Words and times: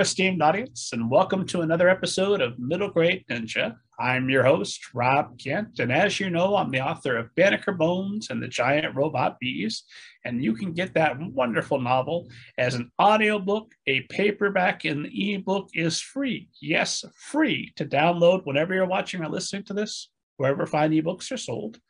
Esteemed 0.00 0.40
audience, 0.42 0.90
and 0.92 1.10
welcome 1.10 1.44
to 1.46 1.62
another 1.62 1.88
episode 1.88 2.40
of 2.40 2.56
Middle 2.56 2.88
Grade 2.88 3.24
Ninja. 3.28 3.74
I'm 3.98 4.30
your 4.30 4.44
host, 4.44 4.94
Rob 4.94 5.36
Kent, 5.40 5.80
and 5.80 5.90
as 5.90 6.20
you 6.20 6.30
know, 6.30 6.54
I'm 6.54 6.70
the 6.70 6.80
author 6.80 7.16
of 7.16 7.34
Banneker 7.34 7.72
Bones 7.72 8.30
and 8.30 8.40
the 8.40 8.46
Giant 8.46 8.94
Robot 8.94 9.40
Bees, 9.40 9.82
and 10.24 10.42
you 10.42 10.54
can 10.54 10.72
get 10.72 10.94
that 10.94 11.18
wonderful 11.18 11.80
novel 11.80 12.28
as 12.58 12.76
an 12.76 12.92
audiobook, 13.02 13.74
a 13.88 14.02
paperback, 14.02 14.84
and 14.84 15.04
the 15.04 15.34
ebook 15.34 15.70
is 15.74 16.00
free. 16.00 16.48
Yes, 16.62 17.04
free 17.16 17.72
to 17.74 17.84
download 17.84 18.42
whenever 18.44 18.74
you're 18.74 18.86
watching 18.86 19.24
or 19.24 19.28
listening 19.28 19.64
to 19.64 19.74
this, 19.74 20.10
wherever 20.36 20.64
fine 20.64 20.92
ebooks 20.92 21.32
are 21.32 21.36
sold. 21.36 21.80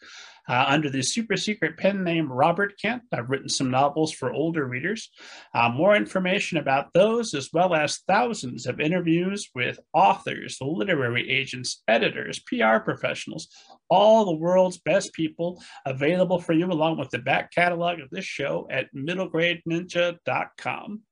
Uh, 0.48 0.64
under 0.66 0.88
the 0.88 1.02
super 1.02 1.36
secret 1.36 1.76
pen 1.76 2.02
name 2.02 2.32
Robert 2.32 2.72
Kent, 2.80 3.02
I've 3.12 3.30
written 3.30 3.48
some 3.48 3.70
novels 3.70 4.12
for 4.12 4.32
older 4.32 4.64
readers. 4.64 5.10
Uh, 5.54 5.68
more 5.68 5.94
information 5.94 6.58
about 6.58 6.92
those, 6.94 7.34
as 7.34 7.50
well 7.52 7.74
as 7.74 8.00
thousands 8.08 8.66
of 8.66 8.80
interviews 8.80 9.48
with 9.54 9.78
authors, 9.92 10.56
literary 10.60 11.30
agents, 11.30 11.82
editors, 11.86 12.40
PR 12.40 12.78
professionals, 12.78 13.48
all 13.90 14.24
the 14.24 14.36
world's 14.36 14.78
best 14.78 15.12
people 15.12 15.62
available 15.84 16.40
for 16.40 16.54
you, 16.54 16.66
along 16.66 16.98
with 16.98 17.10
the 17.10 17.18
back 17.18 17.52
catalog 17.52 18.00
of 18.00 18.08
this 18.10 18.24
show 18.24 18.66
at 18.70 18.86
middlegradeninja.com. 18.94 21.02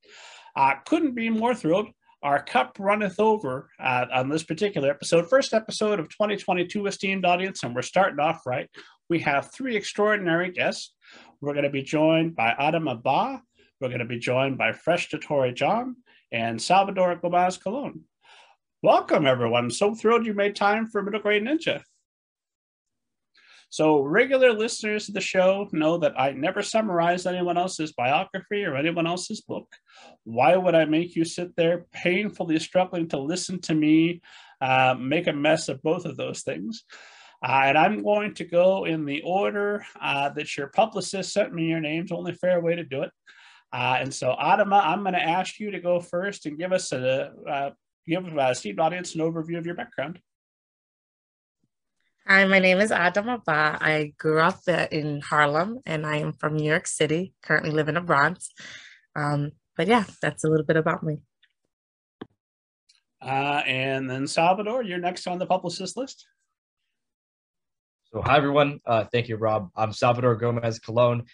Uh, 0.57 0.75
couldn't 0.87 1.15
be 1.15 1.29
more 1.29 1.55
thrilled 1.55 1.89
our 2.23 2.43
cup 2.43 2.75
runneth 2.79 3.21
over 3.21 3.69
uh, 3.79 4.07
on 4.13 4.31
this 4.31 4.43
particular 4.43 4.91
episode, 4.91 5.29
first 5.29 5.53
episode 5.53 6.01
of 6.01 6.09
2022, 6.09 6.87
esteemed 6.87 7.27
audience, 7.27 7.63
and 7.63 7.75
we're 7.75 7.83
starting 7.83 8.19
off 8.19 8.41
right 8.47 8.71
we 9.09 9.21
have 9.21 9.53
three 9.53 9.77
extraordinary 9.77 10.51
guests. 10.51 10.93
We're 11.41 11.53
going 11.53 11.65
to 11.65 11.71
be 11.71 11.83
joined 11.83 12.35
by 12.35 12.55
Adama 12.59 13.03
Bah, 13.03 13.39
we're 13.81 13.89
going 13.89 14.01
to 14.01 14.05
be 14.05 14.19
joined 14.19 14.59
by 14.59 14.73
Freshta 14.73 15.21
Tori 15.21 15.53
Jan, 15.53 15.97
and 16.33 16.61
Salvador 16.61 17.15
Gomez 17.17 17.59
Colon. 17.59 18.05
Welcome, 18.83 19.27
everyone. 19.27 19.71
So 19.71 19.95
thrilled 19.95 20.27
you 20.27 20.35
made 20.35 20.57
time 20.57 20.87
for 20.87 21.03
Middle 21.03 21.21
Grade 21.21 21.43
Ninja. 21.43 21.83
So, 23.69 24.01
regular 24.01 24.53
listeners 24.53 25.09
of 25.09 25.15
the 25.15 25.21
show 25.21 25.69
know 25.73 25.99
that 25.99 26.19
I 26.19 26.31
never 26.31 26.63
summarize 26.63 27.27
anyone 27.27 27.59
else's 27.59 27.93
biography 27.93 28.65
or 28.65 28.77
anyone 28.77 29.07
else's 29.07 29.41
book. 29.41 29.67
Why 30.23 30.57
would 30.57 30.77
I 30.77 30.85
make 30.85 31.17
you 31.17 31.25
sit 31.25 31.57
there 31.57 31.87
painfully 31.93 32.59
struggling 32.61 33.09
to 33.09 33.19
listen 33.19 33.61
to 33.63 33.75
me 33.75 34.23
uh, 34.61 34.95
make 34.99 35.27
a 35.27 35.33
mess 35.33 35.69
of 35.69 35.83
both 35.83 36.05
of 36.05 36.17
those 36.17 36.43
things? 36.43 36.85
Uh, 37.43 37.63
and 37.65 37.79
I'm 37.79 38.03
going 38.03 38.35
to 38.35 38.45
go 38.45 38.87
in 38.87 39.05
the 39.05 39.23
order 39.23 39.85
uh, 40.01 40.31
that 40.31 40.57
your 40.57 40.69
publicist 40.69 41.33
sent 41.33 41.53
me 41.53 41.67
your 41.67 41.81
names, 41.81 42.11
only 42.11 42.33
fair 42.33 42.61
way 42.61 42.75
to 42.77 42.85
do 42.85 43.03
it. 43.03 43.11
Uh, 43.73 43.99
and 44.01 44.13
so, 44.13 44.35
Adama, 44.41 44.85
I'm 44.85 45.03
going 45.03 45.15
to 45.15 45.23
ask 45.23 45.59
you 45.59 45.71
to 45.73 45.81
go 45.81 46.01
first 46.01 46.47
and 46.47 46.59
give 46.59 46.73
us 46.73 46.93
a 46.93 47.33
uh, 47.49 47.71
give 48.07 48.25
a 48.25 48.51
esteemed 48.51 48.81
audience 48.81 49.15
an 49.15 49.21
overview 49.21 49.59
of 49.59 49.67
your 49.67 49.75
background. 49.75 50.21
Hi, 52.27 52.45
my 52.45 52.59
name 52.59 52.81
is 52.81 52.91
Adama 52.91 53.45
Bah. 53.45 53.79
I 53.81 54.13
grew 54.19 54.41
up 54.41 54.61
in 54.91 55.21
Harlem 55.21 55.81
and 55.87 56.05
I 56.05 56.17
am 56.17 56.33
from 56.33 56.57
New 56.57 56.69
York 56.69 56.87
City, 56.87 57.35
currently 57.43 57.71
live 57.71 57.89
in 57.89 57.95
the 57.95 58.01
Bronx. 58.01 58.51
Um, 59.15 59.53
but 59.77 59.87
yeah, 59.87 60.05
that's 60.21 60.43
a 60.43 60.49
little 60.49 60.67
bit 60.67 60.77
about 60.77 61.05
me. 61.05 61.19
Uh, 63.23 63.63
and 63.67 64.11
then 64.11 64.27
Salvador, 64.27 64.83
you're 64.83 64.99
next 64.99 65.27
on 65.27 65.39
the 65.39 65.47
publicist 65.47 65.97
list. 65.97 66.27
So, 68.17 68.23
hi 68.23 68.39
everyone. 68.39 68.81
Uh, 68.87 69.05
thank 69.13 69.29
you, 69.29 69.37
Rob. 69.37 69.69
I'm 69.77 69.93
Salvador 69.93 70.37
Gomez 70.37 70.79
Colon. 70.79 71.25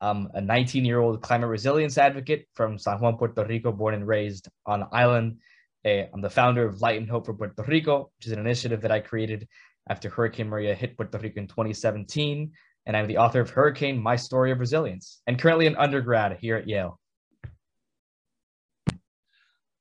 I'm 0.00 0.28
a 0.34 0.40
19 0.40 0.84
year 0.84 0.98
old 0.98 1.22
climate 1.22 1.48
resilience 1.48 1.96
advocate 1.98 2.48
from 2.54 2.78
San 2.78 2.98
Juan, 2.98 3.16
Puerto 3.16 3.44
Rico, 3.44 3.70
born 3.70 3.94
and 3.94 4.04
raised 4.04 4.48
on 4.66 4.80
the 4.80 4.88
island. 4.90 5.38
Uh, 5.86 6.06
I'm 6.12 6.20
the 6.20 6.28
founder 6.28 6.66
of 6.66 6.80
Light 6.80 6.98
and 6.98 7.08
Hope 7.08 7.26
for 7.26 7.34
Puerto 7.34 7.62
Rico, 7.62 8.10
which 8.18 8.26
is 8.26 8.32
an 8.32 8.40
initiative 8.40 8.80
that 8.80 8.90
I 8.90 8.98
created 8.98 9.46
after 9.88 10.10
Hurricane 10.10 10.48
Maria 10.48 10.74
hit 10.74 10.96
Puerto 10.96 11.16
Rico 11.16 11.38
in 11.38 11.46
2017. 11.46 12.50
And 12.86 12.96
I'm 12.96 13.06
the 13.06 13.18
author 13.18 13.40
of 13.40 13.50
Hurricane 13.50 14.02
My 14.02 14.16
Story 14.16 14.50
of 14.50 14.58
Resilience, 14.58 15.22
and 15.28 15.38
currently 15.38 15.68
an 15.68 15.76
undergrad 15.76 16.38
here 16.40 16.56
at 16.56 16.66
Yale. 16.66 16.98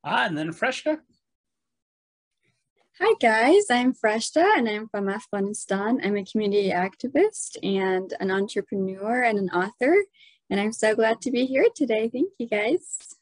Ah, 0.03 0.27
and 0.27 0.37
then 0.37 0.53
Freshta. 0.53 0.99
Hi 3.03 3.15
guys, 3.19 3.63
I'm 3.71 3.95
Freshta 3.95 4.45
and 4.57 4.69
I'm 4.69 4.87
from 4.87 5.09
Afghanistan. 5.09 5.99
I'm 6.03 6.17
a 6.17 6.23
community 6.23 6.69
activist 6.69 7.57
and 7.63 8.13
an 8.19 8.29
entrepreneur 8.29 9.23
and 9.23 9.39
an 9.39 9.49
author. 9.49 9.95
And 10.51 10.59
I'm 10.59 10.71
so 10.71 10.93
glad 10.93 11.19
to 11.21 11.31
be 11.31 11.47
here 11.47 11.65
today. 11.75 12.11
Thank 12.13 12.29
you 12.37 12.47
guys. 12.47 13.15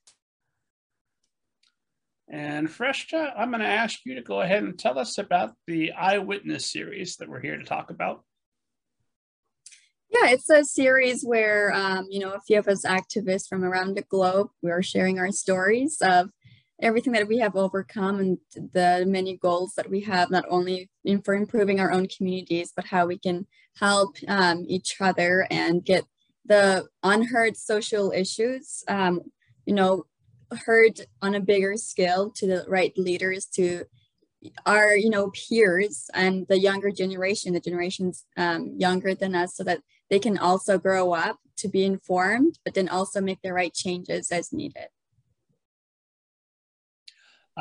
And 2.28 2.68
Freshta, 2.68 3.32
I'm 3.38 3.52
going 3.52 3.62
to 3.62 3.68
ask 3.68 4.00
you 4.04 4.16
to 4.16 4.22
go 4.22 4.42
ahead 4.42 4.64
and 4.64 4.78
tell 4.78 5.00
us 5.00 5.18
about 5.18 5.54
the 5.66 5.94
I, 5.94 6.18
Witness 6.18 6.70
series 6.70 7.16
that 7.16 7.30
we're 7.30 7.40
here 7.40 7.56
to 7.56 7.64
talk 7.64 7.90
about. 7.90 8.26
Yeah, 10.10 10.32
it's 10.32 10.50
a 10.50 10.66
series 10.66 11.24
where, 11.24 11.72
um, 11.74 12.06
you 12.10 12.20
know, 12.20 12.32
a 12.34 12.42
few 12.42 12.60
of 12.60 12.68
us 12.68 12.84
activists 12.84 13.48
from 13.48 13.64
around 13.64 13.96
the 13.96 14.02
globe, 14.02 14.50
we're 14.62 14.84
sharing 14.84 15.20
our 15.20 15.32
stories 15.32 16.00
of 16.02 16.32
everything 16.82 17.14
that 17.14 17.28
we 17.28 17.38
have 17.40 17.56
overcome 17.56 18.20
and 18.20 18.38
the 18.74 19.04
many 19.08 19.38
goals 19.38 19.74
that 19.76 19.90
we 19.90 20.02
have, 20.02 20.32
not 20.32 20.46
only 20.50 20.90
in, 21.04 21.22
for 21.22 21.34
improving 21.34 21.80
our 21.80 21.92
own 21.92 22.08
communities, 22.08 22.72
but 22.76 22.86
how 22.86 23.06
we 23.06 23.18
can 23.18 23.46
help 23.78 24.16
um, 24.28 24.66
each 24.68 24.96
other 25.00 25.46
and 25.50 25.84
get 25.86 26.06
the 26.46 26.88
unheard 27.04 27.56
social 27.56 28.12
issues, 28.12 28.84
um, 28.88 29.22
you 29.66 29.74
know, 29.74 30.06
heard 30.66 31.00
on 31.22 31.36
a 31.36 31.40
bigger 31.40 31.76
scale 31.78 32.32
to 32.32 32.48
the 32.48 32.66
right 32.68 32.98
leaders, 32.98 33.46
to 33.46 33.84
our, 34.66 34.96
you 34.96 35.10
know, 35.10 35.32
peers 35.32 36.10
and 36.14 36.48
the 36.48 36.60
younger 36.60 36.92
generation, 36.92 37.54
the 37.54 37.60
generations 37.60 38.26
um, 38.38 38.74
younger 38.78 39.14
than 39.14 39.36
us, 39.36 39.56
so 39.56 39.64
that 39.64 39.82
they 40.10 40.18
can 40.18 40.38
also 40.38 40.78
grow 40.78 41.14
up 41.14 41.38
to 41.58 41.68
be 41.68 41.84
informed, 41.84 42.58
but 42.64 42.74
then 42.74 42.90
also 42.90 43.22
make 43.22 43.42
the 43.44 43.54
right 43.54 43.74
changes 43.74 44.32
as 44.32 44.54
needed. 44.54 44.88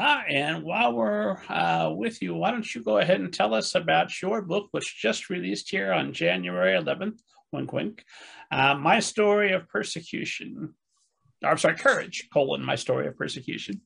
Ah, 0.01 0.23
and 0.29 0.63
while 0.63 0.93
we're 0.93 1.39
uh, 1.49 1.93
with 1.93 2.23
you, 2.23 2.33
why 2.33 2.53
don't 2.53 2.73
you 2.73 2.85
go 2.85 2.99
ahead 2.99 3.19
and 3.19 3.35
tell 3.35 3.53
us 3.53 3.75
about 3.75 4.23
your 4.23 4.41
book, 4.43 4.69
which 4.71 4.97
just 4.97 5.29
released 5.29 5.69
here 5.71 5.93
on 5.93 6.13
January 6.13 6.81
11th, 6.81 7.19
wink, 7.51 7.73
wink, 7.73 8.05
uh, 8.53 8.77
My 8.77 9.01
Story 9.01 9.51
of 9.51 9.69
Persecution. 9.69 10.75
I'm 11.43 11.59
sorry, 11.59 11.75
Courage, 11.75 12.29
colon, 12.33 12.65
My 12.65 12.77
Story 12.77 13.09
of 13.09 13.17
Persecution. 13.17 13.81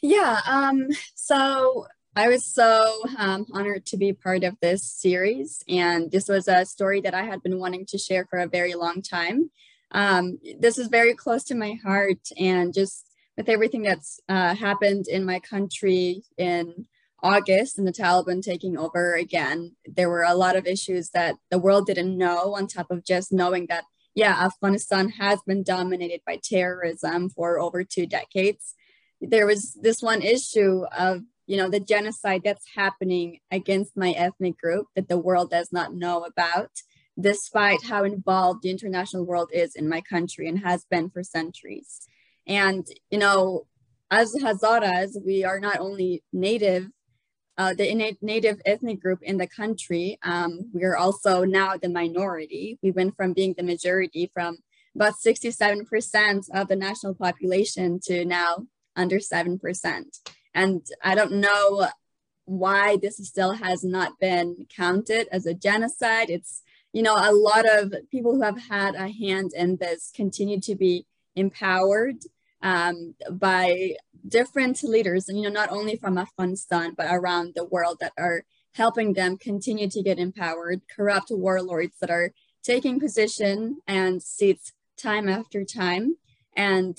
Yeah, 0.00 0.38
um, 0.46 0.86
so 1.16 1.88
I 2.14 2.28
was 2.28 2.44
so 2.44 3.02
um, 3.18 3.46
honored 3.52 3.84
to 3.86 3.96
be 3.96 4.12
part 4.12 4.44
of 4.44 4.56
this 4.62 4.84
series. 4.84 5.64
And 5.68 6.08
this 6.08 6.28
was 6.28 6.46
a 6.46 6.64
story 6.66 7.00
that 7.00 7.14
I 7.14 7.24
had 7.24 7.42
been 7.42 7.58
wanting 7.58 7.86
to 7.86 7.98
share 7.98 8.26
for 8.30 8.38
a 8.38 8.46
very 8.46 8.74
long 8.74 9.02
time. 9.02 9.50
Um, 9.90 10.38
this 10.60 10.78
is 10.78 10.86
very 10.86 11.14
close 11.14 11.42
to 11.44 11.56
my 11.56 11.74
heart 11.82 12.28
and 12.38 12.72
just 12.72 13.11
with 13.36 13.48
everything 13.48 13.82
that's 13.82 14.20
uh, 14.28 14.54
happened 14.54 15.06
in 15.08 15.24
my 15.24 15.40
country 15.40 16.22
in 16.36 16.86
August 17.22 17.78
and 17.78 17.86
the 17.86 17.92
Taliban 17.92 18.42
taking 18.42 18.76
over 18.76 19.14
again, 19.14 19.76
there 19.86 20.10
were 20.10 20.24
a 20.24 20.34
lot 20.34 20.56
of 20.56 20.66
issues 20.66 21.10
that 21.10 21.36
the 21.50 21.58
world 21.58 21.86
didn't 21.86 22.18
know, 22.18 22.54
on 22.54 22.66
top 22.66 22.90
of 22.90 23.04
just 23.04 23.32
knowing 23.32 23.66
that, 23.68 23.84
yeah, 24.14 24.44
Afghanistan 24.44 25.08
has 25.10 25.40
been 25.46 25.62
dominated 25.62 26.20
by 26.26 26.38
terrorism 26.42 27.30
for 27.30 27.58
over 27.60 27.84
two 27.84 28.06
decades. 28.06 28.74
There 29.20 29.46
was 29.46 29.78
this 29.80 30.02
one 30.02 30.20
issue 30.20 30.84
of, 30.96 31.22
you 31.46 31.56
know, 31.56 31.68
the 31.68 31.80
genocide 31.80 32.42
that's 32.44 32.66
happening 32.74 33.38
against 33.50 33.96
my 33.96 34.10
ethnic 34.10 34.58
group 34.58 34.88
that 34.96 35.08
the 35.08 35.18
world 35.18 35.50
does 35.50 35.72
not 35.72 35.94
know 35.94 36.24
about, 36.24 36.70
despite 37.18 37.84
how 37.84 38.04
involved 38.04 38.62
the 38.62 38.70
international 38.70 39.24
world 39.24 39.50
is 39.52 39.76
in 39.76 39.88
my 39.88 40.00
country 40.00 40.48
and 40.48 40.58
has 40.58 40.84
been 40.90 41.08
for 41.08 41.22
centuries. 41.22 42.08
And, 42.46 42.86
you 43.10 43.18
know, 43.18 43.66
as 44.10 44.34
Hazaras, 44.34 45.16
we 45.24 45.44
are 45.44 45.60
not 45.60 45.80
only 45.80 46.22
native, 46.32 46.88
uh, 47.56 47.74
the 47.74 48.16
native 48.20 48.60
ethnic 48.66 49.00
group 49.00 49.20
in 49.22 49.36
the 49.38 49.46
country, 49.46 50.18
um, 50.22 50.70
we 50.72 50.84
are 50.84 50.96
also 50.96 51.44
now 51.44 51.76
the 51.76 51.88
minority. 51.88 52.78
We 52.82 52.90
went 52.90 53.16
from 53.16 53.32
being 53.32 53.54
the 53.56 53.62
majority 53.62 54.30
from 54.32 54.58
about 54.94 55.14
67% 55.24 56.50
of 56.54 56.68
the 56.68 56.76
national 56.76 57.14
population 57.14 58.00
to 58.04 58.24
now 58.24 58.66
under 58.96 59.16
7%. 59.16 60.02
And 60.54 60.86
I 61.02 61.14
don't 61.14 61.40
know 61.40 61.88
why 62.44 62.96
this 62.96 63.16
still 63.16 63.52
has 63.52 63.84
not 63.84 64.18
been 64.20 64.66
counted 64.74 65.28
as 65.32 65.46
a 65.46 65.54
genocide. 65.54 66.28
It's, 66.28 66.62
you 66.92 67.02
know, 67.02 67.14
a 67.16 67.32
lot 67.32 67.64
of 67.66 67.94
people 68.10 68.34
who 68.34 68.42
have 68.42 68.60
had 68.60 68.94
a 68.94 69.08
hand 69.08 69.52
in 69.56 69.76
this 69.76 70.12
continue 70.14 70.60
to 70.60 70.74
be 70.74 71.06
empowered 71.34 72.16
um, 72.62 73.14
by 73.30 73.96
different 74.26 74.82
leaders, 74.82 75.28
and 75.28 75.38
you 75.38 75.44
know, 75.44 75.50
not 75.50 75.70
only 75.70 75.96
from 75.96 76.18
Afghanistan 76.18 76.94
but 76.96 77.06
around 77.10 77.54
the 77.54 77.64
world 77.64 77.98
that 78.00 78.12
are 78.18 78.44
helping 78.74 79.12
them 79.12 79.36
continue 79.36 79.88
to 79.90 80.02
get 80.02 80.18
empowered. 80.18 80.80
Corrupt 80.94 81.30
warlords 81.30 81.96
that 82.00 82.10
are 82.10 82.32
taking 82.62 82.98
position 83.00 83.78
and 83.86 84.22
seats 84.22 84.72
time 84.96 85.28
after 85.28 85.64
time, 85.64 86.16
and 86.56 86.96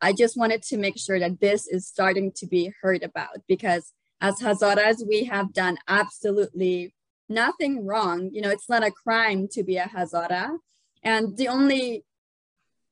I 0.00 0.12
just 0.12 0.36
wanted 0.36 0.62
to 0.64 0.76
make 0.76 0.98
sure 0.98 1.18
that 1.18 1.40
this 1.40 1.66
is 1.66 1.86
starting 1.86 2.32
to 2.36 2.46
be 2.46 2.72
heard 2.80 3.02
about 3.02 3.38
because 3.46 3.92
as 4.20 4.40
Hazaras, 4.40 5.06
we 5.06 5.24
have 5.24 5.52
done 5.52 5.78
absolutely 5.88 6.94
nothing 7.28 7.86
wrong. 7.86 8.30
You 8.32 8.42
know, 8.42 8.50
it's 8.50 8.68
not 8.68 8.84
a 8.84 8.90
crime 8.90 9.48
to 9.52 9.62
be 9.62 9.76
a 9.76 9.84
Hazara. 9.84 10.58
And 11.02 11.36
the 11.36 11.48
only 11.48 12.04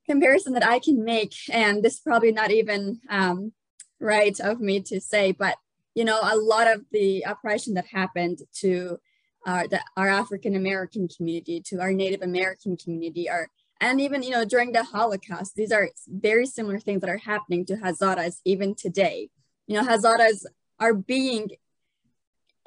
comparison 0.08 0.54
that 0.54 0.66
I 0.66 0.78
can 0.78 1.04
make, 1.04 1.34
and 1.50 1.82
this 1.82 1.94
is 1.94 2.00
probably 2.00 2.32
not 2.32 2.50
even 2.50 3.00
um, 3.08 3.52
right 4.00 4.38
of 4.40 4.60
me 4.60 4.80
to 4.82 5.00
say, 5.00 5.32
but 5.32 5.56
you 5.94 6.04
know, 6.04 6.18
a 6.22 6.36
lot 6.36 6.66
of 6.68 6.84
the 6.92 7.22
oppression 7.22 7.74
that 7.74 7.86
happened 7.86 8.38
to 8.60 8.98
uh, 9.46 9.66
the, 9.68 9.80
our 9.96 10.08
African 10.08 10.54
American 10.54 11.08
community, 11.08 11.60
to 11.66 11.80
our 11.80 11.92
Native 11.92 12.22
American 12.22 12.76
community, 12.76 13.28
are 13.28 13.48
and 13.80 14.00
even 14.00 14.22
you 14.22 14.30
know 14.30 14.44
during 14.44 14.72
the 14.72 14.84
Holocaust, 14.84 15.54
these 15.54 15.72
are 15.72 15.90
very 16.08 16.46
similar 16.46 16.78
things 16.78 17.00
that 17.00 17.10
are 17.10 17.18
happening 17.18 17.64
to 17.66 17.76
Hazaras 17.76 18.40
even 18.44 18.74
today. 18.74 19.30
You 19.66 19.76
know, 19.76 19.86
Hazaras 19.86 20.44
are 20.80 20.94
being 20.94 21.50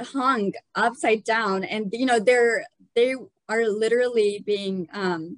hung 0.02 0.54
upside 0.76 1.24
down, 1.24 1.64
and 1.64 1.90
you 1.94 2.06
know 2.06 2.20
they're 2.20 2.66
they 2.96 3.16
are 3.48 3.68
literally 3.68 4.44
being 4.46 4.88
um, 4.94 5.38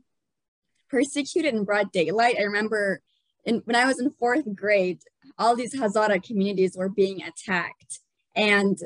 persecuted 0.93 1.55
in 1.55 1.63
broad 1.63 1.91
daylight. 1.91 2.35
I 2.37 2.43
remember 2.43 3.01
in, 3.45 3.63
when 3.65 3.75
I 3.75 3.87
was 3.87 3.99
in 3.99 4.11
fourth 4.11 4.45
grade, 4.55 4.99
all 5.39 5.55
these 5.55 5.73
Hazara 5.73 6.23
communities 6.23 6.77
were 6.77 6.87
being 6.87 7.23
attacked. 7.23 7.99
And 8.35 8.77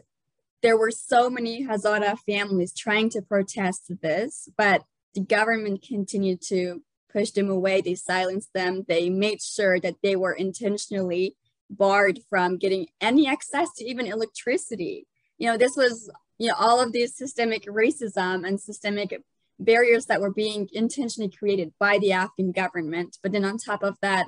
there 0.61 0.77
were 0.77 0.91
so 0.91 1.29
many 1.29 1.65
Hazara 1.65 2.17
families 2.19 2.73
trying 2.73 3.09
to 3.09 3.21
protest 3.21 3.91
this, 4.01 4.47
but 4.57 4.83
the 5.15 5.19
government 5.19 5.85
continued 5.85 6.41
to 6.43 6.81
push 7.11 7.31
them 7.31 7.49
away. 7.49 7.81
They 7.81 7.95
silenced 7.95 8.53
them. 8.53 8.85
They 8.87 9.09
made 9.09 9.41
sure 9.41 9.77
that 9.81 9.95
they 10.01 10.15
were 10.15 10.33
intentionally 10.33 11.35
barred 11.69 12.19
from 12.29 12.57
getting 12.57 12.87
any 13.01 13.27
access 13.27 13.67
to 13.75 13.85
even 13.85 14.07
electricity. 14.07 15.07
You 15.37 15.47
know, 15.47 15.57
this 15.57 15.75
was, 15.75 16.09
you 16.37 16.47
know, 16.47 16.55
all 16.57 16.79
of 16.79 16.93
these 16.93 17.17
systemic 17.17 17.65
racism 17.65 18.47
and 18.47 18.61
systemic 18.61 19.21
barriers 19.59 20.05
that 20.05 20.21
were 20.21 20.33
being 20.33 20.69
intentionally 20.71 21.29
created 21.29 21.73
by 21.79 21.97
the 21.97 22.11
Afghan 22.11 22.51
government. 22.51 23.17
But 23.21 23.31
then 23.31 23.45
on 23.45 23.57
top 23.57 23.83
of 23.83 23.97
that, 24.01 24.27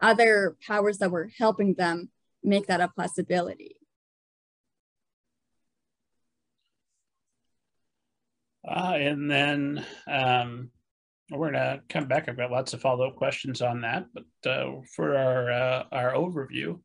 other 0.00 0.56
powers 0.66 0.98
that 0.98 1.10
were 1.10 1.30
helping 1.38 1.74
them 1.74 2.10
make 2.42 2.66
that 2.66 2.80
a 2.80 2.88
possibility. 2.88 3.76
Uh, 8.66 8.94
and 8.98 9.30
then 9.30 9.84
um, 10.06 10.70
we're 11.30 11.50
gonna 11.50 11.80
come 11.88 12.06
back. 12.06 12.28
I've 12.28 12.36
got 12.36 12.50
lots 12.50 12.72
of 12.72 12.80
follow-up 12.80 13.16
questions 13.16 13.62
on 13.62 13.80
that, 13.82 14.06
but 14.12 14.50
uh, 14.50 14.80
for 14.94 15.16
our 15.16 15.50
uh, 15.50 15.84
our 15.92 16.12
overview, 16.12 16.78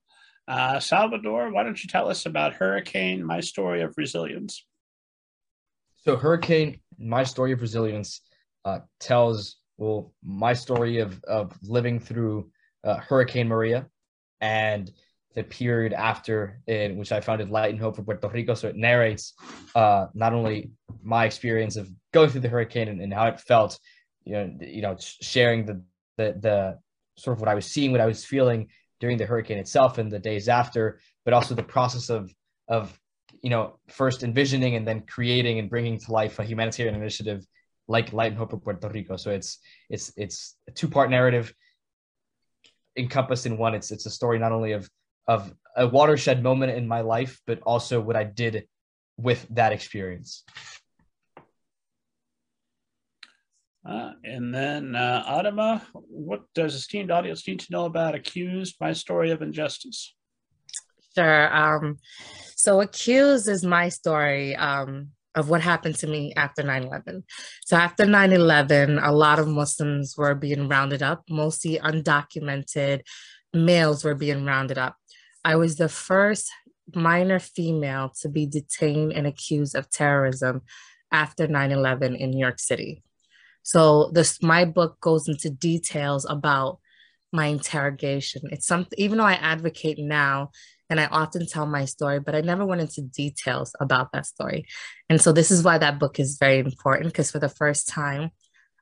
uh, 0.48 0.80
Salvador, 0.80 1.52
why 1.52 1.64
don't 1.64 1.82
you 1.84 1.90
tell 1.90 2.10
us 2.10 2.26
about 2.26 2.54
Hurricane: 2.54 3.26
My 3.26 3.42
Story 3.42 3.82
of 3.82 3.94
Resilience? 3.98 4.66
So, 6.06 6.16
Hurricane: 6.16 6.80
My 7.00 7.24
Story 7.24 7.52
of 7.52 7.62
Resilience 7.62 8.22
uh, 8.64 8.80
tells 9.00 9.58
well 9.78 10.14
my 10.24 10.54
story 10.54 11.00
of 11.00 11.22
of 11.24 11.58
living 11.64 12.00
through 12.00 12.52
uh, 12.84 12.98
Hurricane 12.98 13.48
Maria 13.48 13.88
and 14.40 14.92
the 15.34 15.44
period 15.44 15.94
after 15.94 16.62
in 16.68 16.96
which 16.96 17.12
I 17.12 17.22
founded 17.22 17.50
Light 17.50 17.72
and 17.72 17.80
Hope 17.80 17.96
for 17.96 18.04
Puerto 18.04 18.30
Rico. 18.30 18.54
So 18.54 18.70
it 18.70 18.76
narrates 18.76 19.34
uh, 19.74 20.06
not 20.14 20.34
only 20.34 20.72
my 21.04 21.26
experience 21.26 21.76
of 21.76 21.90
going 22.14 22.30
through 22.30 22.42
the 22.42 22.50
hurricane 22.50 22.88
and, 22.88 23.02
and, 23.02 23.14
how 23.14 23.26
it 23.28 23.42
felt, 23.42 23.78
you 24.24 24.34
know, 24.34 24.58
you 24.62 24.82
know, 24.82 24.96
sharing 25.00 25.66
the, 25.66 25.84
the 26.18 26.38
the 26.40 26.80
sort 27.18 27.36
of 27.36 27.42
what 27.42 27.50
I 27.50 27.56
was 27.56 27.66
seeing, 27.66 27.92
what 27.92 28.00
I 28.00 28.06
was 28.06 28.24
feeling 28.24 28.68
during 29.00 29.18
the 29.18 29.26
hurricane 29.26 29.58
itself 29.58 29.98
and 29.98 30.12
the 30.12 30.20
days 30.20 30.48
after, 30.50 31.00
but 31.26 31.34
also 31.34 31.56
the 31.56 31.64
process 31.64 32.10
of 32.10 32.32
of 32.68 32.98
you 33.42 33.50
know 33.50 33.80
first 33.90 34.24
envisioning 34.24 34.76
and 34.76 34.88
then 34.88 35.02
creating 35.02 35.60
and 35.60 35.70
bringing 35.70 36.00
to 36.00 36.12
life 36.12 36.40
a 36.40 36.44
humanitarian 36.44 36.96
initiative 36.96 37.46
like 37.88 38.14
Light 38.14 38.32
and 38.32 38.38
Hope 38.38 38.52
for 38.52 38.58
Puerto 38.58 38.90
Rico. 38.90 39.16
So 39.18 39.32
it's 39.32 39.60
it's 39.90 40.12
it's 40.18 40.56
a 40.68 40.72
two 40.72 40.88
part 40.88 41.10
narrative 41.10 41.54
encompassed 42.98 43.46
in 43.46 43.58
one. 43.58 43.76
It's 43.76 43.92
it's 43.92 44.06
a 44.06 44.10
story 44.10 44.40
not 44.40 44.52
only 44.52 44.72
of 44.74 44.90
of 45.28 45.54
a 45.76 45.88
watershed 45.88 46.42
moment 46.44 46.72
in 46.72 46.88
my 46.88 47.02
life, 47.02 47.42
but 47.46 47.60
also 47.62 48.00
what 48.00 48.16
I 48.16 48.24
did 48.24 48.68
with 49.18 49.46
that 49.50 49.72
experience. 49.72 50.44
Uh, 53.88 54.14
and 54.24 54.54
then, 54.54 54.96
uh, 54.96 55.24
Adama, 55.28 55.80
what 55.94 56.42
does 56.56 56.74
esteemed 56.74 57.12
audience 57.12 57.48
need 57.48 57.60
to 57.60 57.72
know 57.72 57.86
about 57.86 58.16
Accused, 58.16 58.76
My 58.82 58.94
Story 58.94 59.30
of 59.30 59.44
Injustice? 59.44 60.16
Sure. 61.16 61.56
Um, 61.56 61.98
so, 62.56 62.82
Accused 62.82 63.48
is 63.48 63.64
my 63.64 63.90
story. 63.90 64.56
Um, 64.56 65.12
of 65.36 65.50
what 65.50 65.62
happened 65.62 65.96
to 65.96 66.08
me 66.08 66.34
after 66.36 66.64
9-11 66.64 67.24
so 67.66 67.76
after 67.76 68.06
9-11 68.06 69.06
a 69.06 69.12
lot 69.12 69.38
of 69.38 69.48
muslims 69.48 70.16
were 70.18 70.34
being 70.34 70.68
rounded 70.68 71.04
up 71.04 71.24
mostly 71.30 71.78
undocumented 71.78 73.02
males 73.54 74.04
were 74.04 74.16
being 74.16 74.46
rounded 74.46 74.78
up 74.78 74.96
i 75.44 75.56
was 75.56 75.76
the 75.76 75.90
first 75.90 76.50
minor 76.94 77.40
female 77.40 78.12
to 78.22 78.30
be 78.30 78.46
detained 78.46 79.12
and 79.14 79.28
accused 79.28 79.76
of 79.76 79.90
terrorism 79.90 80.62
after 81.12 81.48
9-11 81.48 82.18
in 82.18 82.32
new 82.32 82.40
york 82.40 82.60
city 82.60 83.04
so 83.62 84.10
this 84.14 84.42
my 84.42 84.66
book 84.66 85.00
goes 85.02 85.28
into 85.28 85.50
details 85.50 86.26
about 86.30 86.80
my 87.34 87.48
interrogation 87.48 88.44
it's 88.52 88.68
something 88.68 88.98
even 88.98 89.18
though 89.18 89.26
i 89.26 89.34
advocate 89.34 90.00
now 90.00 90.50
and 90.90 91.00
I 91.00 91.06
often 91.08 91.48
tell 91.48 91.66
my 91.66 91.86
story, 91.86 92.20
but 92.20 92.36
I 92.36 92.42
never 92.42 92.66
went 92.66 92.82
into 92.82 93.02
details 93.02 93.76
about 93.80 94.12
that 94.12 94.26
story. 94.26 94.66
And 95.10 95.20
so 95.20 95.32
this 95.32 95.52
is 95.52 95.64
why 95.64 95.78
that 95.78 96.00
book 96.00 96.20
is 96.20 96.38
very 96.40 96.60
important 96.60 97.08
because 97.08 97.32
for 97.32 97.40
the 97.40 97.50
first 97.50 97.88
time, 97.88 98.30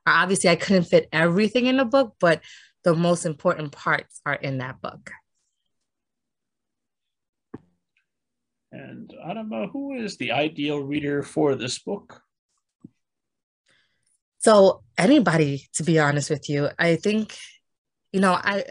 obviously 0.06 0.50
I 0.50 0.56
couldn't 0.56 0.84
fit 0.84 1.08
everything 1.12 1.66
in 1.66 1.78
the 1.78 1.84
book, 1.84 2.14
but 2.20 2.42
the 2.84 2.94
most 2.94 3.24
important 3.24 3.72
parts 3.72 4.20
are 4.26 4.34
in 4.34 4.58
that 4.58 4.80
book. 4.82 5.10
And 8.70 9.10
Adama, 9.24 9.70
who 9.70 9.94
is 9.94 10.16
the 10.16 10.32
ideal 10.32 10.80
reader 10.80 11.22
for 11.22 11.54
this 11.54 11.78
book? 11.78 12.20
So 14.38 14.82
anybody, 14.98 15.68
to 15.74 15.84
be 15.84 15.98
honest 15.98 16.28
with 16.28 16.50
you, 16.50 16.68
I 16.78 16.96
think, 16.96 17.34
you 18.12 18.20
know, 18.20 18.32
I 18.32 18.64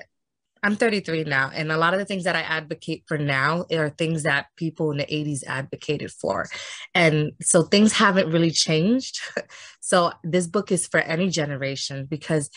I'm 0.64 0.78
33 0.78 1.26
now, 1.26 1.52
and 1.54 1.72
a 1.74 1.78
lot 1.78 1.94
of 1.94 2.00
the 2.00 2.06
things 2.06 2.24
that 2.24 2.38
I 2.38 2.42
advocate 2.42 3.04
for 3.06 3.18
now 3.18 3.66
are 3.70 3.90
things 3.90 4.24
that 4.24 4.48
people 4.56 4.92
in 4.92 4.98
the 4.98 5.06
80s 5.06 5.44
advocated 5.46 6.10
for. 6.10 6.48
And 6.96 7.34
so 7.42 7.64
things 7.64 7.92
haven't 7.92 8.32
really 8.32 8.52
changed. 8.52 9.20
so 9.82 10.14
this 10.24 10.48
book 10.48 10.72
is 10.72 10.88
for 10.88 11.02
any 11.02 11.30
generation 11.30 12.06
because 12.06 12.50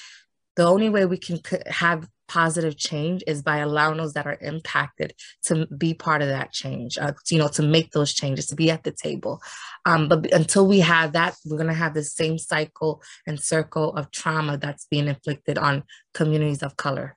the 0.55 0.65
only 0.65 0.89
way 0.89 1.05
we 1.05 1.19
can 1.19 1.41
have 1.67 2.09
positive 2.29 2.77
change 2.77 3.23
is 3.27 3.43
by 3.43 3.59
allowing 3.59 3.99
those 3.99 4.15
that 4.15 4.27
are 4.27 4.39
impacted 4.41 5.13
to 5.45 5.67
be 5.67 5.95
part 5.95 6.23
of 6.23 6.29
that 6.29 6.53
change, 6.53 6.99
uh, 6.99 7.13
you 7.29 7.39
know, 7.39 7.49
to 7.49 7.63
make 7.63 7.93
those 7.93 8.13
changes, 8.13 8.47
to 8.47 8.57
be 8.57 8.71
at 8.71 8.85
the 8.85 8.93
table. 8.93 9.41
Um, 9.85 10.09
but 10.09 10.33
until 10.33 10.67
we 10.67 10.81
have 10.81 11.13
that, 11.13 11.37
we're 11.45 11.57
going 11.57 11.69
to 11.69 11.75
have 11.75 11.95
the 11.95 12.03
same 12.03 12.39
cycle 12.39 13.03
and 13.27 13.39
circle 13.39 13.95
of 13.95 14.11
trauma 14.11 14.59
that's 14.59 14.87
being 14.91 15.09
inflicted 15.09 15.59
on 15.59 15.85
communities 16.15 16.63
of 16.63 16.77
color. 16.77 17.17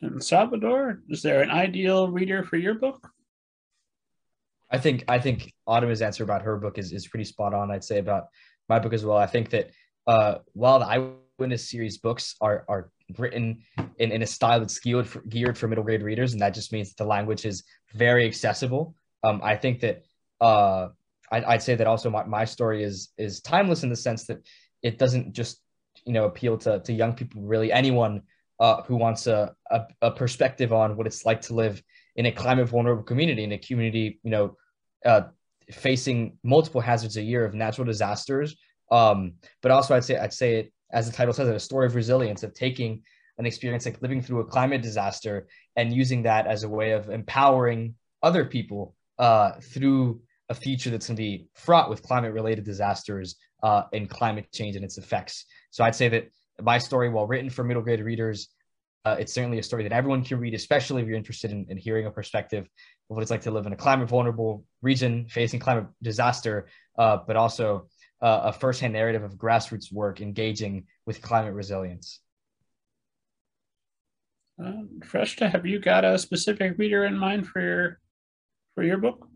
And 0.00 0.22
Salvador, 0.22 1.02
is 1.08 1.22
there 1.22 1.42
an 1.42 1.50
ideal 1.50 2.08
reader 2.08 2.42
for 2.44 2.56
your 2.56 2.74
book? 2.74 3.10
I 4.70 4.78
think 4.78 5.04
I 5.08 5.18
think 5.18 5.52
Adama's 5.66 6.02
answer 6.02 6.24
about 6.24 6.42
her 6.42 6.56
book 6.56 6.78
is, 6.78 6.92
is 6.92 7.06
pretty 7.06 7.24
spot 7.24 7.54
on. 7.54 7.70
I'd 7.70 7.84
say 7.84 7.98
about 7.98 8.28
my 8.68 8.78
book 8.78 8.92
as 8.92 9.04
well. 9.04 9.16
I 9.16 9.26
think 9.26 9.50
that 9.50 9.70
uh, 10.06 10.38
while 10.52 10.78
the 10.78 10.86
I, 10.86 11.10
Witness 11.38 11.70
series 11.70 11.98
books 11.98 12.34
are 12.40 12.64
are 12.68 12.90
written 13.16 13.62
in, 13.98 14.10
in 14.10 14.22
a 14.22 14.26
style 14.26 14.58
that's 14.58 14.80
geared 14.80 15.06
for, 15.06 15.20
geared 15.20 15.56
for 15.56 15.68
middle 15.68 15.84
grade 15.84 16.02
readers, 16.02 16.32
and 16.32 16.42
that 16.42 16.52
just 16.52 16.72
means 16.72 16.88
that 16.88 16.96
the 16.96 17.08
language 17.08 17.46
is 17.46 17.62
very 17.94 18.26
accessible. 18.26 18.96
Um, 19.22 19.40
I 19.42 19.54
think 19.54 19.78
that 19.80 20.02
uh, 20.40 20.88
I, 21.30 21.44
I'd 21.44 21.62
say 21.62 21.76
that 21.76 21.86
also 21.86 22.10
my, 22.10 22.24
my 22.24 22.44
story 22.44 22.82
is 22.82 23.10
is 23.16 23.40
timeless 23.40 23.84
in 23.84 23.88
the 23.88 23.94
sense 23.94 24.26
that 24.26 24.38
it 24.82 24.98
doesn't 24.98 25.32
just 25.32 25.60
you 26.04 26.12
know 26.12 26.24
appeal 26.24 26.58
to 26.58 26.80
to 26.80 26.92
young 26.92 27.14
people, 27.14 27.42
really 27.42 27.72
anyone 27.72 28.22
uh, 28.60 28.82
who 28.82 28.96
wants 28.96 29.26
a, 29.26 29.54
a, 29.70 29.82
a, 30.02 30.10
perspective 30.10 30.72
on 30.72 30.96
what 30.96 31.06
it's 31.06 31.24
like 31.24 31.40
to 31.40 31.54
live 31.54 31.82
in 32.16 32.26
a 32.26 32.32
climate 32.32 32.68
vulnerable 32.68 33.04
community, 33.04 33.44
in 33.44 33.52
a 33.52 33.58
community, 33.58 34.18
you 34.22 34.30
know, 34.30 34.56
uh, 35.04 35.22
facing 35.70 36.36
multiple 36.42 36.80
hazards 36.80 37.16
a 37.16 37.22
year 37.22 37.44
of 37.44 37.54
natural 37.54 37.84
disasters. 37.84 38.56
Um, 38.90 39.34
but 39.62 39.70
also, 39.70 39.94
I'd 39.94 40.04
say 40.04 40.18
I'd 40.18 40.32
say 40.32 40.56
it 40.56 40.72
as 40.92 41.08
the 41.08 41.16
title 41.16 41.34
says, 41.34 41.48
a 41.48 41.60
story 41.60 41.86
of 41.86 41.94
resilience 41.94 42.42
of 42.42 42.54
taking 42.54 43.02
an 43.38 43.46
experience 43.46 43.84
like 43.84 44.00
living 44.02 44.20
through 44.20 44.40
a 44.40 44.44
climate 44.44 44.82
disaster 44.82 45.46
and 45.76 45.92
using 45.92 46.22
that 46.22 46.46
as 46.46 46.64
a 46.64 46.68
way 46.68 46.92
of 46.92 47.08
empowering 47.10 47.94
other 48.22 48.44
people 48.44 48.94
uh, 49.18 49.52
through 49.60 50.20
a 50.48 50.54
future 50.54 50.90
that's 50.90 51.06
going 51.06 51.16
to 51.16 51.22
be 51.22 51.46
fraught 51.54 51.90
with 51.90 52.02
climate 52.02 52.32
related 52.32 52.64
disasters 52.64 53.36
uh, 53.62 53.82
and 53.92 54.08
climate 54.08 54.50
change 54.52 54.76
and 54.76 54.84
its 54.84 54.98
effects. 54.98 55.44
So 55.70 55.84
I'd 55.84 55.94
say 55.94 56.08
that 56.08 56.30
my 56.62 56.78
story, 56.78 57.08
while 57.08 57.26
written 57.26 57.50
for 57.50 57.64
middle 57.64 57.82
grade 57.82 58.00
readers, 58.00 58.48
uh, 59.04 59.16
it's 59.18 59.32
certainly 59.32 59.58
a 59.58 59.62
story 59.62 59.84
that 59.84 59.92
everyone 59.92 60.24
can 60.24 60.38
read, 60.38 60.54
especially 60.54 61.02
if 61.02 61.08
you're 61.08 61.16
interested 61.16 61.50
in, 61.50 61.66
in 61.68 61.76
hearing 61.76 62.06
a 62.06 62.10
perspective 62.10 62.64
of 62.64 63.16
what 63.16 63.22
it's 63.22 63.30
like 63.30 63.42
to 63.42 63.50
live 63.50 63.66
in 63.66 63.72
a 63.72 63.76
climate 63.76 64.08
vulnerable 64.08 64.64
region 64.82 65.26
facing 65.28 65.60
climate 65.60 65.86
disaster, 66.02 66.68
uh, 66.98 67.18
but 67.26 67.36
also 67.36 67.86
uh, 68.20 68.40
a 68.44 68.52
firsthand 68.52 68.92
narrative 68.92 69.22
of 69.22 69.36
grassroots 69.36 69.92
work 69.92 70.20
engaging 70.20 70.84
with 71.06 71.22
climate 71.22 71.54
resilience. 71.54 72.20
Uh, 74.62 74.82
Freshta, 75.00 75.50
have 75.50 75.64
you 75.64 75.78
got 75.78 76.04
a 76.04 76.18
specific 76.18 76.76
reader 76.78 77.04
in 77.04 77.16
mind 77.16 77.46
for 77.46 77.60
your 77.60 78.00
for 78.74 78.82
your 78.82 78.98
book? 78.98 79.28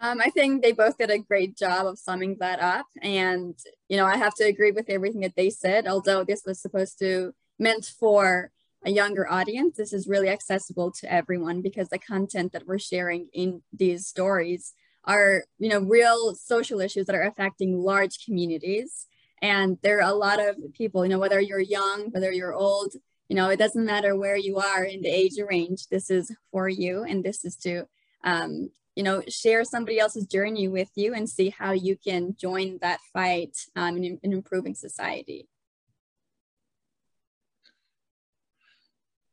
Um, 0.00 0.20
I 0.20 0.30
think 0.30 0.62
they 0.62 0.72
both 0.72 0.98
did 0.98 1.10
a 1.10 1.18
great 1.18 1.56
job 1.56 1.86
of 1.86 1.98
summing 1.98 2.36
that 2.40 2.60
up, 2.60 2.86
and 3.00 3.54
you 3.88 3.96
know 3.96 4.04
I 4.04 4.16
have 4.16 4.34
to 4.34 4.44
agree 4.44 4.70
with 4.70 4.90
everything 4.90 5.22
that 5.22 5.36
they 5.36 5.50
said. 5.50 5.86
Although 5.86 6.24
this 6.24 6.42
was 6.44 6.60
supposed 6.60 6.98
to 6.98 7.34
meant 7.58 7.86
for 7.98 8.50
a 8.84 8.90
younger 8.90 9.28
audience, 9.28 9.76
this 9.76 9.92
is 9.92 10.06
really 10.06 10.28
accessible 10.28 10.90
to 10.92 11.10
everyone 11.10 11.62
because 11.62 11.88
the 11.88 11.98
content 11.98 12.52
that 12.52 12.66
we're 12.66 12.78
sharing 12.78 13.28
in 13.32 13.62
these 13.72 14.06
stories 14.06 14.74
are 15.06 15.44
you 15.58 15.68
know 15.68 15.80
real 15.80 16.34
social 16.34 16.80
issues 16.80 17.06
that 17.06 17.16
are 17.16 17.22
affecting 17.22 17.78
large 17.78 18.24
communities 18.24 19.06
and 19.42 19.78
there 19.82 19.98
are 19.98 20.10
a 20.10 20.14
lot 20.14 20.40
of 20.40 20.56
people 20.72 21.04
you 21.04 21.10
know 21.10 21.18
whether 21.18 21.40
you're 21.40 21.60
young 21.60 22.08
whether 22.10 22.32
you're 22.32 22.54
old 22.54 22.92
you 23.28 23.36
know 23.36 23.48
it 23.48 23.58
doesn't 23.58 23.84
matter 23.84 24.16
where 24.16 24.36
you 24.36 24.58
are 24.58 24.84
in 24.84 25.02
the 25.02 25.08
age 25.08 25.34
range 25.48 25.86
this 25.88 26.10
is 26.10 26.34
for 26.50 26.68
you 26.68 27.04
and 27.04 27.24
this 27.24 27.44
is 27.44 27.56
to 27.56 27.86
um, 28.24 28.70
you 28.96 29.02
know 29.02 29.22
share 29.28 29.62
somebody 29.62 30.00
else's 30.00 30.26
journey 30.26 30.66
with 30.66 30.90
you 30.96 31.14
and 31.14 31.28
see 31.28 31.50
how 31.50 31.72
you 31.72 31.96
can 31.96 32.34
join 32.36 32.78
that 32.80 32.98
fight 33.12 33.56
um, 33.76 33.98
in, 33.98 34.18
in 34.22 34.32
improving 34.32 34.74
society. 34.74 35.46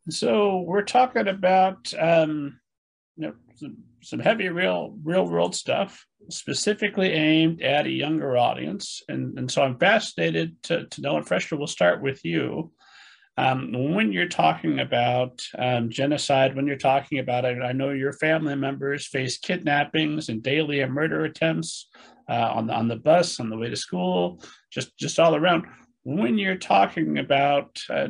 So 0.09 0.59
we're 0.59 0.83
talking 0.83 1.29
about 1.29 1.93
um, 1.97 2.59
you 3.15 3.27
know, 3.27 3.33
some, 3.55 3.77
some 4.01 4.19
heavy 4.19 4.49
real 4.49 4.97
real 5.03 5.25
world 5.25 5.55
stuff 5.55 6.05
specifically 6.29 7.11
aimed 7.11 7.61
at 7.61 7.85
a 7.85 7.91
younger 7.91 8.37
audience. 8.37 9.01
And, 9.07 9.37
and 9.37 9.49
so 9.49 9.63
i'm 9.63 9.77
fascinated 9.77 10.61
to, 10.63 10.85
to 10.87 11.01
know 11.01 11.17
and 11.17 11.25
Freshta 11.25 11.57
we'll 11.57 11.67
start 11.67 12.01
with 12.01 12.23
you 12.25 12.71
um, 13.37 13.93
when 13.93 14.11
you're 14.11 14.27
talking 14.27 14.79
about 14.79 15.41
um, 15.57 15.89
genocide 15.89 16.55
when 16.55 16.67
you're 16.67 16.75
talking 16.75 17.19
about 17.19 17.45
it 17.45 17.61
i 17.61 17.71
know 17.71 17.89
your 17.89 18.13
family 18.13 18.55
members 18.55 19.07
face 19.07 19.37
kidnappings 19.37 20.29
and 20.29 20.43
daily 20.43 20.85
murder 20.85 21.25
attempts 21.25 21.89
uh, 22.29 22.51
on, 22.53 22.67
the, 22.67 22.73
on 22.73 22.87
the 22.87 22.95
bus 22.95 23.39
on 23.39 23.49
the 23.49 23.57
way 23.57 23.69
to 23.69 23.75
school 23.75 24.41
just 24.73 24.97
just 24.97 25.19
all 25.19 25.35
around. 25.35 25.65
When 26.03 26.37
you're 26.37 26.57
talking 26.57 27.19
about 27.19 27.79
uh, 27.89 28.07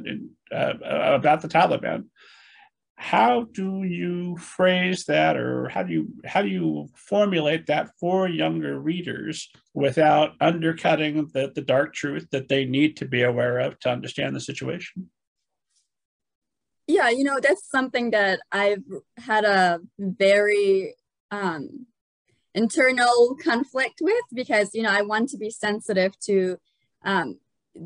uh, 0.52 0.74
about 0.82 1.42
the 1.42 1.48
taliban 1.48 2.06
how 2.96 3.44
do 3.52 3.84
you 3.84 4.38
phrase 4.38 5.06
that 5.06 5.36
or 5.36 5.68
how 5.70 5.84
do 5.84 5.94
you 5.94 6.08
how 6.26 6.42
do 6.42 6.48
you 6.48 6.88
formulate 6.96 7.66
that 7.66 7.90
for 8.00 8.28
younger 8.28 8.80
readers 8.80 9.50
without 9.74 10.34
undercutting 10.40 11.28
the, 11.34 11.52
the 11.56 11.62
dark 11.62 11.94
truth 11.94 12.28
that 12.32 12.50
they 12.50 12.66
need 12.66 12.96
to 12.98 13.06
be 13.06 13.24
aware 13.24 13.60
of 13.60 13.80
to 13.80 13.90
understand 13.90 14.36
the 14.36 14.40
situation? 14.40 15.10
Yeah 16.88 17.10
you 17.10 17.24
know 17.24 17.40
that's 17.42 17.70
something 17.70 18.12
that 18.12 18.40
i've 18.52 18.84
had 19.18 19.46
a 19.46 19.80
very 19.98 20.96
um, 21.32 21.88
internal 22.54 23.36
conflict 23.44 24.00
with 24.02 24.24
because 24.34 24.70
you 24.74 24.84
know 24.84 24.92
i 24.92 25.02
want 25.02 25.30
to 25.30 25.38
be 25.38 25.50
sensitive 25.50 26.18
to 26.20 26.58
um, 27.04 27.40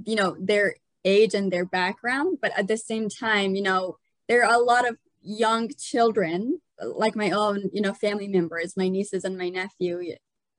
you 0.05 0.15
know 0.15 0.35
their 0.39 0.75
age 1.05 1.33
and 1.33 1.51
their 1.51 1.63
background 1.63 2.39
but 2.41 2.51
at 2.57 2.67
the 2.67 2.77
same 2.77 3.07
time 3.07 3.55
you 3.55 3.61
know 3.61 3.97
there 4.27 4.46
are 4.46 4.53
a 4.53 4.63
lot 4.63 4.88
of 4.88 4.98
young 5.22 5.69
children 5.77 6.60
like 6.81 7.15
my 7.15 7.31
own 7.31 7.69
you 7.74 7.81
know 7.81 7.93
family 7.93 8.27
members 8.27 8.77
my 8.77 8.88
nieces 8.88 9.24
and 9.24 9.38
my 9.38 9.50
nephew 9.50 10.00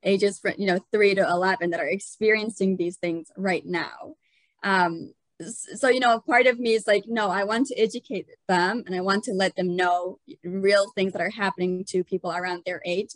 ages 0.03 0.39
from 0.39 0.53
you 0.57 0.67
know 0.67 0.79
3 0.91 1.15
to 1.15 1.21
11 1.21 1.71
that 1.71 1.79
are 1.79 1.87
experiencing 1.87 2.77
these 2.77 2.97
things 2.97 3.31
right 3.37 3.65
now. 3.65 4.15
Um 4.63 5.13
so 5.41 5.87
you 5.87 5.99
know 5.99 6.19
part 6.19 6.47
of 6.47 6.59
me 6.59 6.73
is 6.73 6.85
like 6.85 7.05
no 7.07 7.29
i 7.29 7.45
want 7.45 7.65
to 7.65 7.79
educate 7.79 8.27
them 8.49 8.83
and 8.85 8.93
i 8.93 8.99
want 8.99 9.23
to 9.23 9.31
let 9.31 9.55
them 9.55 9.73
know 9.73 10.19
real 10.43 10.91
things 10.95 11.13
that 11.13 11.21
are 11.21 11.29
happening 11.29 11.85
to 11.87 12.03
people 12.03 12.31
around 12.31 12.63
their 12.65 12.81
age. 12.85 13.11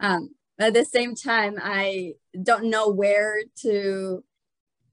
Um 0.00 0.30
at 0.58 0.74
the 0.74 0.84
same 0.84 1.14
time 1.14 1.56
i 1.62 2.14
don't 2.42 2.64
know 2.64 2.88
where 2.88 3.42
to 3.62 4.24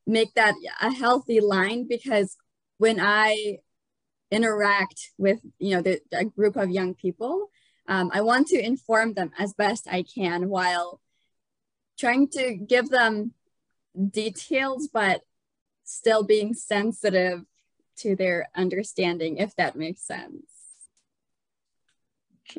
make 0.05 0.31
that 0.35 0.53
a 0.79 0.91
healthy 0.91 1.39
line 1.39 1.87
because 1.87 2.37
when 2.77 2.99
i 2.99 3.57
interact 4.31 5.11
with 5.17 5.39
you 5.59 5.75
know 5.75 5.81
the, 5.81 6.01
a 6.13 6.25
group 6.25 6.55
of 6.55 6.69
young 6.69 6.93
people. 6.93 7.49
Um, 7.87 8.09
i 8.13 8.21
want 8.21 8.47
to 8.47 8.59
inform 8.59 9.13
them 9.13 9.29
as 9.37 9.53
best 9.53 9.87
i 9.87 10.01
can 10.01 10.49
while 10.49 10.99
trying 11.99 12.27
to 12.29 12.55
give 12.55 12.89
them 12.89 13.33
details 14.09 14.89
but 14.91 15.21
still 15.83 16.23
being 16.23 16.55
sensitive 16.55 17.45
to 17.97 18.15
their 18.15 18.49
understanding 18.55 19.37
if 19.37 19.55
that 19.55 19.75
makes 19.75 20.01
sense. 20.01 20.47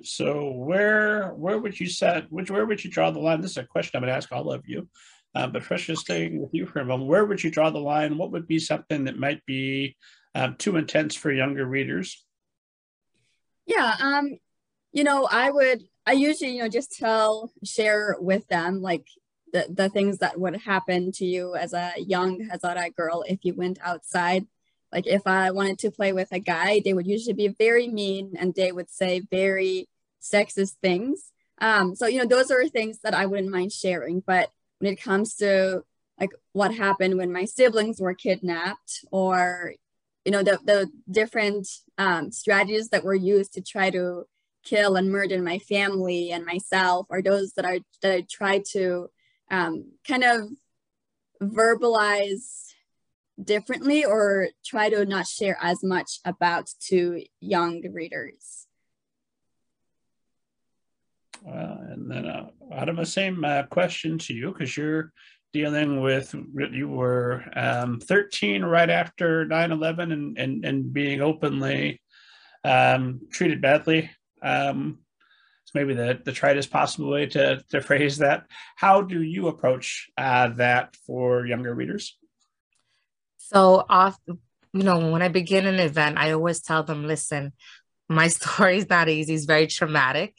So 0.03 0.51
where 0.51 1.31
where 1.31 1.59
would 1.59 1.79
you 1.79 1.89
set 1.89 2.31
which 2.31 2.51
where 2.51 2.67
would 2.67 2.83
you 2.83 2.91
draw 2.91 3.11
the 3.11 3.21
line? 3.21 3.41
This 3.41 3.53
is 3.53 3.57
a 3.59 3.65
question 3.65 3.97
i'm 3.97 4.03
going 4.03 4.13
to 4.13 4.17
ask 4.17 4.33
all 4.33 4.53
of 4.53 4.63
you 4.67 4.89
uh, 5.37 5.47
but 5.47 5.63
first 5.63 5.85
just 5.85 6.01
staying 6.01 6.41
with 6.41 6.53
you 6.55 6.67
for 6.67 6.81
a 6.81 6.85
moment 6.85 7.11
where 7.11 7.25
would 7.25 7.43
you 7.43 7.51
draw 7.51 7.71
the 7.71 7.79
line? 7.79 8.17
What 8.17 8.33
would 8.33 8.49
be 8.49 8.59
something 8.59 9.05
that 9.05 9.19
might 9.19 9.45
be 9.45 9.97
um, 10.37 10.57
too 10.57 10.76
intense 10.76 11.14
for 11.14 11.33
younger 11.33 11.64
readers? 11.64 12.23
Yeah, 13.66 13.95
um, 14.00 14.38
you 14.93 15.02
know, 15.02 15.26
I 15.31 15.50
would, 15.50 15.83
I 16.05 16.12
usually, 16.12 16.57
you 16.57 16.62
know, 16.62 16.69
just 16.69 16.97
tell, 16.97 17.50
share 17.64 18.16
with 18.21 18.47
them 18.49 18.83
like 18.83 19.07
the, 19.52 19.66
the 19.71 19.88
things 19.88 20.19
that 20.19 20.38
would 20.38 20.57
happen 20.57 21.11
to 21.12 21.25
you 21.25 21.57
as 21.57 21.73
a 21.73 21.95
young 21.97 22.49
Hazara 22.49 22.95
girl 22.95 23.25
if 23.26 23.45
you 23.45 23.55
went 23.55 23.78
outside. 23.83 24.47
Like 24.93 25.07
if 25.07 25.26
I 25.26 25.50
wanted 25.52 25.78
to 25.81 25.90
play 25.90 26.12
with 26.12 26.28
a 26.33 26.38
guy, 26.38 26.83
they 26.85 26.93
would 26.93 27.07
usually 27.07 27.33
be 27.33 27.49
very 27.49 27.88
mean 27.88 28.35
and 28.38 28.55
they 28.55 28.73
would 28.73 28.90
say 28.90 29.21
very 29.31 29.88
sexist 30.23 30.75
things. 30.83 31.33
Um, 31.59 31.97
so, 31.97 32.07
you 32.07 32.19
know, 32.19 32.26
those 32.26 32.50
are 32.50 32.69
things 32.69 33.00
that 33.02 33.14
I 33.14 33.25
wouldn't 33.25 33.50
mind 33.50 33.73
sharing. 33.73 34.21
But 34.21 34.50
when 34.81 34.93
it 34.93 35.02
comes 35.02 35.35
to 35.37 35.83
like 36.21 36.31
what 36.52 36.75
happened 36.75 37.16
when 37.16 37.33
my 37.33 37.47
siblings 37.47 38.00
were 38.00 38.14
kidnapped 38.14 39.05
or 39.11 39.75
you 40.26 40.33
know 40.33 40.42
the, 40.42 40.59
the 40.64 40.90
different 41.09 41.68
um, 41.99 42.33
strategies 42.33 42.88
that 42.88 43.04
were 43.04 43.14
used 43.14 43.52
to 43.54 43.62
try 43.62 43.90
to 43.90 44.25
kill 44.64 44.97
and 44.97 45.09
murder 45.09 45.40
my 45.40 45.61
family 45.61 46.33
and 46.33 46.45
myself 46.45 47.06
are 47.11 47.23
those 47.23 47.52
that 47.52 47.64
are 47.64 47.78
that 48.02 48.12
I 48.12 48.26
try 48.28 48.61
to 48.73 49.09
um, 49.52 49.92
kind 50.06 50.25
of 50.25 50.40
verbalize 51.40 52.73
differently 53.40 54.04
or 54.04 54.49
try 54.64 54.90
to 54.90 55.04
not 55.04 55.28
share 55.28 55.56
as 55.62 55.85
much 55.85 56.18
about 56.25 56.71
to 56.88 57.23
young 57.40 57.83
readers. 57.92 58.66
Well, 61.42 61.78
and 61.88 62.11
then 62.11 62.26
uh, 62.26 62.92
the 62.92 63.04
same 63.04 63.45
uh, 63.45 63.62
question 63.64 64.18
to 64.18 64.35
you 64.35 64.50
because 64.50 64.76
you're 64.76 65.12
dealing 65.57 66.01
with 66.03 66.35
you 66.73 66.89
were 66.89 67.43
um, 67.57 67.99
13 67.99 68.63
right 68.63 68.91
after 68.91 69.47
9-11 69.47 70.13
and, 70.13 70.39
and, 70.39 70.65
and 70.65 70.93
being 70.93 71.23
openly 71.23 72.03
um, 72.63 73.21
treated 73.33 73.63
badly. 73.63 74.11
Um, 74.43 74.99
it's 75.63 75.75
maybe 75.75 75.95
the, 75.95 76.21
the 76.23 76.33
tritest 76.33 76.71
possible 76.71 77.11
way 77.11 77.25
to, 77.27 77.63
to 77.71 77.81
phrase 77.81 78.19
that. 78.19 78.45
How 78.77 79.01
do 79.01 79.23
you 79.23 79.49
approach 79.49 80.11
uh, 80.19 80.49
that 80.57 80.95
for 81.07 81.47
younger 81.47 81.75
readers? 81.75 82.19
So 83.39 83.85
off 83.89 84.19
you 84.73 84.83
know 84.83 85.11
when 85.11 85.23
i 85.23 85.29
begin 85.29 85.65
an 85.65 85.81
event 85.81 86.19
i 86.19 86.33
always 86.33 86.61
tell 86.61 86.83
them 86.83 87.07
listen 87.07 87.53
my 88.09 88.29
story 88.39 88.79
is 88.79 88.89
not 88.89 89.09
easy. 89.09 89.35
It's 89.35 89.45
very 89.45 89.67
traumatic. 89.67 90.37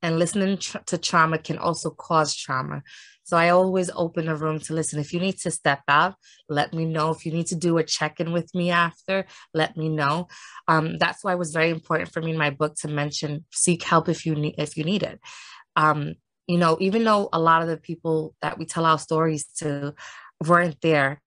And 0.00 0.18
listening 0.18 0.58
to 0.86 0.98
trauma 0.98 1.38
can 1.38 1.58
also 1.58 1.90
cause 1.90 2.36
trauma 2.36 2.82
so 3.28 3.36
I 3.36 3.50
always 3.50 3.90
open 3.94 4.26
a 4.26 4.34
room 4.34 4.58
to 4.60 4.72
listen. 4.72 4.98
If 4.98 5.12
you 5.12 5.20
need 5.20 5.38
to 5.40 5.50
step 5.50 5.82
out, 5.86 6.14
let 6.48 6.72
me 6.72 6.86
know. 6.86 7.10
If 7.10 7.26
you 7.26 7.32
need 7.32 7.48
to 7.48 7.56
do 7.56 7.76
a 7.76 7.84
check 7.84 8.20
in 8.20 8.32
with 8.32 8.54
me 8.54 8.70
after, 8.70 9.26
let 9.52 9.76
me 9.76 9.90
know. 9.90 10.28
Um, 10.66 10.96
that's 10.96 11.22
why 11.22 11.34
it 11.34 11.38
was 11.38 11.52
very 11.52 11.68
important 11.68 12.10
for 12.10 12.22
me 12.22 12.30
in 12.30 12.38
my 12.38 12.48
book 12.48 12.76
to 12.76 12.88
mention 12.88 13.44
seek 13.52 13.82
help 13.82 14.08
if 14.08 14.24
you 14.24 14.34
need 14.34 14.54
if 14.56 14.78
you 14.78 14.84
need 14.84 15.02
it. 15.02 15.20
Um, 15.76 16.14
you 16.46 16.56
know, 16.56 16.78
even 16.80 17.04
though 17.04 17.28
a 17.30 17.38
lot 17.38 17.60
of 17.60 17.68
the 17.68 17.76
people 17.76 18.34
that 18.40 18.58
we 18.58 18.64
tell 18.64 18.86
our 18.86 18.98
stories 18.98 19.44
to 19.58 19.94
weren't 20.42 20.80
there, 20.80 21.20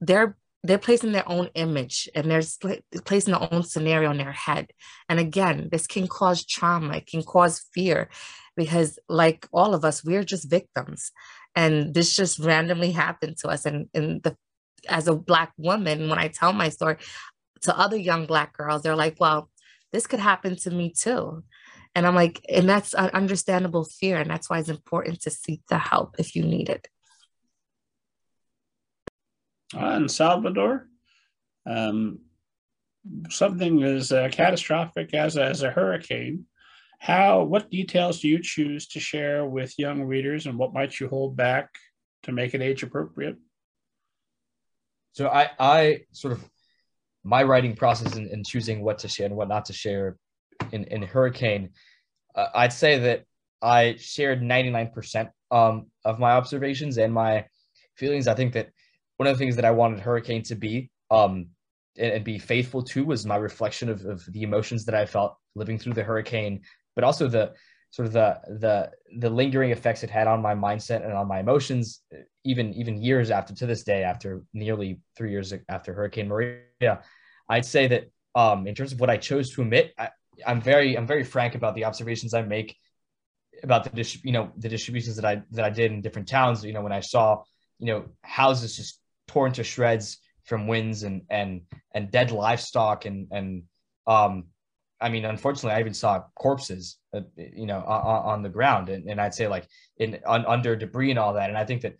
they're 0.00 0.34
they're 0.68 0.78
placing 0.78 1.12
their 1.12 1.28
own 1.28 1.48
image 1.54 2.08
and 2.14 2.30
they're 2.30 2.42
placing 3.04 3.32
their 3.32 3.52
own 3.52 3.62
scenario 3.62 4.10
in 4.10 4.18
their 4.18 4.32
head. 4.32 4.70
And 5.08 5.18
again, 5.18 5.68
this 5.72 5.86
can 5.86 6.06
cause 6.06 6.44
trauma, 6.44 6.98
it 6.98 7.06
can 7.06 7.22
cause 7.22 7.64
fear 7.72 8.08
because 8.56 8.98
like 9.08 9.48
all 9.52 9.74
of 9.74 9.84
us 9.84 10.04
we're 10.04 10.24
just 10.24 10.50
victims 10.50 11.10
and 11.56 11.94
this 11.94 12.14
just 12.14 12.38
randomly 12.38 12.90
happened 12.92 13.38
to 13.38 13.48
us 13.48 13.64
and, 13.64 13.88
and 13.94 14.22
the 14.22 14.36
as 14.88 15.08
a 15.08 15.14
black 15.14 15.52
woman, 15.56 16.08
when 16.08 16.18
I 16.18 16.28
tell 16.28 16.52
my 16.52 16.68
story 16.68 16.96
to 17.62 17.76
other 17.76 17.96
young 17.96 18.26
black 18.26 18.56
girls, 18.56 18.82
they're 18.82 18.94
like, 18.94 19.16
well, 19.18 19.50
this 19.92 20.06
could 20.06 20.20
happen 20.20 20.54
to 20.56 20.70
me 20.70 20.92
too. 20.96 21.42
And 21.94 22.06
I'm 22.06 22.14
like, 22.14 22.44
and 22.48 22.68
that's 22.68 22.94
an 22.94 23.10
understandable 23.10 23.84
fear. 23.84 24.18
And 24.18 24.30
that's 24.30 24.48
why 24.48 24.58
it's 24.58 24.68
important 24.68 25.22
to 25.22 25.30
seek 25.30 25.62
the 25.68 25.78
help 25.78 26.16
if 26.18 26.36
you 26.36 26.44
need 26.44 26.68
it. 26.68 26.86
Uh, 29.76 29.90
in 29.96 30.08
Salvador, 30.08 30.88
um, 31.66 32.20
something 33.28 33.82
as 33.82 34.12
uh, 34.12 34.28
catastrophic 34.32 35.12
as, 35.14 35.36
as 35.36 35.62
a 35.62 35.70
hurricane, 35.70 36.46
how, 36.98 37.44
what 37.44 37.70
details 37.70 38.20
do 38.20 38.28
you 38.28 38.42
choose 38.42 38.88
to 38.88 39.00
share 39.00 39.44
with 39.44 39.78
young 39.78 40.02
readers 40.02 40.46
and 40.46 40.58
what 40.58 40.72
might 40.72 40.98
you 40.98 41.08
hold 41.08 41.36
back 41.36 41.68
to 42.24 42.32
make 42.32 42.54
it 42.54 42.62
age 42.62 42.82
appropriate? 42.82 43.36
So 45.12 45.28
I, 45.28 45.50
I 45.58 46.00
sort 46.12 46.32
of, 46.32 46.48
my 47.24 47.42
writing 47.42 47.76
process 47.76 48.16
in, 48.16 48.28
in 48.28 48.42
choosing 48.42 48.82
what 48.82 48.98
to 49.00 49.08
share 49.08 49.26
and 49.26 49.36
what 49.36 49.48
not 49.48 49.66
to 49.66 49.72
share 49.72 50.16
in, 50.72 50.84
in 50.84 51.02
Hurricane 51.02 51.70
uh, 52.38 52.48
I'd 52.54 52.72
say 52.72 52.98
that 53.00 53.24
I 53.60 53.96
shared 53.98 54.42
99% 54.42 55.30
um, 55.50 55.86
of 56.04 56.20
my 56.20 56.32
observations 56.32 56.98
and 56.98 57.12
my 57.12 57.46
feelings. 57.96 58.28
I 58.28 58.34
think 58.34 58.52
that 58.52 58.70
one 59.18 59.26
of 59.26 59.36
the 59.36 59.38
things 59.38 59.56
that 59.56 59.64
I 59.64 59.70
wanted 59.72 60.00
Hurricane 60.00 60.42
to 60.44 60.54
be 60.54 60.90
um, 61.10 61.48
and, 61.98 62.12
and, 62.12 62.24
be 62.24 62.38
faithful 62.38 62.82
to 62.82 63.04
was 63.04 63.26
my 63.26 63.36
reflection 63.36 63.88
of, 63.88 64.04
of 64.06 64.24
the 64.32 64.42
emotions 64.42 64.84
that 64.86 64.94
I 64.94 65.04
felt 65.04 65.36
living 65.54 65.78
through 65.78 65.94
the 65.94 66.04
hurricane, 66.04 66.62
but 66.94 67.04
also 67.04 67.28
the 67.28 67.52
sort 67.90 68.06
of 68.06 68.12
the 68.12 68.38
the 68.60 68.90
the 69.18 69.30
lingering 69.30 69.70
effects 69.70 70.02
it 70.02 70.10
had 70.10 70.26
on 70.26 70.42
my 70.42 70.54
mindset 70.54 71.04
and 71.04 71.12
on 71.12 71.26
my 71.26 71.40
emotions, 71.40 72.02
even 72.44 72.72
even 72.74 73.02
years 73.02 73.30
after 73.30 73.54
to 73.54 73.66
this 73.66 73.82
day, 73.82 74.04
after 74.04 74.42
nearly 74.54 75.00
three 75.16 75.30
years 75.30 75.52
after 75.68 75.92
Hurricane 75.92 76.28
Maria. 76.28 77.02
I'd 77.48 77.64
say 77.64 77.88
that 77.88 78.10
um, 78.34 78.66
in 78.66 78.74
terms 78.74 78.92
of 78.92 79.00
what 79.00 79.10
I 79.10 79.16
chose 79.16 79.50
to 79.54 79.62
omit, 79.62 79.94
I, 79.98 80.10
I'm 80.46 80.60
very 80.60 80.96
I'm 80.96 81.06
very 81.06 81.24
frank 81.24 81.56
about 81.56 81.74
the 81.74 81.84
observations 81.86 82.34
I 82.34 82.42
make 82.42 82.76
about 83.64 83.92
the 83.92 84.18
you 84.22 84.32
know 84.32 84.52
the 84.56 84.68
distributions 84.68 85.16
that 85.16 85.24
I 85.24 85.42
that 85.50 85.64
I 85.64 85.70
did 85.70 85.90
in 85.90 86.02
different 86.02 86.28
towns. 86.28 86.64
You 86.64 86.72
know 86.72 86.82
when 86.82 86.92
I 86.92 87.00
saw 87.00 87.42
you 87.80 87.86
know 87.86 88.04
houses 88.22 88.76
just 88.76 89.00
torn 89.28 89.52
to 89.52 89.64
shreds 89.64 90.18
from 90.44 90.66
winds 90.66 91.04
and 91.04 91.22
and 91.30 91.60
and 91.94 92.10
dead 92.10 92.30
livestock 92.30 93.04
and 93.04 93.28
and 93.30 93.62
um 94.06 94.44
I 95.00 95.08
mean 95.10 95.24
unfortunately 95.24 95.76
I 95.76 95.80
even 95.80 95.94
saw 95.94 96.24
corpses 96.34 96.96
uh, 97.14 97.20
you 97.36 97.66
know 97.66 97.78
on, 97.86 98.22
on, 98.32 98.42
the 98.42 98.48
ground 98.48 98.88
and, 98.88 99.08
and 99.08 99.20
I'd 99.20 99.34
say 99.34 99.46
like 99.46 99.68
in 99.98 100.18
un, 100.26 100.44
under 100.46 100.74
debris 100.74 101.10
and 101.10 101.18
all 101.18 101.34
that 101.34 101.50
and 101.50 101.58
I 101.58 101.64
think 101.64 101.82
that 101.82 101.94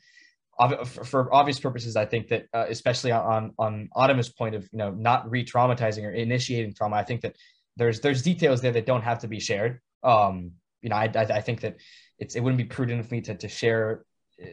for 0.85 1.33
obvious 1.33 1.61
purposes, 1.61 1.95
I 1.95 2.05
think 2.05 2.29
that 2.29 2.47
uh, 2.53 2.67
especially 2.69 3.13
on 3.13 3.53
on 3.59 3.89
Adama's 3.97 4.29
point 4.29 4.55
of 4.55 4.69
you 4.73 4.79
know 4.79 4.91
not 4.91 5.31
re-traumatizing 5.31 6.05
or 6.05 6.11
initiating 6.11 6.75
trauma, 6.75 6.97
I 6.97 7.05
think 7.05 7.21
that 7.21 7.37
there's 7.77 8.01
there's 8.01 8.23
details 8.23 8.61
there 8.61 8.73
that 8.73 8.87
don't 8.87 9.03
have 9.03 9.21
to 9.21 9.29
be 9.29 9.39
shared. 9.39 9.81
Um, 10.03 10.53
you 10.83 10.89
know, 10.89 10.97
I, 10.97 11.11
I, 11.15 11.23
I 11.23 11.41
think 11.41 11.61
that 11.61 11.77
it's 12.19 12.35
it 12.35 12.41
wouldn't 12.41 12.59
be 12.59 12.65
prudent 12.65 13.01
of 13.01 13.11
me 13.11 13.21
to 13.23 13.37
to 13.37 13.49
share 13.49 14.05
uh, 14.43 14.47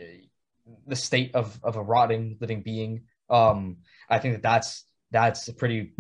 the 0.88 0.96
state 0.96 1.36
of 1.36 1.60
of 1.64 1.76
a 1.76 1.82
rotting 1.82 2.38
living 2.40 2.62
being. 2.62 3.04
Um, 3.30 3.78
I 4.10 4.20
think 4.20 4.36
that 4.36 4.44
that's 4.44 4.84
that's 5.12 5.50
pretty 5.54 5.94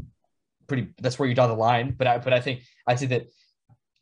pretty 0.68 0.94
that's 1.00 1.20
where 1.20 1.28
you 1.28 1.36
draw 1.36 1.48
the 1.48 1.54
line. 1.54 1.96
But 1.98 2.08
I 2.08 2.18
but 2.18 2.34
I 2.34 2.42
think 2.42 2.62
I'd 2.88 3.00
say 3.00 3.08
that 3.08 3.28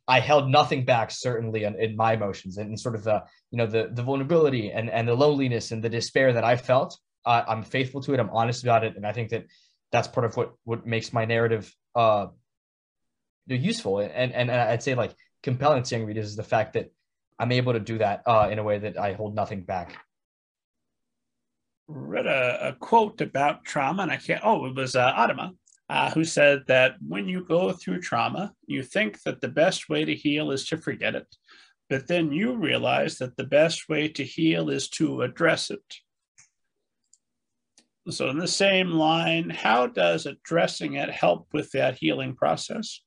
I 0.08 0.20
held 0.20 0.50
nothing 0.50 0.86
back 0.86 1.12
certainly 1.12 1.64
in, 1.64 1.76
in 1.80 1.96
my 1.96 2.14
emotions 2.14 2.58
and, 2.58 2.78
sort 2.80 2.96
of 2.96 3.04
the 3.04 3.24
you 3.52 3.58
know 3.58 3.68
the 3.68 3.90
the 3.92 4.04
vulnerability 4.04 4.72
and 4.72 4.90
and 4.90 5.08
the 5.08 5.16
loneliness 5.16 5.72
and 5.72 5.84
the 5.84 5.90
despair 5.90 6.34
that 6.34 6.44
I 6.44 6.58
felt. 6.58 6.98
I'm 7.26 7.64
faithful 7.64 8.02
to 8.02 8.14
it. 8.14 8.20
I'm 8.20 8.30
honest 8.32 8.64
about 8.64 8.84
it, 8.84 8.98
and 8.98 9.08
I 9.08 9.14
think 9.14 9.30
that 9.30 9.46
that's 9.92 10.10
part 10.10 10.26
of 10.26 10.36
what 10.36 10.54
what 10.66 10.86
makes 10.86 11.14
my 11.14 11.24
narrative 11.24 11.74
uh 11.96 12.28
useful 13.48 14.00
and, 14.00 14.12
and 14.12 14.50
and 14.50 14.52
I'd 14.52 14.82
say 14.82 14.96
like 14.96 15.14
compelling 15.44 15.84
to 15.84 15.96
young 15.96 16.06
readers 16.06 16.28
is 16.28 16.36
the 16.36 16.44
fact 16.44 16.74
that 16.74 16.92
I'm 17.38 17.52
able 17.52 17.74
to 17.74 17.80
do 17.80 17.98
that 17.98 18.24
uh, 18.26 18.48
in 18.52 18.60
a 18.60 18.64
way 18.64 18.80
that 18.80 18.98
I 18.98 19.14
hold 19.14 19.36
nothing 19.36 19.64
back. 19.64 19.98
Read 21.88 22.28
a, 22.28 22.70
a 22.70 22.74
quote 22.74 23.20
about 23.22 23.66
trauma, 23.66 24.04
and 24.04 24.12
I 24.12 24.18
can't. 24.18 24.42
Oh, 24.44 24.66
it 24.66 24.76
was 24.76 24.96
uh, 24.96 25.14
Adama, 25.14 25.52
uh, 25.90 26.12
who 26.12 26.24
said 26.24 26.64
that 26.68 26.96
when 27.06 27.28
you 27.28 27.46
go 27.46 27.72
through 27.72 28.02
trauma, 28.02 28.54
you 28.66 28.84
think 28.84 29.22
that 29.24 29.42
the 29.42 29.50
best 29.50 29.90
way 29.90 30.06
to 30.06 30.16
heal 30.16 30.52
is 30.52 30.66
to 30.68 30.78
forget 30.78 31.16
it, 31.16 31.28
but 31.90 32.08
then 32.08 32.32
you 32.32 32.56
realize 32.56 33.18
that 33.18 33.36
the 33.36 33.44
best 33.44 33.90
way 33.90 34.08
to 34.08 34.24
heal 34.24 34.70
is 34.70 34.90
to 34.90 35.22
address 35.22 35.70
it. 35.70 35.84
So, 38.10 38.30
in 38.30 38.38
the 38.38 38.48
same 38.48 38.92
line, 38.92 39.50
how 39.50 39.88
does 39.88 40.26
addressing 40.26 40.96
it 40.96 41.10
help 41.10 41.48
with 41.54 41.72
that 41.72 41.98
healing 41.98 42.36
process? 42.36 43.02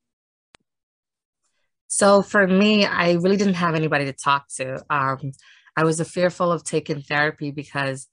So 1.88 2.22
for 2.22 2.46
me, 2.46 2.84
I 2.84 3.12
really 3.12 3.36
didn't 3.36 3.54
have 3.54 3.74
anybody 3.74 4.06
to 4.06 4.12
talk 4.12 4.46
to. 4.56 4.82
Um, 4.90 5.32
I 5.76 5.84
was 5.84 6.00
fearful 6.08 6.50
of 6.50 6.64
taking 6.64 7.00
therapy 7.02 7.52
because 7.52 8.08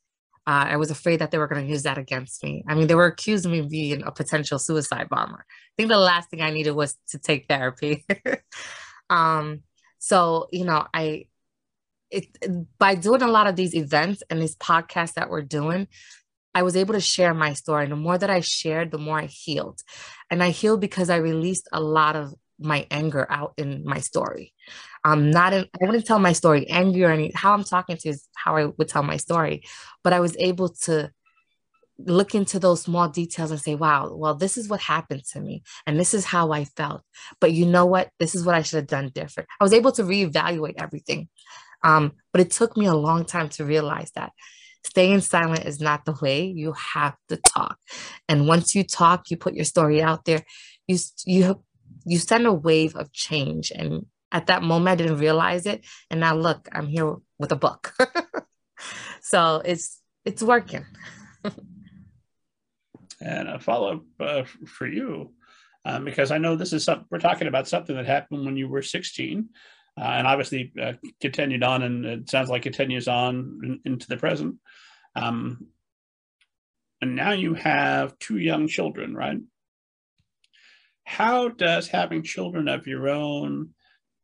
uh, 0.46 0.66
I 0.70 0.78
was 0.78 0.92
afraid 0.92 1.20
that 1.20 1.32
they 1.32 1.38
were 1.38 1.48
going 1.48 1.66
to 1.66 1.72
use 1.72 1.84
that 1.84 1.98
against 1.98 2.44
me. 2.44 2.64
I 2.68 2.76
mean, 2.76 2.88
they 2.88 2.96
were 2.96 3.06
accusing 3.06 3.52
me 3.52 3.60
of 3.60 3.70
being 3.70 4.04
a 4.04 4.12
potential 4.12 4.60
suicide 4.60 5.08
bomber. 5.10 5.46
I 5.48 5.74
think 5.78 5.90
the 5.90 5.98
last 5.98 6.30
thing 6.30 6.42
I 6.42 6.52
needed 6.52 6.72
was 6.72 6.98
to 7.10 7.18
take 7.18 7.48
therapy. 7.48 8.06
um, 9.10 9.62
so, 10.00 10.50
you 10.52 10.66
know, 10.66 10.86
I, 10.94 11.28
it, 12.12 12.28
by 12.78 12.96
doing 12.96 13.22
a 13.22 13.28
lot 13.28 13.48
of 13.48 13.56
these 13.56 13.74
events 13.74 14.22
and 14.30 14.42
these 14.42 14.58
podcasts 14.58 15.14
that 15.14 15.30
we're 15.30 15.42
doing, 15.44 15.88
I 16.54 16.64
was 16.64 16.76
able 16.76 16.94
to 16.94 17.00
share 17.00 17.34
my 17.34 17.54
story. 17.54 17.84
And 17.84 17.92
the 17.94 17.98
more 17.98 18.18
that 18.18 18.30
I 18.30 18.42
shared, 18.42 18.92
the 18.92 18.98
more 18.98 19.20
I 19.20 19.26
healed. 19.26 19.80
And 20.30 20.44
I 20.44 20.50
healed 20.50 20.82
because 20.82 21.10
I 21.10 21.18
released 21.18 21.70
a 21.72 21.80
lot 21.80 22.16
of 22.18 22.34
my 22.60 22.86
anger 22.92 23.26
out 23.30 23.54
in 23.58 23.84
my 23.86 24.00
story. 24.00 24.54
I'm 25.06 25.32
not, 25.32 25.54
I 25.54 25.68
wouldn't 25.82 26.06
tell 26.06 26.20
my 26.20 26.34
story 26.34 26.68
angry 26.70 27.04
or 27.04 27.12
any, 27.12 27.32
how 27.36 27.54
I'm 27.54 27.64
talking 27.64 27.98
to 27.98 28.10
is 28.10 28.28
how 28.36 28.56
I 28.56 28.66
would 28.66 28.88
tell 28.88 29.04
my 29.04 29.18
story. 29.18 29.64
But 30.04 30.14
I 30.14 30.20
was 30.20 30.36
able 30.40 30.70
to 30.84 31.12
look 32.00 32.34
into 32.34 32.60
those 32.60 32.82
small 32.82 33.10
details 33.10 33.52
and 33.52 33.60
say, 33.60 33.76
wow, 33.76 34.14
well, 34.14 34.36
this 34.36 34.58
is 34.58 34.68
what 34.68 34.82
happened 34.82 35.24
to 35.32 35.40
me 35.40 35.64
and 35.86 36.00
this 36.00 36.14
is 36.14 36.26
how 36.26 36.52
I 36.52 36.66
felt. 36.66 37.02
But 37.40 37.52
you 37.52 37.66
know 37.66 37.86
what? 37.86 38.10
This 38.20 38.34
is 38.34 38.46
what 38.46 38.56
I 38.56 38.62
should 38.62 38.78
have 38.78 38.88
done 38.88 39.12
different. 39.14 39.50
I 39.60 39.64
was 39.64 39.74
able 39.74 39.92
to 39.94 40.04
reevaluate 40.04 40.76
everything. 40.78 41.30
Um, 41.84 42.14
but 42.32 42.42
it 42.42 42.52
took 42.52 42.78
me 42.78 42.86
a 42.86 42.96
long 42.96 43.26
time 43.26 43.50
to 43.50 43.66
realize 43.66 44.12
that 44.16 44.32
staying 44.86 45.22
silent 45.22 45.66
is 45.66 45.80
not 45.80 46.06
the 46.06 46.18
way. 46.22 46.46
You 46.46 46.74
have 46.74 47.16
to 47.30 47.38
talk. 47.38 47.78
And 48.28 48.48
once 48.48 48.74
you 48.74 48.84
talk, 48.84 49.30
you 49.30 49.38
put 49.38 49.54
your 49.54 49.66
story 49.66 50.02
out 50.02 50.26
there. 50.26 50.44
You, 50.88 50.98
you 51.26 51.64
you 52.06 52.18
send 52.18 52.46
a 52.46 52.54
wave 52.54 52.96
of 52.96 53.12
change. 53.14 53.72
And 53.72 54.06
at 54.34 54.48
that 54.48 54.64
moment, 54.64 54.90
I 55.00 55.04
didn't 55.04 55.20
realize 55.20 55.66
it. 55.66 55.86
And 56.10 56.20
now 56.20 56.36
look, 56.36 56.68
I'm 56.72 56.88
here 56.88 57.16
with 57.40 57.52
a 57.52 57.56
book. 57.56 57.94
so 59.22 59.62
it's 59.64 60.02
it's 60.26 60.44
working. 60.44 60.86
and 63.22 63.48
a 63.48 63.60
follow 63.60 63.96
up 63.96 64.04
uh, 64.20 64.44
for 64.66 64.88
you, 64.88 65.32
um, 65.86 66.04
because 66.04 66.32
I 66.32 66.40
know 66.40 66.56
this 66.56 66.74
is 66.74 66.84
something 66.84 67.06
we're 67.10 67.20
talking 67.20 67.48
about 67.48 67.68
something 67.68 67.96
that 67.96 68.06
happened 68.06 68.46
when 68.46 68.58
you 68.58 68.68
were 68.68 68.82
16. 68.82 69.50
Uh, 69.96 70.02
and 70.02 70.26
obviously 70.26 70.74
uh, 70.82 70.94
continued 71.22 71.62
on, 71.62 71.84
and 71.84 72.04
it 72.04 72.28
sounds 72.30 72.50
like 72.50 72.64
continues 72.64 73.08
on 73.08 73.60
in, 73.64 73.80
into 73.86 74.08
the 74.08 74.18
present. 74.18 74.56
Um, 75.16 75.68
and 77.00 77.16
now 77.16 77.34
you 77.34 77.54
have 77.54 78.18
two 78.18 78.38
young 78.38 78.68
children, 78.68 79.14
right? 79.14 79.38
how 81.06 81.50
does 81.50 81.88
having 81.88 82.24
children 82.24 82.68
of 82.68 82.88
your 82.88 83.10
own 83.10 83.70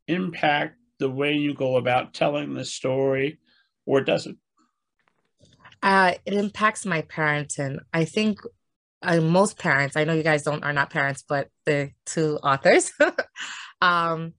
impact 0.10 0.76
the 1.00 1.10
way 1.10 1.34
you 1.34 1.54
go 1.54 1.78
about 1.78 2.13
telling 2.13 2.54
the 2.54 2.65
story, 2.65 3.39
or 3.86 4.02
does 4.02 4.28
it? 4.28 4.36
Uh, 5.82 6.13
it 6.26 6.34
impacts 6.34 6.86
my 6.86 7.02
parenting. 7.04 7.80
I 7.93 8.04
think 8.06 8.39
uh, 9.02 9.22
most 9.22 9.58
parents, 9.58 9.95
I 9.95 10.04
know 10.04 10.13
you 10.13 10.24
guys 10.24 10.43
don't 10.43 10.63
are 10.63 10.74
not 10.74 10.89
parents, 10.89 11.24
but 11.28 11.48
the 11.65 11.91
two 12.06 12.38
authors, 12.43 12.91
um, 13.82 14.34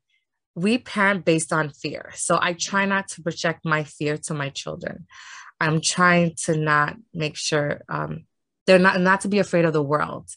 we 0.54 0.78
parent 0.78 1.24
based 1.24 1.52
on 1.52 1.70
fear. 1.70 2.11
So 2.14 2.38
I 2.40 2.52
try 2.52 2.85
not 2.85 3.09
to 3.09 3.22
project 3.22 3.64
my 3.64 3.85
fear 3.85 4.18
to 4.24 4.35
my 4.35 4.50
children. 4.50 5.06
I'm 5.61 5.80
trying 5.80 6.35
to 6.44 6.56
not 6.56 6.96
make 7.14 7.37
sure 7.37 7.83
um, 7.88 8.24
they're 8.66 8.78
not 8.78 9.00
not 9.00 9.22
to 9.22 9.28
be 9.28 9.38
afraid 9.38 9.64
of 9.64 9.72
the 9.72 9.83
world. 9.83 10.28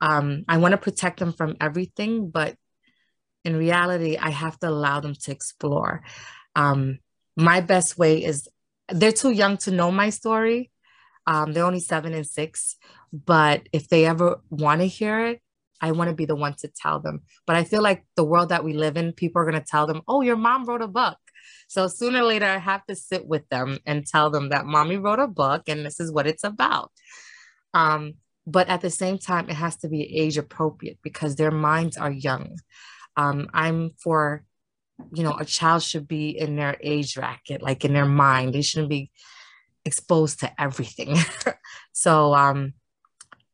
Um, 0.00 0.44
I 0.48 0.58
want 0.58 0.72
to 0.72 0.78
protect 0.78 1.20
them 1.20 1.32
from 1.32 1.56
everything, 1.60 2.30
but 2.30 2.56
in 3.44 3.56
reality, 3.56 4.16
I 4.16 4.30
have 4.30 4.58
to 4.60 4.68
allow 4.68 5.00
them 5.00 5.14
to 5.14 5.32
explore. 5.32 6.02
Um, 6.54 6.98
my 7.36 7.60
best 7.60 7.98
way 7.98 8.24
is 8.24 8.48
they're 8.88 9.12
too 9.12 9.30
young 9.30 9.56
to 9.58 9.70
know 9.70 9.90
my 9.90 10.10
story. 10.10 10.70
Um, 11.26 11.52
they're 11.52 11.64
only 11.64 11.80
seven 11.80 12.12
and 12.12 12.26
six, 12.26 12.76
but 13.12 13.68
if 13.72 13.88
they 13.88 14.04
ever 14.06 14.40
want 14.50 14.80
to 14.80 14.86
hear 14.86 15.26
it, 15.26 15.40
I 15.80 15.92
want 15.92 16.10
to 16.10 16.16
be 16.16 16.26
the 16.26 16.36
one 16.36 16.54
to 16.58 16.68
tell 16.68 17.00
them. 17.00 17.22
But 17.46 17.56
I 17.56 17.64
feel 17.64 17.82
like 17.82 18.04
the 18.16 18.24
world 18.24 18.50
that 18.50 18.64
we 18.64 18.74
live 18.74 18.96
in, 18.96 19.12
people 19.12 19.40
are 19.40 19.50
going 19.50 19.62
to 19.62 19.66
tell 19.66 19.86
them, 19.86 20.02
oh, 20.06 20.20
your 20.20 20.36
mom 20.36 20.64
wrote 20.64 20.82
a 20.82 20.88
book. 20.88 21.16
So 21.68 21.88
sooner 21.88 22.20
or 22.20 22.24
later, 22.24 22.46
I 22.46 22.58
have 22.58 22.84
to 22.86 22.94
sit 22.94 23.26
with 23.26 23.48
them 23.48 23.78
and 23.86 24.06
tell 24.06 24.30
them 24.30 24.50
that 24.50 24.66
mommy 24.66 24.96
wrote 24.96 25.20
a 25.20 25.26
book 25.26 25.68
and 25.68 25.86
this 25.86 26.00
is 26.00 26.12
what 26.12 26.26
it's 26.26 26.44
about. 26.44 26.92
Um, 27.72 28.14
but 28.46 28.68
at 28.68 28.80
the 28.80 28.90
same 28.90 29.18
time, 29.18 29.48
it 29.48 29.54
has 29.54 29.76
to 29.78 29.88
be 29.88 30.02
age 30.02 30.36
appropriate 30.36 30.98
because 31.02 31.36
their 31.36 31.50
minds 31.50 31.96
are 31.96 32.10
young. 32.10 32.58
Um, 33.16 33.48
I'm 33.52 33.90
for, 34.02 34.44
you 35.12 35.22
know, 35.22 35.36
a 35.38 35.44
child 35.44 35.82
should 35.82 36.08
be 36.08 36.30
in 36.30 36.56
their 36.56 36.76
age 36.80 37.14
bracket, 37.14 37.62
like 37.62 37.84
in 37.84 37.92
their 37.92 38.06
mind. 38.06 38.54
They 38.54 38.62
shouldn't 38.62 38.90
be 38.90 39.10
exposed 39.84 40.40
to 40.40 40.60
everything. 40.60 41.16
so 41.92 42.34
um, 42.34 42.74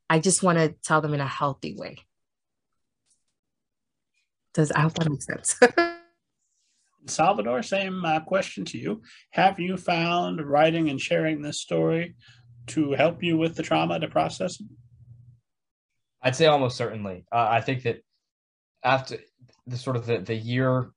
I 0.08 0.18
just 0.18 0.42
want 0.42 0.58
to 0.58 0.74
tell 0.84 1.00
them 1.00 1.14
in 1.14 1.20
a 1.20 1.26
healthy 1.26 1.74
way. 1.76 1.96
Does 4.54 4.72
I 4.72 4.80
hope 4.80 4.94
that 4.94 5.10
makes 5.10 5.26
sense. 5.26 5.60
Salvador, 7.06 7.62
same 7.62 8.04
uh, 8.04 8.20
question 8.20 8.64
to 8.66 8.78
you. 8.78 9.02
Have 9.30 9.60
you 9.60 9.76
found 9.76 10.40
writing 10.40 10.88
and 10.90 11.00
sharing 11.00 11.40
this 11.40 11.60
story 11.60 12.16
to 12.68 12.92
help 12.92 13.22
you 13.22 13.36
with 13.36 13.54
the 13.54 13.62
trauma 13.62 14.00
to 14.00 14.08
process 14.08 14.60
it? 14.60 14.66
I'd 16.22 16.34
say 16.34 16.46
almost 16.46 16.76
certainly. 16.76 17.24
Uh, 17.30 17.46
I 17.50 17.60
think 17.60 17.82
that 17.84 17.98
after 18.82 19.18
the 19.66 19.76
sort 19.76 19.96
of 19.96 20.06
the, 20.06 20.18
the 20.18 20.34
year, 20.34 20.90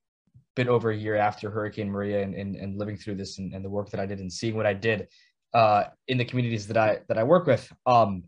bit 0.55 0.67
over 0.67 0.91
a 0.91 0.97
year 0.97 1.15
after 1.15 1.49
Hurricane 1.49 1.89
Maria 1.89 2.21
and, 2.21 2.33
and, 2.35 2.55
and 2.55 2.77
living 2.77 2.97
through 2.97 3.15
this 3.15 3.39
and, 3.39 3.53
and 3.53 3.63
the 3.63 3.69
work 3.69 3.89
that 3.91 3.99
I 3.99 4.05
did 4.05 4.19
and 4.19 4.31
seeing 4.31 4.55
what 4.55 4.65
I 4.65 4.73
did 4.73 5.07
uh, 5.53 5.85
in 6.07 6.17
the 6.17 6.25
communities 6.25 6.67
that 6.67 6.77
I 6.77 6.99
that 7.07 7.17
I 7.17 7.23
work 7.23 7.47
with, 7.47 7.71
um, 7.85 8.23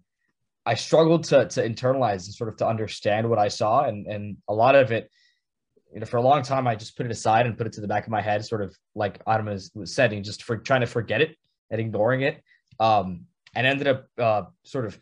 I 0.65 0.75
struggled 0.75 1.25
to 1.25 1.47
to 1.47 1.67
internalize 1.67 2.25
and 2.25 2.33
sort 2.33 2.49
of 2.49 2.57
to 2.57 2.67
understand 2.67 3.29
what 3.29 3.39
I 3.39 3.47
saw, 3.47 3.83
and 3.83 4.07
and 4.07 4.37
a 4.47 4.53
lot 4.53 4.75
of 4.75 4.91
it, 4.91 5.09
you 5.93 5.99
know, 5.99 6.05
for 6.05 6.17
a 6.17 6.21
long 6.21 6.41
time 6.41 6.67
I 6.67 6.75
just 6.75 6.97
put 6.97 7.05
it 7.05 7.11
aside 7.11 7.45
and 7.45 7.57
put 7.57 7.67
it 7.67 7.73
to 7.73 7.81
the 7.81 7.87
back 7.87 8.05
of 8.05 8.11
my 8.11 8.21
head, 8.21 8.45
sort 8.45 8.61
of 8.61 8.75
like 8.95 9.23
Adama 9.25 9.69
was 9.75 9.93
saying, 9.93 10.23
just 10.23 10.43
for 10.43 10.57
trying 10.57 10.81
to 10.81 10.87
forget 10.87 11.21
it 11.21 11.35
and 11.69 11.79
ignoring 11.79 12.21
it, 12.21 12.41
um, 12.79 13.25
and 13.55 13.67
ended 13.67 13.87
up 13.87 14.07
uh, 14.17 14.43
sort 14.63 14.85
of 14.85 14.97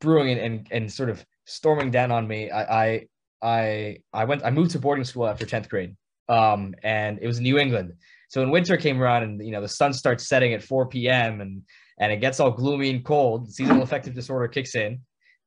brewing 0.00 0.30
and, 0.30 0.40
and 0.40 0.68
and 0.70 0.92
sort 0.92 1.10
of 1.10 1.24
storming 1.44 1.90
down 1.90 2.10
on 2.10 2.26
me. 2.26 2.50
I 2.50 2.84
I 2.84 3.06
I 3.42 3.98
I 4.12 4.24
went 4.24 4.44
I 4.44 4.50
moved 4.50 4.72
to 4.72 4.78
boarding 4.78 5.04
school 5.04 5.26
after 5.26 5.46
tenth 5.46 5.68
grade, 5.68 5.96
um, 6.28 6.74
and 6.82 7.18
it 7.20 7.26
was 7.26 7.40
New 7.40 7.58
England 7.58 7.94
so 8.28 8.40
when 8.40 8.50
winter 8.50 8.76
came 8.76 9.00
around 9.00 9.22
and 9.22 9.44
you 9.44 9.52
know 9.52 9.60
the 9.60 9.68
sun 9.68 9.92
starts 9.92 10.28
setting 10.28 10.52
at 10.52 10.62
4 10.62 10.86
p.m. 10.86 11.40
and 11.40 11.62
and 11.98 12.12
it 12.12 12.20
gets 12.20 12.40
all 12.40 12.50
gloomy 12.50 12.90
and 12.90 13.04
cold, 13.04 13.50
seasonal 13.50 13.82
affective 13.82 14.14
disorder 14.14 14.48
kicks 14.48 14.74
in. 14.74 15.00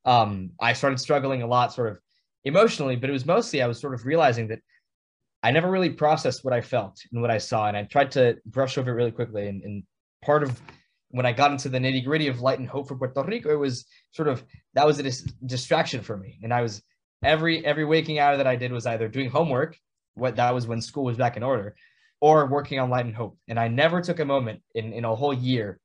Um, 0.05 0.51
I 0.59 0.73
started 0.73 0.99
struggling 0.99 1.43
a 1.43 1.47
lot, 1.47 1.73
sort 1.73 1.91
of 1.91 1.99
emotionally, 2.43 2.95
but 2.95 3.09
it 3.09 3.13
was 3.13 3.25
mostly 3.25 3.61
I 3.61 3.67
was 3.67 3.79
sort 3.79 3.93
of 3.93 4.05
realizing 4.05 4.47
that 4.47 4.59
I 5.43 5.51
never 5.51 5.69
really 5.69 5.91
processed 5.91 6.43
what 6.43 6.53
I 6.53 6.61
felt 6.61 6.99
and 7.11 7.21
what 7.21 7.31
I 7.31 7.37
saw, 7.37 7.67
and 7.67 7.77
I 7.77 7.83
tried 7.83 8.11
to 8.11 8.37
brush 8.45 8.77
over 8.77 8.91
it 8.91 8.95
really 8.95 9.11
quickly. 9.11 9.47
And, 9.47 9.61
and 9.63 9.83
part 10.23 10.43
of 10.43 10.59
when 11.11 11.25
I 11.25 11.31
got 11.31 11.51
into 11.51 11.69
the 11.69 11.79
nitty 11.79 12.05
gritty 12.05 12.27
of 12.27 12.41
light 12.41 12.59
and 12.59 12.67
hope 12.67 12.87
for 12.87 12.95
Puerto 12.95 13.23
Rico, 13.23 13.51
it 13.51 13.59
was 13.59 13.85
sort 14.11 14.27
of 14.27 14.43
that 14.73 14.87
was 14.87 14.99
a 14.99 15.03
dis- 15.03 15.31
distraction 15.45 16.01
for 16.01 16.17
me, 16.17 16.39
and 16.43 16.53
I 16.53 16.61
was 16.61 16.81
every 17.23 17.65
every 17.65 17.85
waking 17.85 18.19
hour 18.19 18.37
that 18.37 18.47
I 18.47 18.55
did 18.55 18.71
was 18.71 18.85
either 18.85 19.07
doing 19.07 19.29
homework, 19.29 19.77
what 20.15 20.35
that 20.37 20.53
was 20.53 20.67
when 20.67 20.81
school 20.81 21.05
was 21.05 21.17
back 21.17 21.37
in 21.37 21.43
order, 21.43 21.75
or 22.21 22.45
working 22.47 22.79
on 22.79 22.89
Light 22.89 23.05
and 23.05 23.15
Hope. 23.15 23.37
And 23.47 23.59
I 23.59 23.67
never 23.67 24.01
took 24.01 24.19
a 24.19 24.25
moment 24.25 24.61
in, 24.75 24.93
in 24.93 25.05
a 25.05 25.15
whole 25.15 25.33
year 25.33 25.79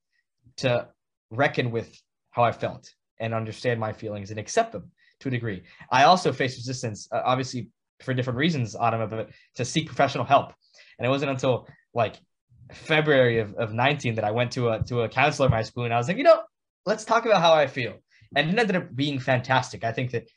to 0.59 0.88
reckon 1.31 1.70
with 1.70 1.97
how 2.31 2.42
I 2.42 2.53
felt 2.53 2.92
and 3.20 3.35
understand 3.35 3.79
my 3.79 3.92
feelings 3.92 4.31
and 4.31 4.38
accept 4.38 4.73
them 4.73 4.90
to 5.20 5.29
a 5.29 5.31
degree. 5.31 5.62
I 5.90 6.05
also 6.05 6.33
faced 6.33 6.57
resistance, 6.57 7.09
uh, 7.12 7.23
obviously 7.25 7.68
for 8.01 8.12
different 8.12 8.38
reasons, 8.38 8.75
Adama, 8.75 9.09
but 9.09 9.31
to 9.57 9.64
seek 9.64 9.87
professional 9.87 10.25
help. 10.25 10.53
And 10.99 11.07
it 11.07 11.09
wasn't 11.09 11.31
until 11.31 11.68
like 11.94 12.16
February 12.73 13.38
of, 13.38 13.55
of 13.55 13.73
19 13.73 14.16
that 14.16 14.25
I 14.25 14.31
went 14.31 14.53
to 14.53 14.70
a 14.70 14.83
to 14.85 15.03
a 15.03 15.09
counselor 15.09 15.47
in 15.47 15.53
my 15.53 15.62
school 15.62 15.85
and 15.85 15.94
I 15.94 15.97
was 15.97 16.09
like, 16.09 16.16
you 16.16 16.25
know, 16.25 16.42
let's 16.87 17.05
talk 17.05 17.27
about 17.27 17.40
how 17.40 17.53
I 17.53 17.66
feel. 17.66 17.94
And 18.37 18.51
it 18.51 18.59
ended 18.59 18.77
up 18.77 18.94
being 18.94 19.18
fantastic. 19.18 19.85
I 19.85 19.92
think 19.92 20.11
that 20.11 20.29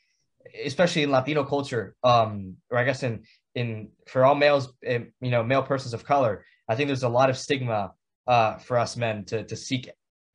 especially 0.64 1.02
in 1.02 1.10
Latino 1.10 1.44
culture, 1.44 1.94
um, 2.04 2.56
or 2.70 2.78
I 2.78 2.84
guess 2.84 3.02
in 3.02 3.22
in 3.54 3.90
for 4.06 4.24
all 4.24 4.34
males, 4.34 4.72
eh, 4.84 5.00
you 5.20 5.30
know, 5.30 5.42
male 5.42 5.62
persons 5.62 5.94
of 5.94 6.04
color, 6.04 6.44
I 6.68 6.74
think 6.74 6.88
there's 6.88 7.02
a 7.02 7.08
lot 7.08 7.30
of 7.30 7.36
stigma 7.36 7.92
uh, 8.26 8.58
for 8.58 8.78
us 8.78 8.96
men 8.96 9.24
to 9.26 9.44
to 9.44 9.56
seek 9.56 9.90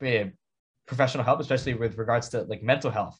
uh, 0.05 0.25
professional 0.87 1.23
help, 1.23 1.39
especially 1.39 1.73
with 1.73 1.97
regards 1.97 2.29
to 2.29 2.41
like 2.43 2.63
mental 2.63 2.91
health. 2.91 3.19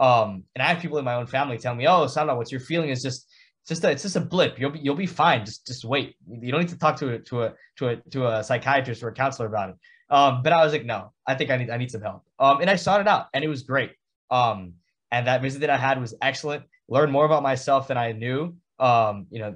Um, 0.00 0.44
and 0.54 0.62
I 0.62 0.66
have 0.66 0.80
people 0.80 0.98
in 0.98 1.04
my 1.04 1.14
own 1.14 1.26
family 1.26 1.58
tell 1.58 1.74
me, 1.74 1.86
"Oh, 1.86 2.06
Sandra, 2.06 2.36
what 2.36 2.50
you're 2.50 2.60
feeling 2.60 2.90
is 2.90 3.02
just 3.02 3.30
it's 3.62 3.68
just 3.68 3.84
a, 3.84 3.90
it's 3.90 4.02
just 4.02 4.16
a 4.16 4.20
blip. 4.20 4.58
You'll 4.58 4.70
be 4.70 4.80
you'll 4.80 4.94
be 4.94 5.06
fine. 5.06 5.44
Just 5.44 5.66
just 5.66 5.84
wait. 5.84 6.16
You 6.28 6.52
don't 6.52 6.60
need 6.60 6.70
to 6.70 6.78
talk 6.78 6.96
to 6.96 7.14
a 7.14 7.18
to 7.20 7.42
a 7.44 7.54
to 7.76 7.88
a 7.88 7.96
to 8.10 8.26
a 8.28 8.44
psychiatrist 8.44 9.02
or 9.02 9.08
a 9.08 9.14
counselor 9.14 9.48
about 9.48 9.70
it." 9.70 9.76
Um, 10.10 10.42
but 10.42 10.52
I 10.52 10.62
was 10.64 10.72
like, 10.72 10.84
"No, 10.84 11.12
I 11.26 11.34
think 11.34 11.50
I 11.50 11.56
need 11.56 11.70
I 11.70 11.76
need 11.76 11.90
some 11.90 12.02
help." 12.02 12.24
Um, 12.38 12.60
and 12.60 12.68
I 12.68 12.76
sought 12.76 13.00
it 13.00 13.08
out, 13.08 13.26
and 13.32 13.44
it 13.44 13.48
was 13.48 13.62
great. 13.62 13.92
Um, 14.30 14.74
and 15.14 15.26
that 15.28 15.42
visit 15.42 15.60
that 15.60 15.70
I 15.70 15.76
had 15.76 16.00
was 16.00 16.14
excellent. 16.20 16.64
Learned 16.88 17.12
more 17.12 17.24
about 17.24 17.42
myself 17.42 17.88
than 17.88 17.96
I 17.96 18.12
knew 18.12 18.56
um, 18.78 19.26
you 19.30 19.38
know, 19.38 19.54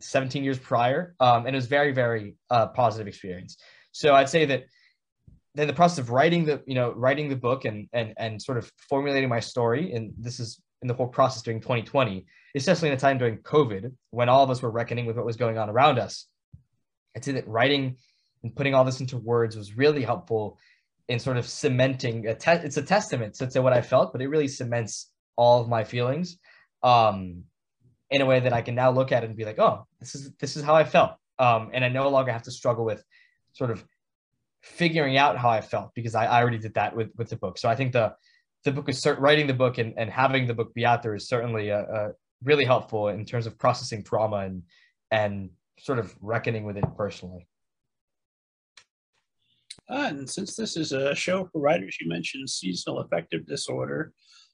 17 0.00 0.44
years 0.44 0.58
prior. 0.58 1.14
Um, 1.20 1.46
and 1.46 1.54
it 1.54 1.58
was 1.58 1.66
very, 1.66 1.92
very 1.92 2.36
uh, 2.48 2.68
positive 2.68 3.08
experience. 3.08 3.56
So 3.92 4.14
I'd 4.14 4.28
say 4.28 4.44
that 4.46 4.64
then 5.54 5.66
the 5.66 5.72
process 5.72 5.98
of 5.98 6.10
writing 6.10 6.44
the, 6.44 6.62
you 6.66 6.74
know, 6.74 6.92
writing 6.92 7.28
the 7.28 7.36
book 7.36 7.64
and 7.64 7.88
and 7.92 8.14
and 8.16 8.40
sort 8.40 8.56
of 8.56 8.70
formulating 8.88 9.28
my 9.28 9.40
story, 9.40 9.92
and 9.92 10.12
this 10.16 10.38
is 10.38 10.60
in 10.80 10.86
the 10.86 10.94
whole 10.94 11.08
process 11.08 11.42
during 11.42 11.60
2020, 11.60 12.24
especially 12.54 12.88
in 12.88 12.94
a 12.94 12.98
time 12.98 13.18
during 13.18 13.38
COVID 13.38 13.92
when 14.10 14.28
all 14.28 14.44
of 14.44 14.50
us 14.50 14.62
were 14.62 14.70
reckoning 14.70 15.06
with 15.06 15.16
what 15.16 15.26
was 15.26 15.36
going 15.36 15.58
on 15.58 15.68
around 15.68 15.98
us. 15.98 16.26
I'd 17.16 17.24
say 17.24 17.32
that 17.32 17.48
writing 17.48 17.96
and 18.44 18.54
putting 18.54 18.74
all 18.74 18.84
this 18.84 19.00
into 19.00 19.18
words 19.18 19.56
was 19.56 19.76
really 19.76 20.02
helpful 20.02 20.56
in 21.10 21.18
sort 21.18 21.36
of 21.36 21.46
cementing 21.46 22.26
a 22.28 22.34
te- 22.34 22.64
it's 22.66 22.76
a 22.76 22.82
testament 22.82 23.34
to, 23.34 23.46
to 23.48 23.60
what 23.60 23.72
I 23.72 23.82
felt, 23.82 24.12
but 24.12 24.22
it 24.22 24.28
really 24.28 24.48
cements 24.48 25.10
all 25.36 25.60
of 25.60 25.68
my 25.68 25.82
feelings. 25.84 26.38
Um, 26.82 27.44
in 28.10 28.22
a 28.22 28.26
way 28.26 28.40
that 28.40 28.52
I 28.52 28.62
can 28.62 28.74
now 28.74 28.90
look 28.90 29.12
at 29.12 29.22
it 29.22 29.26
and 29.26 29.36
be 29.36 29.44
like, 29.44 29.58
oh, 29.58 29.86
this 30.00 30.14
is 30.14 30.32
this 30.40 30.56
is 30.56 30.62
how 30.62 30.74
I 30.74 30.84
felt. 30.84 31.12
Um, 31.38 31.70
and 31.72 31.84
I 31.84 31.88
no 31.88 32.08
longer 32.08 32.32
have 32.32 32.42
to 32.42 32.50
struggle 32.50 32.84
with 32.84 33.02
sort 33.52 33.70
of 33.70 33.84
figuring 34.62 35.16
out 35.16 35.38
how 35.38 35.48
I 35.48 35.60
felt 35.60 35.90
because 35.94 36.14
I, 36.14 36.26
I 36.26 36.40
already 36.40 36.58
did 36.58 36.74
that 36.74 36.94
with 36.94 37.10
with 37.16 37.28
the 37.30 37.36
book. 37.36 37.58
So 37.58 37.68
I 37.68 37.76
think 37.76 37.92
the 37.92 38.14
the 38.64 38.72
book 38.72 38.88
is 38.88 39.00
cert- 39.00 39.20
writing 39.20 39.46
the 39.46 39.54
book 39.54 39.78
and, 39.78 39.94
and 39.96 40.10
having 40.10 40.46
the 40.46 40.54
book 40.54 40.74
be 40.74 40.84
out 40.84 41.02
there 41.02 41.14
is 41.14 41.28
certainly 41.28 41.70
a, 41.70 41.80
a 41.80 42.10
really 42.44 42.64
helpful 42.64 43.08
in 43.08 43.24
terms 43.24 43.46
of 43.46 43.58
processing 43.58 44.02
trauma 44.02 44.38
and 44.38 44.62
and 45.10 45.50
sort 45.78 45.98
of 45.98 46.14
reckoning 46.20 46.64
with 46.64 46.76
it 46.76 46.84
personally. 46.96 47.46
And 49.90 50.28
since 50.28 50.56
this 50.56 50.76
is 50.76 50.92
a 50.92 51.14
show 51.14 51.48
for 51.52 51.60
writers, 51.60 51.98
you 52.00 52.08
mentioned 52.08 52.48
seasonal 52.48 53.00
affective 53.00 53.46
disorder 53.46 54.12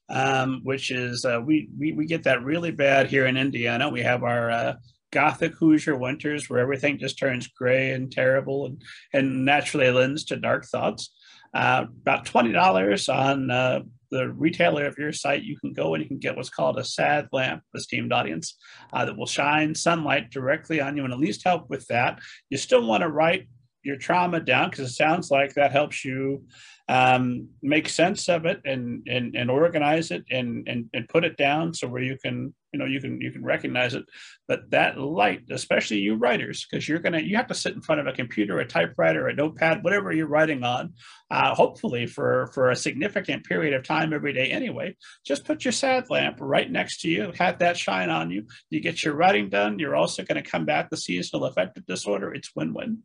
um, 0.09 0.61
which 0.63 0.91
is 0.91 1.25
uh, 1.25 1.41
we, 1.43 1.69
we 1.77 1.91
we 1.93 2.05
get 2.05 2.23
that 2.23 2.43
really 2.43 2.71
bad 2.71 3.07
here 3.07 3.25
in 3.25 3.37
Indiana. 3.37 3.89
We 3.89 4.01
have 4.01 4.23
our 4.23 4.49
uh, 4.49 4.73
Gothic 5.11 5.53
Hoosier 5.55 5.95
winters 5.95 6.49
where 6.49 6.59
everything 6.59 6.97
just 6.97 7.19
turns 7.19 7.47
gray 7.47 7.91
and 7.91 8.11
terrible 8.11 8.67
and, 8.67 8.81
and 9.13 9.45
naturally 9.45 9.89
lends 9.91 10.25
to 10.25 10.37
dark 10.37 10.65
thoughts. 10.65 11.13
Uh, 11.53 11.85
about 12.01 12.25
twenty 12.25 12.51
dollars 12.51 13.09
on 13.09 13.51
uh, 13.51 13.81
the 14.11 14.29
retailer 14.29 14.85
of 14.85 14.97
your 14.97 15.11
site, 15.11 15.43
you 15.43 15.57
can 15.59 15.73
go 15.73 15.93
and 15.93 16.01
you 16.03 16.07
can 16.07 16.19
get 16.19 16.35
what's 16.37 16.49
called 16.49 16.79
a 16.79 16.83
sad 16.83 17.27
lamp, 17.33 17.61
esteemed 17.75 18.13
audience, 18.13 18.57
uh, 18.93 19.03
that 19.03 19.17
will 19.17 19.25
shine 19.25 19.75
sunlight 19.75 20.29
directly 20.29 20.79
on 20.79 20.95
you 20.95 21.03
and 21.03 21.11
at 21.11 21.19
least 21.19 21.43
help 21.43 21.69
with 21.69 21.85
that. 21.87 22.19
You 22.49 22.57
still 22.57 22.85
want 22.85 23.01
to 23.01 23.09
write 23.09 23.47
your 23.87 23.95
trauma 23.95 24.41
down 24.41 24.69
because 24.69 24.89
it 24.89 24.93
sounds 24.93 25.31
like 25.31 25.53
that 25.53 25.71
helps 25.71 26.03
you 26.03 26.43
um, 26.89 27.49
make 27.61 27.89
sense 27.89 28.29
of 28.29 28.45
it 28.45 28.61
and 28.65 29.05
and 29.07 29.35
and 29.35 29.49
organize 29.49 30.11
it 30.11 30.23
and 30.29 30.67
and 30.67 30.89
and 30.93 31.09
put 31.09 31.25
it 31.25 31.35
down 31.37 31.73
so 31.73 31.87
where 31.87 32.01
you 32.01 32.17
can 32.17 32.53
you 32.71 32.79
know 32.79 32.85
you 32.85 32.99
can 32.99 33.19
you 33.21 33.31
can 33.31 33.43
recognize 33.43 33.93
it. 33.93 34.03
But 34.47 34.71
that 34.71 34.97
light 34.97 35.43
especially 35.49 35.99
you 35.99 36.15
writers 36.15 36.65
because 36.65 36.87
you're 36.87 36.99
gonna 36.99 37.19
you 37.19 37.37
have 37.37 37.47
to 37.47 37.53
sit 37.53 37.73
in 37.73 37.81
front 37.81 38.01
of 38.01 38.07
a 38.07 38.13
computer 38.13 38.59
a 38.59 38.65
typewriter 38.65 39.27
a 39.27 39.33
notepad 39.33 39.83
whatever 39.83 40.11
you're 40.11 40.27
writing 40.27 40.63
on 40.63 40.93
uh, 41.31 41.55
hopefully 41.55 42.07
for 42.07 42.49
for 42.53 42.71
a 42.71 42.75
significant 42.75 43.45
period 43.45 43.73
of 43.73 43.83
time 43.83 44.13
every 44.13 44.33
day 44.33 44.49
anyway 44.51 44.95
just 45.25 45.45
put 45.45 45.65
your 45.65 45.71
sad 45.73 46.09
lamp 46.09 46.37
right 46.39 46.71
next 46.71 47.01
to 47.01 47.09
you 47.09 47.31
have 47.37 47.59
that 47.59 47.77
shine 47.77 48.09
on 48.09 48.31
you. 48.31 48.45
You 48.69 48.81
get 48.81 49.03
your 49.03 49.15
writing 49.15 49.49
done 49.49 49.79
you're 49.79 49.95
also 49.95 50.23
going 50.23 50.41
to 50.41 50.49
combat 50.49 50.89
the 50.89 50.97
seasonal 50.97 51.45
affective 51.45 51.85
disorder. 51.85 52.33
It's 52.33 52.51
win-win 52.55 53.03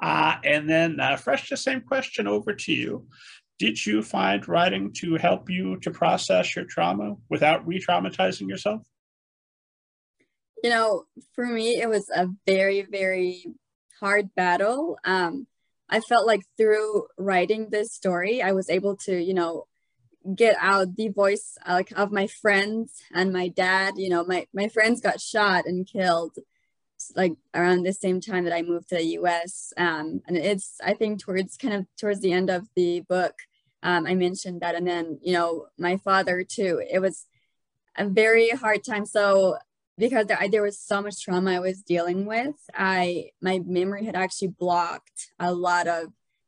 uh, 0.00 0.36
and 0.44 0.68
then, 0.68 1.00
uh, 1.00 1.16
Fresh, 1.16 1.50
the 1.50 1.56
same 1.56 1.80
question 1.80 2.26
over 2.26 2.52
to 2.52 2.72
you. 2.72 3.06
Did 3.58 3.84
you 3.84 4.02
find 4.02 4.46
writing 4.48 4.92
to 4.94 5.14
help 5.16 5.48
you 5.48 5.78
to 5.80 5.90
process 5.90 6.56
your 6.56 6.64
trauma 6.64 7.14
without 7.30 7.66
re 7.66 7.80
traumatizing 7.80 8.48
yourself? 8.48 8.82
You 10.62 10.70
know, 10.70 11.04
for 11.34 11.46
me, 11.46 11.80
it 11.80 11.88
was 11.88 12.08
a 12.14 12.26
very, 12.46 12.82
very 12.82 13.44
hard 14.00 14.34
battle. 14.34 14.98
Um, 15.04 15.46
I 15.88 16.00
felt 16.00 16.26
like 16.26 16.40
through 16.56 17.06
writing 17.18 17.68
this 17.70 17.92
story, 17.92 18.42
I 18.42 18.52
was 18.52 18.70
able 18.70 18.96
to, 19.04 19.16
you 19.16 19.34
know, 19.34 19.66
get 20.34 20.56
out 20.58 20.96
the 20.96 21.08
voice 21.08 21.58
like 21.68 21.92
of 21.96 22.10
my 22.10 22.26
friends 22.26 23.02
and 23.12 23.32
my 23.32 23.48
dad. 23.48 23.94
You 23.96 24.08
know, 24.08 24.24
my 24.24 24.46
my 24.52 24.68
friends 24.68 25.00
got 25.00 25.20
shot 25.20 25.66
and 25.66 25.86
killed, 25.86 26.32
like 27.14 27.34
around 27.54 27.82
the 27.82 27.92
same 27.92 28.20
time 28.20 28.44
that 28.44 28.54
I 28.54 28.62
moved 28.62 28.88
to 28.88 28.96
the 28.96 29.18
US. 29.18 29.72
Um, 29.76 30.22
and 30.26 30.36
it's, 30.36 30.80
I 30.84 30.94
think, 30.94 31.20
towards 31.20 31.56
kind 31.56 31.74
of 31.74 31.86
towards 31.96 32.20
the 32.20 32.32
end 32.32 32.50
of 32.50 32.68
the 32.74 33.00
book, 33.00 33.34
um, 33.82 34.06
I 34.06 34.14
mentioned 34.14 34.60
that. 34.62 34.74
And 34.74 34.86
then, 34.86 35.18
you 35.22 35.32
know, 35.32 35.66
my 35.78 35.96
father 35.98 36.44
too, 36.44 36.82
it 36.90 37.00
was 37.00 37.26
a 37.96 38.08
very 38.08 38.50
hard 38.50 38.84
time. 38.84 39.06
So 39.06 39.58
because 39.96 40.26
there, 40.26 40.38
there 40.50 40.62
was 40.62 40.78
so 40.78 41.02
much 41.02 41.22
trauma 41.22 41.52
I 41.52 41.60
was 41.60 41.82
dealing 41.82 42.26
with, 42.26 42.56
I, 42.74 43.30
my 43.40 43.60
memory 43.64 44.04
had 44.04 44.16
actually 44.16 44.48
blocked 44.48 45.32
a 45.38 45.52
lot 45.52 45.86
of 45.86 46.06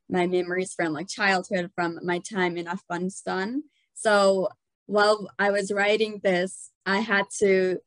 my 0.09 0.27
memories 0.27 0.73
from 0.75 0.93
like 0.93 1.09
childhood, 1.09 1.71
from 1.75 2.01
my 2.03 2.19
time 2.19 2.57
in 2.57 2.69
Afghanistan. 2.69 3.65
So 3.95 4.49
while 4.87 5.29
I 5.39 5.51
was 5.51 5.73
writing 5.73 6.21
this, 6.23 6.71
I 6.85 7.01
had 7.01 7.27
to, 7.41 7.79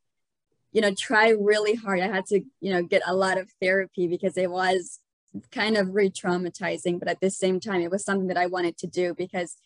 you 0.72 0.80
know, 0.80 0.94
try 0.94 1.30
really 1.30 1.74
hard. 1.74 2.00
I 2.00 2.08
had 2.08 2.26
to, 2.26 2.40
you 2.60 2.72
know, 2.72 2.82
get 2.82 3.02
a 3.06 3.14
lot 3.14 3.38
of 3.38 3.50
therapy 3.60 4.06
because 4.06 4.36
it 4.36 4.50
was 4.50 5.00
kind 5.50 5.76
of 5.76 5.94
re-traumatizing 5.94 6.98
but 6.98 7.08
at 7.08 7.20
the 7.20 7.30
same 7.30 7.60
time 7.60 7.80
it 7.80 7.90
was 7.90 8.04
something 8.04 8.26
that 8.26 8.36
i 8.36 8.46
wanted 8.46 8.76
to 8.76 8.86
do 8.86 9.14
because 9.14 9.56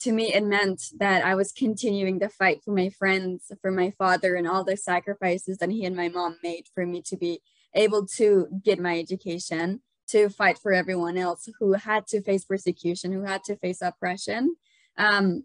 to 0.00 0.12
me 0.12 0.32
it 0.32 0.44
meant 0.44 0.82
that 0.98 1.24
i 1.24 1.34
was 1.34 1.52
continuing 1.52 2.18
the 2.18 2.28
fight 2.28 2.62
for 2.64 2.72
my 2.72 2.88
friends 2.88 3.52
for 3.60 3.70
my 3.70 3.90
father 3.90 4.34
and 4.34 4.48
all 4.48 4.64
the 4.64 4.76
sacrifices 4.76 5.58
that 5.58 5.70
he 5.70 5.84
and 5.84 5.96
my 5.96 6.08
mom 6.08 6.36
made 6.42 6.64
for 6.74 6.86
me 6.86 7.02
to 7.02 7.16
be 7.16 7.40
able 7.74 8.06
to 8.06 8.48
get 8.62 8.78
my 8.78 8.98
education 8.98 9.80
to 10.06 10.28
fight 10.28 10.58
for 10.58 10.72
everyone 10.72 11.16
else 11.16 11.48
who 11.58 11.72
had 11.72 12.06
to 12.06 12.22
face 12.22 12.44
persecution 12.44 13.12
who 13.12 13.22
had 13.22 13.42
to 13.44 13.56
face 13.56 13.82
oppression 13.82 14.56
um, 14.96 15.44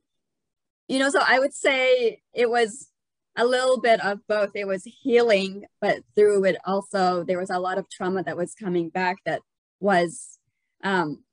you 0.87 0.99
know 0.99 1.09
so 1.09 1.19
i 1.27 1.37
would 1.37 1.53
say 1.53 2.21
it 2.33 2.49
was 2.49 2.89
a 3.35 3.45
little 3.45 3.79
bit 3.79 4.03
of 4.03 4.19
both. 4.27 4.51
It 4.55 4.67
was 4.67 4.83
healing 4.83 5.65
but 5.81 5.99
through 6.15 6.45
it 6.45 6.57
also 6.65 7.23
there 7.23 7.39
was 7.39 7.49
a 7.49 7.59
lot 7.59 7.77
of 7.77 7.89
trauma 7.89 8.23
that 8.23 8.37
was 8.37 8.55
coming 8.55 8.89
back 8.89 9.17
that 9.25 9.41
was 9.79 10.39
um 10.83 11.23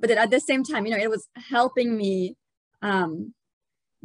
but 0.00 0.10
at 0.10 0.30
the 0.30 0.40
same 0.40 0.64
time 0.64 0.86
you 0.86 0.92
know 0.92 1.02
it 1.02 1.10
was 1.10 1.28
helping 1.50 1.96
me 1.96 2.36
um 2.82 3.32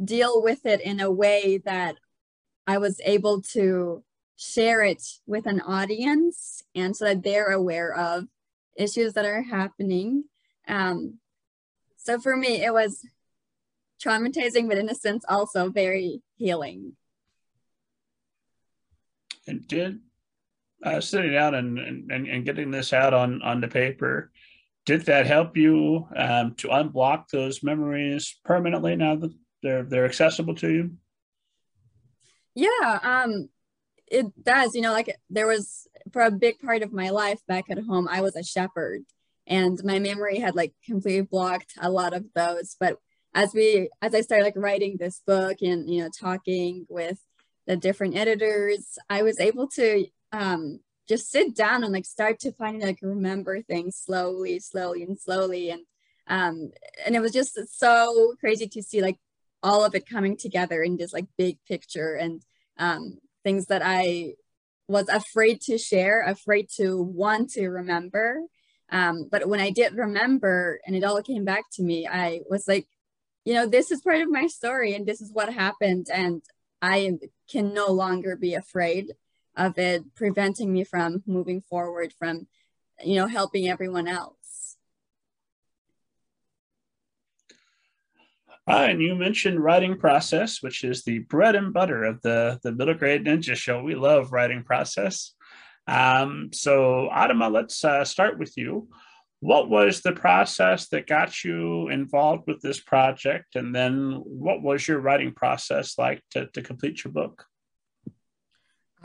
deal 0.02 0.42
with 0.42 0.64
it 0.64 0.80
in 0.80 1.00
a 1.00 1.10
way 1.10 1.60
that 1.64 1.96
i 2.66 2.78
was 2.78 3.00
able 3.04 3.42
to 3.42 4.02
share 4.42 4.82
it 4.82 5.02
with 5.26 5.46
an 5.46 5.60
audience 5.60 6.64
and 6.74 6.96
so 6.96 7.04
that 7.04 7.22
they're 7.22 7.52
aware 7.52 7.94
of 7.94 8.24
issues 8.76 9.12
that 9.12 9.24
are 9.24 9.42
happening. 9.42 10.24
Um 10.66 11.18
so 11.96 12.18
for 12.18 12.36
me 12.36 12.64
it 12.64 12.72
was 12.72 13.06
traumatizing 14.04 14.68
but 14.68 14.78
in 14.78 14.88
a 14.88 14.94
sense 14.96 15.24
also 15.28 15.70
very 15.70 16.22
healing 16.36 16.96
did 19.66 20.00
uh, 20.84 21.00
sitting 21.00 21.32
down 21.32 21.54
and, 21.54 21.78
and, 21.78 22.26
and 22.28 22.44
getting 22.44 22.70
this 22.70 22.92
out 22.92 23.14
on, 23.14 23.42
on 23.42 23.60
the 23.60 23.68
paper, 23.68 24.30
did 24.84 25.06
that 25.06 25.26
help 25.26 25.56
you 25.56 26.08
um, 26.16 26.54
to 26.56 26.68
unblock 26.68 27.28
those 27.28 27.62
memories 27.62 28.38
permanently 28.44 28.96
now 28.96 29.14
that 29.16 29.32
they're 29.62 29.84
they're 29.84 30.04
accessible 30.04 30.56
to 30.56 30.68
you? 30.72 30.90
Yeah, 32.54 32.98
um, 33.02 33.48
it 34.08 34.26
does. 34.42 34.74
You 34.74 34.82
know, 34.82 34.92
like 34.92 35.16
there 35.30 35.46
was 35.46 35.86
for 36.12 36.22
a 36.22 36.30
big 36.30 36.58
part 36.58 36.82
of 36.82 36.92
my 36.92 37.10
life 37.10 37.40
back 37.46 37.66
at 37.70 37.78
home, 37.78 38.08
I 38.10 38.20
was 38.22 38.34
a 38.34 38.42
shepherd, 38.42 39.02
and 39.46 39.78
my 39.84 39.98
memory 40.00 40.38
had 40.38 40.56
like 40.56 40.74
completely 40.84 41.22
blocked 41.22 41.74
a 41.80 41.90
lot 41.90 42.12
of 42.12 42.26
those. 42.34 42.76
But 42.78 42.96
as 43.34 43.54
we 43.54 43.88
as 44.02 44.14
I 44.14 44.20
started 44.20 44.44
like 44.44 44.56
writing 44.56 44.96
this 44.98 45.22
book 45.26 45.58
and 45.62 45.88
you 45.88 46.02
know 46.02 46.10
talking 46.20 46.86
with 46.88 47.18
the 47.66 47.76
different 47.76 48.16
editors, 48.16 48.98
I 49.08 49.22
was 49.22 49.38
able 49.40 49.68
to 49.68 50.06
um, 50.32 50.80
just 51.08 51.30
sit 51.30 51.54
down 51.54 51.84
and 51.84 51.92
like 51.92 52.06
start 52.06 52.40
to 52.40 52.52
find 52.52 52.82
like 52.82 52.98
remember 53.02 53.62
things 53.62 53.96
slowly, 53.96 54.58
slowly 54.58 55.02
and 55.02 55.18
slowly. 55.18 55.70
And 55.70 55.82
um, 56.26 56.70
and 57.04 57.16
it 57.16 57.20
was 57.20 57.32
just 57.32 57.58
so 57.78 58.34
crazy 58.40 58.68
to 58.68 58.82
see 58.82 59.02
like 59.02 59.18
all 59.62 59.84
of 59.84 59.94
it 59.94 60.08
coming 60.08 60.36
together 60.36 60.82
in 60.82 60.96
this 60.96 61.12
like 61.12 61.26
big 61.36 61.58
picture 61.66 62.14
and 62.14 62.42
um, 62.78 63.18
things 63.44 63.66
that 63.66 63.82
I 63.84 64.34
was 64.88 65.08
afraid 65.08 65.60
to 65.62 65.78
share, 65.78 66.22
afraid 66.22 66.68
to 66.76 67.00
want 67.02 67.50
to 67.50 67.68
remember. 67.68 68.40
Um, 68.90 69.28
but 69.30 69.48
when 69.48 69.60
I 69.60 69.70
did 69.70 69.94
remember 69.94 70.80
and 70.86 70.94
it 70.94 71.04
all 71.04 71.22
came 71.22 71.44
back 71.44 71.64
to 71.74 71.82
me, 71.82 72.06
I 72.06 72.40
was 72.48 72.68
like, 72.68 72.86
you 73.44 73.54
know, 73.54 73.66
this 73.66 73.90
is 73.90 74.02
part 74.02 74.20
of 74.20 74.30
my 74.30 74.46
story 74.46 74.94
and 74.94 75.06
this 75.06 75.20
is 75.20 75.32
what 75.32 75.52
happened. 75.52 76.08
And 76.12 76.42
I 76.82 77.18
can 77.48 77.72
no 77.72 77.86
longer 77.86 78.34
be 78.34 78.54
afraid 78.54 79.12
of 79.56 79.78
it 79.78 80.14
preventing 80.16 80.72
me 80.72 80.82
from 80.82 81.22
moving 81.26 81.60
forward 81.60 82.12
from 82.18 82.48
you 83.04 83.14
know 83.14 83.28
helping 83.28 83.68
everyone 83.68 84.08
else. 84.08 84.76
Uh, 88.68 88.86
and 88.90 89.00
you 89.00 89.14
mentioned 89.14 89.62
writing 89.62 89.96
process 89.96 90.62
which 90.62 90.84
is 90.84 91.04
the 91.04 91.20
bread 91.20 91.54
and 91.54 91.72
butter 91.72 92.02
of 92.04 92.20
the 92.22 92.58
the 92.62 92.72
middle 92.72 92.94
grade 92.94 93.24
ninja 93.24 93.54
show. 93.54 93.82
We 93.82 93.94
love 93.94 94.32
writing 94.32 94.64
process. 94.64 95.34
Um, 95.86 96.50
so 96.52 97.08
adama 97.12 97.50
let's 97.52 97.84
uh, 97.84 98.04
start 98.04 98.38
with 98.38 98.56
you 98.56 98.88
what 99.42 99.68
was 99.68 100.02
the 100.02 100.12
process 100.12 100.88
that 100.90 101.08
got 101.08 101.42
you 101.42 101.88
involved 101.88 102.44
with 102.46 102.60
this 102.60 102.78
project 102.78 103.56
and 103.56 103.74
then 103.74 104.22
what 104.24 104.62
was 104.62 104.86
your 104.86 105.00
writing 105.00 105.32
process 105.32 105.98
like 105.98 106.22
to, 106.30 106.46
to 106.46 106.62
complete 106.62 107.02
your 107.02 107.12
book 107.12 107.44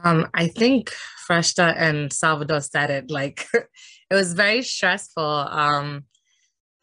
um, 0.03 0.27
I 0.35 0.47
think 0.47 0.93
Freshta 1.27 1.73
and 1.75 2.13
Salvador 2.13 2.61
said 2.61 2.91
it 2.91 3.09
like 3.09 3.47
it 3.53 4.13
was 4.13 4.33
very 4.33 4.61
stressful. 4.61 5.23
Um, 5.23 6.05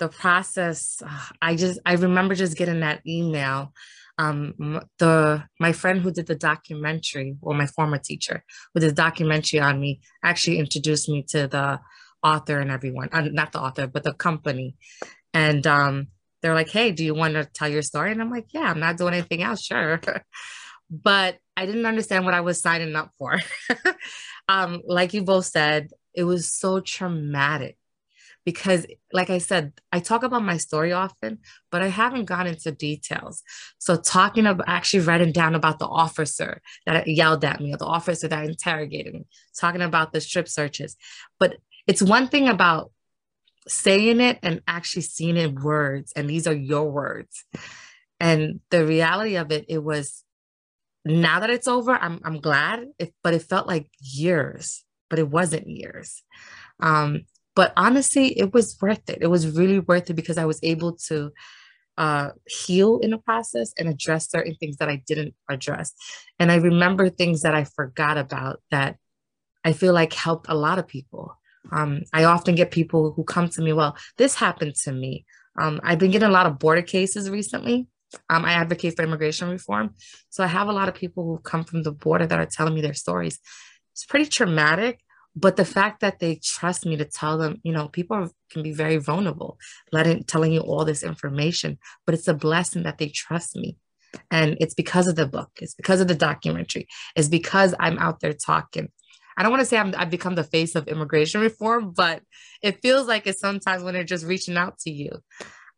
the 0.01 0.09
process, 0.09 1.01
I 1.41 1.55
just 1.55 1.79
I 1.87 1.93
remember 1.93 2.35
just 2.35 2.57
getting 2.57 2.81
that 2.81 3.03
email. 3.07 3.73
Um, 4.19 4.81
the 4.99 5.45
my 5.61 5.71
friend 5.71 6.01
who 6.01 6.11
did 6.11 6.27
the 6.27 6.35
documentary, 6.35 7.37
or 7.41 7.55
my 7.55 7.67
former 7.67 7.99
teacher 7.99 8.43
who 8.73 8.81
did 8.81 8.91
the 8.91 8.95
documentary 8.95 9.61
on 9.61 9.81
me, 9.81 10.01
actually 10.25 10.59
introduced 10.59 11.09
me 11.09 11.23
to 11.29 11.47
the 11.47 11.79
author 12.25 12.59
and 12.59 12.71
everyone. 12.71 13.11
Uh, 13.13 13.29
not 13.31 13.53
the 13.53 13.61
author, 13.61 13.87
but 13.87 14.03
the 14.03 14.15
company. 14.15 14.77
And 15.33 15.67
um, 15.67 16.09
they're 16.43 16.55
like, 16.55 16.71
"Hey, 16.71 16.91
do 16.91 17.05
you 17.05 17.15
want 17.15 17.35
to 17.35 17.45
tell 17.45 17.69
your 17.69 17.83
story?" 17.83 18.13
And 18.13 18.21
I'm 18.21 18.31
like, 18.31 18.47
"Yeah, 18.53 18.71
I'm 18.71 18.81
not 18.81 18.97
doing 18.97 19.15
anything 19.15 19.43
else. 19.43 19.63
Sure." 19.63 20.01
but 20.91 21.39
I 21.57 21.67
didn't 21.67 21.87
understand 21.87 22.25
what 22.25 22.35
I 22.35 22.41
was 22.41 22.61
signing 22.61 22.97
up 22.97 23.11
for. 23.19 23.39
um, 24.49 24.83
like 24.87 25.15
you 25.15 25.23
both 25.23 25.47
said, 25.47 25.91
it 26.15 26.25
was 26.25 26.53
so 26.53 26.81
traumatic 26.81 27.77
because, 28.45 28.87
like 29.13 29.31
I 29.31 29.39
said, 29.39 29.73
I 29.91 30.01
talk 30.01 30.23
about 30.23 30.43
my 30.43 30.59
story 30.59 30.93
often, 30.93 31.39
but 31.71 31.83
I 31.83 31.89
haven't 31.89 32.27
gone 32.27 32.47
into 32.47 32.73
details. 32.73 33.43
So, 33.79 33.97
talking 33.97 34.47
about 34.47 34.69
actually 34.69 35.01
writing 35.01 35.33
down 35.33 35.55
about 35.55 35.79
the 35.79 35.87
officer 35.87 36.61
that 36.87 37.09
yelled 37.09 37.45
at 37.45 37.61
me 37.61 37.73
or 37.73 37.79
the 37.79 37.87
officer 37.87 38.29
that 38.29 38.45
interrogated 38.45 39.15
me, 39.15 39.27
talking 39.59 39.83
about 39.83 40.13
the 40.13 40.21
strip 40.21 40.49
searches. 40.49 40.97
But 41.39 41.57
it's 41.87 42.03
one 42.03 42.29
thing 42.29 42.49
about 42.49 42.91
saying 43.67 44.21
it 44.21 44.39
and 44.43 44.61
actually 44.67 45.03
seeing 45.03 45.37
it 45.37 45.51
in 45.51 45.63
words, 45.63 46.13
and 46.15 46.29
these 46.29 46.47
are 46.47 46.55
your 46.55 46.91
words. 46.91 47.45
And 48.21 48.61
the 48.71 48.87
reality 48.87 49.37
of 49.37 49.51
it, 49.51 49.67
it 49.69 49.83
was 49.83 50.25
now 51.05 51.41
that 51.41 51.51
it's 51.51 51.69
over, 51.69 51.93
I'm 51.93 52.21
I'm 52.25 52.41
glad. 52.41 52.87
It, 52.99 53.15
but 53.23 53.35
it 53.35 53.43
felt 53.43 53.67
like 53.67 53.91
years, 54.01 54.85
but 55.11 55.19
it 55.19 55.29
wasn't 55.29 55.69
years. 55.69 56.23
Um, 56.81 57.23
but 57.55 57.73
honestly, 57.77 58.39
it 58.39 58.53
was 58.53 58.77
worth 58.81 59.09
it. 59.09 59.19
It 59.21 59.29
was 59.29 59.57
really 59.57 59.79
worth 59.79 60.11
it 60.11 60.15
because 60.15 60.39
I 60.39 60.45
was 60.45 60.59
able 60.63 60.97
to 61.09 61.31
uh, 61.97 62.31
heal 62.47 62.99
in 62.99 63.11
the 63.11 63.19
process 63.19 63.73
and 63.79 63.89
address 63.89 64.29
certain 64.29 64.57
things 64.57 64.79
that 64.79 64.89
I 64.89 65.03
didn't 65.07 65.35
address. 65.49 65.93
And 66.39 66.51
I 66.51 66.57
remember 66.57 67.09
things 67.09 67.43
that 67.43 67.55
I 67.55 67.65
forgot 67.65 68.19
about 68.19 68.61
that 68.71 68.97
I 69.65 69.73
feel 69.73 69.93
like 69.93 70.13
helped 70.13 70.47
a 70.49 70.55
lot 70.55 70.79
of 70.79 70.89
people. 70.89 71.37
Um, 71.73 72.03
I 72.13 72.25
often 72.25 72.55
get 72.55 72.71
people 72.71 73.13
who 73.13 73.25
come 73.25 73.49
to 73.51 73.63
me, 73.63 73.73
well, 73.73 73.97
this 74.19 74.35
happened 74.35 74.75
to 74.85 74.93
me. 74.93 75.25
Um, 75.59 75.81
I've 75.83 75.99
been 75.99 76.11
getting 76.11 76.29
a 76.29 76.33
lot 76.33 76.47
of 76.47 76.59
border 76.59 76.83
cases 76.83 77.31
recently. 77.31 77.87
Um, 78.29 78.45
I 78.45 78.53
advocate 78.53 78.97
for 78.97 79.03
immigration 79.03 79.49
reform. 79.49 79.95
So 80.31 80.45
I 80.45 80.49
have 80.49 80.69
a 80.69 80.73
lot 80.73 80.89
of 80.89 80.95
people 80.95 81.25
who 81.25 81.39
come 81.39 81.65
from 81.65 81.83
the 81.83 81.93
border 81.93 82.27
that 82.27 82.39
are 82.39 82.47
telling 82.47 82.75
me 82.75 82.81
their 82.81 82.95
stories. 82.95 83.39
It's 83.93 84.05
pretty 84.05 84.27
traumatic, 84.27 85.01
but 85.37 85.57
the 85.57 85.65
fact 85.65 86.01
that 86.01 86.21
they 86.21 86.41
trust 86.43 86.87
me 86.87 86.97
to 86.97 87.05
tell 87.05 87.39
them, 87.39 87.61
you 87.65 87.73
know, 87.73 87.89
people 87.89 88.31
can 88.51 88.63
be 88.63 88.73
very 88.73 88.99
vulnerable, 88.99 89.59
letting 89.93 90.25
telling 90.25 90.53
you 90.53 90.61
all 90.61 90.85
this 90.85 91.03
information, 91.03 91.79
but 92.07 92.15
it's 92.15 92.29
a 92.29 92.35
blessing 92.35 92.85
that 92.85 92.99
they 92.99 93.09
trust 93.09 93.57
me. 93.57 93.77
And 94.31 94.57
it's 94.61 94.75
because 94.75 95.09
of 95.09 95.17
the 95.17 95.27
book, 95.27 95.51
it's 95.61 95.75
because 95.75 96.01
of 96.01 96.07
the 96.07 96.15
documentary, 96.15 96.87
it's 97.17 97.29
because 97.29 97.75
I'm 97.81 97.99
out 97.99 98.21
there 98.21 98.33
talking. 98.33 98.91
I 99.37 99.43
don't 99.43 99.51
want 99.51 99.61
to 99.61 99.67
say 99.67 99.79
i 99.79 99.99
have 99.99 100.11
become 100.11 100.35
the 100.35 100.45
face 100.45 100.75
of 100.75 100.89
immigration 100.89 101.41
reform, 101.41 101.93
but 101.93 102.23
it 102.63 102.81
feels 102.83 103.07
like 103.07 103.27
it 103.27 103.39
sometimes 103.39 103.83
when 103.83 103.95
they're 103.95 104.05
just 104.05 104.27
reaching 104.27 104.57
out 104.57 104.79
to 104.81 104.91
you. 104.91 105.11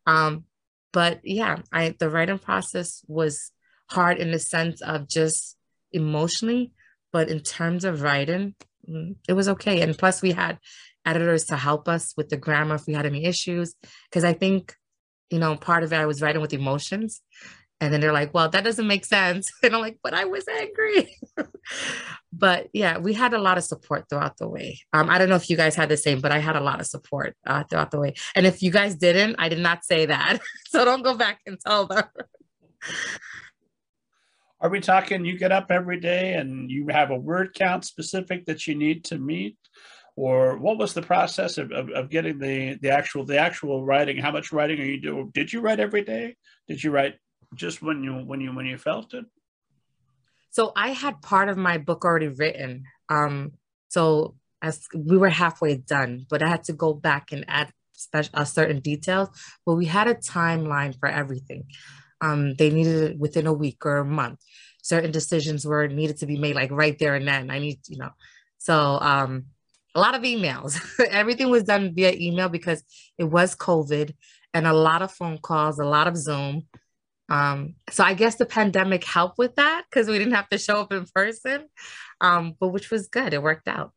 Um, 0.05 0.45
but 0.93 1.21
yeah, 1.23 1.59
I 1.71 1.95
the 1.99 2.09
writing 2.09 2.39
process 2.39 3.03
was 3.07 3.51
hard 3.89 4.17
in 4.17 4.31
the 4.31 4.39
sense 4.39 4.81
of 4.81 5.07
just 5.07 5.57
emotionally, 5.91 6.71
but 7.11 7.29
in 7.29 7.41
terms 7.41 7.83
of 7.85 8.01
writing, 8.01 8.55
mm, 8.89 9.15
it 9.27 9.33
was 9.33 9.49
okay. 9.49 9.81
And 9.81 9.97
plus, 9.97 10.21
we 10.21 10.31
had 10.31 10.59
editors 11.05 11.45
to 11.45 11.57
help 11.57 11.87
us 11.87 12.13
with 12.17 12.29
the 12.29 12.37
grammar 12.37 12.75
if 12.75 12.87
we 12.87 12.93
had 12.93 13.05
any 13.05 13.25
issues. 13.25 13.75
Because 14.09 14.23
I 14.23 14.33
think 14.33 14.75
you 15.29 15.39
know, 15.39 15.55
part 15.55 15.83
of 15.83 15.93
it 15.93 15.97
I 15.97 16.05
was 16.05 16.21
writing 16.21 16.41
with 16.41 16.53
emotions. 16.53 17.21
And 17.79 17.93
then 17.93 18.01
they're 18.01 18.13
like, 18.13 18.33
well, 18.33 18.49
that 18.49 18.63
doesn't 18.63 18.87
make 18.87 19.05
sense. 19.05 19.51
And 19.63 19.75
I'm 19.75 19.81
like, 19.81 19.99
but 20.03 20.13
I 20.13 20.25
was 20.25 20.47
angry. 20.47 21.15
but 22.33 22.67
yeah, 22.73 22.97
we 22.97 23.13
had 23.13 23.33
a 23.33 23.39
lot 23.39 23.57
of 23.57 23.63
support 23.63 24.05
throughout 24.09 24.37
the 24.37 24.47
way. 24.47 24.79
Um, 24.93 25.09
I 25.09 25.17
don't 25.17 25.29
know 25.29 25.35
if 25.35 25.49
you 25.49 25.57
guys 25.57 25.75
had 25.75 25.89
the 25.89 25.97
same, 25.97 26.21
but 26.21 26.31
I 26.31 26.39
had 26.39 26.55
a 26.55 26.61
lot 26.61 26.79
of 26.79 26.87
support 26.87 27.35
uh, 27.45 27.63
throughout 27.63 27.91
the 27.91 27.99
way. 27.99 28.15
And 28.35 28.45
if 28.45 28.63
you 28.63 28.71
guys 28.71 28.95
didn't, 28.95 29.35
I 29.37 29.49
did 29.49 29.59
not 29.59 29.83
say 29.83 30.05
that. 30.05 30.39
so 30.67 30.85
don't 30.85 31.03
go 31.03 31.15
back 31.15 31.41
and 31.45 31.59
tell 31.59 31.85
them. 31.85 32.03
Are 34.59 34.69
we 34.69 34.79
talking 34.79 35.23
you 35.23 35.37
get 35.37 35.51
up 35.51 35.69
every 35.69 35.99
day 35.99 36.33
and 36.33 36.71
you 36.71 36.87
have 36.89 37.11
a 37.11 37.15
word 37.15 37.53
count 37.53 37.85
specific 37.85 38.45
that 38.45 38.65
you 38.65 38.73
need 38.73 39.03
to 39.05 39.19
meet? 39.19 39.57
Or 40.15 40.57
what 40.57 40.79
was 40.79 40.95
the 40.95 41.03
process 41.03 41.59
of, 41.59 41.71
of, 41.71 41.91
of 41.91 42.09
getting 42.09 42.39
the, 42.39 42.79
the 42.81 42.89
actual 42.89 43.23
the 43.23 43.37
actual 43.37 43.85
writing? 43.85 44.17
How 44.17 44.31
much 44.31 44.51
writing 44.51 44.79
are 44.79 44.85
you 44.85 44.99
doing? 44.99 45.29
Did 45.31 45.53
you 45.53 45.61
write 45.61 45.79
every 45.79 46.03
day? 46.03 46.37
Did 46.67 46.83
you 46.83 46.89
write 46.89 47.15
just 47.55 47.81
when 47.81 48.03
you 48.03 48.13
when 48.13 48.41
you 48.41 48.53
when 48.53 48.65
you 48.65 48.77
felt 48.77 49.13
it? 49.13 49.25
So 50.51 50.71
I 50.75 50.89
had 50.89 51.21
part 51.21 51.49
of 51.49 51.57
my 51.57 51.77
book 51.77 52.03
already 52.03 52.29
written. 52.29 52.85
Um, 53.09 53.53
so 53.89 54.35
as 54.61 54.87
we 54.95 55.17
were 55.17 55.29
halfway 55.29 55.77
done, 55.77 56.25
but 56.29 56.41
I 56.41 56.47
had 56.47 56.63
to 56.65 56.73
go 56.73 56.93
back 56.93 57.31
and 57.31 57.45
add 57.47 57.71
special 57.93 58.31
uh, 58.33 58.45
certain 58.45 58.79
details. 58.79 59.29
But 59.65 59.75
we 59.75 59.85
had 59.85 60.07
a 60.07 60.15
timeline 60.15 60.97
for 60.99 61.07
everything. 61.07 61.65
Um, 62.21 62.55
they 62.55 62.69
needed 62.69 63.11
it 63.11 63.19
within 63.19 63.47
a 63.47 63.53
week 63.53 63.85
or 63.85 63.97
a 63.97 64.05
month. 64.05 64.39
Certain 64.81 65.11
decisions 65.11 65.65
were 65.65 65.87
needed 65.87 66.17
to 66.17 66.25
be 66.25 66.37
made 66.37 66.55
like 66.55 66.71
right 66.71 66.97
there 66.97 67.15
and 67.15 67.27
then. 67.27 67.51
I 67.51 67.59
need, 67.59 67.79
you 67.87 67.97
know, 67.97 68.11
so 68.57 68.99
um, 68.99 69.45
a 69.93 69.99
lot 69.99 70.15
of 70.15 70.23
emails. 70.23 70.79
Everything 71.09 71.49
was 71.49 71.63
done 71.63 71.93
via 71.93 72.13
email 72.13 72.49
because 72.49 72.83
it 73.17 73.25
was 73.25 73.55
COVID 73.55 74.13
and 74.53 74.67
a 74.67 74.73
lot 74.73 75.01
of 75.01 75.11
phone 75.11 75.37
calls, 75.37 75.79
a 75.79 75.85
lot 75.85 76.07
of 76.07 76.17
Zoom. 76.17 76.63
Um, 77.29 77.75
so 77.89 78.03
I 78.03 78.13
guess 78.13 78.35
the 78.35 78.45
pandemic 78.45 79.03
helped 79.03 79.37
with 79.37 79.55
that 79.55 79.83
because 79.89 80.07
we 80.07 80.17
didn't 80.17 80.33
have 80.33 80.49
to 80.49 80.57
show 80.57 80.79
up 80.79 80.93
in 80.93 81.05
person, 81.13 81.65
um, 82.21 82.55
but 82.59 82.69
which 82.69 82.89
was 82.89 83.07
good. 83.07 83.33
It 83.33 83.43
worked 83.43 83.67
out. 83.67 83.91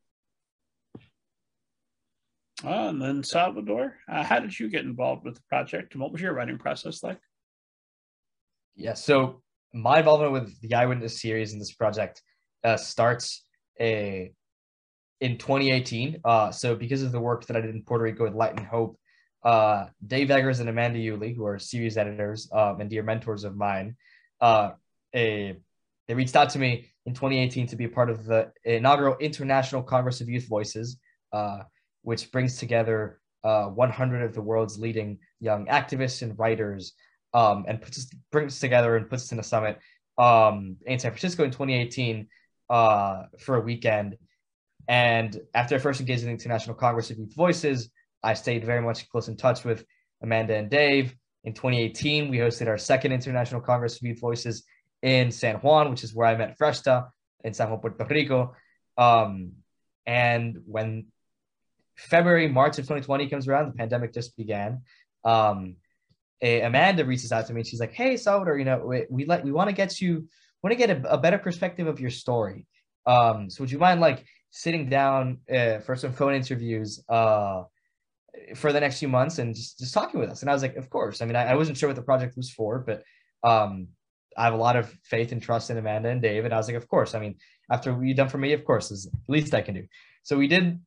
Oh, 2.62 2.88
and 2.88 3.00
then 3.00 3.22
Salvador, 3.22 3.96
uh, 4.10 4.22
how 4.22 4.38
did 4.38 4.58
you 4.58 4.68
get 4.68 4.84
involved 4.84 5.24
with 5.24 5.36
the 5.36 5.42
project 5.48 5.94
and 5.94 6.02
what 6.02 6.12
was 6.12 6.20
your 6.20 6.34
writing 6.34 6.58
process 6.58 7.02
like? 7.02 7.18
Yeah, 8.76 8.94
so 8.94 9.42
my 9.72 9.98
involvement 10.00 10.32
with 10.32 10.60
the 10.60 10.74
I, 10.74 10.86
Witness 10.86 11.20
series 11.20 11.52
in 11.52 11.58
this 11.58 11.72
project 11.72 12.22
uh, 12.64 12.76
starts 12.76 13.46
a, 13.80 14.32
in 15.20 15.38
2018. 15.38 16.20
Uh, 16.24 16.50
so 16.50 16.74
because 16.74 17.02
of 17.02 17.12
the 17.12 17.20
work 17.20 17.46
that 17.46 17.56
I 17.56 17.60
did 17.60 17.74
in 17.74 17.82
Puerto 17.82 18.04
Rico 18.04 18.24
with 18.24 18.34
Light 18.34 18.56
and 18.56 18.66
Hope, 18.66 18.98
uh, 19.42 19.86
Dave 20.06 20.30
Eggers 20.30 20.60
and 20.60 20.68
Amanda 20.68 20.98
Uhle, 20.98 21.34
who 21.34 21.46
are 21.46 21.58
series 21.58 21.96
editors 21.96 22.48
um, 22.52 22.80
and 22.80 22.90
dear 22.90 23.02
mentors 23.02 23.44
of 23.44 23.56
mine, 23.56 23.96
uh, 24.40 24.70
a, 25.14 25.56
they 26.08 26.14
reached 26.14 26.36
out 26.36 26.50
to 26.50 26.58
me 26.58 26.88
in 27.06 27.14
2018 27.14 27.68
to 27.68 27.76
be 27.76 27.88
part 27.88 28.10
of 28.10 28.24
the 28.24 28.52
inaugural 28.64 29.16
International 29.18 29.82
Congress 29.82 30.20
of 30.20 30.28
Youth 30.28 30.48
Voices, 30.48 30.98
uh, 31.32 31.60
which 32.02 32.30
brings 32.30 32.58
together 32.58 33.20
uh, 33.44 33.66
100 33.66 34.22
of 34.22 34.34
the 34.34 34.42
world's 34.42 34.78
leading 34.78 35.18
young 35.40 35.66
activists 35.66 36.22
and 36.22 36.38
writers 36.38 36.92
um, 37.32 37.64
and 37.68 37.80
puts 37.80 38.10
brings 38.30 38.60
together 38.60 38.96
and 38.96 39.08
puts 39.08 39.30
in 39.32 39.38
a 39.38 39.42
summit 39.42 39.78
um, 40.18 40.76
in 40.86 40.98
San 40.98 41.12
Francisco 41.12 41.44
in 41.44 41.50
2018 41.50 42.28
uh, 42.68 43.24
for 43.38 43.56
a 43.56 43.60
weekend. 43.60 44.16
And 44.88 45.40
after 45.54 45.76
I 45.76 45.78
first 45.78 46.00
engaged 46.00 46.22
in 46.22 46.26
the 46.26 46.32
International 46.32 46.74
Congress 46.74 47.10
of 47.10 47.18
Youth 47.18 47.34
Voices, 47.34 47.90
I 48.22 48.34
stayed 48.34 48.64
very 48.64 48.82
much 48.82 49.08
close 49.08 49.28
in 49.28 49.36
touch 49.36 49.64
with 49.64 49.84
Amanda 50.22 50.54
and 50.54 50.70
Dave. 50.70 51.14
In 51.44 51.54
2018, 51.54 52.28
we 52.28 52.38
hosted 52.38 52.68
our 52.68 52.78
second 52.78 53.12
International 53.12 53.60
Congress 53.60 53.96
of 53.96 54.02
Youth 54.02 54.20
Voices 54.20 54.64
in 55.02 55.30
San 55.30 55.56
Juan, 55.56 55.90
which 55.90 56.04
is 56.04 56.14
where 56.14 56.26
I 56.26 56.36
met 56.36 56.58
Freshta 56.58 57.08
in 57.44 57.54
San 57.54 57.70
Juan, 57.70 57.80
Puerto 57.80 58.04
Rico. 58.04 58.54
Um, 58.98 59.52
and 60.06 60.58
when 60.66 61.06
February, 61.96 62.48
March 62.48 62.78
of 62.78 62.84
2020 62.84 63.28
comes 63.28 63.48
around, 63.48 63.68
the 63.68 63.76
pandemic 63.76 64.12
just 64.12 64.36
began. 64.36 64.82
Um, 65.24 65.76
a, 66.42 66.62
Amanda 66.62 67.04
reaches 67.04 67.32
out 67.32 67.46
to 67.46 67.52
me 67.52 67.60
and 67.60 67.66
she's 67.66 67.80
like, 67.80 67.92
"Hey, 67.92 68.16
Salvador, 68.16 68.58
you 68.58 68.64
know, 68.64 68.78
we, 68.84 69.06
we 69.10 69.24
like 69.26 69.44
we 69.44 69.52
want 69.52 69.68
to 69.68 69.76
get 69.76 70.00
you 70.00 70.28
want 70.62 70.72
to 70.72 70.76
get 70.76 70.90
a, 70.90 71.12
a, 71.12 71.18
better 71.18 71.38
perspective 71.38 71.86
of 71.86 72.00
your 72.00 72.10
story. 72.10 72.66
Um, 73.06 73.50
so 73.50 73.62
would 73.62 73.70
you 73.70 73.78
mind 73.78 74.00
like 74.00 74.24
sitting 74.50 74.88
down 74.88 75.38
uh, 75.52 75.78
for 75.80 75.96
some 75.96 76.12
phone 76.12 76.34
interviews 76.34 77.02
uh, 77.08 77.64
for 78.54 78.72
the 78.72 78.80
next 78.80 78.98
few 78.98 79.08
months 79.08 79.38
and 79.38 79.54
just 79.54 79.78
just 79.78 79.94
talking 79.94 80.20
with 80.20 80.30
us?" 80.30 80.42
And 80.42 80.50
I 80.50 80.54
was 80.54 80.62
like, 80.62 80.76
"Of 80.76 80.90
course." 80.90 81.22
I 81.22 81.26
mean, 81.26 81.36
I, 81.36 81.52
I 81.52 81.54
wasn't 81.54 81.78
sure 81.78 81.88
what 81.88 81.96
the 81.96 82.02
project 82.02 82.36
was 82.36 82.50
for, 82.50 82.78
but 82.78 83.02
um, 83.42 83.88
I 84.36 84.44
have 84.44 84.54
a 84.54 84.58
lot 84.58 84.76
of 84.76 84.94
faith 85.04 85.32
and 85.32 85.42
trust 85.42 85.70
in 85.70 85.78
Amanda 85.78 86.08
and 86.08 86.22
Dave, 86.22 86.44
and 86.44 86.54
I 86.54 86.56
was 86.56 86.66
like, 86.66 86.76
"Of 86.76 86.88
course." 86.88 87.14
I 87.14 87.20
mean, 87.20 87.36
after 87.70 87.94
what 87.94 88.06
you 88.06 88.14
done 88.14 88.28
for 88.28 88.38
me, 88.38 88.52
of 88.52 88.64
course, 88.64 88.90
is 88.90 89.04
the 89.04 89.32
least 89.32 89.54
I 89.54 89.62
can 89.62 89.74
do. 89.74 89.86
So 90.22 90.36
we 90.36 90.48
did 90.48 90.80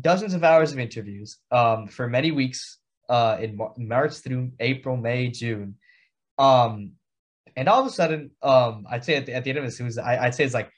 dozens 0.00 0.34
of 0.34 0.44
hours 0.44 0.72
of 0.72 0.78
interviews 0.78 1.38
um, 1.50 1.88
for 1.88 2.08
many 2.08 2.30
weeks 2.30 2.78
uh, 3.08 3.38
in 3.40 3.58
March 3.76 4.14
through 4.14 4.52
April, 4.60 4.96
May, 4.96 5.28
June. 5.28 5.76
Um, 6.38 6.92
and 7.56 7.68
all 7.68 7.80
of 7.80 7.86
a 7.86 7.90
sudden, 7.90 8.30
um, 8.42 8.86
I'd 8.90 9.04
say 9.04 9.16
at 9.16 9.26
the, 9.26 9.34
at 9.34 9.44
the 9.44 9.50
end 9.50 9.58
of 9.58 9.64
this, 9.64 9.80
it 9.80 9.84
was, 9.84 9.98
I, 9.98 10.24
would 10.24 10.34
say 10.34 10.44
it's 10.44 10.54
like, 10.54 10.70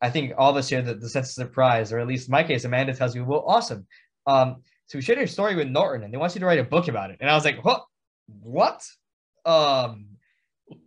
I 0.00 0.10
think 0.10 0.32
all 0.36 0.50
of 0.50 0.56
us 0.56 0.68
share 0.68 0.82
the, 0.82 0.94
the 0.94 1.08
sense 1.08 1.28
of 1.30 1.34
surprise, 1.34 1.92
or 1.92 1.98
at 1.98 2.06
least 2.06 2.28
in 2.28 2.32
my 2.32 2.44
case, 2.44 2.64
Amanda 2.64 2.94
tells 2.94 3.14
me, 3.14 3.22
well, 3.22 3.44
awesome. 3.46 3.86
Um, 4.26 4.62
so 4.88 4.96
we 4.96 5.02
shared 5.02 5.18
your 5.18 5.26
story 5.26 5.54
with 5.54 5.68
Norton 5.68 6.02
and 6.02 6.12
they 6.12 6.16
want 6.16 6.34
you 6.34 6.40
to 6.40 6.46
write 6.46 6.58
a 6.58 6.64
book 6.64 6.88
about 6.88 7.10
it. 7.10 7.18
And 7.20 7.30
I 7.30 7.34
was 7.34 7.44
like, 7.44 7.62
what? 7.62 7.84
What? 8.26 8.84
Um, 9.44 10.06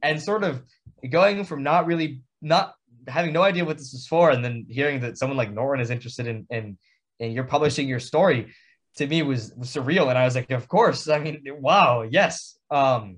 and 0.02 0.22
sort 0.22 0.44
of 0.44 0.64
going 1.08 1.44
from 1.46 1.62
not 1.64 1.86
really, 1.86 2.22
not 2.42 2.74
having 3.08 3.32
no 3.32 3.44
idea 3.44 3.64
what 3.64 3.78
this 3.78 3.94
was 3.94 4.08
for, 4.08 4.32
and 4.32 4.44
then 4.44 4.66
hearing 4.70 5.02
that 5.02 5.18
someone 5.18 5.38
like 5.38 5.52
Norton 5.52 5.82
is 5.82 5.92
interested 5.92 6.28
in, 6.28 6.48
in, 6.50 6.78
in 7.20 7.32
you're 7.32 7.44
publishing 7.44 7.88
your 7.88 8.00
story 8.00 8.54
to 8.96 9.06
me 9.06 9.22
was, 9.22 9.54
was 9.56 9.70
surreal. 9.70 10.10
And 10.10 10.18
I 10.18 10.26
was 10.26 10.36
like, 10.36 10.50
of 10.52 10.68
course. 10.68 11.08
I 11.08 11.20
mean, 11.20 11.44
wow, 11.60 12.02
yes. 12.02 12.58
Um, 12.72 13.18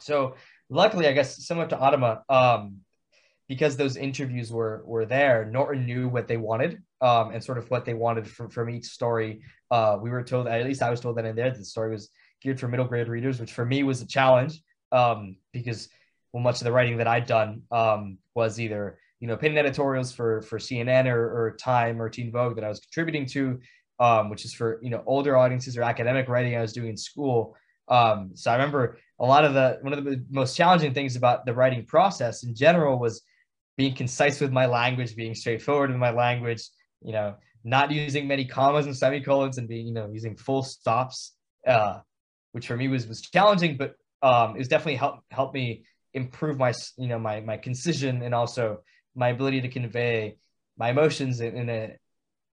so 0.00 0.36
luckily, 0.68 1.08
I 1.08 1.12
guess 1.12 1.46
similar 1.46 1.66
to 1.68 1.76
Adama, 1.76 2.20
um, 2.28 2.80
because 3.48 3.76
those 3.76 3.96
interviews 3.96 4.50
were 4.50 4.82
were 4.86 5.06
there, 5.06 5.44
Norton 5.44 5.84
knew 5.84 6.08
what 6.08 6.28
they 6.28 6.36
wanted 6.36 6.82
um, 7.00 7.30
and 7.32 7.44
sort 7.44 7.58
of 7.58 7.70
what 7.70 7.84
they 7.84 7.94
wanted 7.94 8.26
from, 8.26 8.48
from 8.48 8.70
each 8.70 8.86
story. 8.86 9.42
Uh, 9.74 9.98
we 10.00 10.08
were 10.08 10.22
told, 10.22 10.46
at 10.46 10.64
least 10.64 10.82
I 10.82 10.90
was 10.90 11.00
told 11.00 11.16
that 11.16 11.24
in 11.24 11.34
there, 11.34 11.50
the 11.50 11.64
story 11.64 11.90
was 11.90 12.10
geared 12.40 12.60
for 12.60 12.68
middle 12.68 12.86
grade 12.86 13.08
readers, 13.08 13.40
which 13.40 13.52
for 13.52 13.64
me 13.64 13.82
was 13.82 14.00
a 14.02 14.06
challenge 14.06 14.62
um, 14.92 15.36
because 15.52 15.88
well, 16.32 16.44
much 16.44 16.60
of 16.60 16.64
the 16.64 16.70
writing 16.70 16.96
that 16.98 17.08
I'd 17.08 17.26
done 17.26 17.62
um, 17.72 18.18
was 18.36 18.60
either 18.60 18.98
you 19.18 19.26
know 19.26 19.34
opinion 19.34 19.58
editorials 19.58 20.12
for 20.12 20.42
for 20.42 20.60
CNN 20.60 21.06
or, 21.12 21.22
or 21.38 21.56
Time 21.56 22.00
or 22.00 22.08
Teen 22.08 22.30
Vogue 22.30 22.54
that 22.54 22.62
I 22.62 22.68
was 22.68 22.78
contributing 22.78 23.26
to, 23.34 23.58
um, 23.98 24.30
which 24.30 24.44
is 24.44 24.54
for 24.54 24.78
you 24.80 24.90
know 24.90 25.02
older 25.06 25.36
audiences 25.36 25.76
or 25.76 25.82
academic 25.82 26.28
writing 26.28 26.56
I 26.56 26.60
was 26.60 26.72
doing 26.72 26.90
in 26.90 26.96
school. 26.96 27.56
Um, 27.88 28.30
so 28.34 28.52
I 28.52 28.54
remember 28.54 28.98
a 29.18 29.26
lot 29.26 29.44
of 29.44 29.54
the 29.54 29.78
one 29.82 29.92
of 29.92 30.04
the 30.04 30.24
most 30.30 30.56
challenging 30.56 30.94
things 30.94 31.16
about 31.16 31.46
the 31.46 31.54
writing 31.54 31.84
process 31.84 32.44
in 32.44 32.54
general 32.54 33.00
was 33.00 33.22
being 33.76 33.92
concise 33.92 34.40
with 34.40 34.52
my 34.52 34.66
language, 34.66 35.16
being 35.16 35.34
straightforward 35.34 35.90
with 35.90 35.98
my 35.98 36.10
language, 36.10 36.62
you 37.02 37.10
know, 37.10 37.34
not 37.64 37.90
using 37.90 38.28
many 38.28 38.44
commas 38.44 38.86
and 38.86 38.96
semicolons 38.96 39.58
and 39.58 39.66
being, 39.66 39.86
you 39.86 39.94
know, 39.94 40.10
using 40.12 40.36
full 40.36 40.62
stops, 40.62 41.34
uh, 41.66 42.00
which 42.52 42.66
for 42.66 42.76
me 42.76 42.88
was 42.88 43.06
was 43.06 43.22
challenging, 43.22 43.76
but 43.76 43.94
um, 44.22 44.54
it 44.54 44.58
was 44.58 44.68
definitely 44.68 44.96
helped 44.96 45.22
helped 45.30 45.54
me 45.54 45.84
improve 46.12 46.58
my, 46.58 46.72
you 46.96 47.08
know, 47.08 47.18
my 47.18 47.40
my 47.40 47.56
concision 47.56 48.22
and 48.22 48.34
also 48.34 48.82
my 49.14 49.30
ability 49.30 49.62
to 49.62 49.68
convey 49.68 50.36
my 50.76 50.90
emotions 50.90 51.40
in, 51.40 51.56
in 51.56 51.68
a 51.70 51.96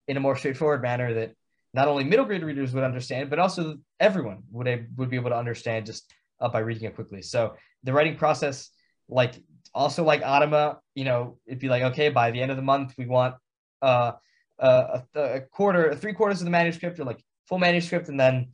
in 0.08 0.18
a 0.18 0.20
more 0.20 0.36
straightforward 0.36 0.82
manner 0.82 1.14
that 1.14 1.34
not 1.74 1.88
only 1.88 2.04
middle 2.04 2.26
grade 2.26 2.44
readers 2.44 2.74
would 2.74 2.84
understand, 2.84 3.30
but 3.30 3.38
also 3.38 3.78
everyone 4.00 4.44
would 4.52 4.88
would 4.98 5.10
be 5.10 5.18
able 5.18 5.30
to 5.30 5.38
understand 5.38 5.86
just 5.86 6.12
uh, 6.40 6.50
by 6.50 6.60
reading 6.60 6.84
it 6.84 6.96
quickly. 6.96 7.22
So 7.22 7.56
the 7.84 7.94
writing 7.94 8.16
process, 8.16 8.70
like 9.08 9.36
also 9.74 10.04
like 10.04 10.24
Adama, 10.24 10.78
you 10.96 11.04
know, 11.04 11.38
it'd 11.46 11.60
be 11.60 11.70
like 11.70 11.84
okay, 11.84 12.10
by 12.10 12.32
the 12.32 12.42
end 12.42 12.50
of 12.50 12.58
the 12.58 12.64
month, 12.64 12.94
we 12.98 13.06
want 13.06 13.36
uh, 13.82 14.14
a, 14.60 15.04
a 15.16 15.42
quarter, 15.42 15.94
three 15.96 16.14
quarters 16.14 16.42
of 16.42 16.46
the 16.46 16.52
manuscript, 16.52 17.00
or 17.00 17.04
like 17.04 17.24
full 17.48 17.60
manuscript, 17.60 18.10
and 18.10 18.20
then 18.20 18.50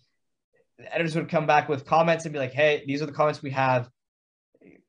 the 0.78 0.94
editors 0.94 1.16
would 1.16 1.30
come 1.30 1.46
back 1.46 1.70
with 1.70 1.86
comments 1.86 2.26
and 2.26 2.34
be 2.34 2.40
like, 2.40 2.54
hey, 2.54 2.84
these 2.86 3.02
are 3.02 3.06
the 3.06 3.12
comments 3.12 3.42
we 3.42 3.52
have. 3.52 3.90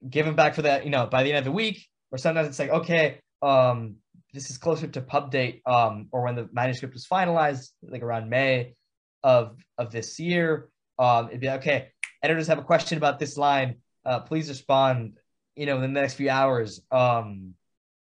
Give 0.08 0.26
them 0.26 0.34
back 0.34 0.54
for 0.54 0.62
that, 0.62 0.84
you 0.84 0.90
know, 0.90 1.06
by 1.06 1.22
the 1.22 1.30
end 1.30 1.38
of 1.38 1.44
the 1.44 1.52
week. 1.52 1.86
Or 2.10 2.18
sometimes 2.18 2.48
it's 2.48 2.58
like, 2.58 2.70
okay, 2.70 3.20
um, 3.40 3.96
this 4.32 4.50
is 4.50 4.58
closer 4.58 4.86
to 4.86 5.00
pub 5.00 5.30
date 5.30 5.62
um, 5.66 6.08
or 6.12 6.22
when 6.24 6.34
the 6.34 6.48
manuscript 6.52 6.94
was 6.94 7.06
finalized, 7.06 7.70
like 7.82 8.02
around 8.02 8.28
May 8.28 8.74
of 9.22 9.56
of 9.78 9.92
this 9.92 10.18
year. 10.18 10.68
Um, 10.98 11.28
it'd 11.28 11.40
be 11.40 11.46
like, 11.46 11.60
okay, 11.60 11.88
editors 12.22 12.46
have 12.48 12.58
a 12.58 12.62
question 12.62 12.98
about 12.98 13.18
this 13.18 13.36
line. 13.36 13.76
Uh, 14.04 14.20
please 14.20 14.48
respond. 14.48 15.18
You 15.54 15.66
know, 15.66 15.76
in 15.76 15.92
the 15.92 16.00
next 16.00 16.14
few 16.14 16.30
hours. 16.30 16.80
Um, 16.90 17.54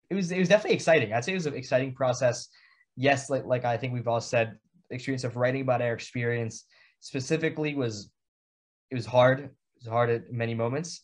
it 0.10 0.16
was 0.16 0.32
it 0.32 0.40
was 0.40 0.48
definitely 0.48 0.76
exciting. 0.76 1.12
I'd 1.12 1.26
say 1.26 1.34
it 1.34 1.36
was 1.36 1.46
an 1.46 1.56
exciting 1.56 1.94
process. 1.94 2.48
Yes, 2.96 3.30
like 3.30 3.46
like 3.46 3.66
I 3.66 3.78
think 3.78 3.94
we've 3.94 4.08
all 4.08 4.22
said, 4.22 4.58
experience 4.90 5.24
of 5.24 5.36
writing 5.36 5.62
about 5.62 5.82
our 5.82 5.94
experience 5.94 6.66
specifically 7.00 7.76
was 7.76 8.10
it 8.92 8.96
was 8.96 9.06
hard. 9.06 9.40
It 9.40 9.52
was 9.80 9.88
hard 9.88 10.10
at 10.10 10.32
many 10.32 10.54
moments, 10.54 11.02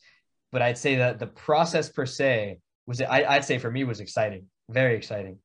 but 0.51 0.61
I'd 0.61 0.77
say 0.77 0.95
that 0.95 1.19
the 1.19 1.27
process 1.27 1.89
per 1.89 2.05
se 2.05 2.59
was 2.85 3.01
I, 3.01 3.23
I'd 3.23 3.45
say 3.45 3.57
for 3.57 3.71
me 3.71 3.83
was 3.83 3.99
exciting, 3.99 4.45
very 4.69 4.95
exciting. 4.95 5.37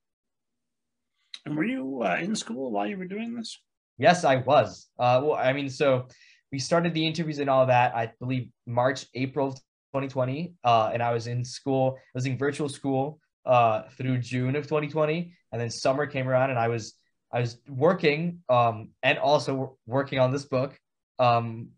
And 1.46 1.56
were 1.56 1.64
you 1.64 2.02
uh, 2.02 2.16
in 2.20 2.34
school 2.34 2.70
while 2.70 2.86
you 2.86 2.96
were 2.96 3.04
doing 3.06 3.34
this? 3.34 3.58
Yes, 3.98 4.24
I 4.24 4.36
was. 4.36 4.88
Uh, 4.98 5.20
well, 5.22 5.34
I 5.34 5.52
mean, 5.52 5.68
so 5.68 6.08
we 6.50 6.58
started 6.58 6.94
the 6.94 7.06
interviews 7.06 7.38
and 7.38 7.50
all 7.50 7.66
that. 7.66 7.94
I 7.94 8.12
believe 8.18 8.48
March, 8.66 9.06
April 9.14 9.52
2020, 9.52 10.54
uh, 10.64 10.90
and 10.92 11.02
I 11.02 11.12
was 11.12 11.26
in 11.26 11.44
school. 11.44 11.96
I 11.98 12.14
was 12.14 12.26
in 12.26 12.38
virtual 12.38 12.68
school 12.68 13.20
uh, 13.46 13.82
through 13.96 14.18
June 14.18 14.56
of 14.56 14.64
2020, 14.64 15.32
and 15.52 15.60
then 15.60 15.70
summer 15.70 16.06
came 16.06 16.28
around, 16.28 16.50
and 16.50 16.58
I 16.58 16.68
was 16.68 16.94
I 17.32 17.40
was 17.40 17.58
working 17.68 18.42
um, 18.48 18.90
and 19.02 19.18
also 19.18 19.76
working 19.86 20.18
on 20.18 20.32
this 20.32 20.44
book, 20.44 20.78
um, 21.18 21.70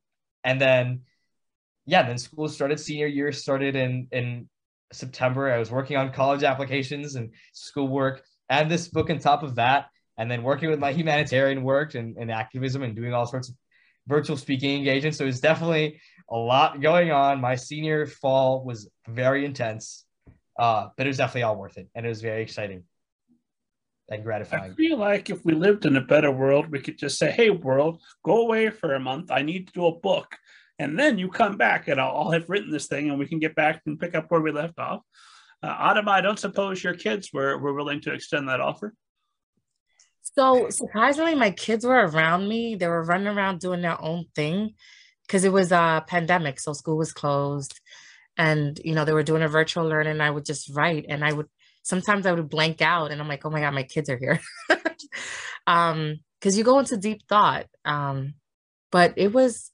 and 0.45 0.61
then 0.61 1.03
yeah, 1.87 2.03
then 2.03 2.19
school 2.19 2.49
started. 2.49 2.81
Senior 2.81 3.07
year 3.07 3.33
started 3.33 3.77
in 3.77 4.09
in 4.13 4.49
September. 4.93 5.53
I 5.53 5.59
was 5.59 5.71
working 5.71 5.97
on 5.97 6.13
college 6.13 6.43
applications 6.43 7.17
and 7.17 7.33
schoolwork, 7.53 8.23
and 8.49 8.71
this 8.71 8.89
book 8.89 9.11
on 9.11 9.19
top 9.19 9.43
of 9.43 9.57
that, 9.57 9.87
and 10.19 10.31
then 10.31 10.43
working 10.43 10.71
with 10.71 10.79
my 10.79 10.93
humanitarian 10.93 11.63
work 11.63 11.95
and, 11.95 12.17
and 12.17 12.31
activism 12.31 12.83
and 12.83 12.95
doing 12.95 13.13
all 13.13 13.27
sorts 13.27 13.49
of 13.49 13.55
virtual 14.07 14.37
speaking 14.37 14.77
engagements. 14.77 15.19
So 15.19 15.27
it's 15.27 15.41
definitely 15.41 16.01
a 16.31 16.37
lot 16.37 16.81
going 16.81 17.11
on. 17.11 17.41
My 17.41 17.57
senior 17.57 18.07
fall 18.07 18.65
was 18.65 18.89
very 19.09 19.45
intense, 19.45 20.05
uh, 20.59 20.89
but 20.97 21.07
it 21.07 21.09
was 21.09 21.19
definitely 21.19 21.43
all 21.43 21.57
worth 21.57 21.79
it, 21.79 21.89
and 21.95 22.07
it 22.07 22.09
was 22.09 22.23
very 22.23 22.43
exciting 22.43 22.85
and 24.09 24.23
gratifying. 24.23 24.73
I 24.73 24.75
feel 24.75 24.97
like 24.97 25.31
if 25.31 25.45
we 25.45 25.53
lived 25.53 25.87
in 25.87 25.97
a 25.97 26.01
better 26.01 26.31
world, 26.31 26.71
we 26.71 26.81
could 26.81 26.99
just 26.99 27.19
say, 27.19 27.31
"Hey, 27.31 27.51
world, 27.51 28.03
go 28.25 28.43
away 28.43 28.71
for 28.71 28.95
a 28.95 29.01
month. 29.01 29.31
I 29.31 29.43
need 29.43 29.69
to 29.69 29.73
do 29.73 29.87
a 29.87 29.99
book." 29.99 30.37
And 30.79 30.99
then 30.99 31.19
you 31.19 31.31
come 31.31 31.57
back, 31.57 31.89
and 31.89 32.01
I'll, 32.01 32.17
I'll 32.17 32.31
have 32.33 32.51
written 32.51 32.71
this 32.71 32.87
thing, 32.87 33.09
and 33.09 33.19
we 33.19 33.27
can 33.27 33.39
get 33.39 33.55
back 33.55 33.81
and 33.87 33.99
pick 33.99 34.15
up 34.15 34.31
where 34.31 34.41
we 34.41 34.53
left 34.53 34.79
off. 34.79 35.01
Uh, 35.63 35.75
Adama, 35.75 36.11
I 36.11 36.21
don't 36.21 36.39
suppose 36.39 36.85
your 36.85 36.95
kids 36.95 37.33
were, 37.33 37.57
were 37.57 37.73
willing 37.73 38.01
to 38.03 38.13
extend 38.13 38.49
that 38.49 38.61
offer. 38.61 38.95
So 40.21 40.69
surprisingly, 40.69 41.35
my 41.35 41.51
kids 41.51 41.87
were 41.87 42.07
around 42.07 42.47
me. 42.47 42.75
They 42.75 42.89
were 42.89 43.03
running 43.03 43.29
around 43.29 43.61
doing 43.61 43.81
their 43.81 44.01
own 44.01 44.27
thing 44.35 44.75
because 45.27 45.45
it 45.45 45.53
was 45.53 45.73
a 45.73 46.05
pandemic, 46.07 46.61
so 46.61 46.73
school 46.73 46.99
was 46.99 47.13
closed, 47.13 47.81
and 48.37 48.81
you 48.85 48.95
know 48.95 49.05
they 49.05 49.13
were 49.13 49.23
doing 49.23 49.43
a 49.43 49.49
virtual 49.49 49.87
learning. 49.87 50.21
I 50.21 50.31
would 50.31 50.45
just 50.45 50.71
write, 50.75 51.07
and 51.09 51.25
I 51.25 51.33
would 51.33 51.47
sometimes 51.83 52.27
I 52.27 52.33
would 52.33 52.49
blank 52.49 52.83
out, 52.83 53.11
and 53.11 53.21
I'm 53.21 53.29
like, 53.29 53.45
oh 53.45 53.51
my 53.51 53.61
god, 53.61 53.75
my 53.75 53.83
kids 53.83 54.09
are 54.11 54.19
here, 54.19 54.41
um, 55.67 56.21
because 56.39 56.57
you 56.57 56.65
go 56.65 56.79
into 56.79 56.97
deep 56.97 57.23
thought. 57.29 57.67
Um, 57.85 58.35
but 58.93 59.15
it 59.17 59.33
was 59.33 59.71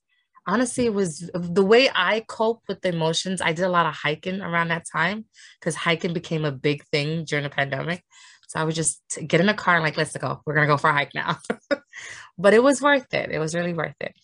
honestly 0.47 0.87
it 0.87 0.95
was 0.95 1.31
the 1.35 1.65
way 1.65 1.89
I 1.95 2.25
cope 2.29 2.63
with 2.69 2.81
the 2.81 2.91
emotions. 2.91 3.41
I 3.41 3.53
did 3.53 3.65
a 3.65 3.71
lot 3.71 3.87
of 3.87 3.95
hiking 3.95 4.41
around 4.41 4.69
that 4.69 4.87
time 4.91 5.27
because 5.61 5.75
hiking 5.75 6.13
became 6.13 6.45
a 6.45 6.53
big 6.53 6.85
thing 6.87 7.25
during 7.25 7.45
the 7.45 7.51
pandemic. 7.51 8.03
So 8.49 8.61
I 8.61 8.65
would 8.65 8.75
just 8.75 9.01
get 9.27 9.41
in 9.41 9.49
a 9.49 9.55
car 9.55 9.77
and 9.77 9.85
like, 9.85 9.97
let's 9.97 10.17
go. 10.17 10.43
We're 10.45 10.55
gonna 10.55 10.67
go 10.67 10.77
for 10.77 10.91
a 10.91 10.93
hike 10.93 11.15
now. 11.15 11.39
but 12.39 12.55
it 12.55 12.63
was 12.63 12.83
worth 12.83 13.13
it. 13.15 13.31
It 13.31 13.39
was 13.39 13.55
really 13.55 13.73
worth 13.73 13.95
it. 14.01 14.15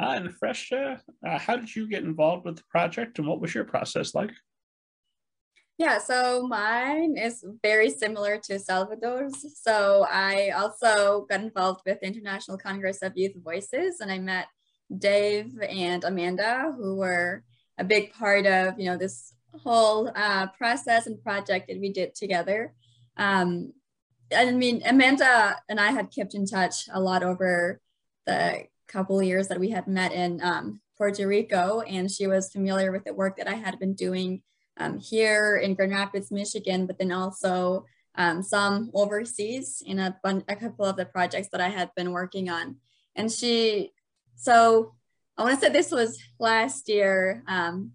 Uh, 0.00 0.12
and 0.16 0.34
Fresh, 0.36 0.72
uh, 0.72 0.96
how 1.38 1.56
did 1.56 1.74
you 1.74 1.88
get 1.88 2.04
involved 2.04 2.44
with 2.44 2.56
the 2.56 2.64
project 2.70 3.18
and 3.18 3.26
what 3.28 3.40
was 3.40 3.54
your 3.54 3.64
process 3.64 4.14
like? 4.14 4.32
Yeah, 5.78 5.98
so 5.98 6.46
mine 6.46 7.16
is 7.16 7.44
very 7.62 7.90
similar 7.90 8.38
to 8.44 8.58
Salvador's. 8.58 9.34
So 9.62 10.06
I 10.08 10.50
also 10.50 11.26
got 11.28 11.40
involved 11.40 11.80
with 11.86 12.02
International 12.02 12.56
Congress 12.56 13.02
of 13.02 13.12
Youth 13.16 13.34
Voices 13.42 14.00
and 14.00 14.10
I 14.10 14.18
met 14.18 14.46
Dave 14.96 15.52
and 15.68 16.04
Amanda, 16.04 16.74
who 16.76 16.96
were 16.96 17.42
a 17.78 17.84
big 17.84 18.12
part 18.12 18.46
of, 18.46 18.78
you 18.78 18.86
know, 18.86 18.96
this 18.96 19.34
whole 19.62 20.10
uh, 20.14 20.46
process 20.58 21.06
and 21.06 21.22
project 21.22 21.68
that 21.68 21.80
we 21.80 21.92
did 21.92 22.14
together. 22.14 22.74
Um, 23.16 23.72
I 24.34 24.50
mean, 24.52 24.82
Amanda 24.86 25.56
and 25.68 25.80
I 25.80 25.90
had 25.90 26.14
kept 26.14 26.34
in 26.34 26.46
touch 26.46 26.88
a 26.92 27.00
lot 27.00 27.22
over 27.22 27.80
the 28.26 28.64
couple 28.92 29.22
years 29.22 29.48
that 29.48 29.60
we 29.60 29.70
had 29.70 29.86
met 29.86 30.12
in 30.12 30.40
um, 30.42 30.80
Puerto 30.98 31.26
Rico, 31.26 31.80
and 31.80 32.10
she 32.10 32.26
was 32.26 32.52
familiar 32.52 32.92
with 32.92 33.04
the 33.04 33.14
work 33.14 33.36
that 33.36 33.48
I 33.48 33.54
had 33.54 33.78
been 33.78 33.94
doing 33.94 34.42
um, 34.78 34.98
here 34.98 35.56
in 35.56 35.74
Grand 35.74 35.92
Rapids, 35.92 36.30
Michigan, 36.30 36.86
but 36.86 36.98
then 36.98 37.12
also 37.12 37.86
um, 38.14 38.42
some 38.42 38.90
overseas 38.94 39.82
in 39.84 39.98
a, 39.98 40.18
a 40.24 40.56
couple 40.56 40.84
of 40.84 40.96
the 40.96 41.06
projects 41.06 41.48
that 41.52 41.60
I 41.60 41.68
had 41.68 41.90
been 41.96 42.12
working 42.12 42.50
on. 42.50 42.76
And 43.16 43.30
she, 43.30 43.92
so 44.36 44.94
I 45.36 45.42
want 45.42 45.60
to 45.60 45.66
say 45.66 45.72
this 45.72 45.90
was 45.90 46.18
last 46.38 46.88
year, 46.88 47.42
um, 47.48 47.92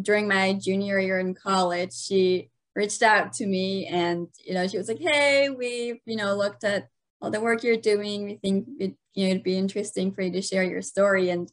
during 0.00 0.28
my 0.28 0.52
junior 0.52 1.00
year 1.00 1.18
in 1.18 1.34
college, 1.34 1.92
she 1.92 2.50
reached 2.76 3.02
out 3.02 3.32
to 3.34 3.46
me 3.46 3.86
and, 3.86 4.28
you 4.44 4.54
know, 4.54 4.68
she 4.68 4.78
was 4.78 4.88
like, 4.88 5.00
hey, 5.00 5.48
we've, 5.50 6.00
you 6.04 6.16
know, 6.16 6.36
looked 6.36 6.64
at 6.64 6.88
all 7.20 7.30
the 7.30 7.40
work 7.40 7.62
you're 7.62 7.76
doing. 7.76 8.24
We 8.24 8.34
think 8.36 8.68
it, 8.78 8.94
you 9.14 9.24
know, 9.24 9.30
it'd 9.30 9.42
be 9.42 9.56
interesting 9.56 10.12
for 10.12 10.22
you 10.22 10.32
to 10.32 10.42
share 10.42 10.64
your 10.64 10.82
story. 10.82 11.30
And 11.30 11.50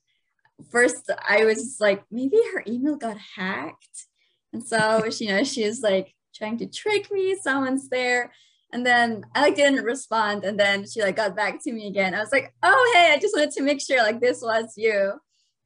first 0.72 1.09
I 1.28 1.45
was 1.45 1.78
like, 1.80 2.03
maybe 2.11 2.38
her 2.53 2.63
email 2.68 2.95
got 2.95 3.18
hacked. 3.36 4.05
And 4.53 4.63
so, 4.65 5.05
you 5.20 5.30
know, 5.30 5.43
she 5.43 5.65
was 5.65 5.82
like 5.82 6.13
trying 6.34 6.57
to 6.59 6.68
trick 6.68 7.11
me, 7.11 7.38
someone's 7.41 7.89
there. 7.89 8.32
And 8.74 8.86
then 8.86 9.24
I 9.34 9.41
like 9.41 9.55
didn't 9.55 9.84
respond. 9.86 10.43
And 10.43 10.59
then 10.59 10.86
she 10.86 11.01
like 11.01 11.15
got 11.15 11.36
back 11.36 11.63
to 11.63 11.72
me 11.72 11.88
again. 11.88 12.13
I 12.13 12.20
was 12.20 12.32
like, 12.32 12.53
oh, 12.63 12.91
hey, 12.95 13.13
I 13.13 13.20
just 13.20 13.36
wanted 13.36 13.51
to 13.51 13.63
make 13.63 13.82
sure 13.82 13.97
like 13.97 14.20
this 14.20 14.41
was 14.41 14.74
you. 14.76 15.13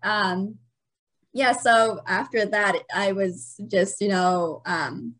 Um, 0.03 0.57
yeah, 1.33 1.53
so 1.53 2.01
after 2.07 2.45
that, 2.45 2.75
I 2.93 3.13
was 3.13 3.59
just, 3.67 4.01
you 4.01 4.09
know, 4.09 4.61
um, 4.65 5.15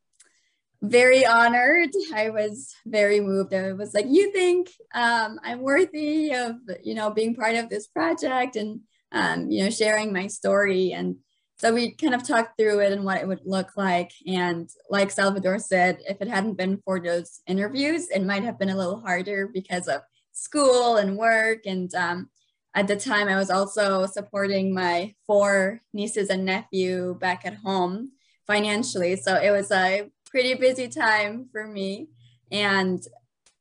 very 0.82 1.25
honored. 1.25 1.89
I 2.13 2.29
was 2.29 2.73
very 2.86 3.19
moved. 3.19 3.53
I 3.53 3.73
was 3.73 3.93
like, 3.93 4.07
you 4.09 4.32
think 4.32 4.69
um, 4.93 5.39
I'm 5.43 5.61
worthy 5.61 6.34
of, 6.34 6.55
you 6.84 6.95
know, 6.95 7.11
being 7.11 7.36
part 7.36 7.55
of 7.55 7.69
this 7.69 7.88
project 7.88 8.55
and, 8.55 8.82
um, 9.11 9.51
you 9.51 9.63
know, 9.63 9.69
sharing 9.69 10.11
my 10.11 10.27
story. 10.27 10.91
And 10.93 11.17
so 11.57 11.73
we 11.73 11.91
kind 11.91 12.15
of 12.15 12.27
talked 12.27 12.57
through 12.57 12.79
it 12.79 12.91
and 12.91 13.05
what 13.05 13.21
it 13.21 13.27
would 13.27 13.41
look 13.45 13.77
like. 13.77 14.11
And 14.25 14.67
like 14.89 15.11
Salvador 15.11 15.59
said, 15.59 15.99
if 16.09 16.19
it 16.19 16.27
hadn't 16.27 16.57
been 16.57 16.82
for 16.84 16.99
those 16.99 17.41
interviews, 17.45 18.09
it 18.09 18.23
might 18.23 18.43
have 18.43 18.57
been 18.57 18.69
a 18.69 18.77
little 18.77 18.99
harder 18.99 19.47
because 19.53 19.88
of 19.88 20.01
school 20.32 20.97
and 20.97 21.17
work 21.17 21.59
and 21.65 21.93
um, 21.95 22.29
at 22.73 22.88
the 22.88 22.95
time 22.95 23.27
i 23.27 23.36
was 23.36 23.49
also 23.49 24.05
supporting 24.05 24.73
my 24.73 25.13
four 25.27 25.82
nieces 25.93 26.29
and 26.29 26.45
nephew 26.45 27.15
back 27.19 27.45
at 27.45 27.55
home 27.55 28.11
financially 28.47 29.15
so 29.15 29.36
it 29.36 29.51
was 29.51 29.71
a 29.71 30.09
pretty 30.32 30.53
busy 30.55 30.88
time 30.88 31.47
for 31.51 31.67
me 31.67 32.07
and 32.51 33.03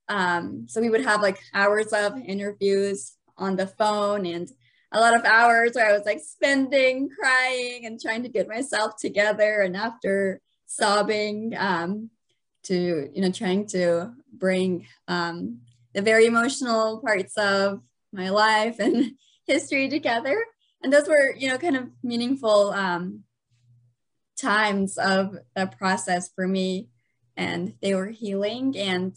um, 0.09 0.67
so 0.69 0.81
we 0.81 0.91
would 0.91 1.05
have 1.05 1.23
like 1.23 1.39
hours 1.55 1.93
of 1.93 2.17
interviews 2.19 3.17
on 3.37 3.57
the 3.57 3.67
phone 3.67 4.27
and 4.27 4.51
a 4.93 5.01
lot 5.01 5.15
of 5.15 5.25
hours 5.25 5.73
where 5.75 5.89
i 5.89 5.93
was 5.93 6.07
like 6.07 6.21
spending 6.21 7.09
crying 7.09 7.87
and 7.87 8.01
trying 8.01 8.23
to 8.23 8.29
get 8.29 8.49
myself 8.49 8.93
together 8.99 9.61
and 9.61 9.77
after 9.77 10.41
sobbing 10.67 11.55
um, 11.59 12.11
to 12.63 13.11
you 13.13 13.21
know 13.21 13.31
trying 13.31 13.67
to 13.67 14.13
bring 14.33 14.87
um, 15.09 15.61
the 15.95 16.03
very 16.03 16.27
emotional 16.27 17.01
parts 17.01 17.37
of 17.37 17.81
my 18.13 18.29
life 18.31 18.79
and 18.79 19.13
history 19.47 19.89
together. 19.89 20.45
And 20.83 20.93
those 20.93 21.09
were, 21.09 21.35
you 21.37 21.49
know, 21.49 21.59
kind 21.59 21.77
of 21.77 21.89
meaningful 22.03 22.71
um, 22.71 23.25
times 24.41 24.99
of 24.99 25.37
the 25.55 25.67
process 25.67 26.31
for 26.35 26.47
me. 26.47 26.89
And 27.37 27.75
they 27.81 27.95
were 27.95 28.09
healing. 28.09 28.77
And 28.77 29.17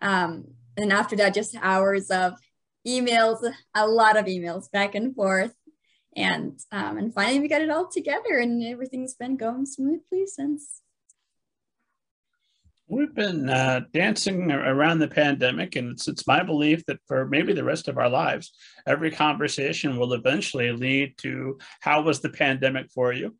um, 0.00 0.48
and 0.76 0.92
after 0.92 1.16
that, 1.16 1.34
just 1.34 1.56
hours 1.60 2.10
of 2.10 2.34
emails, 2.86 3.38
a 3.74 3.86
lot 3.86 4.16
of 4.16 4.26
emails 4.26 4.70
back 4.70 4.94
and 4.94 5.14
forth. 5.14 5.54
And 6.16 6.58
um, 6.72 6.98
and 6.98 7.12
finally 7.14 7.40
we 7.40 7.48
got 7.48 7.62
it 7.62 7.70
all 7.70 7.88
together 7.88 8.38
and 8.38 8.62
everything's 8.62 9.14
been 9.14 9.36
going 9.36 9.66
smoothly 9.66 10.26
since. 10.26 10.80
We've 12.90 13.14
been 13.14 13.50
uh, 13.50 13.82
dancing 13.92 14.50
around 14.50 14.98
the 14.98 15.08
pandemic, 15.08 15.76
and 15.76 15.90
it's, 15.92 16.08
it's 16.08 16.26
my 16.26 16.42
belief 16.42 16.86
that 16.86 17.00
for 17.06 17.26
maybe 17.26 17.52
the 17.52 17.62
rest 17.62 17.86
of 17.86 17.98
our 17.98 18.08
lives, 18.08 18.50
every 18.86 19.10
conversation 19.10 19.98
will 19.98 20.14
eventually 20.14 20.72
lead 20.72 21.18
to 21.18 21.58
how 21.80 22.00
was 22.00 22.20
the 22.20 22.30
pandemic 22.30 22.90
for 22.90 23.12
you. 23.12 23.36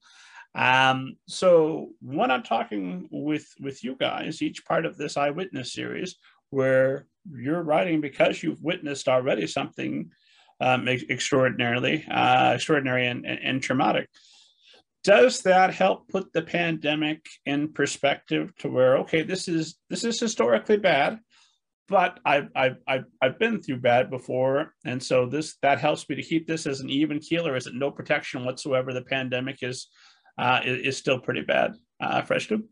Um, 0.54 1.16
so 1.26 1.90
when 2.00 2.30
I'm 2.30 2.42
talking 2.42 3.08
with 3.10 3.46
with 3.60 3.84
you 3.84 3.96
guys, 3.96 4.42
each 4.42 4.64
part 4.64 4.86
of 4.86 4.96
this 4.96 5.16
I, 5.16 5.30
Witness 5.30 5.72
series, 5.72 6.16
where 6.50 7.06
you're 7.30 7.62
writing 7.62 8.00
because 8.00 8.42
you've 8.42 8.62
witnessed 8.62 9.08
already 9.08 9.46
something 9.46 10.10
um, 10.60 10.88
extraordinarily 10.88 12.04
uh, 12.10 12.52
extraordinary 12.54 13.06
and, 13.06 13.24
and, 13.24 13.38
and 13.42 13.62
traumatic 13.62 14.08
does 15.04 15.42
that 15.42 15.72
help 15.72 16.08
put 16.08 16.32
the 16.32 16.42
pandemic 16.42 17.24
in 17.46 17.72
perspective 17.72 18.52
to 18.58 18.68
where 18.68 18.98
okay 18.98 19.22
this 19.22 19.46
is 19.46 19.76
this 19.88 20.02
is 20.02 20.18
historically 20.18 20.76
bad 20.76 21.20
but 21.88 22.20
I've, 22.24 22.48
I've 22.54 22.76
I've 22.86 23.04
I've 23.20 23.38
been 23.38 23.62
through 23.62 23.78
bad 23.78 24.10
before, 24.10 24.74
and 24.84 25.02
so 25.02 25.26
this 25.26 25.56
that 25.62 25.80
helps 25.80 26.08
me 26.08 26.16
to 26.16 26.22
keep 26.22 26.46
this 26.46 26.66
as 26.66 26.80
an 26.80 26.90
even 26.90 27.18
keeler. 27.18 27.56
Is 27.56 27.66
it 27.66 27.74
no 27.74 27.90
protection 27.90 28.44
whatsoever? 28.44 28.92
The 28.92 29.02
pandemic 29.02 29.62
is 29.62 29.88
uh, 30.38 30.60
is, 30.64 30.86
is 30.86 30.96
still 30.96 31.18
pretty 31.18 31.42
bad. 31.42 31.74
Uh, 32.00 32.22
Fresh 32.22 32.48
tube. 32.48 32.62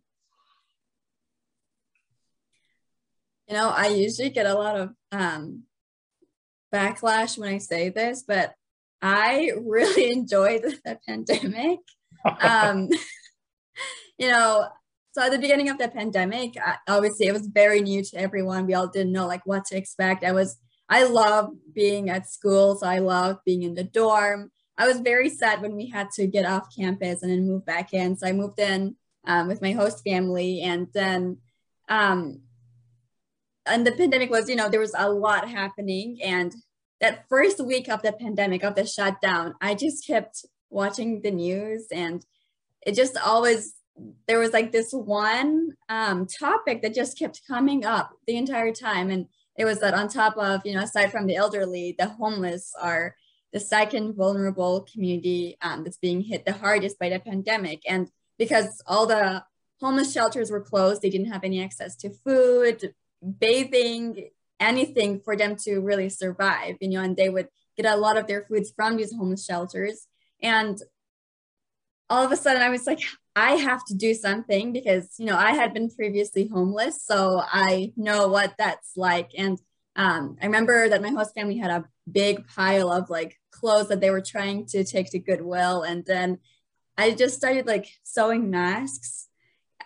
You 3.49 3.55
know, 3.55 3.69
I 3.69 3.89
usually 3.89 4.31
get 4.31 4.47
a 4.47 4.55
lot 4.55 4.77
of 4.77 4.91
um, 5.13 5.65
backlash 6.73 7.39
when 7.39 7.49
I 7.53 7.59
say 7.59 7.91
this, 7.91 8.25
but 8.27 8.55
I 9.03 9.53
really 9.61 10.13
enjoyed 10.13 10.63
the 10.85 10.99
pandemic. 11.07 11.81
um, 12.41 12.89
you 14.19 14.29
know, 14.29 14.67
so 15.13 15.23
at 15.23 15.33
the 15.33 15.39
beginning 15.39 15.71
of 15.71 15.79
the 15.79 15.89
pandemic, 15.89 16.57
I, 16.59 16.77
obviously 16.89 17.27
it 17.27 17.33
was 17.33 17.47
very 17.47 17.81
new 17.81 18.03
to 18.03 18.17
everyone. 18.19 18.67
We 18.67 18.75
all 18.75 18.89
didn't 18.89 19.13
know 19.13 19.27
like 19.27 19.47
what 19.47 19.65
to 19.67 19.77
expect. 19.77 20.25
I 20.25 20.33
was, 20.33 20.57
I 20.89 21.05
love 21.05 21.51
being 21.73 22.11
at 22.11 22.29
school, 22.29 22.77
so 22.77 22.87
I 22.87 22.99
love 22.99 23.39
being 23.45 23.63
in 23.63 23.75
the 23.75 23.85
dorm. 23.85 24.51
I 24.79 24.87
was 24.87 25.01
very 25.01 25.29
sad 25.29 25.63
when 25.63 25.75
we 25.75 25.89
had 25.89 26.11
to 26.13 26.27
get 26.27 26.45
off 26.45 26.75
campus 26.75 27.23
and 27.23 27.31
then 27.31 27.49
move 27.49 27.65
back 27.65 27.95
in. 27.95 28.17
So 28.17 28.27
I 28.27 28.33
moved 28.33 28.59
in 28.59 28.97
um, 29.27 29.49
with 29.49 29.63
my 29.63 29.73
host 29.73 30.05
family, 30.05 30.61
and 30.61 30.89
then, 30.93 31.39
um, 31.89 32.41
and 33.65 33.87
the 33.87 33.93
pandemic 33.93 34.31
was, 34.31 34.49
you 34.49 34.57
know, 34.57 34.69
there 34.69 34.81
was 34.81 34.95
a 34.97 35.11
lot 35.11 35.49
happening, 35.49 36.19
and 36.23 36.55
that 37.01 37.29
first 37.29 37.65
week 37.65 37.89
of 37.89 38.03
the 38.03 38.13
pandemic 38.13 38.63
of 38.63 38.75
the 38.75 38.87
shutdown, 38.87 39.55
I 39.61 39.75
just 39.75 40.07
kept 40.07 40.45
watching 40.71 41.23
the 41.23 41.31
news, 41.31 41.87
and 41.91 42.25
it 42.87 42.95
just 42.95 43.17
always 43.19 43.75
there 44.29 44.39
was 44.39 44.53
like 44.53 44.73
this 44.73 44.93
one 44.93 45.71
um, 45.89 46.27
topic 46.27 46.83
that 46.83 46.95
just 46.95 47.19
kept 47.19 47.47
coming 47.47 47.85
up 47.85 48.11
the 48.27 48.37
entire 48.37 48.73
time. 48.73 49.11
And 49.11 49.27
it 49.57 49.65
was 49.65 49.81
that 49.81 49.95
on 49.95 50.09
top 50.09 50.37
of, 50.37 50.61
you 50.65 50.75
know, 50.75 50.83
aside 50.83 51.11
from 51.11 51.27
the 51.27 51.37
elderly, 51.37 51.95
the 51.99 52.09
homeless 52.09 52.73
are 52.81 53.15
the 53.53 53.61
second 53.61 54.15
vulnerable 54.15 54.87
community 54.93 55.57
um, 55.63 55.85
that's 55.85 55.99
being 55.99 56.21
hit 56.21 56.45
the 56.45 56.53
hardest 56.53 56.99
by 56.99 57.09
the 57.09 57.21
pandemic. 57.21 57.83
And 57.89 58.11
because 58.39 58.83
all 58.87 59.07
the 59.07 59.45
homeless 59.81 60.13
shelters 60.13 60.51
were 60.51 60.61
closed, 60.61 61.03
they 61.03 61.11
didn't 61.11 61.33
have 61.33 61.45
any 61.45 61.63
access 61.63 61.97
to 61.97 62.11
food, 62.11 62.93
bathing, 63.39 64.31
anything 64.61 65.21
for 65.21 65.37
them 65.37 65.57
to 65.57 65.81
really 65.81 66.09
survive, 66.09 66.77
you 66.81 66.89
know, 66.89 67.01
and 67.01 67.17
they 67.17 67.29
would 67.29 67.49
get 67.77 67.87
a 67.87 67.97
lot 67.97 68.17
of 68.17 68.27
their 68.27 68.43
foods 68.43 68.73
from 68.75 68.97
these 68.97 69.13
homeless 69.13 69.45
shelters. 69.45 70.07
And 70.43 70.81
all 72.09 72.25
of 72.25 72.33
a 72.33 72.37
sudden 72.37 72.63
I 72.63 72.71
was 72.71 72.87
like, 72.87 73.01
I 73.35 73.53
have 73.53 73.85
to 73.87 73.95
do 73.95 74.15
something 74.15 74.73
because, 74.73 75.15
you 75.19 75.27
know, 75.27 75.37
I 75.37 75.53
had 75.53 75.75
been 75.75 75.91
previously 75.91 76.49
homeless. 76.49 77.03
So 77.03 77.43
I 77.45 77.93
know 77.97 78.29
what 78.29 78.55
that's 78.59 78.97
like. 78.97 79.33
And 79.37 79.61
um, 79.97 80.37
I 80.41 80.47
remember 80.47 80.89
that 80.89 81.03
my 81.03 81.09
host 81.09 81.35
family 81.35 81.57
had 81.57 81.71
a 81.71 81.85
big 82.11 82.47
pile 82.47 82.93
of 82.93 83.11
like 83.11 83.39
clothes 83.51 83.89
that 83.89 84.01
they 84.01 84.11
were 84.11 84.21
trying 84.21 84.67
to 84.67 84.85
take 84.85 85.11
to 85.11 85.19
Goodwill. 85.19 85.83
And 85.83 86.05
then 86.05 86.39
I 86.99 87.13
just 87.13 87.37
started 87.37 87.67
like 87.67 87.89
sewing 88.03 88.51
masks 88.51 89.29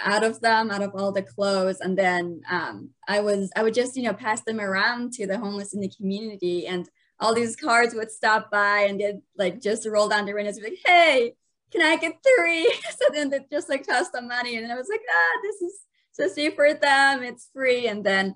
out 0.00 0.24
of 0.24 0.40
them, 0.40 0.70
out 0.70 0.82
of 0.82 0.94
all 0.94 1.12
the 1.12 1.22
clothes. 1.22 1.80
And 1.80 1.96
then 1.96 2.42
um, 2.50 2.90
I 3.06 3.20
was, 3.20 3.50
I 3.54 3.62
would 3.62 3.74
just, 3.74 3.96
you 3.96 4.02
know, 4.02 4.12
pass 4.12 4.42
them 4.42 4.60
around 4.60 5.12
to 5.14 5.26
the 5.26 5.38
homeless 5.38 5.74
in 5.74 5.80
the 5.80 5.92
community. 5.96 6.66
And 6.66 6.88
all 7.20 7.34
these 7.34 7.54
cars 7.54 7.94
would 7.94 8.10
stop 8.10 8.50
by 8.50 8.80
and 8.80 8.98
they'd 8.98 9.20
like 9.36 9.60
just 9.60 9.86
roll 9.86 10.08
down 10.08 10.26
the 10.26 10.32
windows 10.32 10.56
and 10.56 10.64
be 10.64 10.70
like, 10.70 10.80
hey, 10.84 11.34
can 11.70 11.82
I 11.82 11.96
get 11.96 12.18
three? 12.36 12.74
So 12.90 13.06
then 13.12 13.30
they 13.30 13.40
just 13.50 13.68
like 13.68 13.86
tossed 13.86 14.12
the 14.12 14.22
money. 14.22 14.56
And 14.56 14.72
I 14.72 14.74
was 14.74 14.88
like, 14.90 15.02
ah, 15.08 15.40
this 15.42 15.62
is 15.62 15.80
so 16.12 16.28
see 16.28 16.50
for 16.50 16.74
them. 16.74 17.22
It's 17.22 17.48
free. 17.54 17.86
And 17.86 18.04
then, 18.04 18.34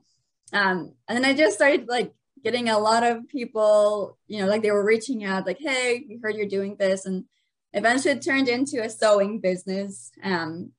um, 0.52 0.92
and 1.08 1.16
then 1.16 1.24
I 1.24 1.34
just 1.34 1.56
started 1.56 1.88
like 1.88 2.12
getting 2.42 2.68
a 2.68 2.78
lot 2.78 3.02
of 3.02 3.26
people, 3.28 4.18
you 4.26 4.40
know, 4.40 4.46
like 4.46 4.62
they 4.62 4.70
were 4.70 4.84
reaching 4.84 5.24
out 5.24 5.46
like, 5.46 5.58
hey, 5.58 6.04
we 6.08 6.18
heard 6.22 6.36
you're 6.36 6.46
doing 6.46 6.76
this. 6.76 7.06
And 7.06 7.24
eventually 7.72 8.12
it 8.12 8.22
turned 8.22 8.48
into 8.48 8.82
a 8.82 8.90
sewing 8.90 9.40
business 9.40 10.12
um, 10.22 10.72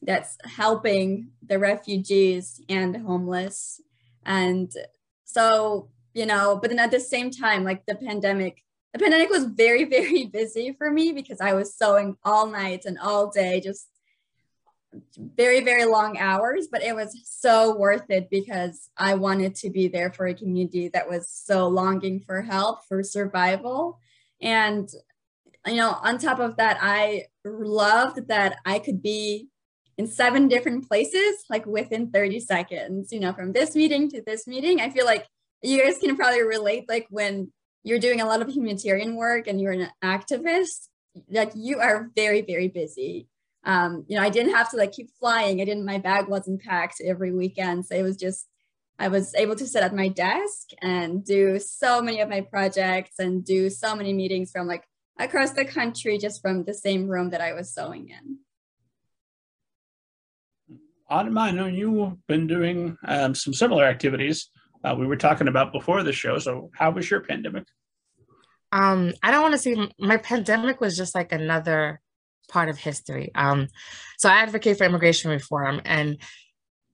that's 0.00 0.38
helping 0.44 1.30
the 1.46 1.58
refugees 1.58 2.60
and 2.68 2.96
homeless. 2.96 3.80
And 4.24 4.72
so, 5.24 5.90
you 6.14 6.26
know, 6.26 6.58
but 6.60 6.70
then 6.70 6.78
at 6.78 6.90
the 6.90 7.00
same 7.00 7.30
time, 7.30 7.64
like 7.64 7.84
the 7.86 7.94
pandemic 7.94 8.62
the 8.92 8.98
pandemic 8.98 9.30
was 9.30 9.44
very, 9.44 9.84
very 9.98 10.26
busy 10.26 10.72
for 10.72 10.90
me 10.90 11.12
because 11.12 11.40
I 11.40 11.54
was 11.54 11.74
sewing 11.74 12.16
all 12.24 12.46
night 12.46 12.84
and 12.84 12.98
all 12.98 13.30
day, 13.30 13.60
just 13.60 13.88
very, 15.16 15.60
very 15.60 15.84
long 15.84 16.18
hours, 16.18 16.68
but 16.70 16.82
it 16.82 16.94
was 16.94 17.18
so 17.24 17.76
worth 17.76 18.10
it 18.10 18.28
because 18.30 18.90
I 18.96 19.14
wanted 19.14 19.54
to 19.56 19.70
be 19.70 19.88
there 19.88 20.12
for 20.12 20.26
a 20.26 20.34
community 20.34 20.88
that 20.88 21.08
was 21.08 21.28
so 21.28 21.68
longing 21.68 22.20
for 22.20 22.42
help, 22.42 22.84
for 22.86 23.02
survival. 23.02 23.98
And, 24.40 24.88
you 25.66 25.76
know, 25.76 25.96
on 26.02 26.18
top 26.18 26.40
of 26.40 26.56
that, 26.56 26.78
I 26.80 27.26
loved 27.44 28.28
that 28.28 28.56
I 28.66 28.78
could 28.78 29.02
be 29.02 29.48
in 29.98 30.06
seven 30.06 30.48
different 30.48 30.88
places, 30.88 31.44
like 31.48 31.66
within 31.66 32.10
30 32.10 32.40
seconds, 32.40 33.12
you 33.12 33.20
know, 33.20 33.32
from 33.32 33.52
this 33.52 33.74
meeting 33.74 34.10
to 34.10 34.22
this 34.22 34.46
meeting. 34.46 34.80
I 34.80 34.90
feel 34.90 35.04
like 35.04 35.26
you 35.62 35.82
guys 35.82 35.98
can 35.98 36.16
probably 36.16 36.42
relate, 36.42 36.88
like 36.88 37.06
when 37.10 37.52
you're 37.84 37.98
doing 37.98 38.20
a 38.20 38.26
lot 38.26 38.42
of 38.42 38.48
humanitarian 38.48 39.16
work 39.16 39.46
and 39.46 39.60
you're 39.60 39.72
an 39.72 39.88
activist, 40.02 40.88
like 41.30 41.52
you 41.54 41.78
are 41.78 42.10
very, 42.14 42.42
very 42.42 42.68
busy. 42.68 43.28
Um, 43.64 44.04
you 44.08 44.16
know, 44.16 44.22
I 44.22 44.30
didn't 44.30 44.54
have 44.54 44.70
to 44.70 44.76
like 44.76 44.92
keep 44.92 45.10
flying. 45.18 45.60
I 45.60 45.64
didn't, 45.64 45.84
my 45.84 45.98
bag 45.98 46.28
wasn't 46.28 46.62
packed 46.62 47.00
every 47.04 47.32
weekend. 47.32 47.86
So 47.86 47.94
it 47.94 48.02
was 48.02 48.16
just, 48.16 48.46
I 48.98 49.08
was 49.08 49.34
able 49.34 49.56
to 49.56 49.66
sit 49.66 49.82
at 49.82 49.94
my 49.94 50.08
desk 50.08 50.70
and 50.80 51.24
do 51.24 51.58
so 51.58 52.02
many 52.02 52.20
of 52.20 52.28
my 52.28 52.40
projects 52.40 53.18
and 53.18 53.44
do 53.44 53.70
so 53.70 53.94
many 53.94 54.12
meetings 54.12 54.50
from 54.50 54.66
like 54.66 54.84
across 55.18 55.52
the 55.52 55.64
country 55.64 56.18
just 56.18 56.40
from 56.42 56.64
the 56.64 56.74
same 56.74 57.08
room 57.08 57.30
that 57.30 57.40
I 57.40 57.52
was 57.52 57.72
sewing 57.74 58.08
in. 58.08 58.38
Adama, 61.10 61.40
I 61.40 61.50
know 61.50 61.66
you've 61.66 62.26
been 62.26 62.46
doing 62.46 62.96
um, 63.06 63.34
some 63.34 63.52
similar 63.52 63.84
activities 63.84 64.48
uh, 64.84 64.94
we 64.98 65.06
were 65.06 65.16
talking 65.16 65.48
about 65.48 65.72
before 65.72 66.02
the 66.02 66.12
show. 66.12 66.38
So, 66.38 66.70
how 66.74 66.90
was 66.90 67.10
your 67.10 67.20
pandemic? 67.20 67.64
Um, 68.72 69.12
I 69.22 69.30
don't 69.30 69.42
want 69.42 69.52
to 69.52 69.58
say 69.58 69.76
my 69.98 70.16
pandemic 70.16 70.80
was 70.80 70.96
just 70.96 71.14
like 71.14 71.32
another 71.32 72.00
part 72.48 72.68
of 72.68 72.78
history. 72.78 73.30
Um, 73.34 73.68
so 74.18 74.28
I 74.28 74.42
advocate 74.42 74.78
for 74.78 74.84
immigration 74.84 75.30
reform, 75.30 75.80
and 75.84 76.18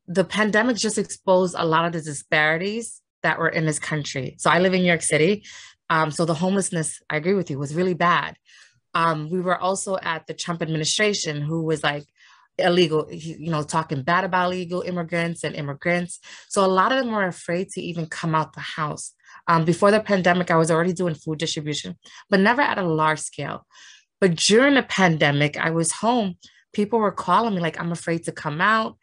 the 0.07 0.25
pandemic 0.25 0.77
just 0.77 0.99
exposed 0.99 1.55
a 1.59 1.67
lot 1.67 1.85
of 1.85 1.93
the 1.93 2.01
disparities 2.01 3.01
that 3.23 3.39
were 3.39 3.49
in 3.49 3.67
this 3.67 3.79
country. 3.79 4.37
So 4.39 4.51
I 4.51 4.59
live 4.59 4.75
in 4.75 4.81
New 4.81 4.89
York 4.89 5.03
City. 5.03 5.45
Um, 5.91 6.11
so 6.11 6.25
the 6.25 6.35
homelessness, 6.35 7.01
I 7.11 7.17
agree 7.17 7.35
with 7.35 7.51
you, 7.51 7.59
was 7.59 7.75
really 7.75 7.95
bad. 7.95 8.37
Um, 8.95 9.31
we 9.31 9.41
were 9.41 9.59
also 9.59 9.99
at 10.03 10.27
the 10.27 10.35
Trump 10.35 10.63
administration, 10.63 11.43
who 11.43 11.63
was 11.63 11.83
like 11.83 12.05
illegal, 12.59 13.07
you 13.11 13.51
know, 13.51 13.63
talking 13.63 14.03
bad 14.03 14.25
about 14.25 14.47
illegal 14.47 14.83
immigrants 14.83 15.45
and 15.45 15.55
immigrants. 15.55 16.21
So 16.49 16.65
a 16.65 16.67
lot 16.67 16.93
of 16.93 16.99
them 16.99 17.13
were 17.13 17.27
afraid 17.27 17.69
to 17.71 17.81
even 17.81 18.07
come 18.07 18.35
out 18.35 18.53
the 18.53 18.61
house. 18.61 19.13
Um, 19.47 19.65
before 19.65 19.91
the 19.91 20.01
pandemic, 20.01 20.51
I 20.51 20.57
was 20.57 20.71
already 20.71 20.93
doing 20.93 21.15
food 21.15 21.39
distribution, 21.39 21.97
but 22.29 22.41
never 22.41 22.61
at 22.61 22.79
a 22.79 22.83
large 22.83 23.21
scale. 23.21 23.67
But 24.21 24.37
during 24.37 24.75
the 24.75 24.83
pandemic, 24.83 25.57
I 25.57 25.71
was 25.71 25.93
home. 25.93 26.37
People 26.73 26.99
were 26.99 27.13
calling 27.13 27.55
me 27.55 27.61
like, 27.61 27.81
I'm 27.81 27.93
afraid 27.93 28.25
to 28.25 28.33
come 28.33 28.61
out. 28.61 28.97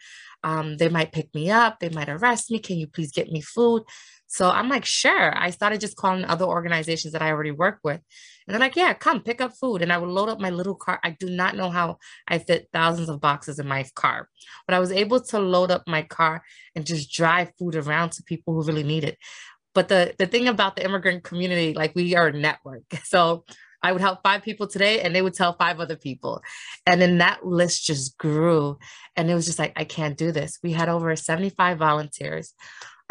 Um, 0.43 0.78
they 0.78 0.89
might 0.89 1.11
pick 1.11 1.34
me 1.34 1.49
up. 1.49 1.80
They 1.80 1.89
might 1.89 2.09
arrest 2.09 2.51
me. 2.51 2.59
Can 2.59 2.78
you 2.78 2.88
please 2.88 3.11
get 3.11 3.32
me 3.32 3.41
food? 3.41 3.84
So 4.28 4.49
I'm 4.49 4.70
like, 4.70 4.86
sure. 4.86 5.38
I 5.38 5.49
started 5.49 5.80
just 5.80 5.97
calling 5.97 6.26
other 6.26 6.45
organizations 6.45 7.13
that 7.13 7.22
I 7.22 7.30
already 7.30 7.51
work 7.51 7.80
with. 7.84 8.01
And 8.47 8.53
they're 8.53 8.59
like, 8.59 8.76
yeah, 8.76 8.93
come 8.93 9.22
pick 9.22 9.41
up 9.41 9.53
food. 9.53 9.82
And 9.82 9.91
I 9.91 9.97
would 9.97 10.09
load 10.09 10.30
up 10.30 10.39
my 10.39 10.49
little 10.49 10.76
car. 10.76 10.99
I 11.03 11.11
do 11.11 11.30
not 11.30 11.55
know 11.55 11.70
how 11.70 11.97
I 12.28 12.39
fit 12.39 12.70
thousands 12.74 13.09
of 13.09 13.22
boxes 13.22 13.59
in 13.59 13.68
my 13.68 13.86
car, 13.95 14.30
but 14.68 14.76
I 14.76 14.80
was 14.80 14.91
able 14.91 15.20
to 15.20 15.39
load 15.39 15.72
up 15.72 15.88
my 15.88 16.01
car 16.03 16.43
and 16.76 16.86
just 16.86 17.11
drive 17.11 17.51
food 17.57 17.76
around 17.76 18.11
to 18.11 18.24
people 18.24 18.53
who 18.53 18.63
really 18.63 18.84
need 18.84 19.03
it. 19.03 19.18
But 19.74 19.88
the, 19.88 20.13
the 20.18 20.28
thing 20.28 20.47
about 20.47 20.76
the 20.76 20.86
immigrant 20.86 21.24
community, 21.24 21.74
like 21.74 21.95
we 21.95 22.16
are 22.16 22.28
a 22.28 22.34
network. 22.34 22.84
So 23.05 23.45
I 23.86 23.92
would 23.92 24.02
help 24.02 24.20
five 24.24 24.42
people 24.42 24.66
today 24.66 25.02
and 25.02 25.16
they 25.16 25.22
would 25.22 25.36
tell 25.36 25.54
five 25.54 25.80
other 25.80 25.96
people. 25.96 26.42
And 26.88 27.00
then 27.00 27.20
that 27.20 27.46
list 27.46 27.86
just 27.86 28.18
grew. 28.18 28.80
And 29.16 29.30
it 29.30 29.36
was 29.36 29.46
just 29.46 29.60
like, 29.60 29.74
I 29.76 29.84
can't 29.84 30.18
do 30.18 30.32
this. 30.32 30.58
We 30.64 30.72
had 30.72 30.90
over 30.90 31.16
75 31.16 31.78
volunteers. 31.78 32.54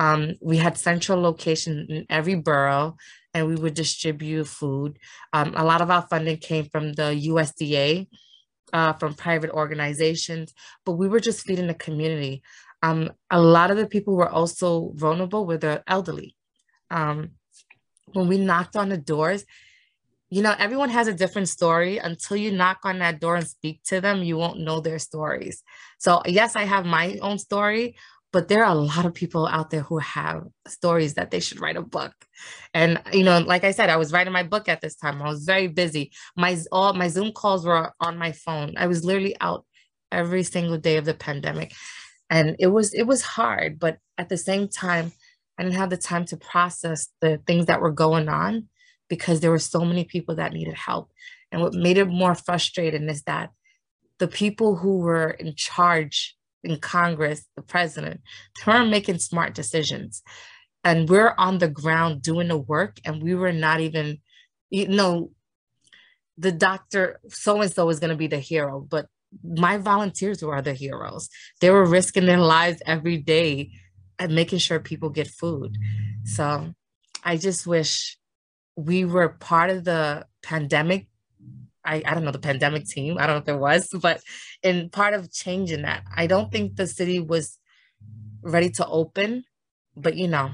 Um, 0.01 0.35
we 0.41 0.57
had 0.57 0.77
central 0.77 1.21
location 1.21 1.87
in 1.89 2.07
every 2.11 2.35
borough 2.35 2.97
and 3.33 3.47
we 3.47 3.55
would 3.55 3.75
distribute 3.75 4.49
food. 4.49 4.99
Um, 5.33 5.55
a 5.57 5.65
lot 5.65 5.81
of 5.81 5.93
our 5.93 6.03
funding 6.03 6.39
came 6.39 6.65
from 6.65 6.93
the 6.95 7.23
USDA, 7.29 8.09
uh, 8.73 8.95
from 8.95 9.15
private 9.15 9.51
organizations, 9.51 10.53
but 10.85 10.93
we 10.93 11.07
were 11.07 11.21
just 11.21 11.47
feeding 11.47 11.69
the 11.69 11.75
community. 11.75 12.43
Um, 12.83 13.13
a 13.31 13.41
lot 13.41 13.71
of 13.71 13.77
the 13.77 13.87
people 13.87 14.17
were 14.17 14.29
also 14.29 14.93
vulnerable 14.97 15.47
with 15.47 15.61
the 15.61 15.85
elderly. 15.87 16.35
Um, 16.91 17.31
when 18.13 18.29
we 18.29 18.39
knocked 18.39 18.77
on 18.77 18.89
the 18.89 18.99
doors, 18.99 19.45
you 20.35 20.43
know, 20.43 20.57
everyone 20.59 20.91
has 20.91 21.07
a 21.07 21.15
different 21.15 21.49
story. 21.49 21.99
Until 21.99 22.37
you 22.37 22.51
knock 22.51 22.81
on 22.83 22.99
that 22.99 23.21
door 23.21 23.37
and 23.37 23.47
speak 23.47 23.85
to 23.85 24.01
them, 24.01 24.25
you 24.25 24.37
won't 24.37 24.59
know 24.59 24.81
their 24.81 24.99
stories. 24.99 25.63
So, 25.99 26.23
yes, 26.27 26.57
I 26.57 26.65
have 26.65 26.85
my 26.85 27.19
own 27.23 27.39
story, 27.39 27.95
but 28.33 28.49
there 28.49 28.65
are 28.65 28.73
a 28.73 28.75
lot 28.75 29.07
of 29.07 29.15
people 29.15 29.47
out 29.47 29.71
there 29.71 29.83
who 29.83 29.99
have 29.99 30.43
stories 30.67 31.15
that 31.15 31.31
they 31.31 31.39
should 31.39 31.61
write 31.61 31.77
a 31.77 31.83
book. 31.83 32.13
And 32.75 33.01
you 33.13 33.23
know 33.23 33.39
like 33.39 33.63
i 33.63 33.71
said 33.71 33.91
i 33.91 33.97
was 33.97 34.13
writing 34.13 34.33
my 34.33 34.43
book 34.43 34.69
at 34.69 34.81
this 34.81 34.97
time. 34.97 35.23
I 35.23 35.29
was 35.29 35.45
very 35.45 35.69
busy. 35.69 36.11
My 36.37 36.59
all 36.73 36.93
my 36.95 37.07
zoom 37.07 37.31
calls 37.31 37.65
were 37.65 37.93
on 38.01 38.19
my 38.19 38.33
phone. 38.33 38.75
I 38.77 38.89
was 38.89 39.05
literally 39.05 39.37
out 39.41 39.65
every 40.11 40.43
single 40.43 40.79
day 40.79 40.97
of 40.97 41.05
the 41.05 41.15
pandemic. 41.15 41.73
And 42.29 42.57
it 42.59 42.71
was 42.77 42.93
it 42.93 43.05
was 43.05 43.23
hard 43.23 43.79
but 43.79 43.99
at 44.19 44.29
the 44.31 44.37
same 44.37 44.67
time 44.67 45.13
i 45.57 45.63
didn't 45.63 45.77
have 45.77 45.91
the 45.91 45.97
time 45.97 46.25
to 46.27 46.37
process 46.37 47.01
the 47.21 47.41
things 47.47 47.67
that 47.67 47.81
were 47.81 47.93
going 47.93 48.29
on 48.29 48.69
because 49.15 49.41
there 49.41 49.51
were 49.51 49.59
so 49.75 49.85
many 49.85 50.05
people 50.05 50.35
that 50.37 50.53
needed 50.53 50.75
help 50.75 51.07
and 51.55 51.63
what 51.63 51.73
made 51.73 51.99
it 51.99 52.07
more 52.07 52.35
frustrating 52.35 53.09
is 53.09 53.23
that 53.23 53.51
the 54.19 54.27
people 54.27 54.75
who 54.75 54.99
were 54.99 55.31
in 55.31 55.55
charge 55.55 56.37
in 56.65 56.81
Congress, 56.81 57.47
the 57.55 57.63
president, 57.63 58.23
they 58.57 58.73
weren't 58.73 58.91
making 58.91 59.19
smart 59.19 59.55
decisions. 59.55 60.23
And 60.83 61.09
we're 61.09 61.33
on 61.39 61.59
the 61.59 61.69
ground 61.69 62.23
doing 62.23 62.49
the 62.49 62.59
work, 62.59 62.99
and 63.05 63.23
we 63.23 63.37
were 63.37 63.53
not 63.53 63.81
even, 63.81 64.19
you 64.69 64.89
know, 64.89 65.31
the 66.37 66.51
doctor 66.51 67.21
so 67.29 67.61
and 67.61 67.71
so 67.71 67.89
is 67.89 68.01
going 68.01 68.11
to 68.11 68.17
be 68.17 68.27
the 68.27 68.41
hero, 68.41 68.81
but 68.81 69.07
my 69.45 69.79
volunteers 69.79 70.43
were 70.43 70.61
the 70.61 70.75
heroes. 70.75 71.29
They 71.61 71.71
were 71.71 71.87
risking 71.87 72.27
their 72.27 72.41
lives 72.41 72.83
every 72.85 73.19
day 73.19 73.71
and 74.19 74.35
making 74.35 74.59
sure 74.59 74.81
people 74.81 75.11
get 75.11 75.29
food. 75.29 75.77
So 76.25 76.75
I 77.23 77.37
just 77.37 77.65
wish 77.65 78.19
we 78.77 79.05
were 79.05 79.29
part 79.29 79.71
of 79.71 79.85
the 79.85 80.27
pandemic 80.43 81.07
I, 81.85 82.03
I 82.07 82.15
don't 82.15 82.25
know 82.25 82.31
the 82.31 82.39
pandemic 82.39 82.87
team. 82.87 83.19
I 83.19 83.27
don't 83.27 83.35
know 83.35 83.41
if 83.41 83.45
there 83.45 83.59
was, 83.59 83.89
but 84.01 84.23
in 84.63 84.89
part 84.89 85.15
of 85.15 85.31
changing 85.31 85.83
that, 85.83 86.03
I 86.17 86.27
don't 86.27 86.51
think 86.51 86.77
the 86.77 86.87
city 86.87 87.21
was 87.21 87.59
ready 88.43 88.71
to 88.71 88.87
open, 88.87 89.45
but 89.97 90.17
you 90.17 90.29
know, 90.29 90.51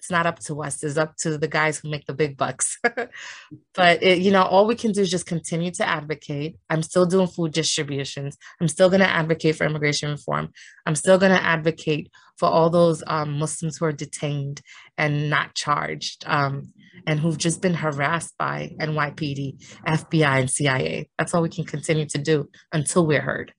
it's 0.00 0.10
not 0.10 0.24
up 0.24 0.38
to 0.38 0.62
us. 0.62 0.82
It's 0.82 0.96
up 0.96 1.14
to 1.18 1.36
the 1.36 1.46
guys 1.46 1.78
who 1.78 1.90
make 1.90 2.06
the 2.06 2.14
big 2.14 2.38
bucks. 2.38 2.78
but 3.74 4.02
it, 4.02 4.20
you 4.20 4.30
know, 4.30 4.42
all 4.42 4.66
we 4.66 4.74
can 4.74 4.92
do 4.92 5.02
is 5.02 5.10
just 5.10 5.26
continue 5.26 5.70
to 5.72 5.86
advocate. 5.86 6.56
I'm 6.70 6.82
still 6.82 7.04
doing 7.04 7.26
food 7.26 7.52
distributions. 7.52 8.38
I'm 8.62 8.68
still 8.68 8.88
going 8.88 9.02
to 9.02 9.08
advocate 9.08 9.56
for 9.56 9.66
immigration 9.66 10.10
reform. 10.10 10.52
I'm 10.86 10.94
still 10.94 11.18
going 11.18 11.32
to 11.32 11.42
advocate 11.42 12.10
for 12.38 12.48
all 12.48 12.70
those 12.70 13.02
um, 13.06 13.38
Muslims 13.38 13.76
who 13.76 13.84
are 13.84 13.92
detained 13.92 14.62
and 14.96 15.28
not 15.28 15.54
charged. 15.54 16.24
Um, 16.26 16.72
and 17.06 17.20
who've 17.20 17.38
just 17.38 17.60
been 17.60 17.74
harassed 17.74 18.36
by 18.38 18.74
NYPD, 18.80 19.62
FBI, 19.86 20.40
and 20.40 20.50
CIA. 20.50 21.08
That's 21.18 21.34
all 21.34 21.42
we 21.42 21.48
can 21.48 21.64
continue 21.64 22.06
to 22.06 22.18
do 22.18 22.48
until 22.72 23.06
we're 23.06 23.20
heard. 23.20 23.54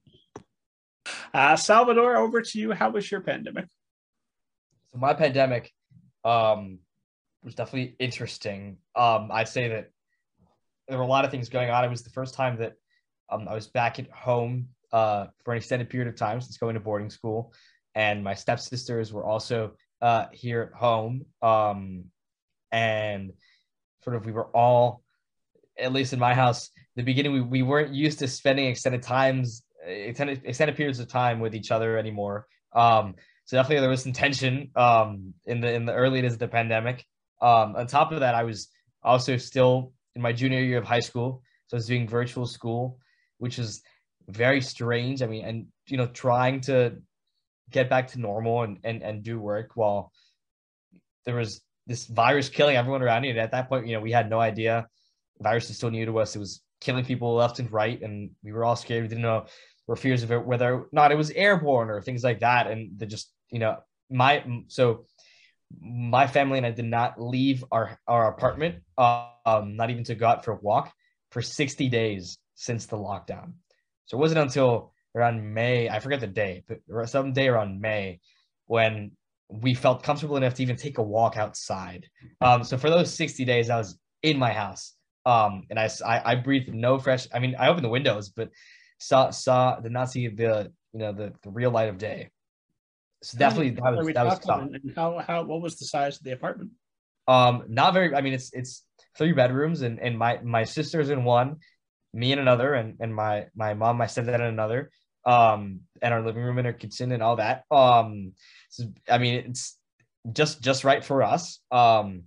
Uh, 1.34 1.56
Salvador, 1.56 2.18
over 2.18 2.42
to 2.42 2.60
you. 2.60 2.72
How 2.72 2.90
was 2.92 3.10
your 3.10 3.22
pandemic? 3.22 3.66
So 4.92 5.00
my 5.00 5.14
pandemic 5.14 5.72
um, 6.24 6.80
was 7.44 7.56
definitely 7.56 7.96
interesting. 8.00 8.78
Um, 8.96 9.30
I'd 9.32 9.48
say 9.48 9.70
that 9.70 9.90
there 10.88 10.98
were 10.98 11.04
a 11.04 11.08
lot 11.08 11.26
of 11.26 11.32
things 11.32 11.50
going 11.50 11.70
on. 11.70 11.84
It 11.84 11.90
was 11.90 12.04
the 12.04 12.10
first 12.10 12.34
time 12.34 12.58
that 12.58 12.74
um, 13.30 13.48
I 13.48 13.54
was 13.54 13.68
back 13.68 14.00
at 14.00 14.10
home 14.12 14.70
uh, 14.92 15.28
for 15.44 15.52
an 15.54 15.58
extended 15.58 15.90
period 15.90 16.08
of 16.08 16.16
time 16.16 16.42
since 16.42 16.58
going 16.58 16.74
to 16.74 16.80
boarding 16.80 17.10
school, 17.10 17.54
and 17.96 18.24
my 18.24 18.34
stepsisters 18.34 19.14
were 19.14 19.26
also 19.26 19.72
uh, 20.02 20.26
here 20.32 20.72
at 20.74 20.78
home. 20.78 21.26
Um, 21.42 22.06
and 22.72 23.34
sort 24.04 24.16
of 24.16 24.26
we 24.26 24.32
were 24.32 24.48
all, 24.56 25.04
at 25.78 25.94
least 25.94 26.14
in 26.14 26.20
my 26.20 26.34
house, 26.34 26.70
the 26.96 27.04
beginning 27.04 27.34
we, 27.34 27.42
we 27.42 27.62
weren't 27.64 27.94
used 27.94 28.20
to 28.20 28.28
spending 28.28 28.68
extended 28.68 29.04
times, 29.04 29.64
extended 29.86 30.42
extended 30.44 30.76
periods 30.76 31.00
of 31.00 31.08
time 31.08 31.40
with 31.40 31.56
each 31.56 31.72
other 31.72 31.98
anymore. 31.98 32.48
Um, 32.74 33.16
so 33.52 33.58
definitely 33.58 33.82
there 33.82 33.90
was 33.90 34.04
some 34.04 34.14
tension 34.14 34.72
um, 34.78 35.34
in 35.46 35.60
the 35.60 35.74
in 35.74 35.84
the 35.84 35.92
early 35.92 36.22
days 36.22 36.32
of 36.32 36.40
the 36.40 36.48
pandemic. 36.48 37.06
Um, 37.42 37.76
on 37.76 37.86
top 37.86 38.14
of 38.14 38.22
that, 38.22 38.34
I 38.34 38.44
was 38.44 38.70
also 39.04 39.36
still 39.36 39.92
in 40.16 40.22
my 40.22 40.32
junior 40.32 40.62
year 40.62 40.78
of 40.78 40.86
high 40.86 41.02
school, 41.02 41.44
so 41.68 41.76
I 41.76 41.80
was 41.80 41.86
doing 41.86 42.08
virtual 42.08 42.46
school, 42.46 42.98
which 43.40 43.60
is 43.60 43.82
very 44.30 44.62
strange. 44.62 45.22
I 45.22 45.26
mean, 45.26 45.44
and 45.44 45.66
you 45.88 45.98
know, 45.98 46.06
trying 46.06 46.62
to 46.62 46.96
get 47.70 47.90
back 47.90 48.08
to 48.12 48.22
normal 48.22 48.64
and 48.64 48.78
and, 48.86 49.02
and 49.04 49.22
do 49.22 49.38
work 49.38 49.72
while 49.76 50.14
there 51.26 51.36
was 51.36 51.60
this 51.88 52.06
virus 52.06 52.48
killing 52.48 52.78
everyone 52.78 53.02
around 53.02 53.26
you. 53.26 53.32
And 53.32 53.40
at 53.40 53.52
that 53.52 53.68
point, 53.68 53.86
you 53.86 53.98
know, 53.98 54.02
we 54.02 54.14
had 54.14 54.30
no 54.30 54.40
idea. 54.40 54.88
The 55.40 55.44
virus 55.44 55.70
is 55.70 55.76
still 55.76 55.92
new 55.92 56.06
to 56.06 56.20
us. 56.20 56.38
It 56.38 56.40
was 56.40 56.62
killing 56.80 57.04
people 57.04 57.36
left 57.36 57.60
and 57.60 57.70
right, 57.70 58.02
and 58.02 58.30
we 58.46 58.54
were 58.54 58.64
all 58.64 58.78
scared. 58.78 59.02
We 59.02 59.10
didn't 59.10 59.24
know 59.24 59.48
were 59.88 59.98
fears 59.98 60.24
of 60.24 60.32
it, 60.32 60.46
whether 60.46 60.74
or 60.74 60.88
not 60.94 61.12
it 61.12 61.18
was 61.18 61.32
airborne 61.32 61.90
or 61.90 62.02
things 62.02 62.24
like 62.24 62.40
that. 62.40 62.68
And 62.68 62.98
they 62.98 63.08
just, 63.08 63.30
you 63.52 63.60
know, 63.60 63.78
my 64.10 64.44
so 64.68 65.06
my 65.80 66.28
family 66.28 66.58
and 66.58 66.68
I 66.68 66.72
did 66.72 66.86
not 66.86 67.22
leave 67.22 67.64
our 67.72 68.00
our 68.08 68.30
apartment, 68.30 68.84
um, 68.98 69.76
not 69.76 69.90
even 69.90 70.04
to 70.06 70.16
go 70.16 70.28
out 70.28 70.44
for 70.44 70.54
a 70.54 70.60
walk 70.62 70.92
for 71.32 71.42
60 71.42 71.90
days 71.90 72.38
since 72.56 72.86
the 72.86 72.98
lockdown. 72.98 73.54
So 74.06 74.18
it 74.18 74.22
wasn't 74.22 74.42
until 74.42 74.94
around 75.16 75.54
May, 75.54 75.90
I 75.90 76.00
forget 76.00 76.20
the 76.20 76.28
day, 76.28 76.64
but 76.68 77.10
some 77.10 77.34
day 77.34 77.48
around 77.48 77.80
May 77.80 78.20
when 78.68 79.12
we 79.50 79.74
felt 79.74 80.04
comfortable 80.04 80.38
enough 80.38 80.54
to 80.56 80.64
even 80.64 80.76
take 80.76 80.98
a 80.98 81.04
walk 81.04 81.38
outside. 81.38 82.08
Um, 82.40 82.64
so 82.64 82.78
for 82.78 82.90
those 82.90 83.14
60 83.14 83.44
days, 83.46 83.70
I 83.70 83.78
was 83.78 83.98
in 84.24 84.38
my 84.38 84.52
house. 84.52 84.94
Um, 85.26 85.64
and 85.70 85.78
I, 85.78 85.90
I, 86.06 86.32
I 86.32 86.36
breathed 86.36 86.74
no 86.74 86.98
fresh, 86.98 87.28
I 87.34 87.40
mean, 87.40 87.56
I 87.60 87.68
opened 87.68 87.86
the 87.86 87.90
windows, 87.90 88.30
but 88.30 88.50
saw, 88.98 89.30
saw, 89.30 89.80
did 89.80 89.92
not 89.92 90.10
see 90.10 90.28
the, 90.28 90.72
you 90.94 91.00
know, 91.00 91.12
the, 91.12 91.34
the 91.44 91.50
real 91.50 91.72
light 91.72 91.90
of 91.90 91.98
day. 91.98 92.30
So 93.22 93.38
definitely 93.38 93.72
that 93.72 93.96
was, 93.96 94.14
that 94.14 94.26
was 94.26 94.40
tough. 94.40 94.62
And 94.62 94.94
how, 94.96 95.20
how, 95.20 95.44
what 95.44 95.62
was 95.62 95.78
the 95.78 95.86
size 95.86 96.18
of 96.18 96.24
the 96.24 96.32
apartment? 96.32 96.72
Um, 97.28 97.64
not 97.68 97.94
very, 97.94 98.16
I 98.16 98.22
mean, 98.22 98.34
it's, 98.34 98.52
it's 98.54 98.84
three 99.18 99.32
bedrooms 99.32 99.82
and, 99.82 100.00
and 100.00 100.18
my, 100.18 100.40
my 100.44 100.64
sister's 100.64 101.10
in 101.10 101.24
one, 101.24 101.58
me 102.14 102.32
in 102.32 102.40
another, 102.40 102.74
and, 102.74 102.98
and 103.00 103.14
my, 103.14 103.48
my 103.56 103.74
mom, 103.74 103.98
my 103.98 104.06
stepdad 104.06 104.36
in 104.36 104.42
another, 104.42 104.90
um, 105.26 105.82
and 106.02 106.14
our 106.14 106.22
living 106.22 106.44
room 106.44 106.58
and 106.58 106.68
our 106.68 106.74
kitchen 106.74 107.12
and 107.12 107.22
all 107.22 107.36
that. 107.36 107.64
Um, 107.70 108.34
so, 108.70 108.86
I 109.10 109.18
mean, 109.20 109.46
it's 109.48 109.78
just 110.34 110.62
just 110.62 110.84
right 110.84 111.04
for 111.04 111.24
us. 111.24 111.60
Um, 111.72 112.24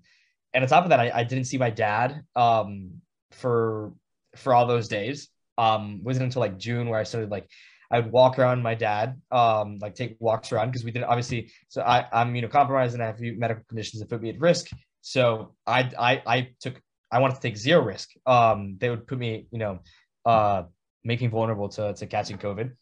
and 0.53 0.63
on 0.63 0.69
top 0.69 0.85
of 0.85 0.91
that, 0.91 1.01
I, 1.01 1.11
I 1.15 1.25
didn't 1.25 1.45
see 1.45 1.59
my 1.59 1.71
dad 1.71 2.23
um, 2.37 3.01
for 3.33 3.93
for 4.37 4.55
all 4.55 4.67
those 4.67 4.89
days. 4.89 5.29
Um, 5.59 6.03
wasn't 6.03 6.25
until 6.25 6.41
like 6.41 6.59
June 6.59 6.89
where 6.89 6.99
I 6.99 7.05
started 7.05 7.31
like 7.31 7.49
I 7.91 8.01
would 8.01 8.11
walk 8.11 8.39
around 8.39 8.63
my 8.63 8.75
dad, 8.75 9.21
um, 9.31 9.79
like 9.81 9.95
take 9.95 10.17
walks 10.19 10.53
around 10.53 10.69
because 10.69 10.85
we 10.85 10.91
didn't 10.91 11.07
obviously. 11.07 11.53
So 11.69 11.83
I, 11.83 12.07
I'm 12.13 12.35
you 12.35 12.43
know 12.43 12.49
compromised 12.49 12.95
and 12.95 13.03
I 13.03 13.07
have 13.07 13.17
a 13.17 13.19
few 13.19 13.39
medical 13.39 13.65
conditions 13.69 14.01
that 14.01 14.09
put 14.09 14.23
me 14.23 14.31
at 14.31 14.41
risk. 14.41 14.69
So 15.01 15.55
I 15.67 15.91
I 15.99 16.23
I 16.27 16.49
took 16.61 16.81
I 17.11 17.21
wanted 17.21 17.35
to 17.37 17.41
take 17.41 17.57
zero 17.57 17.83
risk. 17.83 18.11
Um, 18.27 18.77
they 18.79 18.91
would 18.91 19.07
put 19.07 19.19
me 19.19 19.47
you 19.51 19.59
know 19.59 19.81
uh 20.25 20.65
making 21.05 21.31
vulnerable 21.31 21.69
to 21.71 21.95
to 21.95 22.07
catching 22.07 22.39
COVID. 22.39 22.73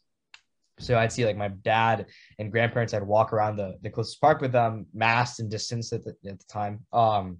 So 0.78 0.98
I'd 0.98 1.12
see 1.12 1.24
like 1.24 1.36
my 1.36 1.48
dad 1.48 2.06
and 2.38 2.50
grandparents. 2.50 2.94
I'd 2.94 3.02
walk 3.02 3.32
around 3.32 3.56
the, 3.56 3.78
the 3.82 3.90
closest 3.90 4.20
park 4.20 4.40
with 4.40 4.52
them, 4.52 4.86
masked 4.94 5.40
and 5.40 5.50
distanced 5.50 5.92
at 5.92 6.04
the, 6.04 6.16
at 6.26 6.38
the 6.38 6.44
time. 6.48 6.84
Um, 6.92 7.38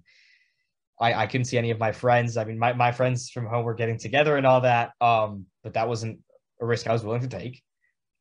I, 0.99 1.13
I 1.13 1.27
couldn't 1.27 1.45
see 1.45 1.57
any 1.57 1.71
of 1.71 1.79
my 1.79 1.91
friends. 1.91 2.37
I 2.37 2.45
mean, 2.45 2.59
my, 2.59 2.73
my 2.73 2.91
friends 2.91 3.29
from 3.29 3.47
home 3.47 3.65
were 3.65 3.73
getting 3.73 3.97
together 3.97 4.37
and 4.37 4.45
all 4.45 4.61
that. 4.61 4.91
Um, 5.01 5.47
but 5.63 5.73
that 5.73 5.87
wasn't 5.87 6.19
a 6.61 6.65
risk 6.65 6.87
I 6.87 6.93
was 6.93 7.03
willing 7.03 7.21
to 7.21 7.27
take. 7.27 7.61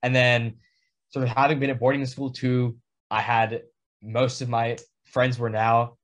And 0.03 0.15
then 0.15 0.57
sort 1.11 1.25
of 1.25 1.31
having 1.31 1.61
been 1.61 1.71
at 1.71 1.81
boarding 1.81 2.05
school 2.07 2.31
too, 2.31 2.77
I 3.11 3.21
had 3.21 3.63
most 4.03 4.41
of 4.41 4.49
my 4.49 4.79
friends 5.07 5.39
were 5.39 5.51
now, 5.51 5.97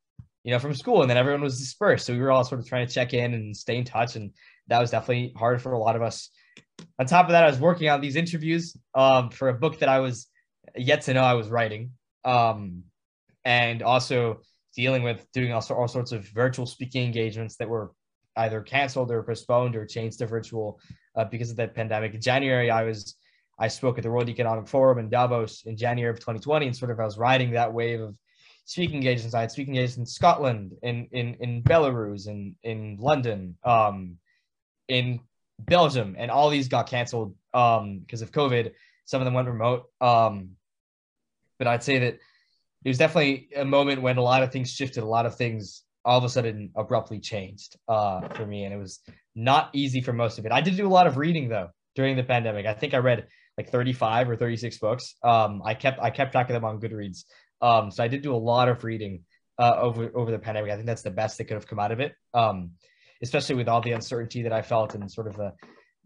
you 0.45 0.53
know, 0.53 0.59
from 0.59 0.75
school 0.75 1.03
and 1.03 1.11
then 1.11 1.17
everyone 1.17 1.43
was 1.43 1.59
dispersed. 1.59 2.07
So 2.07 2.13
we 2.13 2.21
were 2.21 2.31
all 2.31 2.45
sort 2.45 2.61
of 2.61 2.69
trying 2.69 2.87
to 2.87 2.93
check 2.93 3.15
in 3.15 3.35
and 3.35 3.57
stay 3.57 3.77
in 3.77 3.85
touch. 3.85 4.17
And 4.17 4.33
that 4.69 4.81
was 4.81 4.91
definitely 4.91 5.33
hard 5.37 5.61
for 5.61 5.73
a 5.73 5.79
lot 5.79 5.97
of 5.97 6.03
us 6.03 6.31
on 6.99 7.07
top 7.07 7.27
of 7.27 7.33
that, 7.33 7.45
I 7.45 7.49
was 7.49 7.61
working 7.61 7.89
on 7.89 8.01
these 8.01 8.17
interviews 8.17 8.77
um, 8.95 9.31
for 9.31 9.49
a 9.49 9.55
book 9.55 9.79
that 9.81 9.89
I 9.89 10.01
was 10.01 10.27
yet 10.77 11.03
to 11.03 11.15
know 11.15 11.23
I 11.23 11.35
was 11.35 11.49
writing, 11.49 11.93
um, 12.25 12.85
and 13.45 13.83
also 13.83 14.41
dealing 14.77 15.03
with 15.03 15.25
doing 15.33 15.53
all, 15.53 15.65
all 15.71 15.89
sorts 15.89 16.13
of 16.13 16.29
virtual 16.29 16.67
speaking 16.67 17.05
engagements 17.05 17.57
that 17.57 17.69
were 17.69 17.93
either 18.39 18.61
canceled 18.61 19.11
or 19.11 19.23
postponed 19.23 19.77
or 19.77 19.85
changed 19.85 20.19
to 20.19 20.27
virtual 20.27 20.81
uh, 21.17 21.25
because 21.25 21.51
of 21.51 21.57
the 21.57 21.69
pandemic. 21.69 22.15
In 22.15 22.21
January, 22.21 22.71
I 22.71 22.85
was 22.85 23.17
I 23.59 23.69
spoke 23.69 23.99
at 23.99 24.05
the 24.05 24.11
World 24.11 24.29
Economic 24.29 24.69
Forum 24.69 24.99
in 24.99 25.09
Davos 25.09 25.63
in 25.67 25.77
January 25.77 26.13
of 26.13 26.21
2020, 26.21 26.67
and 26.67 26.77
sort 26.77 26.91
of 26.91 27.01
I 27.01 27.05
was 27.05 27.19
riding 27.19 27.51
that 27.53 27.73
wave 27.73 28.01
of 28.01 28.17
speaking 28.65 28.97
engagements. 28.97 29.35
I 29.35 29.41
had 29.41 29.51
speaking 29.51 29.75
engagements 29.75 29.97
in 29.97 30.07
Scotland, 30.07 30.73
in 30.83 31.09
in 31.13 31.35
in 31.41 31.63
Belarus, 31.63 32.29
in 32.29 32.55
in 32.63 32.97
London, 33.01 33.57
um, 33.65 34.17
in 34.87 35.21
Belgium, 35.59 36.15
and 36.19 36.31
all 36.31 36.51
these 36.51 36.69
got 36.69 36.89
canceled 36.89 37.35
um, 37.53 37.99
because 37.99 38.23
of 38.23 38.31
COVID. 38.31 38.73
Some 39.07 39.21
of 39.21 39.25
them 39.25 39.35
went 39.35 39.49
remote. 39.49 39.87
Um, 40.01 40.51
but 41.59 41.67
I'd 41.67 41.83
say 41.83 41.99
that 41.99 42.19
it 42.85 42.89
was 42.89 42.99
definitely 42.99 43.49
a 43.57 43.65
moment 43.65 44.03
when 44.03 44.19
a 44.19 44.23
lot 44.23 44.43
of 44.43 44.53
things 44.53 44.71
shifted, 44.71 45.03
a 45.03 45.07
lot 45.07 45.27
of 45.27 45.37
things 45.37 45.83
all 46.05 46.19
of 46.19 46.25
a 46.25 46.29
sudden 46.29 46.71
abruptly 46.77 47.21
changed 47.21 47.77
uh, 47.89 48.29
for 48.29 48.47
me, 48.47 48.65
and 48.65 48.75
it 48.75 48.79
was 48.79 49.01
not 49.35 49.71
easy 49.73 50.01
for 50.01 50.13
most 50.13 50.39
of 50.39 50.47
it. 50.47 50.53
I 50.53 50.61
did 50.61 50.77
do 50.77 50.87
a 50.87 50.89
lot 50.89 51.07
of 51.07 51.17
reading 51.17 51.49
though 51.49 51.69
during 51.95 52.17
the 52.17 52.25
pandemic. 52.25 52.67
I 52.67 52.75
think 52.75 52.95
I 52.95 52.99
read 52.99 53.27
like 53.57 53.71
35 53.71 54.31
or 54.31 54.37
36 54.37 54.79
books. 54.79 55.17
Um, 55.23 55.63
I 55.65 55.75
kept 55.75 56.01
I 56.01 56.11
kept 56.11 56.33
track 56.33 56.49
of 56.49 56.55
them 56.55 56.65
on 56.65 56.81
Goodreads. 56.81 57.25
Um, 57.61 57.91
so 57.91 58.03
I 58.05 58.09
did 58.09 58.23
do 58.23 58.35
a 58.35 58.37
lot 58.37 58.69
of 58.69 58.85
reading 58.85 59.25
uh, 59.59 59.77
over 59.79 60.11
over 60.15 60.31
the 60.31 60.39
pandemic. 60.39 60.71
I 60.71 60.75
think 60.75 60.87
that's 60.87 61.03
the 61.03 61.11
best 61.11 61.39
that 61.39 61.45
could 61.45 61.57
have 61.57 61.67
come 61.67 61.79
out 61.79 61.93
of 61.93 62.01
it. 62.01 62.15
Um, 62.35 62.73
especially 63.23 63.57
with 63.57 63.69
all 63.69 63.81
the 63.81 63.93
uncertainty 63.93 64.43
that 64.43 64.53
I 64.53 64.63
felt 64.63 64.95
and 64.95 65.11
sort 65.11 65.27
of 65.27 65.37
the 65.37 65.53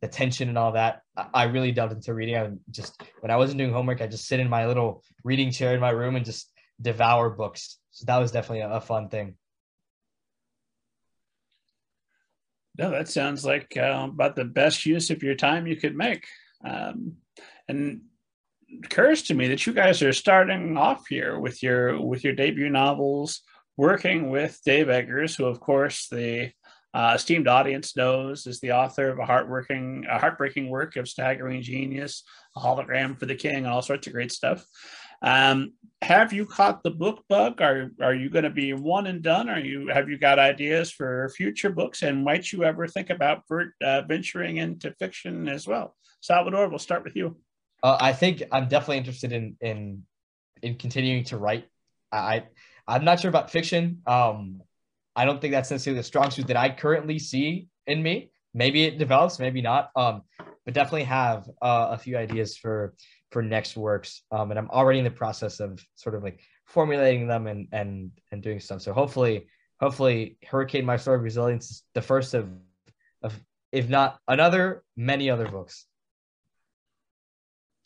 the 0.01 0.09
tension 0.09 0.49
and 0.49 0.59
all 0.59 0.73
that. 0.73 1.03
I 1.33 1.45
really 1.45 1.73
delved 1.73 1.93
into 1.93 2.13
reading. 2.13 2.37
I 2.37 2.51
just 2.71 3.01
when 3.21 3.31
I 3.31 3.37
wasn't 3.37 3.59
doing 3.59 3.73
homework, 3.73 4.01
I 4.01 4.07
just 4.07 4.27
sit 4.27 4.41
in 4.41 4.49
my 4.49 4.67
little 4.67 5.05
reading 5.25 5.51
chair 5.51 5.75
in 5.75 5.81
my 5.81 5.91
room 5.91 6.17
and 6.17 6.25
just 6.25 6.51
devour 6.81 7.31
books. 7.31 7.79
So 7.91 8.05
that 8.07 8.19
was 8.19 8.33
definitely 8.33 8.61
a, 8.61 8.71
a 8.71 8.81
fun 8.81 9.09
thing. 9.09 9.37
No, 12.79 12.91
that 12.91 13.09
sounds 13.09 13.45
like 13.45 13.77
uh, 13.77 14.09
about 14.11 14.35
the 14.35 14.45
best 14.45 14.87
use 14.87 15.11
of 15.11 15.23
your 15.23 15.35
time 15.35 15.67
you 15.67 15.77
could 15.77 15.95
make. 15.95 16.27
Um, 16.65 17.17
and 17.69 18.03
occurs 18.85 19.23
to 19.23 19.35
me 19.35 19.49
that 19.49 19.67
you 19.67 19.73
guys 19.73 20.03
are 20.03 20.13
starting 20.13 20.77
off 20.77 21.07
here 21.09 21.39
with 21.39 21.63
your 21.63 22.01
with 22.01 22.25
your 22.25 22.35
debut 22.35 22.71
novels, 22.71 23.43
working 23.77 24.31
with 24.31 24.59
Dave 24.65 24.89
Eggers, 24.89 25.37
who 25.37 25.45
of 25.45 25.61
course 25.61 26.09
the 26.09 26.51
uh, 26.95 27.13
esteemed 27.15 27.49
audience 27.49 27.97
knows 27.97 28.47
is 28.47 28.61
the 28.61 28.73
author 28.73 29.09
of 29.09 29.19
a 29.19 29.25
heartbreaking, 29.25 30.05
a 30.11 30.19
heartbreaking 30.19 30.69
work 30.69 30.97
of 30.97 31.09
staggering 31.09 31.63
genius, 31.63 32.23
a 32.57 32.61
hologram 32.61 33.19
for 33.19 33.27
the 33.27 33.35
king, 33.35 33.57
and 33.57 33.67
all 33.67 33.83
sorts 33.83 34.07
of 34.07 34.13
great 34.13 34.31
stuff. 34.31 34.65
Um, 35.23 35.73
have 36.03 36.33
you 36.33 36.45
caught 36.45 36.83
the 36.83 36.91
book 36.91 37.25
bug? 37.29 37.63
Are 37.63 37.93
are 38.01 38.15
you 38.15 38.29
going 38.29 38.45
to 38.45 38.51
be 38.51 38.73
one 38.73 39.07
and 39.07 39.23
done? 39.23 39.49
Are 39.49 39.61
you 39.61 39.89
have 39.89 40.09
you 40.09 40.19
got 40.19 40.39
ideas 40.39 40.91
for 40.91 41.29
future 41.37 41.71
books? 41.71 42.03
And 42.03 42.25
might 42.25 42.51
you 42.51 42.65
ever 42.65 42.89
think 42.89 43.11
about 43.11 43.45
uh, 43.81 44.03
venturing 44.03 44.57
into 44.57 44.93
fiction 44.99 45.49
as 45.49 45.67
well? 45.67 45.95
Salvador, 46.21 46.69
we'll 46.69 46.81
start 46.81 47.05
with 47.05 47.15
you. 47.15 47.37
Uh, 47.83 47.97
I 48.01 48.13
think 48.13 48.43
I'm 48.51 48.69
definitely 48.69 48.99
interested 48.99 49.33
in 49.33 49.57
in 49.61 50.03
in 50.61 50.75
continuing 50.75 51.25
to 51.25 51.39
write. 51.39 51.69
I 52.11 52.45
I'm 52.89 53.05
not 53.05 53.21
sure 53.21 53.29
about 53.29 53.51
fiction. 53.51 54.03
Um, 54.07 54.63
I 55.15 55.25
don't 55.25 55.41
think 55.41 55.53
that's 55.53 55.71
necessarily 55.71 56.01
the 56.01 56.05
strong 56.05 56.31
suit 56.31 56.49
that 56.49 56.57
I 56.57 56.71
currently 56.71 57.19
see 57.19 57.69
in 57.87 58.03
me. 58.03 58.31
Maybe 58.55 58.85
it 58.85 58.99
develops, 58.99 59.39
maybe 59.39 59.63
not. 59.63 59.91
Um, 59.95 60.23
but 60.65 60.75
definitely 60.75 61.05
have 61.05 61.49
uh, 61.61 61.89
a 61.91 61.99
few 61.99 62.17
ideas 62.17 62.57
for 62.57 62.95
for 63.33 63.43
next 63.43 63.77
works. 63.77 64.23
Um, 64.31 64.51
and 64.51 64.59
I'm 64.59 64.71
already 64.71 64.99
in 64.99 65.05
the 65.05 65.11
process 65.11 65.59
of 65.59 65.85
sort 65.95 66.15
of 66.15 66.23
like 66.23 66.41
formulating 66.67 67.27
them 67.27 67.47
and 67.47 67.67
and 67.73 68.11
and 68.31 68.43
doing 68.43 68.61
stuff. 68.61 68.83
So 68.83 68.93
hopefully, 68.93 69.47
hopefully, 69.81 70.37
Hurricane: 70.47 70.85
My 70.85 70.99
Story 70.99 71.17
of 71.17 71.25
Resilience 71.25 71.71
is 71.71 71.83
the 71.95 72.03
first 72.03 72.35
of 72.35 72.51
of 73.23 73.35
if 73.73 73.89
not 73.89 74.21
another 74.29 74.85
many 74.97 75.31
other 75.31 75.49
books. 75.49 75.87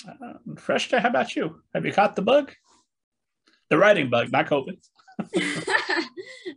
Uh, 0.06 0.34
Freshta, 0.54 1.00
how 1.00 1.08
about 1.08 1.34
you? 1.36 1.62
Have 1.74 1.86
you 1.86 1.92
caught 1.92 2.16
the 2.16 2.22
bug? 2.22 2.52
The 3.70 3.78
writing 3.78 4.10
bug, 4.10 4.30
not 4.30 4.46
COVID. 4.46 4.78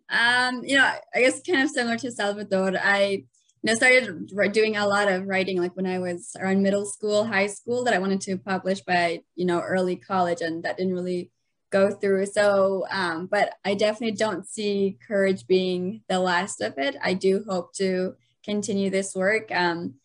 um, 0.10 0.64
you 0.64 0.78
know, 0.78 0.92
I 1.16 1.22
guess 1.22 1.42
kind 1.42 1.64
of 1.64 1.70
similar 1.70 1.98
to 1.98 2.12
Salvador. 2.12 2.74
I 2.78 3.24
you 3.62 3.68
know 3.68 3.76
started 3.76 4.32
doing 4.54 4.78
a 4.78 4.88
lot 4.88 5.12
of 5.12 5.28
writing 5.28 5.60
like 5.60 5.76
when 5.76 5.86
I 5.86 6.00
was 6.00 6.36
around 6.40 6.64
middle 6.64 6.86
school, 6.86 7.26
high 7.26 7.48
school 7.48 7.84
that 7.84 7.94
I 7.94 8.00
wanted 8.00 8.22
to 8.22 8.38
publish 8.38 8.82
by 8.82 9.22
you 9.36 9.46
know 9.46 9.60
early 9.60 9.96
college, 9.96 10.42
and 10.42 10.64
that 10.64 10.78
didn't 10.78 10.94
really 10.94 11.32
go 11.72 11.92
through. 11.92 12.26
So, 12.26 12.86
um, 12.90 13.28
but 13.28 13.54
I 13.64 13.76
definitely 13.76 14.16
don't 14.16 14.48
see 14.48 14.98
courage 15.08 15.46
being 15.48 16.02
the 16.10 16.20
last 16.20 16.62
of 16.62 16.78
it. 16.78 16.96
I 17.04 17.14
do 17.14 17.44
hope 17.48 17.74
to 17.76 18.16
continue 18.44 18.90
this 18.90 19.16
work. 19.16 19.52
Um, 19.52 19.96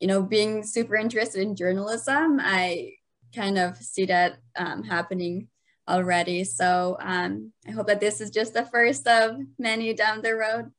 you 0.00 0.08
know, 0.08 0.22
being 0.22 0.64
super 0.64 0.96
interested 0.96 1.42
in 1.42 1.56
journalism, 1.56 2.40
I 2.40 2.94
kind 3.34 3.58
of 3.58 3.76
see 3.76 4.06
that 4.06 4.38
um, 4.56 4.82
happening 4.82 5.48
already. 5.88 6.44
So 6.44 6.96
um, 7.00 7.52
I 7.66 7.70
hope 7.70 7.86
that 7.86 8.00
this 8.00 8.20
is 8.20 8.30
just 8.30 8.54
the 8.54 8.66
first 8.66 9.06
of 9.06 9.36
many 9.58 9.94
down 9.94 10.22
the 10.22 10.34
road. 10.34 10.70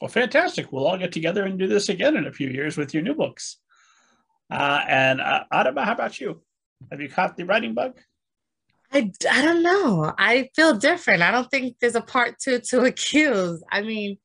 Well, 0.00 0.08
fantastic. 0.08 0.72
We'll 0.72 0.86
all 0.86 0.98
get 0.98 1.12
together 1.12 1.44
and 1.44 1.58
do 1.58 1.66
this 1.66 1.88
again 1.88 2.16
in 2.16 2.26
a 2.26 2.32
few 2.32 2.48
years 2.48 2.76
with 2.76 2.92
your 2.92 3.02
new 3.02 3.14
books. 3.14 3.58
Uh, 4.50 4.80
and 4.88 5.20
uh, 5.20 5.44
Adama, 5.52 5.84
how 5.84 5.92
about 5.92 6.20
you? 6.20 6.42
Have 6.90 7.00
you 7.00 7.08
caught 7.08 7.36
the 7.36 7.44
writing 7.44 7.74
bug? 7.74 7.98
I, 8.92 9.10
I 9.30 9.42
don't 9.42 9.62
know. 9.62 10.12
I 10.16 10.50
feel 10.54 10.76
different. 10.76 11.22
I 11.22 11.30
don't 11.30 11.50
think 11.50 11.76
there's 11.80 11.96
a 11.96 12.00
part 12.00 12.38
two 12.38 12.60
to 12.70 12.82
accuse. 12.82 13.62
I 13.70 13.82
mean, 13.82 14.18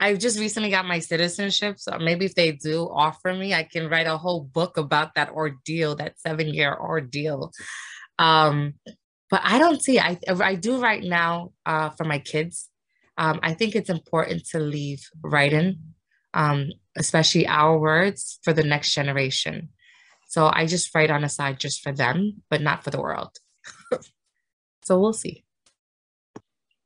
I 0.00 0.14
just 0.14 0.38
recently 0.38 0.70
got 0.70 0.86
my 0.86 1.00
citizenship. 1.00 1.78
So 1.78 1.98
maybe 1.98 2.24
if 2.26 2.34
they 2.34 2.52
do 2.52 2.88
offer 2.88 3.34
me, 3.34 3.54
I 3.54 3.64
can 3.64 3.88
write 3.88 4.06
a 4.06 4.16
whole 4.16 4.42
book 4.42 4.76
about 4.76 5.14
that 5.14 5.30
ordeal, 5.30 5.96
that 5.96 6.20
seven 6.20 6.48
year 6.48 6.76
ordeal. 6.78 7.52
Um, 8.18 8.74
but 9.30 9.40
I 9.42 9.58
don't 9.58 9.82
see, 9.82 9.98
I, 9.98 10.18
I 10.28 10.54
do 10.54 10.80
right 10.80 11.02
now 11.02 11.52
uh, 11.66 11.90
for 11.90 12.04
my 12.04 12.18
kids. 12.18 12.68
Um, 13.18 13.40
I 13.42 13.52
think 13.52 13.74
it's 13.74 13.90
important 13.90 14.46
to 14.50 14.60
leave 14.60 15.06
writing, 15.22 15.80
um, 16.34 16.70
especially 16.96 17.48
our 17.48 17.76
words 17.76 18.38
for 18.44 18.52
the 18.52 18.62
next 18.62 18.94
generation. 18.94 19.70
So 20.28 20.48
I 20.52 20.66
just 20.66 20.94
write 20.94 21.10
on 21.10 21.22
the 21.22 21.28
side 21.28 21.58
just 21.58 21.82
for 21.82 21.90
them, 21.90 22.42
but 22.48 22.62
not 22.62 22.84
for 22.84 22.90
the 22.90 23.00
world. 23.00 23.36
so 24.84 25.00
we'll 25.00 25.12
see. 25.12 25.44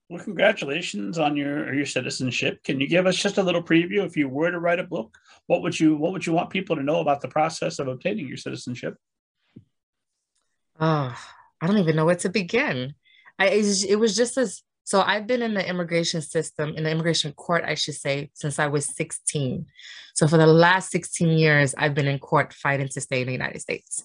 Well, 0.08 0.24
congratulations 0.24 1.18
on 1.18 1.36
your 1.36 1.72
your 1.74 1.86
citizenship. 1.86 2.62
Can 2.64 2.80
you 2.80 2.86
give 2.86 3.06
us 3.06 3.16
just 3.16 3.38
a 3.38 3.42
little 3.42 3.62
preview? 3.62 4.04
If 4.04 4.16
you 4.16 4.28
were 4.28 4.50
to 4.50 4.58
write 4.58 4.78
a 4.78 4.84
book, 4.84 5.16
what 5.46 5.62
would 5.62 5.78
you 5.78 5.96
what 5.96 6.12
would 6.12 6.26
you 6.26 6.32
want 6.32 6.50
people 6.50 6.76
to 6.76 6.82
know 6.82 7.00
about 7.00 7.20
the 7.20 7.28
process 7.28 7.78
of 7.78 7.88
obtaining 7.88 8.28
your 8.28 8.36
citizenship? 8.36 8.96
Oh, 10.78 11.16
I 11.60 11.66
don't 11.66 11.78
even 11.78 11.96
know 11.96 12.04
where 12.04 12.16
to 12.16 12.28
begin. 12.28 12.94
I 13.38 13.48
it 13.48 13.98
was 13.98 14.16
just 14.16 14.36
as 14.36 14.62
so 14.84 15.00
I've 15.00 15.26
been 15.26 15.42
in 15.42 15.54
the 15.54 15.66
immigration 15.66 16.22
system, 16.22 16.74
in 16.76 16.84
the 16.84 16.90
immigration 16.90 17.32
court, 17.32 17.64
I 17.64 17.74
should 17.74 17.94
say, 17.94 18.30
since 18.34 18.58
I 18.58 18.66
was 18.66 18.86
16. 18.86 19.66
So 20.14 20.26
for 20.26 20.36
the 20.36 20.46
last 20.46 20.90
16 20.90 21.38
years, 21.38 21.74
I've 21.78 21.94
been 21.94 22.08
in 22.08 22.18
court 22.18 22.52
fighting 22.52 22.88
to 22.88 23.00
stay 23.00 23.20
in 23.20 23.26
the 23.26 23.32
United 23.32 23.60
States. 23.60 24.04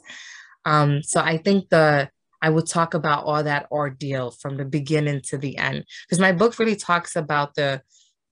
Um, 0.65 1.01
so 1.03 1.21
I 1.21 1.37
think 1.37 1.69
the 1.69 2.09
I 2.41 2.49
would 2.49 2.67
talk 2.67 2.93
about 2.93 3.23
all 3.25 3.43
that 3.43 3.67
ordeal 3.71 4.31
from 4.31 4.57
the 4.57 4.65
beginning 4.65 5.21
to 5.25 5.37
the 5.37 5.57
end 5.57 5.85
because 6.05 6.19
my 6.19 6.31
book 6.31 6.59
really 6.59 6.75
talks 6.75 7.15
about 7.15 7.55
the 7.55 7.81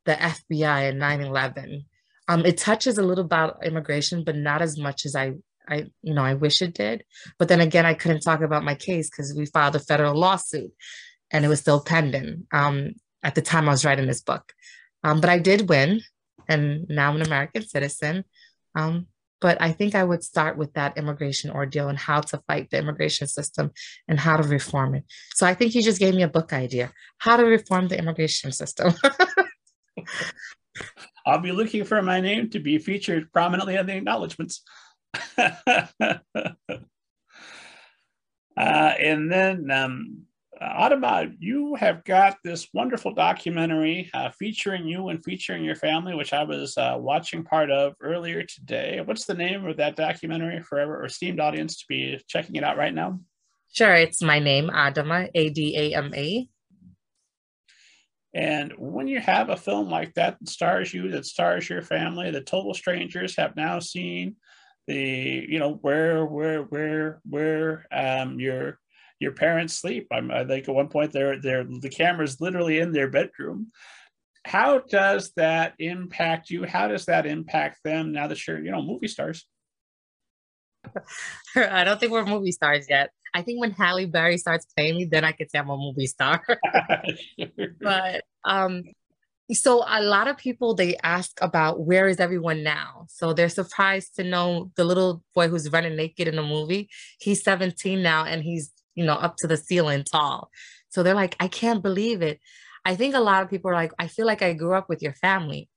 the 0.05 0.13
FBI 0.13 0.89
and 0.89 1.01
9/11. 1.01 1.85
Um, 2.27 2.45
it 2.45 2.57
touches 2.57 2.97
a 2.97 3.03
little 3.03 3.25
about 3.25 3.65
immigration, 3.65 4.23
but 4.23 4.35
not 4.35 4.61
as 4.61 4.77
much 4.77 5.05
as 5.05 5.15
I 5.15 5.33
I 5.67 5.87
you 6.03 6.13
know 6.13 6.23
I 6.23 6.35
wish 6.35 6.61
it 6.61 6.73
did. 6.73 7.03
But 7.39 7.47
then 7.47 7.61
again, 7.61 7.85
I 7.85 7.93
couldn't 7.95 8.21
talk 8.21 8.41
about 8.41 8.63
my 8.63 8.75
case 8.75 9.09
because 9.09 9.33
we 9.33 9.45
filed 9.47 9.75
a 9.75 9.79
federal 9.79 10.15
lawsuit, 10.15 10.71
and 11.31 11.45
it 11.45 11.47
was 11.47 11.59
still 11.59 11.81
pending 11.81 12.47
um, 12.53 12.93
at 13.23 13.35
the 13.35 13.41
time 13.41 13.67
I 13.67 13.71
was 13.71 13.85
writing 13.85 14.07
this 14.07 14.21
book. 14.21 14.53
Um, 15.03 15.21
but 15.21 15.29
I 15.29 15.39
did 15.39 15.69
win, 15.69 16.01
and 16.47 16.87
now 16.89 17.09
I'm 17.09 17.17
an 17.17 17.21
American 17.21 17.65
citizen. 17.67 18.23
Um, 18.75 19.07
but 19.41 19.61
I 19.61 19.71
think 19.73 19.95
I 19.95 20.03
would 20.03 20.23
start 20.23 20.57
with 20.57 20.73
that 20.73 20.97
immigration 20.97 21.51
ordeal 21.51 21.89
and 21.89 21.97
how 21.99 22.21
to 22.21 22.41
fight 22.47 22.69
the 22.71 22.79
immigration 22.79 23.27
system 23.27 23.71
and 24.07 24.19
how 24.19 24.37
to 24.37 24.47
reform 24.47 24.95
it. 24.95 25.03
So 25.35 25.45
I 25.45 25.53
think 25.53 25.75
you 25.75 25.83
just 25.83 25.99
gave 25.99 26.15
me 26.15 26.23
a 26.23 26.27
book 26.27 26.53
idea 26.53 26.91
how 27.19 27.37
to 27.37 27.45
reform 27.45 27.87
the 27.87 27.97
immigration 27.97 28.51
system. 28.51 28.93
I'll 31.25 31.41
be 31.41 31.51
looking 31.51 31.83
for 31.83 32.01
my 32.01 32.21
name 32.21 32.49
to 32.51 32.59
be 32.59 32.77
featured 32.77 33.31
prominently 33.31 33.75
in 33.75 33.85
the 33.85 33.95
acknowledgments. 33.97 34.63
uh, 35.37 35.53
and 38.57 39.31
then 39.31 39.71
um, 39.71 40.23
Adama, 40.61 41.35
you 41.39 41.75
have 41.75 42.03
got 42.05 42.37
this 42.43 42.67
wonderful 42.73 43.13
documentary 43.13 44.09
uh, 44.13 44.29
featuring 44.31 44.87
you 44.87 45.09
and 45.09 45.23
featuring 45.23 45.65
your 45.65 45.75
family, 45.75 46.15
which 46.15 46.31
I 46.33 46.43
was 46.43 46.77
uh, 46.77 46.95
watching 46.97 47.43
part 47.43 47.69
of 47.69 47.93
earlier 48.01 48.43
today. 48.43 49.01
What's 49.03 49.25
the 49.25 49.33
name 49.33 49.65
of 49.65 49.77
that 49.77 49.95
documentary 49.95 50.61
for 50.61 50.79
our 50.79 51.05
esteemed 51.05 51.39
audience 51.39 51.77
to 51.77 51.85
be 51.89 52.19
checking 52.27 52.55
it 52.55 52.63
out 52.63 52.77
right 52.77 52.93
now? 52.93 53.19
Sure, 53.73 53.93
it's 53.93 54.21
my 54.21 54.39
name, 54.39 54.69
Adama, 54.69 55.29
A 55.35 55.49
D 55.49 55.75
A 55.77 55.97
M 55.97 56.13
A. 56.15 56.47
And 58.33 58.73
when 58.77 59.07
you 59.07 59.19
have 59.19 59.49
a 59.49 59.57
film 59.57 59.89
like 59.89 60.13
that 60.13 60.37
that 60.39 60.49
stars 60.49 60.93
you, 60.93 61.11
that 61.11 61.25
stars 61.25 61.69
your 61.69 61.81
family, 61.81 62.31
the 62.31 62.41
total 62.41 62.73
strangers 62.73 63.35
have 63.37 63.55
now 63.55 63.79
seen 63.79 64.35
the, 64.87 65.45
you 65.49 65.59
know, 65.59 65.73
where, 65.81 66.25
where, 66.25 66.63
where, 66.63 67.21
where 67.29 67.87
um, 67.91 68.39
your 68.39 68.79
your 69.19 69.31
parents 69.31 69.73
sleep. 69.73 70.07
I'm, 70.11 70.31
I 70.31 70.45
think 70.45 70.67
at 70.67 70.75
one 70.75 70.87
point 70.87 71.11
they're, 71.11 71.39
they're, 71.39 71.63
the 71.63 71.89
camera's 71.89 72.41
literally 72.41 72.79
in 72.79 72.91
their 72.91 73.09
bedroom. 73.09 73.71
How 74.45 74.79
does 74.79 75.31
that 75.37 75.73
impact 75.79 76.49
you? 76.49 76.65
How 76.65 76.87
does 76.87 77.05
that 77.05 77.25
impact 77.25 77.79
them 77.83 78.11
now 78.11 78.27
that 78.27 78.45
you're, 78.45 78.63
you 78.63 78.71
know, 78.71 78.81
movie 78.81 79.07
stars? 79.07 79.47
I 81.55 81.83
don't 81.83 81.99
think 81.99 82.11
we're 82.11 82.25
movie 82.25 82.51
stars 82.51 82.85
yet. 82.89 83.09
I 83.33 83.41
think 83.41 83.59
when 83.59 83.71
Halle 83.71 84.05
Berry 84.05 84.37
starts 84.37 84.65
playing 84.77 84.95
me, 84.95 85.05
then 85.05 85.25
I 85.25 85.31
could 85.31 85.49
say 85.49 85.59
I'm 85.59 85.69
a 85.69 85.75
movie 85.75 86.07
star. 86.07 86.41
but 87.81 88.23
um, 88.45 88.83
so 89.51 89.83
a 89.87 90.01
lot 90.01 90.27
of 90.27 90.37
people 90.37 90.73
they 90.73 90.97
ask 91.03 91.37
about 91.41 91.81
where 91.81 92.07
is 92.07 92.19
everyone 92.19 92.63
now 92.63 93.05
so 93.09 93.33
they're 93.33 93.49
surprised 93.49 94.15
to 94.15 94.23
know 94.23 94.71
the 94.75 94.83
little 94.83 95.23
boy 95.35 95.47
who's 95.47 95.71
running 95.71 95.95
naked 95.95 96.27
in 96.27 96.35
the 96.35 96.41
movie 96.41 96.89
he's 97.19 97.43
17 97.43 98.01
now 98.01 98.25
and 98.25 98.41
he's 98.41 98.71
you 98.95 99.05
know 99.05 99.13
up 99.13 99.37
to 99.37 99.47
the 99.47 99.57
ceiling 99.57 100.03
tall. 100.03 100.49
So 100.89 101.03
they're 101.03 101.13
like 101.13 101.35
i 101.39 101.47
can't 101.47 101.83
believe 101.83 102.21
it. 102.21 102.39
I 102.83 102.95
think 102.95 103.15
a 103.15 103.19
lot 103.19 103.43
of 103.43 103.49
people 103.49 103.71
are 103.71 103.75
like 103.75 103.93
i 103.99 104.07
feel 104.07 104.25
like 104.25 104.41
i 104.41 104.53
grew 104.53 104.73
up 104.73 104.89
with 104.89 105.01
your 105.01 105.13
family. 105.13 105.69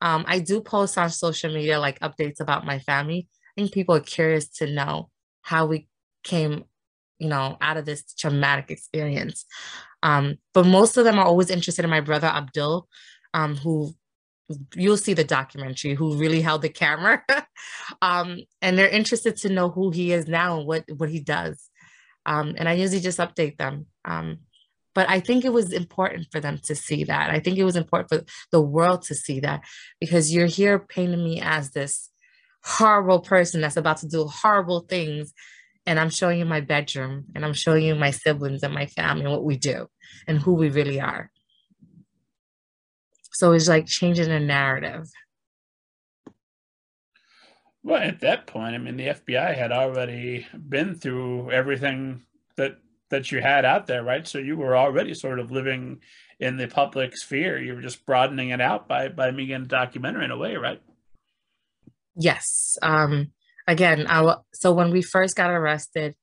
Um, 0.00 0.24
i 0.26 0.38
do 0.38 0.60
post 0.60 0.96
on 0.98 1.10
social 1.10 1.52
media 1.52 1.78
like 1.78 2.00
updates 2.00 2.40
about 2.40 2.66
my 2.66 2.78
family. 2.78 3.28
I 3.56 3.60
think 3.60 3.72
people 3.72 3.94
are 3.94 4.00
curious 4.00 4.48
to 4.58 4.66
know 4.66 5.10
how 5.42 5.66
we 5.66 5.88
came 6.22 6.64
you 7.18 7.28
know 7.28 7.56
out 7.60 7.76
of 7.76 7.84
this 7.84 8.14
traumatic 8.14 8.70
experience. 8.70 9.44
Um, 10.02 10.38
but 10.54 10.66
most 10.66 10.96
of 10.96 11.04
them 11.04 11.18
are 11.18 11.26
always 11.26 11.50
interested 11.50 11.84
in 11.84 11.90
my 11.90 12.00
brother 12.00 12.26
Abdul, 12.26 12.88
um, 13.34 13.56
who 13.56 13.94
you'll 14.74 14.96
see 14.96 15.14
the 15.14 15.24
documentary, 15.24 15.94
who 15.94 16.16
really 16.16 16.40
held 16.40 16.62
the 16.62 16.68
camera. 16.68 17.22
um, 18.02 18.40
and 18.62 18.76
they're 18.76 18.88
interested 18.88 19.36
to 19.36 19.48
know 19.48 19.70
who 19.70 19.90
he 19.90 20.12
is 20.12 20.26
now 20.26 20.58
and 20.58 20.66
what, 20.66 20.84
what 20.96 21.10
he 21.10 21.20
does. 21.20 21.69
Um, 22.26 22.54
and 22.58 22.68
I 22.68 22.74
usually 22.74 23.00
just 23.00 23.18
update 23.18 23.56
them. 23.56 23.86
Um, 24.04 24.40
but 24.94 25.08
I 25.08 25.20
think 25.20 25.44
it 25.44 25.52
was 25.52 25.72
important 25.72 26.28
for 26.32 26.40
them 26.40 26.58
to 26.64 26.74
see 26.74 27.04
that. 27.04 27.30
I 27.30 27.40
think 27.40 27.58
it 27.58 27.64
was 27.64 27.76
important 27.76 28.08
for 28.08 28.26
the 28.50 28.60
world 28.60 29.02
to 29.02 29.14
see 29.14 29.40
that 29.40 29.62
because 30.00 30.34
you're 30.34 30.46
here 30.46 30.78
painting 30.78 31.22
me 31.22 31.40
as 31.40 31.70
this 31.70 32.10
horrible 32.64 33.20
person 33.20 33.60
that's 33.60 33.76
about 33.76 33.98
to 33.98 34.08
do 34.08 34.24
horrible 34.24 34.80
things 34.80 35.32
and 35.86 35.98
I'm 35.98 36.10
showing 36.10 36.38
you 36.38 36.44
my 36.44 36.60
bedroom 36.60 37.26
and 37.34 37.44
I'm 37.44 37.54
showing 37.54 37.84
you 37.84 37.94
my 37.94 38.10
siblings 38.10 38.62
and 38.62 38.74
my 38.74 38.86
family 38.86 39.24
and 39.24 39.32
what 39.32 39.44
we 39.44 39.56
do 39.56 39.86
and 40.26 40.38
who 40.38 40.54
we 40.54 40.68
really 40.68 41.00
are. 41.00 41.30
So 43.32 43.52
it's 43.52 43.68
like 43.68 43.86
changing 43.86 44.28
the 44.28 44.40
narrative. 44.40 45.08
Well, 47.82 48.02
at 48.02 48.20
that 48.20 48.46
point, 48.46 48.74
I 48.74 48.78
mean, 48.78 48.96
the 48.96 49.08
FBI 49.08 49.56
had 49.56 49.72
already 49.72 50.46
been 50.68 50.94
through 50.94 51.50
everything 51.50 52.22
that 52.56 52.78
that 53.10 53.32
you 53.32 53.40
had 53.40 53.64
out 53.64 53.86
there, 53.86 54.04
right? 54.04 54.26
So 54.26 54.38
you 54.38 54.56
were 54.56 54.76
already 54.76 55.14
sort 55.14 55.40
of 55.40 55.50
living 55.50 56.00
in 56.38 56.56
the 56.56 56.68
public 56.68 57.16
sphere. 57.16 57.60
You 57.60 57.74
were 57.74 57.80
just 57.82 58.04
broadening 58.06 58.50
it 58.50 58.60
out 58.60 58.86
by 58.86 59.08
by 59.08 59.30
making 59.30 59.54
a 59.54 59.60
documentary 59.60 60.24
in 60.24 60.30
a 60.30 60.36
way, 60.36 60.56
right? 60.56 60.80
Yes. 62.16 62.78
Um, 62.82 63.32
again, 63.66 64.06
our 64.08 64.42
so 64.52 64.72
when 64.72 64.90
we 64.90 65.00
first 65.02 65.36
got 65.36 65.50
arrested, 65.50 66.14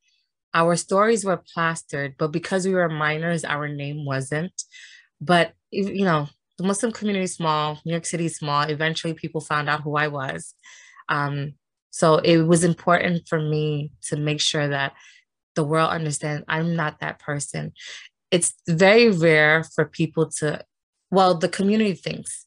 our 0.54 0.76
stories 0.76 1.26
were 1.26 1.42
plastered, 1.54 2.16
but 2.18 2.32
because 2.32 2.68
we 2.68 2.74
were 2.74 2.90
minors, 2.90 3.44
our 3.44 3.68
name 3.68 4.06
wasn't. 4.06 4.64
But 5.20 5.54
you 5.72 6.06
know, 6.06 6.30
the 6.58 6.66
Muslim 6.66 6.92
community 6.92 7.26
is 7.26 7.34
small, 7.34 7.80
New 7.86 7.92
York 7.94 8.06
City 8.06 8.26
is 8.26 8.36
small. 8.36 8.64
Eventually, 8.64 9.14
people 9.14 9.42
found 9.42 9.70
out 9.70 9.82
who 9.82 9.96
I 9.96 10.08
was. 10.08 10.54
Um, 11.10 11.54
so 11.92 12.18
it 12.18 12.40
was 12.40 12.64
important 12.64 13.28
for 13.28 13.40
me 13.40 13.92
to 14.08 14.18
make 14.18 14.42
sure 14.42 14.68
that 14.68 14.94
the 15.56 15.64
world 15.64 15.90
understands 15.90 16.46
I'm 16.48 16.76
not 16.76 17.00
that 17.00 17.20
person. 17.20 17.74
It's 18.30 18.54
very 18.68 19.10
rare 19.10 19.64
for 19.64 19.86
people 19.86 20.30
to, 20.40 20.64
well, 21.10 21.36
the 21.36 21.50
community 21.50 21.94
thinks 21.94 22.46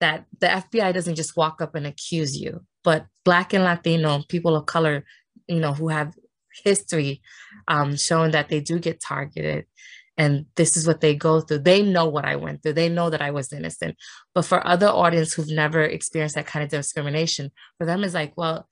that 0.00 0.26
the 0.38 0.46
FBI 0.46 0.94
doesn't 0.94 1.16
just 1.16 1.36
walk 1.36 1.60
up 1.60 1.74
and 1.74 1.86
accuse 1.86 2.38
you 2.38 2.64
but 2.88 3.04
Black 3.22 3.52
and 3.52 3.64
Latino 3.64 4.22
people 4.30 4.56
of 4.56 4.64
color, 4.64 5.04
you 5.46 5.60
know, 5.60 5.74
who 5.74 5.88
have 5.88 6.14
history 6.64 7.20
um, 7.68 7.96
showing 7.96 8.30
that 8.30 8.48
they 8.48 8.60
do 8.60 8.78
get 8.78 8.98
targeted 8.98 9.66
and 10.18 10.46
this 10.56 10.76
is 10.76 10.86
what 10.86 11.00
they 11.00 11.14
go 11.14 11.40
through. 11.40 11.60
They 11.60 11.82
know 11.82 12.06
what 12.06 12.24
I 12.24 12.36
went 12.36 12.62
through. 12.62 12.74
They 12.74 12.88
know 12.88 13.08
that 13.08 13.22
I 13.22 13.30
was 13.30 13.52
innocent. 13.52 13.96
But 14.34 14.44
for 14.44 14.66
other 14.66 14.88
audience 14.88 15.32
who've 15.32 15.50
never 15.50 15.82
experienced 15.82 16.34
that 16.34 16.46
kind 16.46 16.64
of 16.64 16.70
discrimination, 16.70 17.50
for 17.78 17.86
them 17.86 18.04
is 18.04 18.14
like, 18.14 18.34
well, 18.36 18.68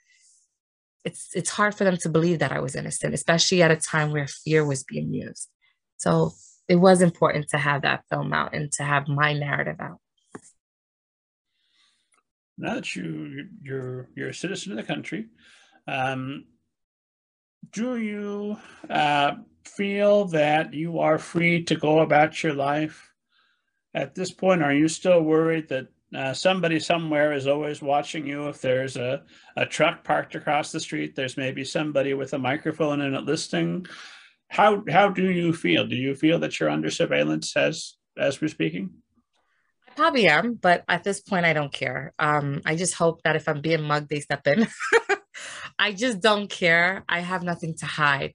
it's 1.04 1.30
it's 1.34 1.50
hard 1.50 1.74
for 1.74 1.84
them 1.84 1.96
to 1.98 2.08
believe 2.08 2.40
that 2.40 2.52
I 2.52 2.60
was 2.60 2.74
innocent, 2.74 3.14
especially 3.14 3.62
at 3.62 3.70
a 3.70 3.76
time 3.76 4.12
where 4.12 4.26
fear 4.26 4.66
was 4.66 4.84
being 4.84 5.14
used. 5.14 5.48
So 5.96 6.32
it 6.68 6.76
was 6.76 7.00
important 7.00 7.48
to 7.50 7.58
have 7.58 7.82
that 7.82 8.04
film 8.10 8.32
out 8.32 8.54
and 8.54 8.70
to 8.72 8.82
have 8.82 9.08
my 9.08 9.32
narrative 9.32 9.76
out 9.80 10.00
now 12.58 12.74
that 12.74 12.96
you 12.96 13.48
you're 13.62 14.08
you're 14.14 14.30
a 14.30 14.34
citizen 14.34 14.72
of 14.72 14.78
the 14.78 14.94
country, 14.94 15.26
um, 15.86 16.44
do 17.72 17.96
you 17.96 18.56
uh, 18.88 19.32
feel 19.64 20.26
that 20.26 20.72
you 20.72 21.00
are 21.00 21.18
free 21.18 21.64
to 21.64 21.76
go 21.76 22.00
about 22.00 22.42
your 22.42 22.54
life 22.54 23.12
at 23.94 24.14
this 24.14 24.30
point? 24.30 24.62
Are 24.62 24.74
you 24.74 24.88
still 24.88 25.22
worried 25.22 25.68
that 25.68 25.88
uh, 26.14 26.32
somebody 26.32 26.78
somewhere 26.78 27.32
is 27.32 27.46
always 27.46 27.82
watching 27.82 28.26
you? 28.26 28.48
If 28.48 28.60
there's 28.60 28.96
a, 28.96 29.24
a 29.56 29.66
truck 29.66 30.04
parked 30.04 30.34
across 30.34 30.72
the 30.72 30.80
street, 30.80 31.14
there's 31.16 31.36
maybe 31.36 31.64
somebody 31.64 32.14
with 32.14 32.32
a 32.32 32.38
microphone 32.38 33.00
in 33.00 33.14
it 33.14 33.24
listening. 33.24 33.86
How 34.48 34.84
how 34.88 35.08
do 35.08 35.30
you 35.30 35.52
feel? 35.52 35.86
Do 35.86 35.96
you 35.96 36.14
feel 36.14 36.38
that 36.40 36.58
you're 36.60 36.70
under 36.70 36.90
surveillance 36.90 37.56
as 37.56 37.96
as 38.16 38.40
we're 38.40 38.48
speaking? 38.48 38.90
I 39.88 39.92
probably 39.96 40.28
am, 40.28 40.54
but 40.54 40.84
at 40.88 41.04
this 41.04 41.20
point, 41.20 41.46
I 41.46 41.52
don't 41.52 41.72
care. 41.72 42.14
Um, 42.18 42.62
I 42.64 42.76
just 42.76 42.94
hope 42.94 43.22
that 43.22 43.34
if 43.34 43.48
I'm 43.48 43.60
being 43.60 43.82
mugged, 43.82 44.08
they 44.08 44.20
step 44.20 44.46
in. 44.46 44.68
I 45.78 45.92
just 45.92 46.20
don't 46.20 46.48
care. 46.48 47.04
I 47.08 47.20
have 47.20 47.42
nothing 47.42 47.74
to 47.78 47.86
hide. 47.86 48.34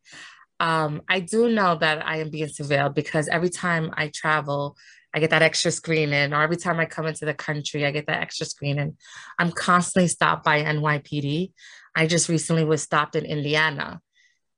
Um, 0.60 1.02
I 1.08 1.22
do 1.22 1.50
know 1.50 1.76
that 1.76 2.06
I 2.06 2.18
am 2.18 2.30
being 2.30 2.48
surveilled 2.48 2.94
because 2.94 3.28
every 3.28 3.50
time 3.50 3.92
I 3.96 4.12
travel, 4.14 4.78
I 5.14 5.20
get 5.20 5.32
that 5.32 5.42
extra 5.42 5.72
screening, 5.72 6.34
or 6.34 6.42
every 6.42 6.58
time 6.58 6.80
I 6.80 6.86
come 6.86 7.06
into 7.06 7.26
the 7.26 7.34
country, 7.34 7.86
I 7.86 7.92
get 7.92 8.08
that 8.08 8.22
extra 8.22 8.46
screening. 8.46 8.98
I'm 9.40 9.52
constantly 9.52 10.08
stopped 10.08 10.46
by 10.46 10.64
NYPD. 10.64 11.52
I 11.96 12.08
just 12.08 12.30
recently 12.30 12.64
was 12.64 12.82
stopped 12.82 13.16
in 13.16 13.26
Indiana. 13.26 14.00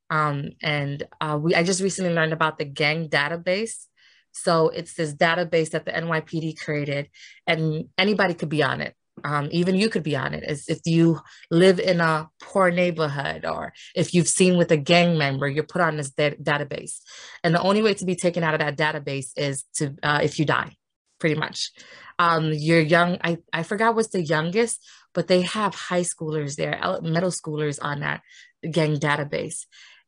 Um, 0.09 0.49
and 0.61 1.01
uh, 1.21 1.39
we, 1.41 1.55
I 1.55 1.63
just 1.63 1.81
recently 1.81 2.13
learned 2.13 2.33
about 2.33 2.57
the 2.57 2.65
gang 2.65 3.09
database 3.09 3.87
so 4.33 4.69
it's 4.69 4.95
this 4.95 5.13
database 5.13 5.71
that 5.71 5.85
the 5.85 5.91
NYPD 5.91 6.59
created, 6.59 7.09
and 7.47 7.85
anybody 7.97 8.33
could 8.33 8.49
be 8.49 8.63
on 8.63 8.81
it. 8.81 8.95
Um, 9.23 9.47
even 9.51 9.75
you 9.75 9.89
could 9.89 10.03
be 10.03 10.15
on 10.15 10.33
it 10.33 10.43
as 10.43 10.67
if 10.67 10.79
you 10.85 11.19
live 11.49 11.79
in 11.79 12.01
a 12.01 12.29
poor 12.41 12.71
neighborhood 12.71 13.45
or 13.45 13.73
if 13.95 14.13
you've 14.13 14.27
seen 14.27 14.57
with 14.57 14.71
a 14.71 14.77
gang 14.77 15.17
member 15.17 15.47
you're 15.47 15.63
put 15.63 15.81
on 15.81 15.97
this 15.97 16.11
da- 16.11 16.35
database. 16.35 16.99
And 17.43 17.55
the 17.55 17.61
only 17.61 17.81
way 17.81 17.93
to 17.93 18.05
be 18.05 18.15
taken 18.15 18.43
out 18.43 18.53
of 18.53 18.59
that 18.59 18.77
database 18.77 19.31
is 19.37 19.63
to 19.75 19.95
uh, 20.03 20.19
if 20.23 20.39
you 20.39 20.45
die 20.45 20.75
pretty 21.19 21.35
much. 21.35 21.71
Um, 22.19 22.51
you're 22.53 22.81
young 22.81 23.17
I, 23.23 23.37
I 23.51 23.63
forgot 23.63 23.95
what's 23.95 24.09
the 24.09 24.21
youngest 24.21 24.79
but 25.13 25.27
they 25.27 25.41
have 25.41 25.73
high 25.75 26.01
schoolers 26.01 26.55
there 26.55 26.79
middle 27.01 27.31
schoolers 27.31 27.79
on 27.81 28.01
that 28.01 28.21
gang 28.69 28.97
database. 28.97 29.65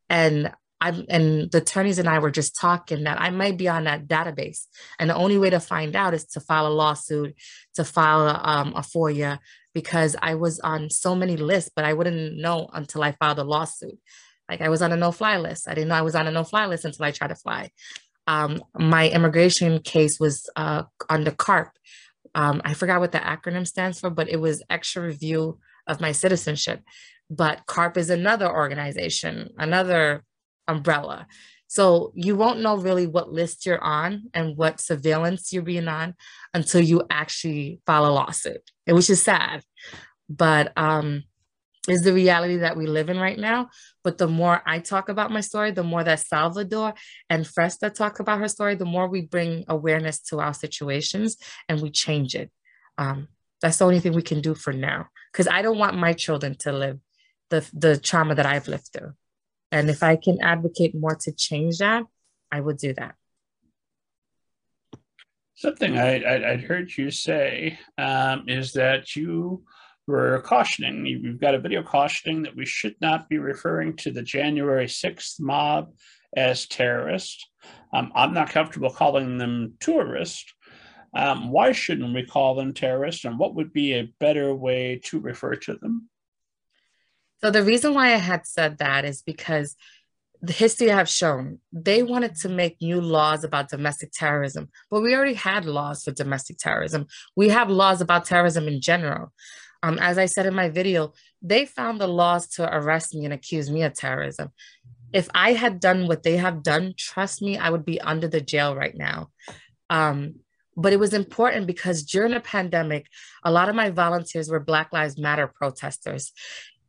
And 0.09 0.51
I'm, 0.81 1.05
and 1.09 1.49
the 1.51 1.59
attorneys 1.59 1.99
and 1.99 2.09
I 2.09 2.19
were 2.19 2.31
just 2.31 2.59
talking 2.59 3.03
that 3.03 3.19
I 3.19 3.29
might 3.29 3.57
be 3.57 3.67
on 3.67 3.85
that 3.85 4.07
database. 4.07 4.65
And 4.99 5.09
the 5.09 5.15
only 5.15 5.37
way 5.37 5.49
to 5.49 5.59
find 5.59 5.95
out 5.95 6.13
is 6.13 6.25
to 6.27 6.39
file 6.39 6.67
a 6.67 6.69
lawsuit, 6.69 7.35
to 7.75 7.83
file 7.83 8.27
a, 8.27 8.41
um, 8.43 8.73
a 8.75 8.81
FOIA, 8.81 9.39
because 9.73 10.15
I 10.21 10.35
was 10.35 10.59
on 10.59 10.89
so 10.89 11.15
many 11.15 11.37
lists, 11.37 11.71
but 11.75 11.85
I 11.85 11.93
wouldn't 11.93 12.37
know 12.37 12.69
until 12.73 13.03
I 13.03 13.13
filed 13.13 13.39
a 13.39 13.43
lawsuit. 13.43 13.97
Like 14.49 14.61
I 14.61 14.69
was 14.69 14.81
on 14.81 14.91
a 14.91 14.97
no 14.97 15.11
fly 15.11 15.37
list. 15.37 15.67
I 15.67 15.73
didn't 15.73 15.89
know 15.89 15.95
I 15.95 16.01
was 16.01 16.15
on 16.15 16.27
a 16.27 16.31
no 16.31 16.43
fly 16.43 16.65
list 16.65 16.85
until 16.85 17.05
I 17.05 17.11
tried 17.11 17.29
to 17.29 17.35
fly. 17.35 17.71
Um, 18.27 18.63
my 18.73 19.09
immigration 19.09 19.79
case 19.79 20.19
was 20.19 20.49
uh, 20.55 20.83
under 21.09 21.31
CARRP. 21.31 21.69
Um, 22.33 22.61
I 22.65 22.73
forgot 22.73 22.99
what 22.99 23.11
the 23.11 23.19
acronym 23.19 23.67
stands 23.67 23.99
for, 23.99 24.09
but 24.09 24.29
it 24.29 24.37
was 24.37 24.63
extra 24.69 25.03
review 25.03 25.59
of 25.87 26.01
my 26.01 26.11
citizenship. 26.11 26.81
But 27.29 27.65
CARRP 27.65 27.97
is 27.97 28.09
another 28.09 28.49
organization, 28.49 29.49
another 29.57 30.23
umbrella. 30.67 31.27
So 31.67 32.11
you 32.15 32.35
won't 32.35 32.61
know 32.61 32.77
really 32.77 33.07
what 33.07 33.31
list 33.31 33.65
you're 33.65 33.83
on 33.83 34.29
and 34.33 34.55
what 34.55 34.79
surveillance 34.79 35.51
you're 35.51 35.63
being 35.63 35.87
on 35.87 36.13
until 36.53 36.81
you 36.81 37.03
actually 37.09 37.81
file 37.85 38.05
a 38.05 38.13
lawsuit, 38.13 38.61
which 38.85 39.09
is 39.09 39.21
sad. 39.21 39.63
But 40.29 40.71
um, 40.77 41.23
is 41.87 42.03
the 42.03 42.13
reality 42.13 42.57
that 42.57 42.77
we 42.77 42.87
live 42.87 43.09
in 43.09 43.19
right 43.19 43.37
now. 43.37 43.69
But 44.03 44.17
the 44.17 44.27
more 44.27 44.61
I 44.65 44.79
talk 44.79 45.09
about 45.09 45.31
my 45.31 45.41
story, 45.41 45.71
the 45.71 45.83
more 45.83 46.03
that 46.03 46.19
Salvador 46.19 46.93
and 47.29 47.45
Freshta 47.45 47.93
talk 47.93 48.19
about 48.19 48.39
her 48.39 48.47
story, 48.47 48.75
the 48.75 48.85
more 48.85 49.07
we 49.07 49.21
bring 49.21 49.65
awareness 49.67 50.19
to 50.23 50.39
our 50.39 50.53
situations 50.53 51.37
and 51.67 51.81
we 51.81 51.91
change 51.91 52.35
it. 52.35 52.51
Um, 52.97 53.27
that's 53.61 53.77
the 53.77 53.85
only 53.85 53.99
thing 53.99 54.13
we 54.13 54.21
can 54.21 54.41
do 54.41 54.55
for 54.55 54.73
now. 54.73 55.07
Because 55.31 55.47
I 55.47 55.61
don't 55.61 55.77
want 55.77 55.97
my 55.97 56.13
children 56.13 56.55
to 56.59 56.71
live 56.71 56.99
the, 57.49 57.67
the 57.73 57.97
trauma 57.97 58.35
that 58.35 58.45
I've 58.45 58.67
lived 58.67 58.89
through. 58.93 59.13
And 59.75 59.89
if 59.89 60.03
I 60.03 60.15
can 60.15 60.41
advocate 60.41 60.95
more 60.95 61.15
to 61.15 61.33
change 61.33 61.79
that, 61.79 62.03
I 62.49 62.61
would 62.61 62.77
do 62.77 62.93
that. 62.93 63.15
Something 65.55 65.97
I, 65.97 66.51
would 66.51 66.61
heard 66.61 66.95
you 66.97 67.11
say 67.11 67.77
um, 67.97 68.45
is 68.47 68.71
that 68.71 69.17
you 69.17 69.65
were 70.07 70.41
cautioning, 70.45 71.05
you've 71.05 71.41
got 71.41 71.55
a 71.55 71.59
video 71.59 71.83
cautioning 71.83 72.43
that 72.43 72.55
we 72.55 72.65
should 72.65 72.95
not 73.01 73.27
be 73.27 73.37
referring 73.37 73.97
to 73.97 74.11
the 74.11 74.21
January 74.21 74.85
6th 74.85 75.41
mob 75.41 75.91
as 76.37 76.67
terrorists. 76.67 77.45
Um, 77.91 78.13
I'm 78.15 78.33
not 78.33 78.51
comfortable 78.51 78.91
calling 78.91 79.37
them 79.37 79.73
tourists. 79.81 80.53
Um, 81.13 81.51
why 81.51 81.73
shouldn't 81.73 82.13
we 82.13 82.25
call 82.25 82.55
them 82.55 82.73
terrorists, 82.73 83.25
and 83.25 83.37
what 83.37 83.55
would 83.55 83.73
be 83.73 83.93
a 83.93 84.13
better 84.21 84.55
way 84.55 85.01
to 85.05 85.19
refer 85.19 85.55
to 85.55 85.73
them? 85.73 86.09
So 87.45 87.51
the 87.51 87.61
reason 87.61 87.93
why 87.93 88.07
I 88.07 88.17
had 88.17 88.47
said 88.47 88.79
that 88.79 89.05
is 89.05 89.21
because 89.21 89.75
the 90.41 90.51
history 90.51 90.87
have 90.87 91.07
shown 91.07 91.59
they 91.71 92.01
wanted 92.01 92.33
to 92.37 92.49
make 92.49 92.81
new 92.81 92.99
laws 92.99 93.43
about 93.43 93.69
domestic 93.69 94.11
terrorism, 94.11 94.69
but 94.89 95.01
we 95.01 95.13
already 95.13 95.35
had 95.35 95.63
laws 95.65 96.03
for 96.03 96.11
domestic 96.11 96.57
terrorism. 96.57 97.05
We 97.35 97.49
have 97.49 97.69
laws 97.69 98.01
about 98.01 98.25
terrorism 98.25 98.67
in 98.67 98.81
general. 98.81 99.31
Um, 99.83 99.99
as 99.99 100.17
I 100.17 100.25
said 100.25 100.47
in 100.47 100.55
my 100.55 100.69
video, 100.69 101.13
they 101.39 101.67
found 101.67 102.01
the 102.01 102.07
laws 102.07 102.47
to 102.55 102.67
arrest 102.67 103.13
me 103.13 103.25
and 103.25 103.33
accuse 103.35 103.69
me 103.69 103.83
of 103.83 103.93
terrorism. 103.93 104.49
If 105.13 105.29
I 105.35 105.53
had 105.53 105.79
done 105.79 106.07
what 106.07 106.23
they 106.23 106.37
have 106.37 106.63
done, 106.63 106.95
trust 106.97 107.43
me, 107.43 107.59
I 107.59 107.69
would 107.69 107.85
be 107.85 108.01
under 108.01 108.27
the 108.27 108.41
jail 108.41 108.75
right 108.75 108.97
now. 108.97 109.29
Um, 109.91 110.39
but 110.75 110.93
it 110.93 110.99
was 110.99 111.13
important 111.13 111.67
because 111.67 112.03
during 112.03 112.33
the 112.33 112.39
pandemic, 112.39 113.07
a 113.43 113.51
lot 113.51 113.69
of 113.69 113.75
my 113.75 113.91
volunteers 113.91 114.49
were 114.49 114.59
Black 114.59 114.91
Lives 114.91 115.17
Matter 115.17 115.47
protesters. 115.47 116.33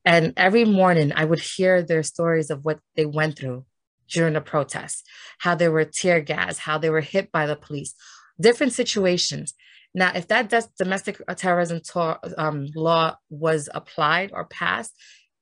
And 0.06 0.32
every 0.36 0.64
morning 0.64 1.12
I 1.14 1.24
would 1.24 1.40
hear 1.40 1.82
their 1.82 2.04
stories 2.04 2.50
of 2.50 2.64
what 2.64 2.78
they 2.94 3.04
went 3.04 3.36
through 3.36 3.66
during 4.08 4.34
the 4.34 4.40
protests, 4.40 5.02
how 5.38 5.56
they 5.56 5.68
were 5.68 5.84
tear 5.84 6.20
gas, 6.20 6.58
how 6.58 6.78
they 6.78 6.90
were 6.90 7.00
hit 7.00 7.32
by 7.32 7.46
the 7.46 7.56
police, 7.56 7.92
different 8.40 8.72
situations. 8.72 9.52
Now, 9.94 10.12
if 10.14 10.28
that 10.28 10.52
domestic 10.78 11.20
terrorism 11.36 11.80
to- 11.92 12.20
um, 12.38 12.68
law 12.76 13.16
was 13.30 13.68
applied 13.74 14.30
or 14.32 14.44
passed, 14.44 14.92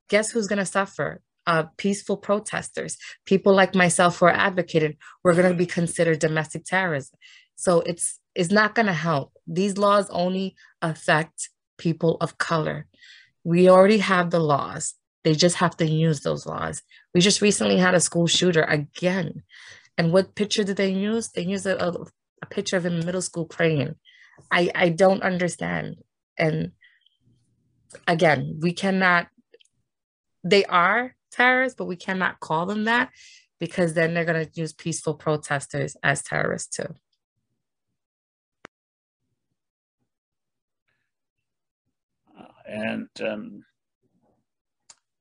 guess 0.09 0.31
who's 0.31 0.47
going 0.47 0.61
to 0.61 0.67
suffer? 0.67 1.21
Uh, 1.47 1.65
peaceful 1.77 2.17
protesters, 2.17 2.97
people 3.27 3.53
like 3.53 3.75
myself 3.75 4.19
who 4.19 4.25
are 4.25 4.31
advocating, 4.31 4.97
we're 5.23 5.35
going 5.35 5.53
to 5.53 5.59
be 5.59 5.67
considered 5.67 6.19
domestic 6.19 6.65
terrorism. 6.65 7.19
So 7.55 7.81
it's 7.81 8.19
it's 8.35 8.51
not 8.51 8.75
going 8.75 8.87
to 8.87 8.95
help. 8.95 9.33
These 9.47 9.77
laws 9.77 10.09
only 10.09 10.57
affect 10.81 11.51
people 11.77 12.17
of 12.23 12.39
color. 12.39 12.87
We 13.45 13.69
already 13.69 13.99
have 13.99 14.31
the 14.31 14.41
laws. 14.41 14.95
They 15.23 15.35
just 15.35 15.57
have 15.57 15.77
to 15.79 15.87
use 15.87 16.21
those 16.21 16.47
laws. 16.47 16.83
We 17.15 17.21
just 17.21 17.41
recently 17.41 17.79
had 17.79 17.95
a 17.95 18.01
school 18.01 18.27
shooter 18.27 18.63
again. 18.63 19.43
And 19.97 20.13
what 20.13 20.35
picture 20.35 20.65
did 20.65 20.77
they 20.77 20.91
use? 20.91 21.29
They 21.29 21.43
used 21.43 21.67
a, 21.67 21.83
a, 21.83 22.05
a 22.43 22.47
picture 22.47 22.77
of 22.77 22.85
him 22.85 22.95
in 22.95 23.07
middle 23.07 23.23
school 23.23 23.45
praying. 23.45 23.95
I, 24.51 24.71
I 24.75 24.89
don't 24.89 25.23
understand. 25.23 25.97
And 26.37 26.73
again, 28.07 28.59
we 28.61 28.73
cannot, 28.73 29.29
they 30.43 30.65
are 30.65 31.15
terrorists, 31.31 31.77
but 31.77 31.87
we 31.87 31.97
cannot 31.97 32.41
call 32.41 32.67
them 32.67 32.85
that 32.85 33.11
because 33.61 33.95
then 33.95 34.15
they're 34.15 34.25
going 34.25 34.45
to 34.45 34.61
use 34.61 34.73
peaceful 34.73 35.15
protesters 35.15 35.97
as 36.03 36.23
terrorists 36.23 36.77
too. 36.77 36.95
And 42.75 43.09
um, 43.21 43.65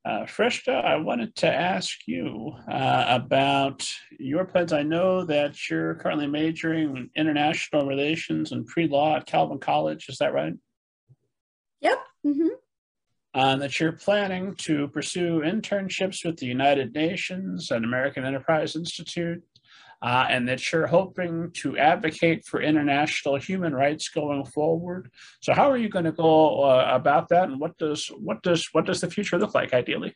uh, 0.06 0.24
Freshta, 0.24 0.84
I 0.84 0.96
wanted 0.96 1.36
to 1.38 1.54
ask 1.54 2.00
you 2.08 2.54
uh, 2.70 3.06
about 3.08 3.88
your 4.20 4.44
plans. 4.46 4.74
I 4.74 4.82
know 4.82 5.24
that 5.26 5.70
you're 5.70 5.96
currently 5.96 6.26
majoring 6.26 6.98
in 6.98 7.10
international 7.16 7.86
relations 7.86 8.52
and 8.52 8.66
pre-law 8.66 9.18
at 9.18 9.28
Calvin 9.28 9.60
College. 9.60 10.10
Is 10.10 10.18
that 10.18 10.34
right? 10.34 10.54
Yep. 11.82 12.00
Mm-hmm. 12.26 12.48
Uh, 13.36 13.56
that 13.58 13.80
you're 13.80 13.92
planning 13.92 14.56
to 14.56 14.88
pursue 14.88 15.42
internships 15.42 16.26
with 16.26 16.38
the 16.38 16.46
United 16.48 16.94
Nations 16.94 17.70
and 17.70 17.86
American 17.86 18.26
Enterprise 18.26 18.76
Institute 18.76 19.44
uh, 20.04 20.26
and 20.30 20.48
that 20.50 20.72
you're 20.72 20.86
hoping 20.86 21.50
to 21.54 21.78
advocate 21.78 22.46
for 22.46 22.62
international 22.62 23.38
human 23.38 23.74
rights 23.74 24.10
going 24.10 24.44
forward. 24.44 25.10
So, 25.40 25.54
how 25.54 25.72
are 25.72 25.78
you 25.78 25.88
going 25.88 26.06
to 26.06 26.12
go 26.12 26.62
uh, 26.62 26.90
about 26.92 27.30
that, 27.30 27.48
and 27.48 27.60
what 27.60 27.78
does 27.78 28.08
what 28.20 28.44
does 28.44 28.68
what 28.74 28.86
does 28.86 29.00
the 29.00 29.10
future 29.10 29.40
look 29.40 29.56
like 29.56 29.74
ideally? 29.74 30.14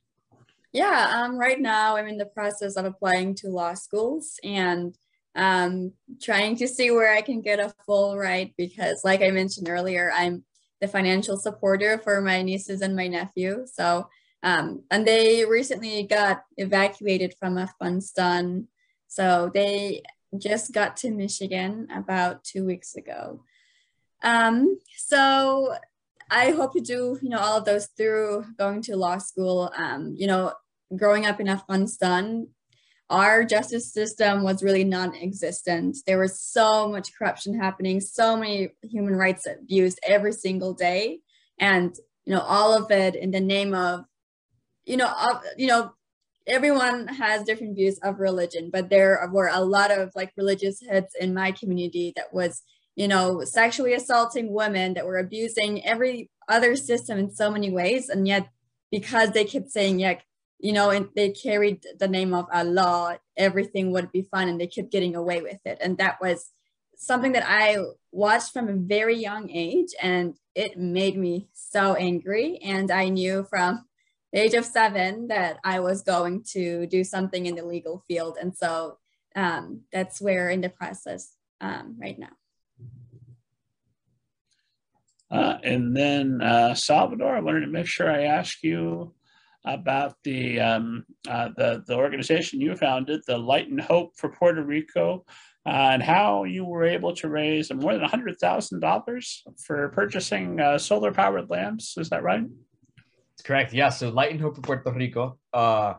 Yeah, 0.74 1.24
um, 1.24 1.38
right 1.38 1.60
now 1.60 1.96
I'm 1.96 2.08
in 2.08 2.18
the 2.18 2.26
process 2.26 2.76
of 2.76 2.84
applying 2.84 3.34
to 3.36 3.48
law 3.48 3.74
schools 3.74 4.38
and 4.44 4.94
um, 5.36 5.94
trying 6.22 6.58
to 6.58 6.68
see 6.68 6.92
where 6.92 7.14
I 7.14 7.22
can 7.22 7.42
get 7.42 7.60
a 7.60 7.74
full 7.86 8.18
ride 8.18 8.54
because, 8.58 9.02
like 9.06 9.22
I 9.22 9.30
mentioned 9.30 9.70
earlier, 9.70 10.12
I'm 10.14 10.44
the 10.82 10.90
financial 10.90 11.38
supporter 11.38 11.98
for 11.98 12.22
my 12.22 12.42
nieces 12.42 12.82
and 12.82 12.94
my 12.94 13.08
nephew. 13.08 13.66
So, 13.74 14.10
um, 14.44 14.84
and 14.92 15.08
they 15.08 15.46
recently 15.46 16.04
got 16.04 16.44
evacuated 16.58 17.36
from 17.40 17.58
Afghanistan 17.58 18.68
so 19.08 19.52
they 19.54 20.04
just 20.38 20.74
got 20.74 20.98
to 20.98 21.12
Michigan 21.12 21.88
about 21.94 22.44
two 22.44 22.66
weeks 22.66 22.96
ago. 22.96 23.44
Um, 24.24 24.80
so 24.96 25.76
I 26.30 26.52
hope 26.52 26.74
to 26.74 26.82
do, 26.82 27.18
you 27.22 27.30
know, 27.30 27.40
all 27.40 27.58
of 27.58 27.66
those 27.66 27.88
through 27.98 28.46
going 28.58 28.82
to 28.84 28.96
law 28.96 29.18
school. 29.18 29.72
Um, 29.76 30.14
you 30.18 30.28
know, 30.28 30.54
growing 30.96 31.26
up 31.26 31.40
in 31.40 31.48
Afghanistan, 31.48 32.48
our 33.10 33.46
justice 33.46 33.94
system 33.94 34.44
was 34.44 34.64
really 34.64 34.84
non-existent. 34.84 35.98
There 36.06 36.20
was 36.20 36.42
so 36.42 36.90
much 36.90 37.16
corruption 37.18 37.58
happening, 37.58 38.02
so 38.02 38.36
many 38.36 38.70
human 38.84 39.16
rights 39.16 39.48
abused 39.48 40.00
every 40.04 40.34
single 40.34 40.74
day, 40.74 41.22
and 41.58 41.96
you 42.26 42.34
know, 42.34 42.42
all 42.42 42.74
of 42.74 42.92
it 42.92 43.16
in 43.16 43.32
the 43.32 43.40
name 43.40 43.74
of, 43.74 44.04
you 44.86 44.98
know, 44.98 45.10
you 45.56 45.68
know, 45.68 45.94
everyone 46.48 47.08
has 47.08 47.44
different 47.44 47.76
views 47.76 48.00
of 48.00 48.20
religion, 48.20 48.70
but 48.72 48.90
there 48.90 49.30
were 49.32 49.50
a 49.54 49.64
lot 49.64 49.92
of 49.92 50.12
like 50.16 50.32
religious 50.38 50.82
heads 50.82 51.14
in 51.20 51.34
my 51.34 51.52
community 51.52 52.14
that 52.16 52.34
was, 52.34 52.64
you 52.96 53.08
know, 53.08 53.44
sexually 53.44 53.94
assaulting 53.94 54.54
women 54.54 54.94
that 54.94 55.06
were 55.06 55.18
abusing 55.18 55.86
every 55.86 56.30
other 56.48 56.76
system 56.76 57.20
in 57.20 57.30
so 57.30 57.52
many 57.52 57.70
ways. 57.70 58.10
And 58.10 58.28
yet, 58.28 58.50
because 58.92 59.32
they 59.32 59.44
kept 59.44 59.70
saying, 59.70 60.00
yeah, 60.00 60.20
you 60.60 60.74
know, 60.74 60.90
and 60.90 61.10
they 61.16 61.30
carried 61.30 61.86
the 62.00 62.08
name 62.08 62.34
of 62.34 62.48
Allah, 62.52 63.20
everything 63.36 63.92
would 63.92 64.12
be 64.12 64.24
fine, 64.24 64.48
and 64.48 64.60
they 64.60 64.68
kept 64.68 64.92
getting 64.92 65.16
away 65.16 65.42
with 65.42 65.60
it. 65.66 65.78
And 65.82 65.98
that 65.98 66.20
was 66.22 66.52
something 66.98 67.34
that 67.34 67.48
I 67.48 67.78
watched 68.12 68.54
from 68.54 68.70
a 68.70 68.74
very 68.74 69.18
young 69.18 69.52
age, 69.52 69.90
and 70.02 70.36
it 70.56 70.78
made 70.78 71.18
me 71.18 71.50
so 71.54 71.94
angry. 71.94 72.60
And 72.64 72.90
I 72.90 73.10
knew 73.10 73.46
from 73.50 73.86
age 74.38 74.54
of 74.54 74.66
seven 74.66 75.28
that 75.28 75.58
I 75.64 75.80
was 75.80 76.02
going 76.02 76.44
to 76.52 76.88
do 76.88 77.04
something 77.04 77.46
in 77.46 77.56
the 77.56 77.66
legal 77.66 78.04
field. 78.08 78.38
And 78.40 78.56
so 78.56 78.98
um, 79.36 79.82
that's 79.92 80.22
where 80.22 80.50
in 80.50 80.62
the 80.62 80.70
process 80.70 81.34
um, 81.62 81.98
right 82.00 82.18
now. 82.18 82.36
Uh, 85.30 85.58
and 85.64 85.96
then 85.96 86.42
uh, 86.42 86.74
Salvador, 86.74 87.36
I 87.36 87.42
wanted 87.42 87.62
to 87.62 87.68
make 87.68 87.88
sure 87.88 88.10
I 88.10 88.24
ask 88.24 88.64
you 88.64 89.14
about 89.66 90.16
the 90.24 90.60
um, 90.62 91.06
uh, 91.30 91.50
the 91.58 91.84
the 91.86 91.96
organization 91.96 92.62
you 92.62 92.76
founded, 92.76 93.22
the 93.28 93.38
Light 93.38 93.68
and 93.70 93.82
Hope 93.82 94.14
for 94.16 94.30
Puerto 94.30 94.64
Rico, 94.64 95.26
uh, 95.66 95.90
and 95.92 96.02
how 96.02 96.46
you 96.46 96.64
were 96.64 96.86
able 96.86 97.14
to 97.16 97.28
raise 97.28 97.74
more 97.74 97.94
than 97.94 98.06
hundred 98.06 98.40
thousand 98.40 98.80
dollars 98.80 99.44
for 99.66 99.90
purchasing 99.90 100.62
uh, 100.62 100.78
solar 100.78 101.12
powered 101.12 101.50
lamps. 101.50 101.98
Is 101.98 102.10
that 102.10 102.24
right? 102.24 102.46
Correct. 103.42 103.74
Yeah. 103.74 103.90
So 103.90 104.10
Light 104.10 104.32
and 104.32 104.42
Hope 104.42 104.58
of 104.58 104.64
Puerto 104.64 104.92
Rico. 104.92 105.40
Uh, 105.54 105.96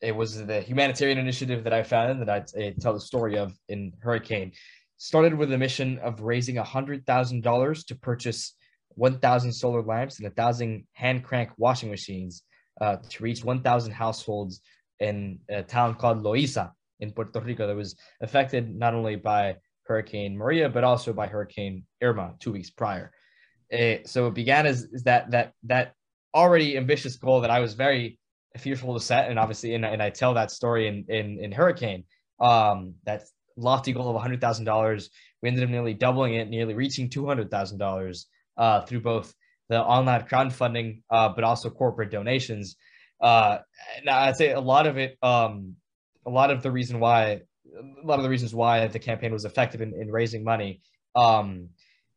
it 0.00 0.14
was 0.14 0.44
the 0.44 0.60
humanitarian 0.60 1.18
initiative 1.18 1.64
that 1.64 1.72
I 1.72 1.82
founded 1.84 2.26
that 2.26 2.30
I, 2.56 2.60
I 2.60 2.74
tell 2.80 2.92
the 2.92 3.00
story 3.00 3.38
of 3.38 3.56
in 3.68 3.92
Hurricane. 4.00 4.52
Started 4.98 5.34
with 5.34 5.52
a 5.52 5.58
mission 5.58 5.98
of 5.98 6.20
raising 6.20 6.56
hundred 6.56 7.06
thousand 7.06 7.42
dollars 7.42 7.84
to 7.84 7.94
purchase 7.94 8.54
one 8.90 9.18
thousand 9.18 9.52
solar 9.52 9.82
lamps 9.82 10.18
and 10.18 10.26
a 10.28 10.30
thousand 10.30 10.84
hand 10.92 11.24
crank 11.24 11.50
washing 11.56 11.90
machines 11.90 12.42
uh, 12.80 12.96
to 13.08 13.22
reach 13.22 13.44
one 13.44 13.62
thousand 13.62 13.92
households 13.92 14.60
in 15.00 15.38
a 15.48 15.62
town 15.62 15.94
called 15.94 16.22
Loiza 16.22 16.70
in 17.00 17.10
Puerto 17.10 17.40
Rico 17.40 17.66
that 17.66 17.74
was 17.74 17.96
affected 18.20 18.74
not 18.74 18.94
only 18.94 19.16
by 19.16 19.56
Hurricane 19.84 20.36
Maria 20.36 20.68
but 20.68 20.84
also 20.84 21.12
by 21.12 21.26
Hurricane 21.26 21.84
Irma 22.00 22.34
two 22.38 22.52
weeks 22.52 22.70
prior. 22.70 23.10
Uh, 23.72 23.96
so 24.04 24.26
it 24.28 24.34
began 24.34 24.66
as, 24.66 24.86
as 24.94 25.02
that 25.04 25.30
that 25.30 25.52
that 25.64 25.94
already 26.34 26.76
ambitious 26.76 27.16
goal 27.16 27.42
that 27.42 27.50
I 27.50 27.60
was 27.60 27.74
very 27.74 28.18
fearful 28.58 28.94
to 28.94 29.00
set, 29.00 29.28
and 29.30 29.38
obviously, 29.38 29.74
and, 29.74 29.84
and 29.84 30.02
I 30.02 30.10
tell 30.10 30.34
that 30.34 30.50
story 30.50 30.88
in 30.88 31.04
in, 31.08 31.38
in 31.38 31.52
Hurricane. 31.52 32.04
Um, 32.40 32.94
that 33.04 33.22
lofty 33.56 33.92
goal 33.92 34.14
of 34.14 34.20
hundred 34.20 34.40
thousand 34.40 34.64
dollars, 34.64 35.10
we 35.42 35.48
ended 35.48 35.64
up 35.64 35.70
nearly 35.70 35.94
doubling 35.94 36.34
it, 36.34 36.48
nearly 36.48 36.74
reaching 36.74 37.08
two 37.08 37.26
hundred 37.26 37.50
thousand 37.50 37.80
uh, 37.80 37.84
dollars 37.84 38.26
through 38.86 39.00
both 39.00 39.34
the 39.68 39.80
online 39.80 40.22
crowdfunding, 40.22 41.02
uh, 41.10 41.30
but 41.30 41.44
also 41.44 41.70
corporate 41.70 42.10
donations. 42.10 42.76
Uh, 43.20 43.58
now 44.04 44.18
I'd 44.18 44.36
say 44.36 44.52
a 44.52 44.60
lot 44.60 44.86
of 44.86 44.98
it, 44.98 45.16
um, 45.22 45.76
a 46.26 46.30
lot 46.30 46.50
of 46.50 46.62
the 46.62 46.70
reason 46.70 46.98
why, 46.98 47.40
a 48.02 48.06
lot 48.06 48.18
of 48.18 48.24
the 48.24 48.28
reasons 48.28 48.54
why 48.54 48.86
the 48.88 48.98
campaign 48.98 49.32
was 49.32 49.44
effective 49.44 49.80
in, 49.80 49.94
in 49.94 50.10
raising 50.10 50.44
money 50.44 50.80
um, 51.14 51.68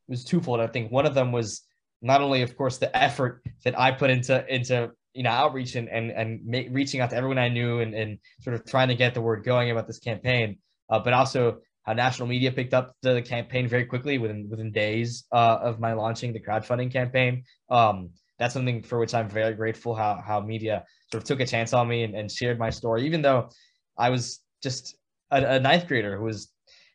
was 0.07 0.26
twofold. 0.26 0.59
I 0.59 0.68
think 0.68 0.91
one 0.91 1.05
of 1.05 1.13
them 1.13 1.32
was 1.32 1.61
not 2.05 2.21
only 2.21 2.43
of 2.43 2.55
course 2.55 2.77
the 2.77 2.95
effort 2.95 3.43
that 3.63 3.77
I 3.77 3.91
put 3.91 4.09
into 4.09 4.45
into 4.47 4.91
you 5.13 5.23
know 5.23 5.31
outreach 5.31 5.75
and 5.75 5.89
and 5.89 6.11
and 6.11 6.45
make, 6.45 6.67
reaching 6.71 7.01
out 7.01 7.09
to 7.09 7.15
everyone 7.15 7.39
I 7.39 7.49
knew 7.49 7.79
and 7.79 7.93
and 7.95 8.19
sort 8.41 8.55
of 8.55 8.65
trying 8.65 8.89
to 8.89 8.95
get 8.95 9.13
the 9.13 9.21
word 9.21 9.43
going 9.43 9.71
about 9.71 9.87
this 9.87 9.99
campaign, 9.99 10.57
uh, 10.89 10.99
but 10.99 11.13
also 11.13 11.57
how 11.83 11.93
national 11.93 12.27
media 12.27 12.51
picked 12.51 12.73
up 12.73 12.95
the 13.01 13.21
campaign 13.21 13.67
very 13.67 13.85
quickly 13.85 14.17
within 14.19 14.47
within 14.49 14.71
days 14.71 15.25
uh, 15.31 15.57
of 15.61 15.79
my 15.79 15.93
launching 15.93 16.31
the 16.31 16.39
crowdfunding 16.39 16.91
campaign. 16.93 17.43
Um, 17.69 18.11
that's 18.37 18.53
something 18.53 18.83
for 18.83 18.99
which 18.99 19.13
I'm 19.15 19.29
very 19.29 19.55
grateful. 19.55 19.95
How 19.95 20.21
how 20.23 20.39
media 20.41 20.85
sort 21.11 21.23
of 21.23 21.27
took 21.27 21.39
a 21.39 21.47
chance 21.47 21.73
on 21.73 21.87
me 21.87 22.03
and, 22.03 22.15
and 22.15 22.31
shared 22.31 22.59
my 22.59 22.69
story, 22.69 23.05
even 23.05 23.21
though 23.21 23.49
I 23.97 24.09
was 24.09 24.41
just 24.61 24.95
a, 25.31 25.55
a, 25.55 25.59
ninth 25.59 25.87
grader 25.87 26.17
who 26.17 26.23
was, 26.23 26.51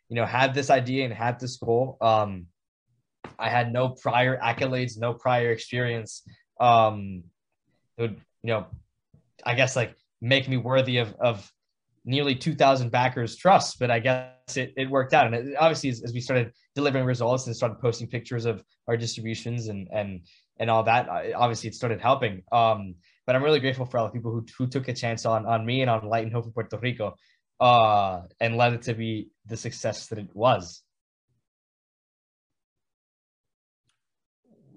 you 0.09 0.17
know, 0.17 0.27
had 0.27 0.55
this 0.55 0.71
idea 0.71 1.05
and 1.05 1.15
had 1.15 1.41
this 1.41 1.57
goal. 1.57 1.97
Um, 2.01 2.47
I 3.39 3.49
had 3.49 3.73
no 3.73 3.91
prior 3.91 4.39
accolades, 4.39 4.99
no 4.99 5.15
prior 5.15 5.51
experience. 5.51 6.23
Um, 6.61 7.25
it 7.97 8.03
would, 8.03 8.21
you 8.43 8.49
know, 8.49 8.67
I 9.45 9.55
guess 9.55 9.77
like 9.77 9.97
make 10.21 10.49
me 10.49 10.57
worthy 10.57 10.99
of 10.99 11.15
of 11.21 11.51
nearly 12.05 12.35
2,000 12.35 12.91
backers 12.91 13.37
trust, 13.37 13.79
but 13.79 13.91
I 13.91 13.99
guess 13.99 14.57
it, 14.57 14.73
it 14.77 14.91
worked 14.91 15.13
out. 15.13 15.27
And 15.27 15.35
it, 15.35 15.55
obviously, 15.59 15.91
as, 15.91 16.03
as, 16.03 16.13
we 16.13 16.21
started 16.21 16.53
delivering 16.75 17.05
results 17.05 17.47
and 17.47 17.55
started 17.55 17.79
posting 17.79 18.09
pictures 18.09 18.47
of 18.47 18.65
our 18.89 18.97
distributions 18.97 19.69
and 19.69 19.89
and 19.93 20.23
and 20.59 20.71
all 20.71 20.83
that, 20.85 21.09
obviously 21.35 21.69
it 21.69 21.75
started 21.75 22.01
helping. 22.01 22.43
Um, 22.53 22.95
but 23.27 23.37
I'm 23.37 23.43
really 23.43 23.61
grateful 23.61 23.87
for 23.87 23.99
all 23.99 24.07
the 24.07 24.13
people 24.13 24.33
who, 24.33 24.45
who 24.59 24.67
took 24.67 24.89
a 24.89 24.95
chance 24.95 25.25
on 25.25 25.47
on 25.47 25.65
me 25.65 25.83
and 25.83 25.91
on 25.91 26.07
Light 26.07 26.25
and 26.25 26.33
Hope 26.33 26.45
for 26.45 26.51
Puerto 26.51 26.79
Rico, 26.79 27.17
uh, 27.61 28.23
and 28.41 28.57
led 28.57 28.75
it 28.75 28.83
to 28.83 28.95
be 28.95 29.31
the 29.47 29.57
success 29.57 30.07
that 30.09 30.19
it 30.19 30.29
was. 30.35 30.83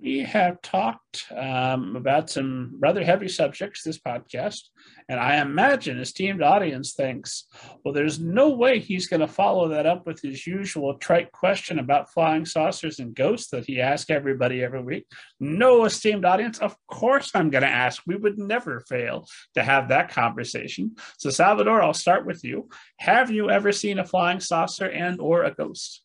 We 0.04 0.20
have 0.20 0.62
talked 0.62 1.24
um, 1.36 1.95
about 1.95 2.30
some 2.30 2.76
rather 2.80 3.04
heavy 3.04 3.30
subjects 3.30 3.84
this 3.84 3.97
podcast, 3.97 4.60
and 5.08 5.18
I 5.18 5.38
imagine 5.38 5.97
esteemed 5.97 6.43
audience 6.43 6.93
thinks, 6.93 7.45
well, 7.84 7.93
there's 7.93 8.20
no 8.20 8.49
way 8.49 8.80
he's 8.80 9.08
going 9.08 9.22
to 9.22 9.28
follow 9.28 9.70
that 9.70 9.86
up 9.86 10.06
with 10.06 10.22
his 10.22 10.45
usual 10.45 10.95
trite 10.95 11.32
question 11.32 11.80
about 11.80 12.12
flying 12.12 12.45
saucers 12.45 12.99
and 12.99 13.16
ghosts 13.16 13.49
that 13.51 13.66
he 13.66 13.80
asks 13.80 14.10
everybody 14.10 14.62
every 14.62 14.84
week. 14.84 15.08
No, 15.39 15.86
esteemed 15.86 16.26
audience, 16.26 16.60
of 16.60 16.76
course 16.88 17.32
I'm 17.34 17.49
going 17.49 17.64
to 17.64 17.70
ask. 17.70 18.04
We 18.06 18.18
would 18.18 18.38
never 18.38 18.82
fail 18.82 19.26
to 19.54 19.64
have 19.64 19.88
that 19.88 20.10
conversation. 20.10 20.95
So, 21.18 21.30
Salvador, 21.30 21.82
I'll 21.82 21.93
start 21.93 22.26
with 22.26 22.43
you. 22.43 22.68
Have 22.97 23.32
you 23.32 23.49
ever 23.49 23.72
seen 23.72 23.99
a 23.99 24.06
flying 24.06 24.41
saucer 24.41 24.89
and 24.89 25.22
or 25.22 25.43
a 25.45 25.54
ghost? 25.54 26.04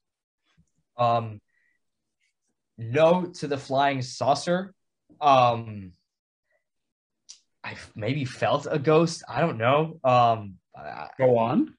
Um, 0.97 1.41
no 2.79 3.27
to 3.27 3.49
the 3.49 3.59
flying 3.59 4.01
saucer. 4.03 4.73
Um, 5.21 5.93
I 7.65 7.75
maybe 7.95 8.25
felt 8.25 8.67
a 8.71 8.79
ghost. 8.79 9.25
I 9.29 9.41
don't 9.41 9.59
know. 9.59 10.01
Um, 10.05 10.55
Go 11.19 11.39
on. 11.39 11.75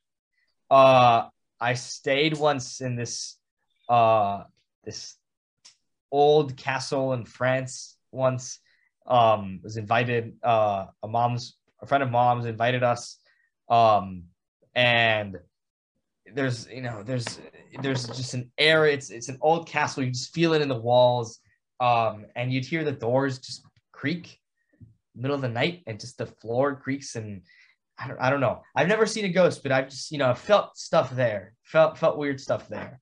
Uh, 0.69 1.29
I 1.59 1.73
stayed 1.73 2.37
once 2.37 2.81
in 2.81 2.95
this 2.95 3.37
uh 3.87 4.43
this 4.83 5.15
old 6.11 6.57
castle 6.57 7.13
in 7.13 7.25
France 7.25 7.97
once. 8.11 8.59
Um, 9.07 9.61
was 9.63 9.77
invited. 9.77 10.33
Uh, 10.43 10.87
a 11.01 11.07
mom's 11.07 11.55
a 11.81 11.87
friend 11.87 12.03
of 12.03 12.11
mom's 12.11 12.45
invited 12.45 12.83
us. 12.83 13.17
Um, 13.69 14.25
and 14.75 15.37
there's 16.33 16.67
you 16.67 16.81
know 16.81 17.03
there's 17.03 17.39
there's 17.81 18.07
just 18.07 18.33
an 18.33 18.51
air 18.57 18.85
it's 18.85 19.09
it's 19.09 19.29
an 19.29 19.37
old 19.41 19.67
castle 19.67 20.03
you 20.03 20.11
just 20.11 20.33
feel 20.33 20.53
it 20.53 20.61
in 20.61 20.67
the 20.67 20.75
walls 20.75 21.39
um 21.79 22.25
and 22.35 22.51
you'd 22.51 22.65
hear 22.65 22.83
the 22.83 22.91
doors 22.91 23.39
just 23.39 23.63
creak 23.91 24.39
middle 25.15 25.35
of 25.35 25.41
the 25.41 25.49
night 25.49 25.83
and 25.87 25.99
just 25.99 26.17
the 26.17 26.25
floor 26.25 26.75
creaks 26.75 27.15
and 27.15 27.41
I 27.97 28.07
don't, 28.07 28.19
I 28.19 28.29
don't 28.29 28.41
know 28.41 28.61
i've 28.75 28.87
never 28.87 29.05
seen 29.05 29.25
a 29.25 29.29
ghost 29.29 29.63
but 29.63 29.71
i've 29.71 29.89
just 29.89 30.11
you 30.11 30.17
know 30.17 30.33
felt 30.33 30.77
stuff 30.77 31.11
there 31.11 31.53
felt 31.63 31.97
felt 31.97 32.17
weird 32.17 32.39
stuff 32.39 32.67
there 32.67 32.99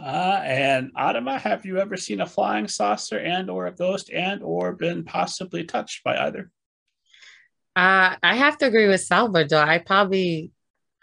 uh, 0.00 0.40
and 0.44 0.94
Adama, 0.94 1.40
have 1.40 1.66
you 1.66 1.78
ever 1.78 1.96
seen 1.96 2.20
a 2.20 2.26
flying 2.26 2.68
saucer 2.68 3.18
and 3.18 3.50
or 3.50 3.66
a 3.66 3.74
ghost 3.74 4.12
and 4.12 4.44
or 4.44 4.72
been 4.72 5.02
possibly 5.02 5.64
touched 5.64 6.04
by 6.04 6.16
either? 6.16 6.52
Uh, 7.78 8.16
I 8.24 8.34
have 8.34 8.58
to 8.58 8.66
agree 8.66 8.88
with 8.88 9.02
Salvador. 9.02 9.60
I 9.60 9.78
probably 9.78 10.50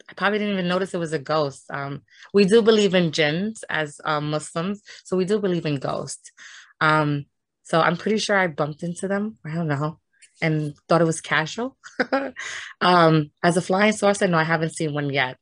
I 0.09 0.13
probably 0.13 0.39
didn't 0.39 0.55
even 0.55 0.67
notice 0.67 0.93
it 0.93 0.97
was 0.97 1.13
a 1.13 1.19
ghost. 1.19 1.63
Um, 1.69 2.01
we 2.34 2.43
do 2.43 2.61
believe 2.61 2.93
in 2.93 3.13
jinns 3.13 3.63
as 3.69 4.01
um, 4.03 4.30
Muslims, 4.30 4.82
so 5.05 5.15
we 5.15 5.23
do 5.23 5.39
believe 5.39 5.65
in 5.65 5.78
ghosts. 5.78 6.34
Um, 6.82 7.28
so 7.63 7.80
I'm 7.80 7.95
pretty 7.95 8.17
sure 8.17 8.38
I 8.38 8.47
bumped 8.47 8.84
into 8.84 9.07
them. 9.07 9.38
I 9.45 9.55
don't 9.55 9.69
know, 9.69 9.99
and 10.41 10.76
thought 10.89 10.99
it 10.99 11.05
was 11.05 11.21
casual. 11.21 11.78
um, 12.82 13.32
as 13.41 13.55
a 13.55 13.61
flying 13.61 13.93
saucer, 13.93 14.28
no, 14.28 14.38
I 14.38 14.43
haven't 14.43 14.76
seen 14.76 14.93
one 14.93 15.09
yet. 15.09 15.38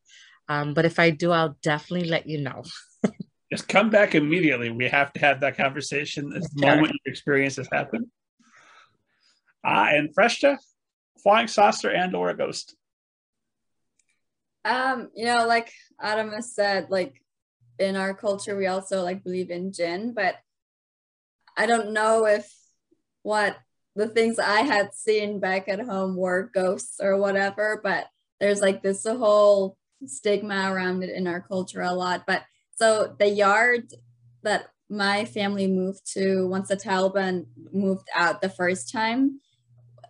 Um, 0.47 0.75
but 0.75 0.86
if 0.86 0.99
I 0.99 1.09
do, 1.09 1.31
I'll 1.31 1.57
definitely 1.63 2.09
let 2.09 2.27
you 2.27 2.41
know. 2.41 2.61
Just 3.51 3.67
come 3.67 3.89
back 3.89 4.13
immediately. 4.13 4.69
We 4.69 4.88
have 4.88 5.11
to 5.13 5.19
have 5.21 5.39
that 5.39 5.57
conversation 5.57 6.29
the 6.29 6.47
moment 6.55 6.93
your 7.03 7.11
experience 7.11 7.55
has 7.55 7.67
happened. 7.71 8.05
Ah, 9.65 9.88
and 9.88 10.13
Freshta, 10.13 10.57
flying 11.22 11.47
saucer 11.47 11.89
and 11.89 12.16
or 12.16 12.30
a 12.30 12.38
ghost? 12.38 12.76
Um, 14.66 15.09
you 15.16 15.26
know, 15.26 15.45
like 15.45 15.72
Adam 16.01 16.32
has 16.32 16.55
said, 16.55 16.88
like 16.89 17.22
in 17.80 17.95
our 17.95 18.14
culture, 18.14 18.55
we 18.55 18.68
also 18.68 19.03
like 19.03 19.24
believe 19.24 19.49
in 19.49 19.74
jinn, 19.74 20.14
but 20.14 20.36
I 21.57 21.66
don't 21.66 21.93
know 21.93 22.26
if 22.26 22.51
what 23.24 23.57
the 23.95 24.07
things 24.07 24.39
I 24.39 24.61
had 24.61 24.93
seen 24.93 25.39
back 25.39 25.68
at 25.68 25.80
home 25.80 26.16
were 26.16 26.49
ghosts 26.53 26.99
or 26.99 27.18
whatever, 27.18 27.80
but 27.84 28.07
there's 28.39 28.61
like 28.61 28.82
this 28.82 29.05
whole 29.05 29.78
stigma 30.05 30.72
around 30.72 31.03
it 31.03 31.09
in 31.09 31.28
our 31.28 31.41
culture 31.41 31.82
a 31.82 31.93
lot. 31.93 32.24
But 32.26 32.43
so 32.76 33.16
the 33.20 33.30
yard 33.30 33.93
that 34.43 34.68
my 34.89 35.26
family 35.26 35.68
moved 35.68 36.11
to 36.14 36.47
once 36.47 36.70
the 36.70 36.78
Taliban 36.78 37.45
moved 37.72 38.07
out 38.16 38.41
the 38.41 38.49
first 38.49 38.91
time, 38.91 39.39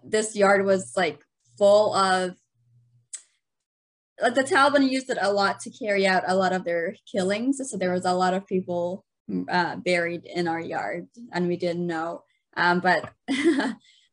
this 0.04 0.36
yard 0.36 0.66
was 0.66 0.94
like 0.96 1.24
full 1.58 1.94
of 1.96 2.36
like 4.22 4.36
the 4.36 4.44
Taliban 4.44 4.90
used 4.90 5.10
it 5.10 5.18
a 5.20 5.32
lot 5.32 5.60
to 5.62 5.72
carry 5.72 6.06
out 6.06 6.24
a 6.28 6.36
lot 6.36 6.54
of 6.54 6.64
their 6.64 6.96
killings. 7.12 7.60
So 7.70 7.78
there 7.78 7.92
was 7.92 8.06
a 8.06 8.14
lot 8.14 8.34
of 8.34 8.48
people 8.48 9.06
uh, 9.50 9.76
buried 9.78 10.26
in 10.26 10.48
our 10.48 10.60
yard, 10.60 11.08
and 11.32 11.48
we 11.48 11.58
didn't 11.58 11.88
know. 11.88 12.24
Um, 12.56 12.80
but 12.80 13.12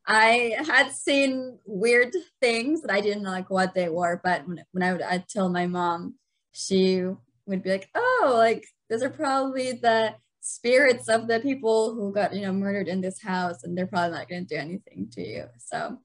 I 0.07 0.56
had 0.66 0.93
seen 0.93 1.59
weird 1.66 2.14
things 2.40 2.82
that 2.82 2.90
I 2.90 3.01
didn't 3.01 3.23
know 3.23 3.31
like 3.31 3.51
what 3.51 3.74
they 3.74 3.89
were. 3.89 4.20
But 4.23 4.47
when, 4.48 4.64
when 4.73 4.82
I 4.82 4.93
would 4.93 5.02
I'd 5.02 5.28
tell 5.28 5.48
my 5.48 5.66
mom, 5.66 6.14
she 6.52 7.05
would 7.47 7.62
be 7.62 7.70
like, 7.70 7.90
"Oh, 7.94 8.35
like 8.36 8.64
those 8.89 9.02
are 9.02 9.10
probably 9.10 9.73
the 9.73 10.14
spirits 10.51 11.09
of 11.09 11.28
the 11.28 11.40
people 11.40 11.94
who 11.94 12.12
got 12.12 12.35
you 12.35 12.43
know 12.43 12.52
murdered 12.52 12.89
in 12.89 13.01
this 13.01 13.22
house 13.22 13.62
and 13.62 13.77
they're 13.77 13.86
probably 13.86 14.16
not 14.16 14.28
going 14.28 14.47
to 14.47 14.55
do 14.55 14.60
anything 14.60 15.09
to 15.12 15.27
you. 15.27 15.44
So 15.59 15.98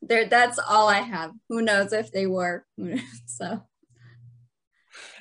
there 0.00 0.26
that's 0.26 0.58
all 0.58 0.88
i 0.88 1.00
have. 1.00 1.32
Who 1.48 1.62
knows 1.62 1.92
if 1.92 2.12
they 2.12 2.26
were 2.26 2.64
so. 3.26 3.62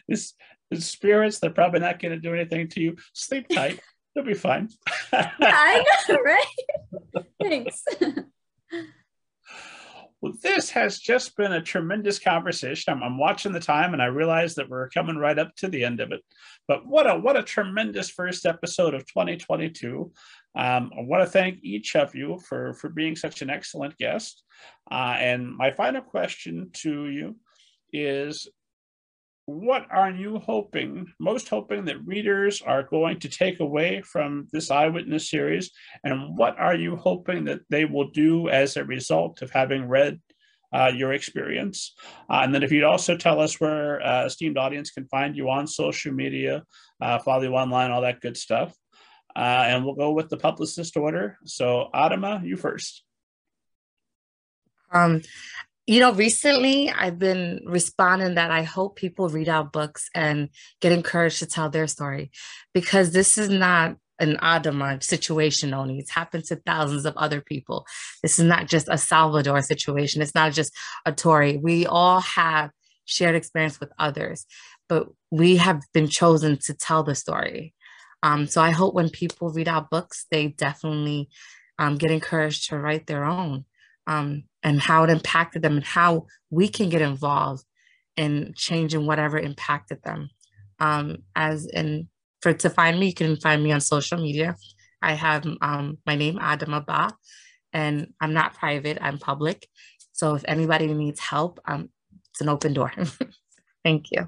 This 0.08 0.34
the 0.70 0.80
spirits 0.82 1.40
they're 1.40 1.49
probably 1.49 1.82
not 1.82 1.99
going 1.99 2.14
to 2.14 2.20
do 2.20 2.34
anything 2.34 2.68
to 2.70 2.82
you. 2.82 2.95
Sleep 3.14 3.48
tight. 3.49 3.80
You'll 4.16 4.26
be 4.26 4.34
fine. 4.34 4.70
Yeah, 5.14 5.30
i 5.41 5.86
know 6.10 6.18
right? 6.22 7.26
Thanks 7.41 7.84
well, 10.22 10.34
this 10.43 10.69
has 10.69 10.99
just 10.99 11.35
been 11.35 11.53
a 11.53 11.61
tremendous 11.61 12.19
conversation. 12.19 12.93
I'm, 12.93 13.02
I'm, 13.02 13.18
watching 13.18 13.52
the 13.52 13.60
time 13.60 13.93
and 13.93 14.02
I 14.02 14.06
realize 14.06 14.53
that 14.56 14.69
we're 14.69 14.89
coming 14.89 15.18
right 15.18 15.38
up 15.38 15.56
to 15.57 15.68
the 15.68 15.84
end 15.84 15.99
of 15.99 16.11
it. 16.11 16.22
But 16.68 16.85
what 16.85 17.10
a 17.10 17.15
what 17.15 17.38
a 17.38 17.43
tremendous 17.43 18.10
first 18.10 18.45
episode 18.45 18.93
of 18.93 19.07
2022. 19.07 20.11
Um, 20.56 20.91
I 20.95 21.02
want 21.02 21.23
to 21.23 21.30
thank 21.30 21.64
each 21.64 21.95
of 21.95 22.14
you 22.14 22.39
for 22.48 22.73
for 22.76 22.89
being 22.89 23.15
such 23.15 23.41
an 23.41 23.49
excellent 23.49 23.98
guest. 23.98 24.43
Uh, 24.91 25.15
and 25.18 25.56
my 25.56 25.72
final 25.72 26.02
question 26.02 26.69
to 26.73 27.10
you 27.10 27.35
is 27.91 28.48
what 29.46 29.88
are 29.92 30.12
you 30.12 30.40
hoping, 30.40 31.12
most 31.20 31.50
hoping 31.50 31.86
that 31.86 32.06
readers 32.06 32.62
are 32.62 32.84
going 32.84 33.20
to 33.20 33.30
take 33.30 33.60
away 33.60 34.02
from 34.02 34.48
this 34.52 34.72
I, 34.72 34.88
Witness 34.88 35.30
series? 35.30 35.72
And 36.04 36.38
what 36.38 36.58
are 36.60 36.76
you 36.76 36.96
hoping 36.96 37.46
that 37.46 37.62
they 37.70 37.86
will 37.86 38.10
do 38.12 38.50
as 38.50 38.78
a 38.78 38.86
result 38.86 39.42
of 39.42 39.52
having 39.52 39.88
read 39.88 40.20
uh, 40.74 40.92
your 40.96 41.14
experience? 41.14 41.94
Uh, 42.30 42.42
and 42.44 42.54
then 42.54 42.64
if 42.64 42.72
you'd 42.72 42.84
also 42.84 43.18
tell 43.18 43.40
us 43.40 43.60
where 43.60 44.02
uh, 44.06 44.26
esteemed 44.26 44.58
audience 44.58 44.92
can 44.92 45.06
find 45.08 45.36
you 45.36 45.50
on 45.50 45.68
social 45.68 46.14
media, 46.14 46.64
uh, 47.02 47.20
follow 47.20 47.44
you 47.44 47.56
online, 47.56 47.92
all 47.92 48.02
that 48.02 48.22
good 48.22 48.38
stuff. 48.38 48.76
Uh, 49.36 49.64
and 49.68 49.86
we'll 49.86 49.96
go 49.96 50.12
with 50.12 50.30
the 50.30 50.38
publicist 50.38 50.98
order. 50.98 51.38
So 51.46 51.90
Adama, 51.94 52.46
you 52.46 52.58
first. 52.58 53.04
Um, 54.92 55.22
you 55.88 55.99
know, 55.99 56.14
recently 56.14 56.90
I've 56.90 57.18
been 57.18 57.62
responding 57.66 58.36
that 58.36 58.52
I 58.52 58.64
hope 58.64 58.95
people 58.95 59.30
read 59.30 59.49
our 59.49 59.64
books 59.64 60.10
and 60.14 60.49
get 60.80 60.91
encouraged 60.91 61.40
to 61.40 61.45
tell 61.45 61.70
their 61.70 61.88
story 61.88 62.32
because 62.74 63.12
this 63.12 63.38
is 63.38 63.49
not 63.49 63.98
an 64.20 64.38
Adama 64.38 65.03
situation 65.03 65.74
only. 65.74 65.98
It's 65.98 66.12
happened 66.12 66.45
to 66.45 66.56
thousands 66.58 67.06
of 67.06 67.18
other 67.18 67.41
people. 67.41 67.86
This 68.22 68.38
is 68.38 68.45
not 68.45 68.68
just 68.68 68.88
a 68.90 68.98
Salvador 68.98 69.62
situation. 69.64 70.22
It's 70.22 70.36
not 70.36 70.53
just 70.53 70.72
a 71.06 71.12
Tori. 71.12 71.58
We 71.58 71.88
all 71.88 72.22
have 72.22 72.70
shared 73.06 73.36
experience 73.36 73.80
with 73.80 73.91
others, 73.98 74.45
but 74.88 75.08
we 75.32 75.58
have 75.58 75.82
been 75.94 76.08
chosen 76.08 76.60
to 76.66 76.76
tell 76.76 77.02
the 77.02 77.16
story. 77.16 77.74
Um, 78.22 78.45
so 78.45 78.62
I 78.62 78.70
hope 78.70 78.94
when 78.94 79.10
people 79.10 79.49
read 79.49 79.68
our 79.68 79.88
books, 79.90 80.28
they 80.30 80.49
definitely 80.49 81.30
um, 81.80 81.98
get 81.98 82.12
encouraged 82.12 82.70
to 82.70 82.78
write 82.78 83.08
their 83.08 83.26
own 83.26 83.66
um, 84.07 84.44
and 84.64 84.80
how 84.80 85.03
it 85.03 85.10
impacted 85.10 85.61
them 85.61 85.78
and 85.78 85.86
how 85.86 86.26
we 86.49 86.68
can 86.68 86.90
get 86.90 87.02
involved 87.02 87.64
in 88.18 88.53
changing 88.56 89.06
whatever 89.06 89.40
impacted 89.40 90.02
them. 90.03 90.30
Um, 90.80 91.18
as 91.36 91.68
in, 91.68 92.10
for 92.41 92.53
to 92.53 92.69
find 92.69 92.99
me, 92.99 93.07
you 93.07 93.14
can 93.14 93.36
find 93.38 93.64
me 93.64 93.72
on 93.72 93.82
social 93.82 94.18
media. 94.18 94.56
I 95.02 95.14
have 95.14 95.45
um, 95.61 95.98
my 96.06 96.15
name 96.15 96.38
Adama 96.38 96.86
Bah, 96.86 97.11
and 97.73 98.14
I'm 98.19 98.34
not 98.34 98.53
private. 98.53 98.98
I'm 99.02 99.18
public. 99.18 99.68
So 100.11 100.36
if 100.36 100.44
anybody 100.48 100.88
needs 100.88 101.19
help, 101.19 101.60
um, 101.65 101.90
it's 102.32 102.41
an 102.41 102.49
open 102.49 102.73
door. 102.73 102.91
Thank 103.84 104.11
you. 104.11 104.28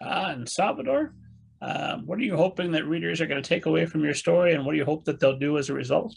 Uh, 0.00 0.26
and 0.30 0.48
Salvador, 0.48 1.14
uh, 1.62 1.98
what 1.98 2.18
are 2.18 2.22
you 2.22 2.36
hoping 2.36 2.72
that 2.72 2.86
readers 2.86 3.20
are 3.20 3.26
going 3.26 3.42
to 3.42 3.48
take 3.48 3.66
away 3.66 3.86
from 3.86 4.04
your 4.04 4.14
story, 4.14 4.54
and 4.54 4.64
what 4.64 4.72
do 4.72 4.78
you 4.78 4.84
hope 4.84 5.04
that 5.04 5.20
they'll 5.20 5.38
do 5.38 5.58
as 5.58 5.70
a 5.70 5.74
result? 5.74 6.14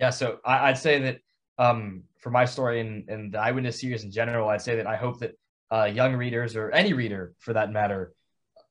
Yeah, 0.00 0.10
so 0.10 0.38
I, 0.46 0.70
would 0.70 0.78
say 0.78 0.98
that 1.00 1.18
um, 1.58 2.04
for 2.18 2.30
my 2.30 2.46
story 2.46 2.80
and, 2.80 3.32
the 3.32 3.38
I, 3.38 3.52
Witness 3.52 3.80
series 3.80 4.02
in 4.02 4.10
general, 4.10 4.48
I'd 4.48 4.62
say 4.62 4.76
that 4.76 4.86
I 4.86 4.96
hope 4.96 5.20
that 5.20 5.32
uh, 5.70 5.84
young 5.84 6.14
readers 6.14 6.56
or 6.56 6.70
any 6.70 6.94
reader 6.94 7.34
for 7.38 7.52
that 7.52 7.70
matter 7.70 8.14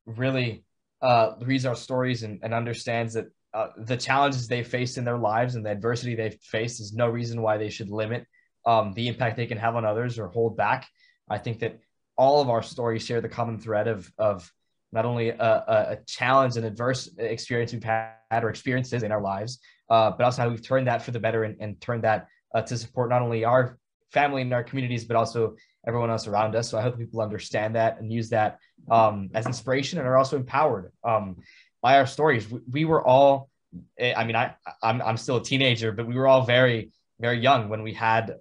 really 0.08 0.64
uh, 1.04 1.34
reads 1.42 1.68
our 1.68 1.76
stories 1.76 2.24
and, 2.24 2.40
and 2.42 2.52
understands 2.52 3.14
that 3.14 3.28
uh, 3.54 3.68
the 3.78 3.96
challenges 3.96 4.48
they 4.48 4.64
faced 4.64 4.98
in 4.98 5.06
their 5.06 5.20
lives 5.20 5.54
and 5.54 5.64
the 5.64 5.70
adversity 5.70 6.16
they've 6.16 6.40
faced 6.42 6.82
is 6.82 6.94
no 6.94 7.08
reason 7.08 7.44
why 7.44 7.58
they 7.58 7.70
should 7.70 7.90
limit 7.90 8.26
um, 8.66 8.94
the 8.94 9.08
impact 9.08 9.38
they 9.38 9.46
can 9.46 9.58
have 9.58 9.76
on 9.76 9.86
others 9.86 10.18
or 10.18 10.30
hold 10.30 10.58
back. 10.58 10.88
I 11.30 11.38
think 11.38 11.60
that 11.60 11.80
all 12.18 12.42
of 12.42 12.50
our 12.50 12.64
stories 12.64 13.06
share 13.06 13.22
the 13.22 13.30
common 13.30 13.60
thread 13.60 13.88
of, 13.88 14.12
of 14.18 14.52
not 14.92 15.06
only 15.06 15.30
a, 15.30 15.38
a 15.38 15.98
challenge 16.08 16.58
and 16.58 16.66
adverse 16.66 17.08
experience 17.20 17.72
we've 17.72 17.84
had 17.84 18.16
or 18.32 18.50
experiences 18.50 19.04
in 19.04 19.12
our 19.12 19.22
lives, 19.22 19.60
uh, 19.90 20.12
but 20.12 20.24
also 20.24 20.44
how 20.44 20.50
we've 20.50 20.66
turned 20.66 20.88
that 20.88 21.02
for 21.02 21.12
the 21.12 21.20
better 21.20 21.44
and, 21.44 21.56
and 21.60 21.80
turned 21.82 22.04
that 22.04 22.28
uh, 22.54 22.62
to 22.62 22.78
support 22.78 23.10
not 23.10 23.22
only 23.22 23.44
our 23.44 23.78
family 24.12 24.42
and 24.42 24.54
our 24.54 24.64
communities, 24.64 25.06
but 25.06 25.16
also 25.16 25.56
everyone 25.88 26.10
else 26.10 26.28
around 26.28 26.56
us. 26.56 26.70
So 26.70 26.78
I 26.78 26.82
hope 26.82 26.98
people 26.98 27.22
understand 27.22 27.76
that 27.76 28.00
and 28.00 28.12
use 28.12 28.30
that 28.30 28.60
um, 28.90 29.30
as 29.34 29.46
inspiration 29.46 30.00
and 30.00 30.08
are 30.08 30.18
also 30.18 30.38
empowered 30.38 30.92
um, 31.04 31.38
by 31.82 31.98
our 31.98 32.06
stories. 32.06 32.50
We, 32.50 32.60
we, 32.72 32.86
were 32.86 33.06
all, 33.06 33.50
eh, 33.98 34.14
I 34.16 34.24
mean, 34.26 34.36
I, 34.36 34.56
I'm, 34.82 35.02
I'm 35.02 35.18
still 35.18 35.38
a 35.38 35.44
teenager, 35.44 35.92
but 35.92 36.08
we 36.08 36.16
were 36.16 36.28
all 36.28 36.44
very, 36.44 36.92
very 37.20 37.40
young 37.40 37.70
when 37.70 37.84
we 37.84 37.94
had 37.94 38.36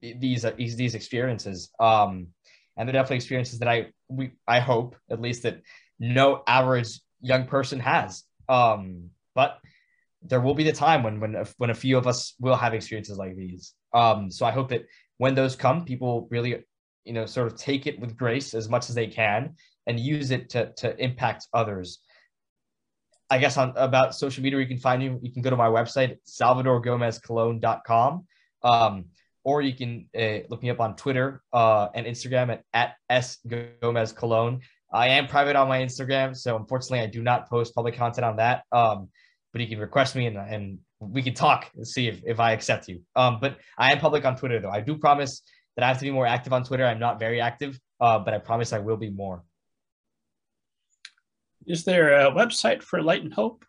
these, 0.00 0.44
uh, 0.44 0.52
these, 0.56 0.76
these 0.76 0.94
experiences. 0.94 1.70
Um, 1.80 2.28
and 2.76 2.86
they're 2.86 2.92
definitely 2.92 3.16
experiences 3.16 3.58
that 3.60 3.68
I, 3.68 3.86
we, 4.08 4.32
I 4.46 4.60
hope 4.60 4.96
at 5.10 5.20
least 5.20 5.44
that 5.44 5.62
no 5.98 6.42
average 6.46 7.00
young 7.20 7.46
person 7.46 7.80
has. 7.80 8.24
Um, 8.48 9.10
but 9.34 9.58
there 10.28 10.40
will 10.40 10.54
be 10.54 10.64
the 10.64 10.72
time 10.72 11.02
when, 11.02 11.20
when, 11.20 11.44
when 11.58 11.70
a 11.70 11.74
few 11.74 11.96
of 11.98 12.06
us 12.06 12.34
will 12.40 12.56
have 12.56 12.74
experiences 12.74 13.18
like 13.18 13.36
these. 13.36 13.74
Um, 13.92 14.30
so 14.30 14.46
I 14.46 14.50
hope 14.50 14.68
that 14.70 14.86
when 15.18 15.34
those 15.34 15.56
come, 15.56 15.84
people 15.84 16.28
really, 16.30 16.64
you 17.04 17.12
know, 17.12 17.26
sort 17.26 17.46
of 17.46 17.56
take 17.56 17.86
it 17.86 17.98
with 18.00 18.16
grace 18.16 18.54
as 18.54 18.68
much 18.68 18.88
as 18.88 18.94
they 18.94 19.06
can 19.06 19.54
and 19.86 19.98
use 19.98 20.30
it 20.30 20.50
to, 20.50 20.72
to 20.78 20.96
impact 21.02 21.46
others. 21.52 22.00
I 23.28 23.38
guess 23.38 23.56
on 23.56 23.72
about 23.76 24.14
social 24.14 24.42
media, 24.42 24.60
you 24.60 24.66
can 24.66 24.78
find 24.78 25.00
me. 25.02 25.18
You 25.20 25.32
can 25.32 25.42
go 25.42 25.50
to 25.50 25.56
my 25.56 25.68
website, 25.68 26.18
salvadorgomezcolon.com. 26.28 28.26
Um, 28.62 29.04
or 29.46 29.62
you 29.62 29.74
can 29.74 30.08
uh, 30.18 30.44
look 30.50 30.62
me 30.62 30.70
up 30.70 30.80
on 30.80 30.96
Twitter 30.96 31.40
uh, 31.52 31.88
and 31.94 32.04
Instagram 32.04 32.50
at, 32.50 32.64
at 32.74 32.94
S 33.08 33.38
Gomez 33.80 34.12
Colon. 34.12 34.60
I 34.92 35.08
am 35.08 35.28
private 35.28 35.54
on 35.54 35.68
my 35.68 35.80
Instagram, 35.80 36.36
so 36.36 36.56
unfortunately, 36.56 37.00
I 37.00 37.06
do 37.06 37.22
not 37.22 37.48
post 37.48 37.74
public 37.74 37.94
content 37.94 38.24
on 38.24 38.36
that. 38.36 38.64
Um, 38.72 39.08
but 39.56 39.62
you 39.62 39.68
can 39.68 39.78
request 39.78 40.14
me 40.14 40.26
and, 40.26 40.36
and 40.36 40.78
we 41.00 41.22
can 41.22 41.32
talk 41.32 41.70
and 41.74 41.88
see 41.88 42.08
if, 42.08 42.20
if 42.26 42.38
I 42.38 42.52
accept 42.52 42.88
you. 42.88 43.00
Um, 43.16 43.38
but 43.40 43.56
I 43.78 43.90
am 43.90 43.98
public 43.98 44.26
on 44.26 44.36
Twitter 44.36 44.60
though. 44.60 44.68
I 44.68 44.82
do 44.82 44.98
promise 44.98 45.40
that 45.74 45.82
I 45.82 45.88
have 45.88 45.96
to 45.96 46.04
be 46.04 46.10
more 46.10 46.26
active 46.26 46.52
on 46.52 46.62
Twitter. 46.62 46.84
I'm 46.84 46.98
not 46.98 47.18
very 47.18 47.40
active, 47.40 47.80
uh, 47.98 48.18
but 48.18 48.34
I 48.34 48.38
promise 48.38 48.74
I 48.74 48.80
will 48.80 48.98
be 48.98 49.08
more. 49.08 49.44
Is 51.66 51.84
there 51.84 52.26
a 52.26 52.30
website 52.30 52.82
for 52.82 53.00
Light 53.00 53.22
and 53.22 53.32
Hope? 53.32 53.64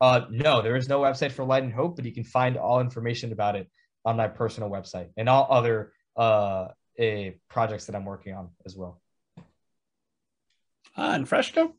Uh, 0.00 0.26
no, 0.30 0.62
there 0.62 0.76
is 0.76 0.88
no 0.88 1.00
website 1.00 1.32
for 1.32 1.44
Light 1.44 1.64
and 1.64 1.72
Hope, 1.72 1.96
but 1.96 2.04
you 2.04 2.12
can 2.12 2.22
find 2.22 2.56
all 2.56 2.78
information 2.80 3.32
about 3.32 3.56
it 3.56 3.68
on 4.04 4.16
my 4.16 4.28
personal 4.28 4.70
website 4.70 5.08
and 5.16 5.28
all 5.28 5.48
other 5.50 5.92
uh, 6.16 6.68
a 6.96 7.34
projects 7.48 7.86
that 7.86 7.96
I'm 7.96 8.04
working 8.04 8.34
on 8.34 8.50
as 8.64 8.76
well. 8.76 9.02
Uh, 10.96 11.10
and 11.14 11.28
Freshta? 11.28 11.72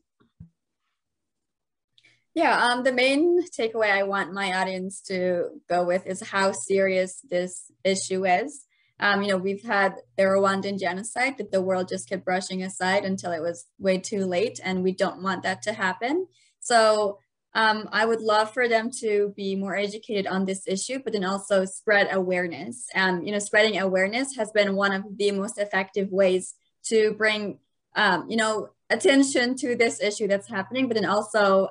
Yeah, 2.34 2.66
um, 2.66 2.82
the 2.82 2.92
main 2.92 3.42
takeaway 3.50 3.90
I 3.90 4.04
want 4.04 4.32
my 4.32 4.54
audience 4.54 5.02
to 5.08 5.50
go 5.68 5.84
with 5.84 6.06
is 6.06 6.22
how 6.22 6.52
serious 6.52 7.20
this 7.28 7.70
issue 7.84 8.24
is. 8.24 8.64
Um, 8.98 9.22
you 9.22 9.28
know, 9.28 9.36
we've 9.36 9.64
had 9.64 9.96
the 10.16 10.22
Rwandan 10.22 10.78
genocide 10.78 11.36
that 11.38 11.50
the 11.50 11.60
world 11.60 11.88
just 11.88 12.08
kept 12.08 12.24
brushing 12.24 12.62
aside 12.62 13.04
until 13.04 13.32
it 13.32 13.40
was 13.42 13.66
way 13.78 13.98
too 13.98 14.24
late, 14.24 14.60
and 14.62 14.82
we 14.82 14.92
don't 14.92 15.22
want 15.22 15.42
that 15.42 15.60
to 15.62 15.72
happen. 15.72 16.26
So 16.60 17.18
um, 17.54 17.88
I 17.92 18.06
would 18.06 18.22
love 18.22 18.54
for 18.54 18.66
them 18.66 18.90
to 19.00 19.34
be 19.36 19.54
more 19.54 19.76
educated 19.76 20.26
on 20.26 20.46
this 20.46 20.66
issue, 20.66 21.00
but 21.04 21.12
then 21.12 21.24
also 21.24 21.66
spread 21.66 22.08
awareness. 22.10 22.86
Um, 22.94 23.22
you 23.22 23.32
know, 23.32 23.40
spreading 23.40 23.78
awareness 23.78 24.36
has 24.36 24.50
been 24.52 24.74
one 24.74 24.92
of 24.92 25.04
the 25.18 25.32
most 25.32 25.58
effective 25.58 26.10
ways 26.10 26.54
to 26.84 27.12
bring, 27.18 27.58
um, 27.94 28.30
you 28.30 28.36
know, 28.36 28.70
attention 28.88 29.56
to 29.56 29.76
this 29.76 30.00
issue 30.00 30.28
that's 30.28 30.48
happening, 30.48 30.88
but 30.88 30.94
then 30.94 31.04
also 31.04 31.70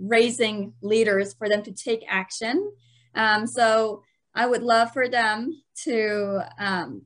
raising 0.00 0.72
leaders 0.82 1.34
for 1.34 1.48
them 1.48 1.62
to 1.62 1.72
take 1.72 2.04
action. 2.08 2.72
Um, 3.14 3.46
so 3.46 4.02
I 4.34 4.46
would 4.46 4.62
love 4.62 4.92
for 4.92 5.08
them 5.08 5.62
to, 5.84 6.40
um, 6.58 7.02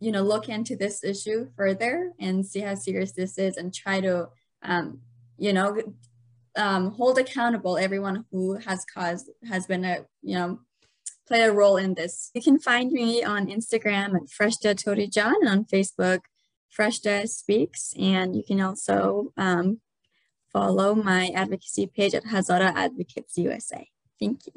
you 0.00 0.12
know, 0.12 0.22
look 0.22 0.48
into 0.48 0.76
this 0.76 1.02
issue 1.02 1.48
further 1.56 2.12
and 2.20 2.46
see 2.46 2.60
how 2.60 2.74
serious 2.74 3.12
this 3.12 3.38
is 3.38 3.56
and 3.56 3.74
try 3.74 4.00
to, 4.00 4.28
um, 4.62 5.00
you 5.38 5.52
know, 5.52 5.80
um, 6.56 6.92
hold 6.92 7.18
accountable 7.18 7.76
everyone 7.76 8.24
who 8.30 8.56
has 8.58 8.84
caused, 8.84 9.30
has 9.48 9.66
been 9.66 9.84
a, 9.84 10.04
you 10.22 10.36
know, 10.36 10.60
play 11.26 11.42
a 11.42 11.52
role 11.52 11.76
in 11.76 11.94
this. 11.94 12.30
You 12.34 12.42
can 12.42 12.58
find 12.58 12.92
me 12.92 13.24
on 13.24 13.46
Instagram 13.46 14.14
at 14.14 14.28
Freshta 14.28 14.76
Tori 14.76 15.08
Jan 15.08 15.34
and 15.40 15.48
on 15.48 15.64
Facebook, 15.64 16.20
Freshta 16.76 17.26
Speaks. 17.28 17.94
And 17.98 18.36
you 18.36 18.44
can 18.46 18.60
also 18.60 19.32
um, 19.36 19.80
follow 20.54 20.94
my 20.94 21.28
advocacy 21.34 21.86
page 21.88 22.14
at 22.14 22.24
Hazara 22.24 22.72
Advocates 22.74 23.36
USA. 23.36 23.86
Thank 24.20 24.46
you. 24.46 24.52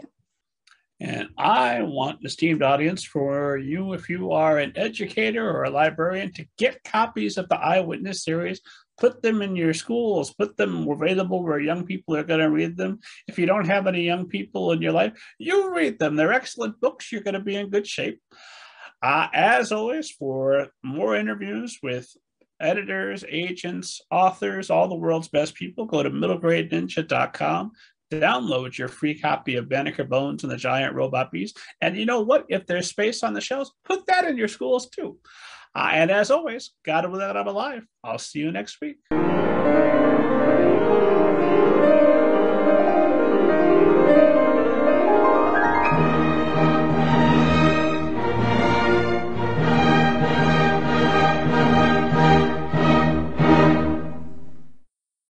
And 1.00 1.30
I 1.38 1.82
want 1.82 2.26
esteemed 2.26 2.64
audience 2.64 3.04
for 3.04 3.58
you, 3.58 3.94
if 3.94 4.10
you 4.10 4.32
are 4.32 4.58
an 4.58 4.74
educator 4.76 5.48
or 5.48 5.64
a 5.64 5.70
librarian, 5.70 6.32
to 6.34 6.46
get 6.58 6.84
copies 6.84 7.38
of 7.38 7.50
the 7.50 7.56
I, 7.56 7.82
Witness 7.82 8.24
series. 8.24 8.62
Put 8.98 9.22
them 9.22 9.44
in 9.44 9.56
your 9.56 9.76
schools, 9.76 10.34
put 10.34 10.58
them 10.58 10.88
available 10.88 11.44
where 11.44 11.60
young 11.60 11.86
people 11.86 12.16
are 12.16 12.24
going 12.24 12.40
to 12.40 12.50
read 12.50 12.78
them. 12.78 13.00
If 13.28 13.38
you 13.38 13.46
don't 13.46 13.68
have 13.68 13.86
any 13.86 14.04
young 14.04 14.28
people 14.28 14.72
in 14.72 14.82
your 14.82 14.94
life, 14.94 15.14
you 15.38 15.72
read 15.72 16.00
them. 16.00 16.16
They're 16.16 16.34
excellent 16.34 16.80
books. 16.80 17.12
You're 17.12 17.22
going 17.22 17.36
to 17.36 17.40
be 17.42 17.56
in 17.56 17.70
good 17.70 17.86
shape. 17.86 18.20
Uh, 19.04 19.28
as 19.34 19.72
always, 19.72 20.10
for 20.10 20.70
more 20.84 21.16
interviews 21.16 21.78
with 21.84 22.12
editors, 22.60 23.24
agents, 23.28 24.02
authors, 24.12 24.70
all 24.70 24.88
the 24.88 24.96
world's 24.96 25.28
best 25.28 25.56
people, 25.56 25.86
go 25.86 26.04
to 26.04 26.10
middlegradeninja.com. 26.10 27.72
Download 28.12 28.78
your 28.78 28.88
free 28.88 29.20
copy 29.20 29.56
of 29.56 29.68
Banneker 29.68 30.06
Bones 30.06 30.44
and 30.44 30.52
the 30.52 30.58
Giant 30.58 30.96
Robot 30.96 31.32
Bees. 31.32 31.54
And 31.82 31.98
you 31.98 32.06
know 32.06 32.22
what? 32.22 32.46
If 32.48 32.66
there's 32.66 32.88
space 32.88 33.22
on 33.22 33.34
the 33.34 33.42
shelves, 33.42 33.74
put 33.84 34.06
that 34.08 34.26
in 34.26 34.38
your 34.38 34.48
schools 34.48 34.90
too. 34.90 35.20
Uh, 35.76 35.90
and 35.92 36.10
as 36.10 36.32
always, 36.32 36.72
God 36.86 37.10
will 37.10 37.20
that 37.20 37.36
I'm 37.36 37.48
alive. 37.48 37.86
I'll 38.04 38.18
see 38.18 38.40
you 38.40 38.52
next 38.52 38.80
week. 38.82 38.98